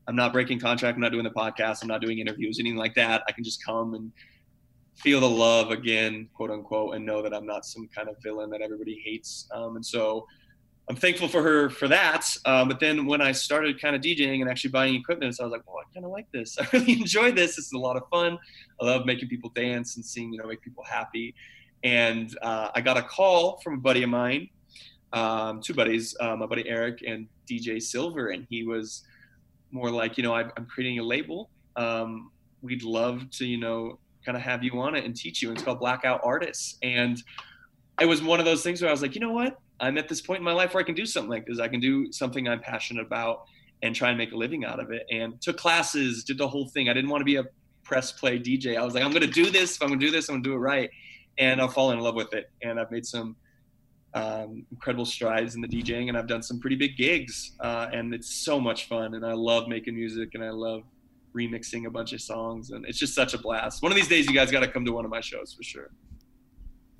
I'm 0.08 0.16
not 0.16 0.34
breaking 0.34 0.60
contract, 0.60 0.96
I'm 0.96 1.02
not 1.02 1.12
doing 1.12 1.26
the 1.26 1.30
podcast, 1.30 1.84
I'm 1.84 1.88
not 1.88 2.02
doing 2.02 2.18
interviews, 2.18 2.60
anything 2.60 2.80
like 2.80 2.96
that. 2.96 3.22
I 3.28 3.34
can 3.34 3.44
just 3.44 3.64
come 3.64 3.94
and 3.94 4.12
feel 4.96 5.20
the 5.20 5.30
love 5.30 5.70
again, 5.70 6.28
quote 6.34 6.50
unquote, 6.50 6.96
and 6.96 7.06
know 7.06 7.22
that 7.22 7.36
I'm 7.36 7.46
not 7.46 7.68
some 7.68 7.88
kind 7.96 8.10
of 8.10 8.16
villain 8.24 8.50
that 8.50 8.62
everybody 8.62 9.00
hates. 9.06 9.48
Um, 9.54 9.76
and 9.76 9.86
so 9.86 10.26
I'm 10.90 10.98
thankful 10.98 11.30
for 11.30 11.42
her 11.42 11.70
for 11.70 11.88
that. 11.88 12.28
Um, 12.46 12.68
but 12.68 12.80
then 12.80 13.06
when 13.06 13.22
I 13.22 13.32
started 13.32 13.82
kind 13.82 13.96
of 13.96 14.02
DJing 14.02 14.42
and 14.42 14.50
actually 14.50 14.72
buying 14.72 14.96
equipment, 14.96 15.36
so 15.36 15.44
I 15.44 15.46
was 15.46 15.52
like, 15.52 15.66
well, 15.66 15.78
I 15.78 15.94
kind 15.94 16.06
of 16.06 16.12
like 16.12 16.30
this. 16.32 16.58
I 16.60 16.68
really 16.74 16.94
enjoy 16.94 17.32
this. 17.32 17.56
This 17.56 17.68
is 17.68 17.74
a 17.74 17.80
lot 17.80 17.96
of 17.96 18.04
fun. 18.10 18.38
I 18.82 18.86
love 18.86 19.06
making 19.06 19.30
people 19.30 19.50
dance 19.56 19.96
and 19.96 20.06
seeing, 20.06 20.34
you 20.34 20.40
know, 20.40 20.48
make 20.48 20.62
people 20.62 20.84
happy. 20.84 21.36
And 21.84 22.38
uh, 22.42 22.70
I 22.76 22.82
got 22.82 22.98
a 22.98 23.02
call 23.02 23.60
from 23.62 23.76
a 23.76 23.78
buddy 23.78 24.04
of 24.04 24.10
mine, 24.10 24.50
um, 25.14 25.62
two 25.62 25.74
buddies, 25.74 26.16
uh, 26.20 26.36
my 26.36 26.46
buddy 26.46 26.68
Eric 26.68 27.04
and 27.06 27.28
DJ 27.50 27.82
Silver, 27.82 28.30
and 28.30 28.46
he 28.50 28.64
was 28.64 29.04
more 29.72 29.90
like, 29.90 30.18
you 30.18 30.24
know, 30.24 30.34
I, 30.34 30.44
am 30.58 30.66
creating 30.66 31.00
a 31.00 31.04
label. 31.04 31.50
Um, 31.76 32.32
we'd 32.62 32.84
love 32.84 33.30
to, 33.32 33.46
you 33.46 33.58
know, 33.58 34.00
kind 34.26 34.38
of 34.38 34.44
have 34.44 34.64
you 34.64 34.80
on 34.80 34.96
it 34.96 35.06
and 35.06 35.16
teach 35.16 35.42
you. 35.42 35.50
And 35.50 35.58
it's 35.58 35.66
called 35.66 35.80
Blackout 35.80 36.22
Artists. 36.24 36.78
And 36.82 37.22
it 38.00 38.06
was 38.06 38.22
one 38.22 38.40
of 38.40 38.46
those 38.46 38.64
things 38.64 38.82
where 38.82 38.90
I 38.90 38.92
was 38.92 39.02
like, 39.02 39.16
you 39.16 39.22
know 39.22 39.32
what? 39.32 39.60
I'm 39.80 39.98
at 39.98 40.08
this 40.08 40.22
point 40.22 40.40
in 40.40 40.44
my 40.44 40.54
life 40.54 40.74
where 40.74 40.82
I 40.82 40.86
can 40.86 40.96
do 40.96 41.06
something 41.06 41.30
like 41.30 41.46
this. 41.46 41.60
I 41.60 41.68
can 41.68 41.80
do 41.80 42.12
something 42.12 42.48
I'm 42.48 42.60
passionate 42.60 43.06
about 43.06 43.46
and 43.82 43.94
try 43.94 44.10
and 44.10 44.18
make 44.18 44.32
a 44.32 44.38
living 44.38 44.64
out 44.66 44.80
of 44.80 44.92
it. 44.92 45.06
And 45.12 45.40
took 45.42 45.58
classes, 45.58 46.24
did 46.24 46.38
the 46.38 46.48
whole 46.48 46.68
thing. 46.70 46.90
I 46.90 46.94
didn't 46.94 47.10
want 47.10 47.22
to 47.22 47.26
be 47.26 47.36
a 47.36 47.46
press 47.84 48.12
play 48.12 48.40
DJ. 48.40 48.78
I 48.78 48.84
was 48.84 48.94
like, 48.94 49.04
I'm 49.04 49.12
going 49.12 49.22
to 49.22 49.28
do 49.28 49.50
this. 49.50 49.76
If 49.76 49.82
I'm 49.82 49.90
going 49.90 50.00
to 50.00 50.06
do 50.06 50.12
this, 50.12 50.30
I'm 50.30 50.36
going 50.36 50.44
to 50.44 50.50
do 50.50 50.56
it 50.56 50.60
right. 50.60 50.90
And 51.38 51.60
I'll 51.60 51.68
fall 51.68 51.92
in 51.92 52.00
love 52.00 52.16
with 52.16 52.34
it. 52.34 52.50
And 52.62 52.80
I've 52.80 52.92
made 52.92 53.06
some 53.06 53.36
um, 54.14 54.66
incredible 54.72 55.06
strides 55.06 55.56
in 55.56 55.62
the 55.62 55.68
DJing, 55.68 56.08
and 56.08 56.18
I've 56.18 56.28
done 56.28 56.44
some 56.44 56.60
pretty 56.60 56.76
big 56.76 56.96
gigs. 56.96 57.54
Uh, 57.60 57.90
and 57.92 58.14
it's 58.14 58.34
so 58.34 58.60
much 58.60 58.88
fun. 58.88 59.16
And 59.16 59.26
I 59.26 59.34
love 59.34 59.68
making 59.68 59.96
music, 59.96 60.30
and 60.34 60.44
I 60.44 60.52
love 60.52 60.84
remixing 61.36 61.88
a 61.88 61.90
bunch 61.90 62.14
of 62.14 62.22
songs. 62.22 62.70
And 62.72 62.86
it's 62.86 63.00
just 63.00 63.14
such 63.14 63.34
a 63.34 63.38
blast. 63.38 63.84
One 63.84 63.92
of 63.92 63.98
these 63.98 64.08
days, 64.08 64.28
you 64.28 64.34
guys 64.34 64.50
got 64.50 64.62
to 64.62 64.68
come 64.68 64.86
to 64.86 64.94
one 64.94 65.04
of 65.04 65.12
my 65.12 65.22
shows 65.22 65.54
for 65.54 65.64
sure. 65.64 65.90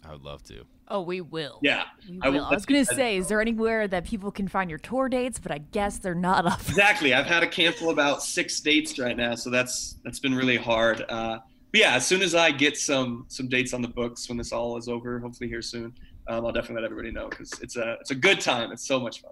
I 0.06 0.12
would 0.12 0.24
love 0.24 0.44
to. 0.44 0.66
Oh, 0.88 1.02
we 1.02 1.22
will. 1.22 1.60
Yeah. 1.62 1.84
We 2.10 2.20
I, 2.22 2.30
will. 2.30 2.46
I 2.46 2.54
was 2.54 2.66
going 2.66 2.86
to 2.86 2.94
say, 2.94 3.18
is 3.18 3.28
there 3.28 3.42
anywhere 3.42 3.88
that 3.88 4.06
people 4.06 4.32
can 4.32 4.48
find 4.48 4.70
your 4.70 4.80
tour 4.80 5.08
dates? 5.08 5.40
But 5.40 5.52
I 5.52 5.60
guess 5.60 5.98
they're 5.98 6.14
not 6.14 6.46
up. 6.46 6.60
Exactly. 6.62 7.14
I've 7.14 7.26
had 7.26 7.40
to 7.40 7.48
cancel 7.62 7.90
about 7.90 8.22
six 8.22 8.60
dates 8.60 9.00
right 9.00 9.16
now, 9.16 9.36
so 9.36 9.50
that's 9.50 9.96
that's 10.04 10.20
been 10.20 10.36
really 10.36 10.58
hard. 10.58 11.06
Uh, 11.08 11.40
but 11.72 11.80
yeah, 11.80 11.96
as 11.96 12.06
soon 12.06 12.22
as 12.22 12.36
I 12.36 12.52
get 12.52 12.78
some 12.78 13.26
some 13.30 13.48
dates 13.48 13.74
on 13.74 13.82
the 13.82 13.88
books 13.88 14.28
when 14.28 14.38
this 14.38 14.52
all 14.52 14.78
is 14.78 14.88
over, 14.88 15.20
hopefully 15.20 15.50
here 15.50 15.62
soon, 15.62 15.94
um, 16.28 16.46
I'll 16.46 16.52
definitely 16.52 16.82
let 16.82 16.86
everybody 16.86 17.12
know 17.12 17.30
because 17.30 17.54
it's 17.62 17.78
a 17.78 17.98
it's 18.02 18.12
a 18.12 18.16
good 18.16 18.42
time. 18.42 18.72
It's 18.72 18.86
so 18.86 19.00
much 19.00 19.22
fun. 19.22 19.32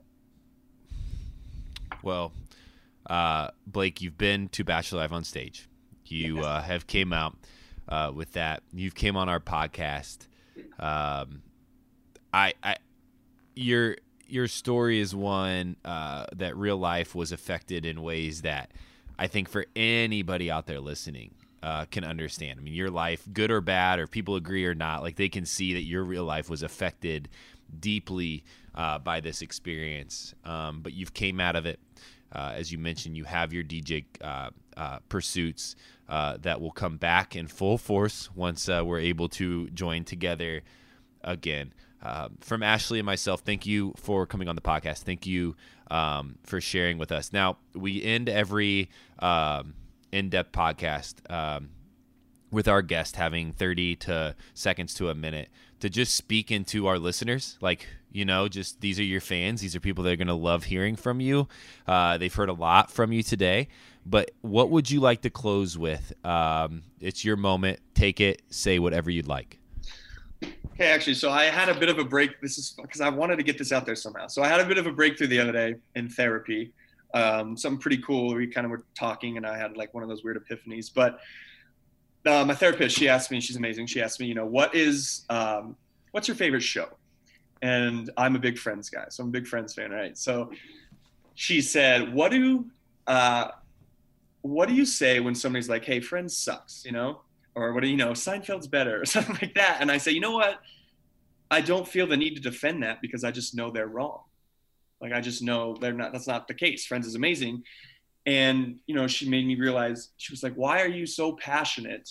Well, 2.01 2.31
uh, 3.07 3.49
Blake, 3.67 4.01
you've 4.01 4.17
been 4.17 4.49
to 4.49 4.63
Bachelor 4.63 4.99
Live 5.01 5.13
on 5.13 5.23
stage. 5.23 5.67
You 6.05 6.37
yes. 6.37 6.45
uh, 6.45 6.61
have 6.61 6.87
came 6.87 7.13
out 7.13 7.35
uh, 7.87 8.11
with 8.13 8.33
that. 8.33 8.63
You've 8.73 8.95
came 8.95 9.15
on 9.15 9.29
our 9.29 9.39
podcast. 9.39 10.27
Um, 10.79 11.41
I, 12.33 12.53
I, 12.63 12.77
your 13.55 13.97
your 14.27 14.47
story 14.47 14.99
is 14.99 15.13
one 15.13 15.75
uh, 15.83 16.25
that 16.35 16.55
real 16.55 16.77
life 16.77 17.13
was 17.13 17.31
affected 17.31 17.85
in 17.85 18.01
ways 18.01 18.43
that 18.43 18.71
I 19.19 19.27
think 19.27 19.49
for 19.49 19.65
anybody 19.75 20.49
out 20.49 20.67
there 20.67 20.79
listening 20.79 21.31
uh, 21.61 21.85
can 21.85 22.03
understand. 22.03 22.59
I 22.59 22.63
mean, 22.63 22.73
your 22.73 22.89
life, 22.89 23.27
good 23.31 23.51
or 23.51 23.61
bad, 23.61 23.99
or 23.99 24.07
people 24.07 24.35
agree 24.35 24.65
or 24.65 24.73
not, 24.73 25.03
like 25.03 25.15
they 25.15 25.29
can 25.29 25.45
see 25.45 25.73
that 25.73 25.83
your 25.83 26.03
real 26.03 26.23
life 26.23 26.49
was 26.49 26.63
affected 26.63 27.29
deeply 27.79 28.43
uh, 28.73 28.99
by 28.99 29.19
this 29.19 29.41
experience. 29.41 30.33
Um, 30.43 30.81
but 30.81 30.93
you've 30.93 31.13
came 31.13 31.39
out 31.39 31.55
of 31.55 31.65
it. 31.65 31.79
Uh, 32.33 32.53
as 32.55 32.71
you 32.71 32.77
mentioned, 32.77 33.17
you 33.17 33.25
have 33.25 33.53
your 33.53 33.63
DJ 33.63 34.05
uh, 34.77 34.99
pursuits 35.09 35.75
uh, 36.09 36.37
that 36.41 36.59
will 36.61 36.71
come 36.71 36.97
back 36.97 37.35
in 37.35 37.47
full 37.47 37.77
force 37.77 38.29
once 38.35 38.67
uh, 38.67 38.81
we're 38.85 38.99
able 38.99 39.29
to 39.29 39.69
join 39.69 40.03
together 40.03 40.61
again. 41.23 41.73
Uh, 42.03 42.29
from 42.39 42.63
Ashley 42.63 42.99
and 42.99 43.05
myself, 43.05 43.41
thank 43.41 43.65
you 43.65 43.93
for 43.95 44.25
coming 44.25 44.47
on 44.47 44.55
the 44.55 44.61
podcast. 44.61 44.99
Thank 44.99 45.27
you 45.27 45.55
um, 45.89 46.37
for 46.43 46.59
sharing 46.59 46.97
with 46.97 47.11
us. 47.11 47.31
Now, 47.31 47.57
we 47.75 48.01
end 48.03 48.27
every 48.27 48.89
um, 49.19 49.75
in 50.11 50.29
depth 50.29 50.51
podcast 50.51 51.15
um, 51.31 51.69
with 52.49 52.67
our 52.67 52.81
guest 52.81 53.15
having 53.15 53.51
30 53.51 53.95
to 53.97 54.35
seconds 54.53 54.93
to 54.95 55.09
a 55.09 55.15
minute 55.15 55.49
to 55.79 55.89
just 55.89 56.15
speak 56.15 56.51
into 56.51 56.87
our 56.87 56.97
listeners. 56.97 57.57
Like, 57.61 57.87
you 58.11 58.25
know, 58.25 58.47
just 58.47 58.81
these 58.81 58.99
are 58.99 59.03
your 59.03 59.21
fans. 59.21 59.61
These 59.61 59.75
are 59.75 59.79
people 59.79 60.03
that 60.03 60.11
are 60.11 60.17
going 60.17 60.27
to 60.27 60.33
love 60.33 60.65
hearing 60.65 60.95
from 60.95 61.19
you. 61.19 61.47
Uh, 61.87 62.17
they've 62.17 62.33
heard 62.33 62.49
a 62.49 62.53
lot 62.53 62.91
from 62.91 63.11
you 63.11 63.23
today. 63.23 63.67
But 64.05 64.31
what 64.41 64.69
would 64.69 64.89
you 64.89 64.99
like 64.99 65.21
to 65.21 65.29
close 65.29 65.77
with? 65.77 66.13
Um, 66.25 66.83
it's 66.99 67.23
your 67.23 67.35
moment. 67.35 67.79
Take 67.93 68.19
it. 68.19 68.41
Say 68.49 68.79
whatever 68.79 69.09
you'd 69.09 69.27
like. 69.27 69.59
Okay, 70.73 70.89
actually, 70.89 71.13
so 71.13 71.29
I 71.29 71.45
had 71.45 71.69
a 71.69 71.79
bit 71.79 71.89
of 71.89 71.99
a 71.99 72.03
break. 72.03 72.41
This 72.41 72.57
is 72.57 72.73
because 72.81 73.01
I 73.01 73.09
wanted 73.09 73.35
to 73.35 73.43
get 73.43 73.57
this 73.57 73.71
out 73.71 73.85
there 73.85 73.95
somehow. 73.95 74.27
So 74.27 74.41
I 74.41 74.47
had 74.47 74.59
a 74.59 74.65
bit 74.65 74.79
of 74.79 74.87
a 74.87 74.91
breakthrough 74.91 75.27
the 75.27 75.39
other 75.39 75.51
day 75.51 75.75
in 75.95 76.09
therapy. 76.09 76.71
Um, 77.13 77.55
something 77.55 77.79
pretty 77.79 77.97
cool. 77.97 78.33
We 78.33 78.47
kind 78.47 78.65
of 78.65 78.71
were 78.71 78.83
talking, 78.95 79.37
and 79.37 79.45
I 79.45 79.57
had 79.57 79.77
like 79.77 79.93
one 79.93 80.01
of 80.01 80.09
those 80.09 80.23
weird 80.23 80.43
epiphanies. 80.43 80.91
But 80.91 81.19
uh, 82.25 82.45
my 82.45 82.55
therapist, 82.55 82.97
she 82.97 83.07
asked 83.07 83.29
me, 83.29 83.39
she's 83.39 83.57
amazing. 83.57 83.87
She 83.87 84.01
asked 84.01 84.19
me, 84.19 84.25
you 84.25 84.33
know, 84.33 84.45
what 84.45 84.73
is, 84.73 85.25
um, 85.29 85.75
what's 86.11 86.27
your 86.27 86.35
favorite 86.35 86.63
show? 86.63 86.87
And 87.61 88.09
I'm 88.17 88.35
a 88.35 88.39
big 88.39 88.57
Friends 88.57 88.89
guy, 88.89 89.05
so 89.09 89.23
I'm 89.23 89.29
a 89.29 89.31
big 89.31 89.45
Friends 89.45 89.73
fan, 89.73 89.91
right? 89.91 90.17
So 90.17 90.51
she 91.35 91.61
said, 91.61 92.13
what 92.13 92.31
do, 92.31 92.65
uh, 93.05 93.49
what 94.41 94.67
do 94.67 94.75
you 94.75 94.85
say 94.85 95.19
when 95.19 95.35
somebody's 95.35 95.69
like, 95.69 95.85
hey, 95.85 95.99
Friends 95.99 96.35
sucks, 96.35 96.83
you 96.85 96.91
know? 96.91 97.21
or 97.55 97.73
what 97.73 97.83
do 97.83 97.89
you 97.89 97.97
know, 97.97 98.11
Seinfeld's 98.11 98.67
better 98.67 99.01
or 99.01 99.05
something 99.05 99.37
like 99.41 99.55
that. 99.55 99.77
And 99.79 99.91
I 99.91 99.97
say, 99.97 100.11
you 100.11 100.19
know 100.19 100.31
what? 100.31 100.59
I 101.49 101.61
don't 101.61 101.87
feel 101.87 102.07
the 102.07 102.17
need 102.17 102.35
to 102.35 102.41
defend 102.41 102.83
that 102.83 103.01
because 103.01 103.23
I 103.23 103.31
just 103.31 103.55
know 103.55 103.71
they're 103.71 103.87
wrong. 103.87 104.21
Like 105.01 105.13
I 105.13 105.19
just 105.19 105.41
know 105.41 105.75
they're 105.81 105.93
not. 105.93 106.13
That's 106.13 106.27
not 106.27 106.47
the 106.47 106.53
case. 106.53 106.85
Friends 106.85 107.07
is 107.07 107.15
amazing, 107.15 107.63
and 108.27 108.77
you 108.85 108.93
know 108.93 109.07
she 109.07 109.27
made 109.27 109.47
me 109.47 109.55
realize 109.55 110.09
she 110.17 110.31
was 110.31 110.43
like, 110.43 110.53
why 110.53 110.79
are 110.81 110.87
you 110.87 111.07
so 111.07 111.33
passionate 111.33 112.07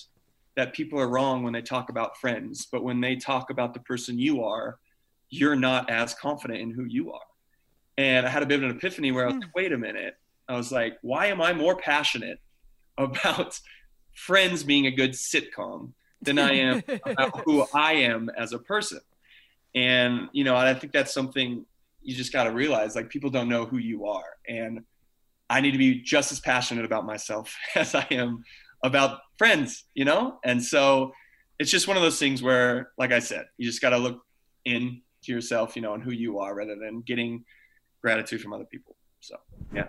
that 0.56 0.72
people 0.72 0.98
are 0.98 1.08
wrong 1.08 1.44
when 1.44 1.52
they 1.52 1.62
talk 1.62 1.88
about 1.88 2.18
Friends, 2.18 2.66
but 2.70 2.82
when 2.82 3.00
they 3.00 3.14
talk 3.14 3.50
about 3.50 3.74
the 3.74 3.80
person 3.80 4.18
you 4.18 4.42
are, 4.42 4.80
you're 5.28 5.54
not 5.54 5.88
as 5.88 6.14
confident 6.14 6.58
in 6.60 6.72
who 6.72 6.82
you 6.82 7.12
are. 7.12 7.20
And 7.96 8.26
I 8.26 8.28
had 8.28 8.42
a 8.42 8.46
bit 8.46 8.60
of 8.60 8.68
an 8.68 8.76
epiphany 8.76 9.12
where 9.12 9.22
I 9.22 9.26
was 9.26 9.36
like, 9.36 9.44
hmm. 9.44 9.50
wait 9.54 9.72
a 9.72 9.78
minute. 9.78 10.16
I 10.50 10.56
was 10.56 10.72
like, 10.72 10.98
why 11.02 11.26
am 11.26 11.40
I 11.40 11.52
more 11.52 11.76
passionate 11.76 12.40
about 12.98 13.58
Friends 14.12 14.64
being 14.64 14.86
a 14.86 14.90
good 14.90 15.12
sitcom 15.12 15.92
than 16.20 16.38
I 16.38 16.52
am 16.54 16.82
about 17.06 17.40
who 17.44 17.64
I 17.74 17.92
am 17.92 18.28
as 18.36 18.52
a 18.52 18.58
person. 18.58 19.00
And 19.74 20.28
you 20.32 20.44
know, 20.44 20.56
I 20.56 20.74
think 20.74 20.92
that's 20.92 21.14
something 21.14 21.64
you 22.02 22.14
just 22.14 22.32
got 22.32 22.44
to 22.44 22.50
realize. 22.50 22.96
Like 22.96 23.08
people 23.08 23.30
don't 23.30 23.48
know 23.48 23.64
who 23.64 23.78
you 23.78 24.06
are, 24.06 24.24
and 24.48 24.84
I 25.48 25.60
need 25.60 25.70
to 25.70 25.78
be 25.78 26.02
just 26.02 26.32
as 26.32 26.40
passionate 26.40 26.84
about 26.84 27.06
myself 27.06 27.56
as 27.76 27.94
I 27.94 28.06
am 28.10 28.44
about 28.82 29.20
friends. 29.38 29.84
You 29.94 30.04
know, 30.04 30.38
and 30.44 30.62
so 30.62 31.12
it's 31.58 31.70
just 31.70 31.86
one 31.86 31.96
of 31.96 32.02
those 32.02 32.18
things 32.18 32.42
where, 32.42 32.90
like 32.98 33.12
I 33.12 33.20
said, 33.20 33.46
you 33.56 33.66
just 33.66 33.80
got 33.80 33.90
to 33.90 33.98
look 33.98 34.22
in 34.64 35.00
to 35.22 35.32
yourself, 35.32 35.76
you 35.76 35.82
know, 35.82 35.94
and 35.94 36.02
who 36.02 36.10
you 36.10 36.40
are, 36.40 36.54
rather 36.54 36.76
than 36.76 37.02
getting 37.02 37.44
gratitude 38.02 38.42
from 38.42 38.52
other 38.52 38.64
people. 38.64 38.96
So 39.20 39.36
yeah, 39.72 39.88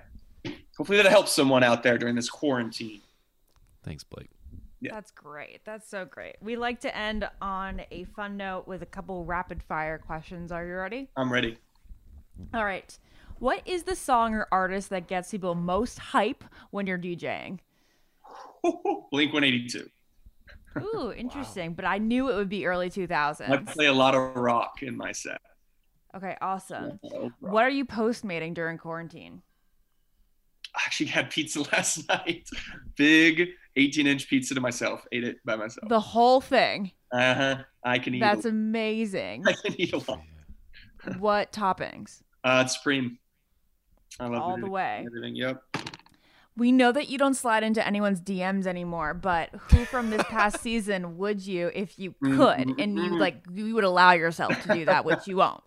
hopefully 0.82 0.98
that 0.98 1.12
helps 1.12 1.32
someone 1.32 1.64
out 1.64 1.84
there 1.84 1.96
during 1.96 2.16
this 2.16 2.28
quarantine. 2.28 3.02
Thanks, 3.84 4.04
Blake. 4.04 4.32
Yeah. 4.80 4.90
That's 4.92 5.12
great. 5.12 5.62
That's 5.64 5.88
so 5.88 6.06
great. 6.06 6.38
We 6.42 6.56
like 6.56 6.82
to 6.82 6.98
end 6.98 7.30
on 7.40 7.84
a 7.92 8.06
fun 8.16 8.36
note 8.36 8.68
with 8.68 8.82
a 8.82 8.88
couple 8.88 9.24
rapid 9.24 9.62
fire 9.62 10.00
questions. 10.00 10.52
Are 10.52 10.66
you 10.66 10.74
ready? 10.74 11.08
I'm 11.16 11.32
ready. 11.32 11.60
All 12.52 12.66
right. 12.66 12.98
What 13.38 13.62
is 13.68 13.84
the 13.84 13.96
song 13.96 14.34
or 14.34 14.48
artist 14.52 14.90
that 14.90 15.06
gets 15.06 15.30
people 15.30 15.54
most 15.54 16.00
hype 16.00 16.44
when 16.72 16.88
you're 16.88 16.98
DJing? 16.98 17.60
Blink 19.12 19.34
182. 19.34 19.88
Ooh, 20.80 21.12
interesting. 21.16 21.76
But 21.76 21.86
I 21.86 22.00
knew 22.00 22.32
it 22.32 22.36
would 22.36 22.50
be 22.50 22.66
early 22.66 22.90
2000s. 22.90 23.48
I 23.48 23.58
play 23.58 23.86
a 23.86 23.94
lot 23.94 24.16
of 24.16 24.36
rock 24.36 24.82
in 24.82 24.98
my 24.98 25.12
set. 25.12 25.42
Okay, 26.16 26.36
awesome. 26.42 27.00
What 27.40 27.66
are 27.66 27.70
you 27.70 27.86
postmating 27.86 28.56
during 28.56 28.80
quarantine? 28.80 29.44
I 30.76 30.82
actually 30.86 31.08
had 31.08 31.30
pizza 31.30 31.62
last 31.74 32.08
night. 32.08 32.48
Big 32.96 33.50
18 33.76 34.08
inch 34.08 34.28
pizza 34.30 34.56
to 34.56 34.62
myself. 34.62 35.06
Ate 35.12 35.24
it 35.24 35.38
by 35.46 35.56
myself. 35.56 35.90
The 35.90 36.00
whole 36.00 36.42
thing. 36.42 36.92
Uh 37.12 37.34
huh. 37.34 37.56
I 37.84 38.00
can 38.00 38.16
eat. 38.16 38.20
That's 38.20 38.46
a, 38.46 38.50
amazing. 38.50 39.44
I 39.48 39.54
can 39.54 39.80
eat 39.80 39.94
a 39.94 39.98
lot. 39.98 40.22
what 41.20 41.52
toppings? 41.52 42.22
Uh, 42.44 42.64
it's 42.66 42.76
supreme. 42.76 43.18
I 44.20 44.28
love 44.28 44.42
All 44.42 44.58
the 44.58 44.70
way. 44.70 45.04
Everything. 45.06 45.36
Yep. 45.36 45.64
We 46.58 46.72
know 46.72 46.92
that 46.92 47.08
you 47.08 47.18
don't 47.18 47.34
slide 47.34 47.64
into 47.64 47.86
anyone's 47.86 48.20
DMs 48.20 48.68
anymore, 48.68 49.14
but 49.14 49.50
who 49.70 49.86
from 49.86 50.10
this 50.10 50.22
past 50.24 50.60
season 50.62 51.18
would 51.18 51.46
you 51.46 51.72
if 51.74 51.98
you 51.98 52.14
could 52.22 52.80
and 52.80 52.98
you 52.98 53.18
like 53.18 53.46
you 53.54 53.74
would 53.74 53.86
allow 53.86 54.12
yourself 54.12 54.62
to 54.64 54.74
do 54.74 54.86
that, 54.86 55.06
which 55.06 55.28
you 55.28 55.38
won't? 55.38 55.64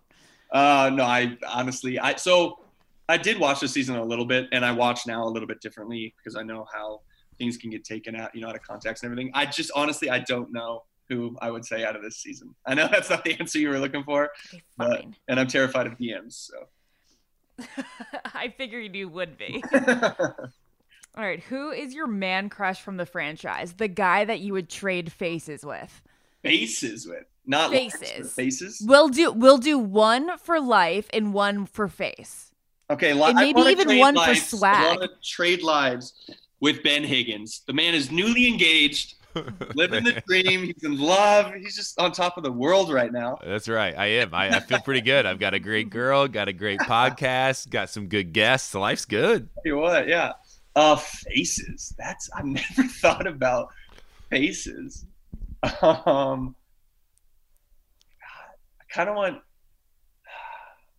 Uh, 0.51 0.91
no, 0.93 1.03
I 1.03 1.37
honestly, 1.47 1.97
I 1.99 2.15
so 2.15 2.59
I 3.07 3.17
did 3.17 3.39
watch 3.39 3.59
the 3.59 3.67
season 3.67 3.95
a 3.95 4.03
little 4.03 4.25
bit, 4.25 4.47
and 4.51 4.65
I 4.65 4.71
watch 4.71 5.05
now 5.05 5.23
a 5.23 5.29
little 5.29 5.47
bit 5.47 5.61
differently 5.61 6.13
because 6.17 6.35
I 6.35 6.43
know 6.43 6.65
how 6.73 7.01
things 7.37 7.57
can 7.57 7.69
get 7.69 7.83
taken 7.83 8.15
out, 8.15 8.33
you 8.33 8.41
know, 8.41 8.49
out 8.49 8.55
of 8.55 8.63
context 8.63 9.03
and 9.03 9.11
everything. 9.11 9.31
I 9.33 9.45
just 9.45 9.71
honestly, 9.75 10.09
I 10.09 10.19
don't 10.19 10.51
know 10.51 10.83
who 11.09 11.37
I 11.41 11.51
would 11.51 11.65
say 11.65 11.83
out 11.85 11.95
of 11.95 12.01
this 12.01 12.17
season. 12.17 12.55
I 12.65 12.73
know 12.73 12.87
that's 12.91 13.09
not 13.09 13.23
the 13.23 13.39
answer 13.39 13.59
you 13.59 13.69
were 13.69 13.79
looking 13.79 14.03
for, 14.03 14.29
but, 14.77 15.05
and 15.27 15.39
I'm 15.39 15.47
terrified 15.47 15.87
of 15.87 15.97
DMs. 15.97 16.49
So 16.49 17.65
I 18.33 18.53
figured 18.57 18.95
you 18.95 19.09
would 19.09 19.37
be. 19.37 19.63
All 21.17 21.23
right, 21.23 21.41
who 21.43 21.71
is 21.71 21.93
your 21.93 22.07
man 22.07 22.49
crush 22.49 22.81
from 22.81 22.97
the 22.97 23.05
franchise? 23.05 23.73
The 23.73 23.87
guy 23.87 24.25
that 24.25 24.41
you 24.41 24.53
would 24.53 24.69
trade 24.69 25.11
faces 25.11 25.63
with? 25.65 26.01
faces 26.43 27.07
with 27.07 27.23
not 27.47 27.71
lives, 27.71 27.95
Faces. 27.95 28.33
faces. 28.33 28.83
We'll 28.85 29.09
do 29.09 29.31
we'll 29.31 29.57
do 29.57 29.79
one 29.79 30.37
for 30.37 30.59
life 30.59 31.09
and 31.13 31.33
one 31.33 31.65
for 31.65 31.87
face. 31.87 32.51
Okay, 32.89 33.13
li- 33.13 33.23
And 33.29 33.35
maybe 33.35 33.61
even 33.61 33.87
trade 33.87 33.99
one 33.99 34.15
for 34.15 34.35
swag. 34.35 34.75
I 34.75 34.87
want 34.97 35.01
to 35.01 35.09
trade 35.27 35.63
lives 35.63 36.13
with 36.59 36.83
Ben 36.83 37.03
Higgins. 37.03 37.61
The 37.65 37.73
man 37.73 37.95
is 37.95 38.11
newly 38.11 38.47
engaged, 38.47 39.15
living 39.75 40.03
the 40.03 40.21
dream. 40.27 40.63
He's 40.63 40.83
in 40.83 40.97
love. 40.99 41.53
He's 41.55 41.75
just 41.75 41.99
on 41.99 42.11
top 42.11 42.37
of 42.37 42.43
the 42.43 42.51
world 42.51 42.91
right 42.93 43.11
now. 43.11 43.39
That's 43.43 43.67
right. 43.67 43.97
I 43.97 44.05
am. 44.05 44.33
I, 44.33 44.49
I 44.49 44.59
feel 44.59 44.79
pretty 44.79 45.01
good. 45.01 45.25
I've 45.25 45.39
got 45.39 45.53
a 45.55 45.59
great 45.59 45.89
girl, 45.89 46.27
got 46.27 46.47
a 46.47 46.53
great 46.53 46.79
podcast, 46.81 47.69
got 47.69 47.89
some 47.89 48.07
good 48.07 48.33
guests. 48.33 48.73
Life's 48.75 49.05
good. 49.05 49.49
Tell 49.55 49.63
you 49.65 49.77
what, 49.77 50.07
yeah. 50.07 50.33
Uh, 50.75 50.95
faces. 50.95 51.93
That's 51.97 52.29
I've 52.35 52.45
never 52.45 52.83
thought 52.83 53.25
about 53.27 53.69
faces. 54.29 55.05
Um, 55.81 56.55
God, 58.21 58.53
I 58.79 58.93
kind 58.93 59.09
of 59.09 59.15
want. 59.15 59.41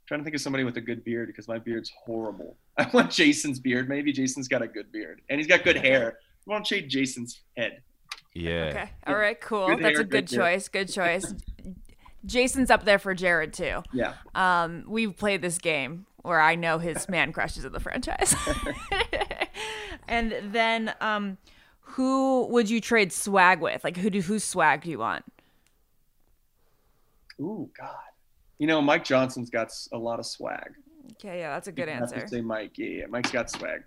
Trying 0.07 0.21
to 0.21 0.25
think 0.25 0.37
of 0.37 0.41
somebody 0.41 0.65
with 0.65 0.77
a 0.77 0.81
good 0.81 1.05
beard 1.05 1.29
because 1.29 1.49
my 1.49 1.59
beard's 1.59 1.91
horrible. 2.05 2.57
I 2.79 2.89
want 2.93 3.11
Jason's 3.11 3.59
beard. 3.59 3.89
Maybe 3.89 4.13
Jason's 4.13 4.49
got 4.49 4.63
a 4.63 4.69
good 4.69 4.91
beard 4.93 5.21
and 5.29 5.39
he's 5.39 5.47
got 5.47 5.65
good 5.65 5.77
hair. 5.77 6.19
I 6.47 6.51
want 6.51 6.65
to 6.65 6.75
trade 6.75 6.89
Jason's 6.89 7.41
head. 7.57 7.83
Yeah. 8.35 8.67
Okay. 8.71 8.91
All 9.07 9.17
right, 9.17 9.41
cool. 9.41 9.67
Good 9.69 9.79
That's 9.79 9.97
hair, 9.97 10.01
a 10.03 10.05
good 10.05 10.27
good 10.27 10.37
choice. 10.37 10.69
Good 10.69 10.93
choice. 10.93 11.35
Jason's 12.25 12.71
up 12.71 12.85
there 12.85 12.99
for 12.99 13.15
Jared 13.15 13.53
too. 13.53 13.83
Yeah. 13.93 14.15
Um, 14.35 14.85
we've 14.87 15.17
played 15.17 15.43
this 15.43 15.59
game 15.59 16.07
where 16.23 16.41
I 16.41 16.55
know 16.55 16.79
his 16.79 17.09
man 17.09 17.33
crushes 17.33 17.65
of 17.65 17.73
the 17.73 17.81
franchise. 17.81 18.35
and 20.09 20.35
then 20.53 20.95
um 21.01 21.39
who 21.81 22.47
would 22.47 22.69
you 22.69 22.81
trade 22.81 23.13
swag 23.13 23.61
with? 23.61 23.83
Like 23.85 23.97
who 23.97 24.11
do 24.11 24.21
whose 24.21 24.45
swag 24.45 24.83
do 24.83 24.91
you 24.91 24.99
want? 24.99 25.25
Ooh, 27.41 27.71
God. 27.79 27.95
You 28.59 28.67
know, 28.67 28.81
Mike 28.81 29.05
Johnson's 29.05 29.51
got 29.51 29.73
a 29.93 29.99
lot 29.99 30.19
of 30.19 30.27
swag. 30.27 30.73
Okay, 31.13 31.39
yeah, 31.41 31.53
that's 31.55 31.69
a 31.69 31.73
good 31.73 31.89
You 31.89 31.95
have 31.95 32.09
to 32.11 32.17
answer. 32.17 32.29
Say 32.29 32.41
Mike. 32.41 32.77
Yeah, 32.79 32.87
yeah. 32.89 33.05
Mike's 33.09 33.31
got 33.31 33.51
swag. 33.51 33.85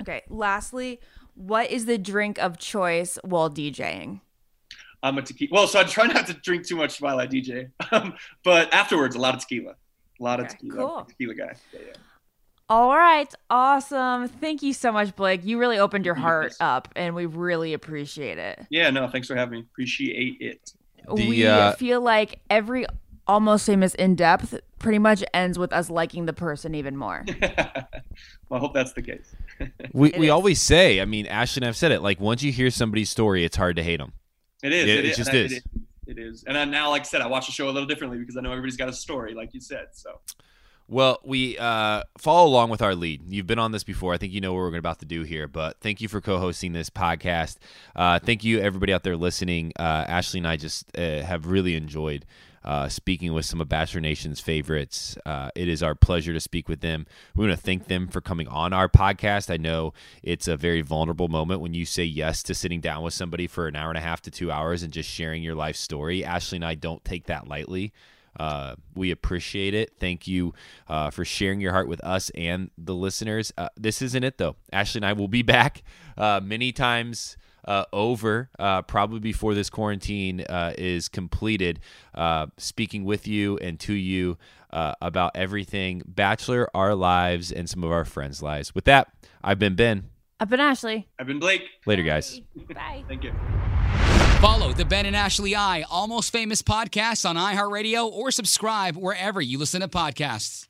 Okay, 0.00 0.22
lastly, 0.28 1.00
what 1.34 1.70
is 1.70 1.86
the 1.86 1.98
drink 1.98 2.38
of 2.38 2.58
choice 2.58 3.18
while 3.22 3.50
DJing? 3.50 4.20
I'm 5.02 5.16
a 5.18 5.22
tequila. 5.22 5.50
Well, 5.52 5.66
so 5.66 5.80
I 5.80 5.84
try 5.84 6.06
not 6.06 6.26
to 6.26 6.34
drink 6.34 6.66
too 6.66 6.76
much 6.76 7.00
while 7.00 7.18
I 7.18 7.26
DJ, 7.26 7.70
um, 7.92 8.14
but 8.44 8.72
afterwards, 8.72 9.16
a 9.16 9.18
lot 9.18 9.34
of 9.34 9.40
tequila. 9.40 9.72
A 9.72 10.22
lot 10.22 10.40
of 10.40 10.48
tequila. 10.48 10.76
cool. 10.76 11.04
Tequila 11.08 11.34
guy. 11.34 11.52
Yeah, 11.72 11.80
yeah. 11.86 11.92
All 12.68 12.96
right, 12.96 13.32
awesome. 13.48 14.28
Thank 14.28 14.62
you 14.62 14.72
so 14.72 14.92
much, 14.92 15.16
Blake. 15.16 15.44
You 15.44 15.58
really 15.58 15.78
opened 15.78 16.04
your 16.06 16.14
heart 16.14 16.52
Yes. 16.52 16.56
up, 16.60 16.88
and 16.94 17.14
we 17.14 17.26
really 17.26 17.72
appreciate 17.72 18.38
it. 18.38 18.64
Yeah, 18.70 18.90
no, 18.90 19.08
thanks 19.08 19.26
for 19.26 19.34
having 19.34 19.60
me. 19.60 19.66
Appreciate 19.72 20.36
it. 20.40 20.72
we 21.08 21.46
uh, 21.46 21.72
feel 21.72 22.00
like 22.00 22.40
every 22.48 22.86
almost 23.30 23.64
famous 23.66 23.94
in 23.94 24.14
depth 24.16 24.58
pretty 24.78 24.98
much 24.98 25.22
ends 25.32 25.58
with 25.58 25.72
us 25.72 25.88
liking 25.88 26.26
the 26.26 26.32
person 26.32 26.74
even 26.74 26.96
more. 26.96 27.24
Well, 28.48 28.58
I 28.58 28.60
hope 28.60 28.74
that's 28.74 28.92
the 28.94 29.02
case. 29.02 29.32
We, 29.92 30.10
we 30.18 30.28
always 30.30 30.60
say, 30.60 31.00
I 31.00 31.04
mean, 31.04 31.26
Ashley 31.26 31.60
and 31.62 31.68
I've 31.68 31.76
said 31.76 31.92
it, 31.92 32.00
like 32.02 32.18
once 32.18 32.42
you 32.42 32.50
hear 32.50 32.70
somebody's 32.70 33.08
story, 33.08 33.44
it's 33.44 33.56
hard 33.56 33.76
to 33.76 33.82
hate 33.84 33.98
them. 33.98 34.12
It 34.62 34.72
is. 34.72 34.84
It- 34.84 34.88
it 34.88 34.98
it 34.98 35.04
is. 35.10 35.16
just 35.16 35.30
I- 35.30 35.36
is. 35.36 35.52
It 35.52 35.56
is. 35.56 35.62
It 36.06 36.18
is. 36.18 36.44
And 36.48 36.58
I, 36.58 36.64
now, 36.64 36.90
like 36.90 37.02
I 37.02 37.04
said, 37.04 37.20
I 37.20 37.28
watch 37.28 37.46
the 37.46 37.52
show 37.52 37.66
a 37.68 37.70
little 37.70 37.86
differently 37.86 38.18
because 38.18 38.36
I 38.36 38.40
know 38.40 38.50
everybody's 38.50 38.76
got 38.76 38.88
a 38.88 38.92
story, 38.92 39.32
like 39.34 39.54
you 39.54 39.60
said. 39.60 39.88
So 39.92 40.18
Well, 40.88 41.20
we 41.22 41.56
uh, 41.58 42.02
follow 42.18 42.48
along 42.48 42.70
with 42.70 42.82
our 42.82 42.96
lead. 42.96 43.22
You've 43.28 43.46
been 43.46 43.60
on 43.60 43.70
this 43.70 43.84
before. 43.84 44.12
I 44.12 44.18
think 44.18 44.32
you 44.32 44.40
know 44.40 44.52
what 44.52 44.58
we're 44.58 44.76
about 44.76 44.98
to 45.00 45.06
do 45.06 45.22
here. 45.22 45.46
But 45.46 45.78
thank 45.80 46.00
you 46.00 46.08
for 46.08 46.20
co-hosting 46.20 46.72
this 46.72 46.90
podcast. 46.90 47.58
Uh, 47.94 48.18
thank 48.18 48.42
you, 48.42 48.58
everybody 48.58 48.92
out 48.92 49.04
there 49.04 49.16
listening. 49.16 49.72
Uh, 49.78 50.04
Ashley 50.08 50.38
and 50.38 50.48
I 50.48 50.56
just 50.56 50.84
uh, 50.98 51.22
have 51.22 51.46
really 51.46 51.76
enjoyed 51.76 52.26
uh, 52.64 52.88
speaking 52.88 53.32
with 53.32 53.44
some 53.44 53.60
of 53.60 53.68
Bachelor 53.68 54.00
Nation's 54.00 54.40
favorites. 54.40 55.16
Uh, 55.24 55.50
it 55.54 55.68
is 55.68 55.82
our 55.82 55.94
pleasure 55.94 56.32
to 56.32 56.40
speak 56.40 56.68
with 56.68 56.80
them. 56.80 57.06
We 57.34 57.46
want 57.46 57.58
to 57.58 57.64
thank 57.64 57.88
them 57.88 58.08
for 58.08 58.20
coming 58.20 58.48
on 58.48 58.72
our 58.72 58.88
podcast. 58.88 59.52
I 59.52 59.56
know 59.56 59.92
it's 60.22 60.48
a 60.48 60.56
very 60.56 60.82
vulnerable 60.82 61.28
moment 61.28 61.60
when 61.60 61.74
you 61.74 61.86
say 61.86 62.04
yes 62.04 62.42
to 62.44 62.54
sitting 62.54 62.80
down 62.80 63.02
with 63.02 63.14
somebody 63.14 63.46
for 63.46 63.66
an 63.66 63.76
hour 63.76 63.88
and 63.88 63.98
a 63.98 64.02
half 64.02 64.20
to 64.22 64.30
two 64.30 64.50
hours 64.50 64.82
and 64.82 64.92
just 64.92 65.08
sharing 65.08 65.42
your 65.42 65.54
life 65.54 65.76
story. 65.76 66.24
Ashley 66.24 66.56
and 66.56 66.64
I 66.64 66.74
don't 66.74 67.04
take 67.04 67.26
that 67.26 67.48
lightly. 67.48 67.92
Uh, 68.38 68.76
we 68.94 69.10
appreciate 69.10 69.74
it. 69.74 69.94
Thank 69.98 70.28
you 70.28 70.54
uh, 70.88 71.10
for 71.10 71.24
sharing 71.24 71.60
your 71.60 71.72
heart 71.72 71.88
with 71.88 72.02
us 72.04 72.30
and 72.30 72.70
the 72.78 72.94
listeners. 72.94 73.52
Uh, 73.58 73.70
this 73.76 74.00
isn't 74.02 74.22
it, 74.22 74.38
though. 74.38 74.56
Ashley 74.72 75.00
and 75.00 75.06
I 75.06 75.14
will 75.14 75.28
be 75.28 75.42
back 75.42 75.82
uh, 76.16 76.40
many 76.42 76.72
times 76.72 77.36
uh, 77.64 77.84
over, 77.92 78.50
uh, 78.58 78.82
probably 78.82 79.20
before 79.20 79.54
this 79.54 79.70
quarantine 79.70 80.42
uh, 80.42 80.72
is 80.76 81.08
completed, 81.08 81.80
uh, 82.14 82.46
speaking 82.56 83.04
with 83.04 83.26
you 83.26 83.56
and 83.58 83.78
to 83.80 83.92
you 83.92 84.38
uh, 84.72 84.94
about 85.00 85.32
everything 85.34 86.02
Bachelor, 86.06 86.68
our 86.74 86.94
lives, 86.94 87.52
and 87.52 87.68
some 87.68 87.84
of 87.84 87.90
our 87.90 88.04
friends' 88.04 88.42
lives. 88.42 88.74
With 88.74 88.84
that, 88.84 89.12
I've 89.42 89.58
been 89.58 89.74
Ben. 89.74 90.04
I've 90.38 90.48
been 90.48 90.60
Ashley. 90.60 91.08
I've 91.18 91.26
been 91.26 91.38
Blake. 91.38 91.62
Later, 91.86 92.02
guys. 92.02 92.40
Bye. 92.72 93.04
Thank 93.08 93.24
you. 93.24 93.32
Follow 94.40 94.72
the 94.72 94.86
Ben 94.86 95.04
and 95.04 95.14
Ashley 95.14 95.54
I 95.54 95.82
Almost 95.90 96.32
Famous 96.32 96.62
podcast 96.62 97.28
on 97.28 97.36
iHeartRadio 97.36 98.10
or 98.10 98.30
subscribe 98.30 98.96
wherever 98.96 99.42
you 99.42 99.58
listen 99.58 99.82
to 99.82 99.88
podcasts. 99.88 100.69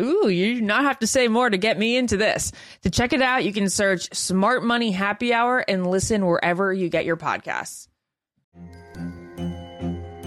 Ooh, 0.00 0.28
you 0.28 0.54
do 0.54 0.62
not 0.62 0.84
have 0.84 0.98
to 1.00 1.06
say 1.06 1.28
more 1.28 1.50
to 1.50 1.58
get 1.58 1.78
me 1.78 1.96
into 1.96 2.16
this. 2.16 2.52
To 2.82 2.90
check 2.90 3.12
it 3.12 3.20
out, 3.20 3.44
you 3.44 3.52
can 3.52 3.68
search 3.68 4.14
Smart 4.14 4.64
Money 4.64 4.90
Happy 4.90 5.34
Hour 5.34 5.58
and 5.58 5.86
listen 5.86 6.24
wherever 6.24 6.72
you 6.72 6.88
get 6.88 7.04
your 7.04 7.16
podcasts. 7.16 7.88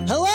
Hello, 0.08 0.35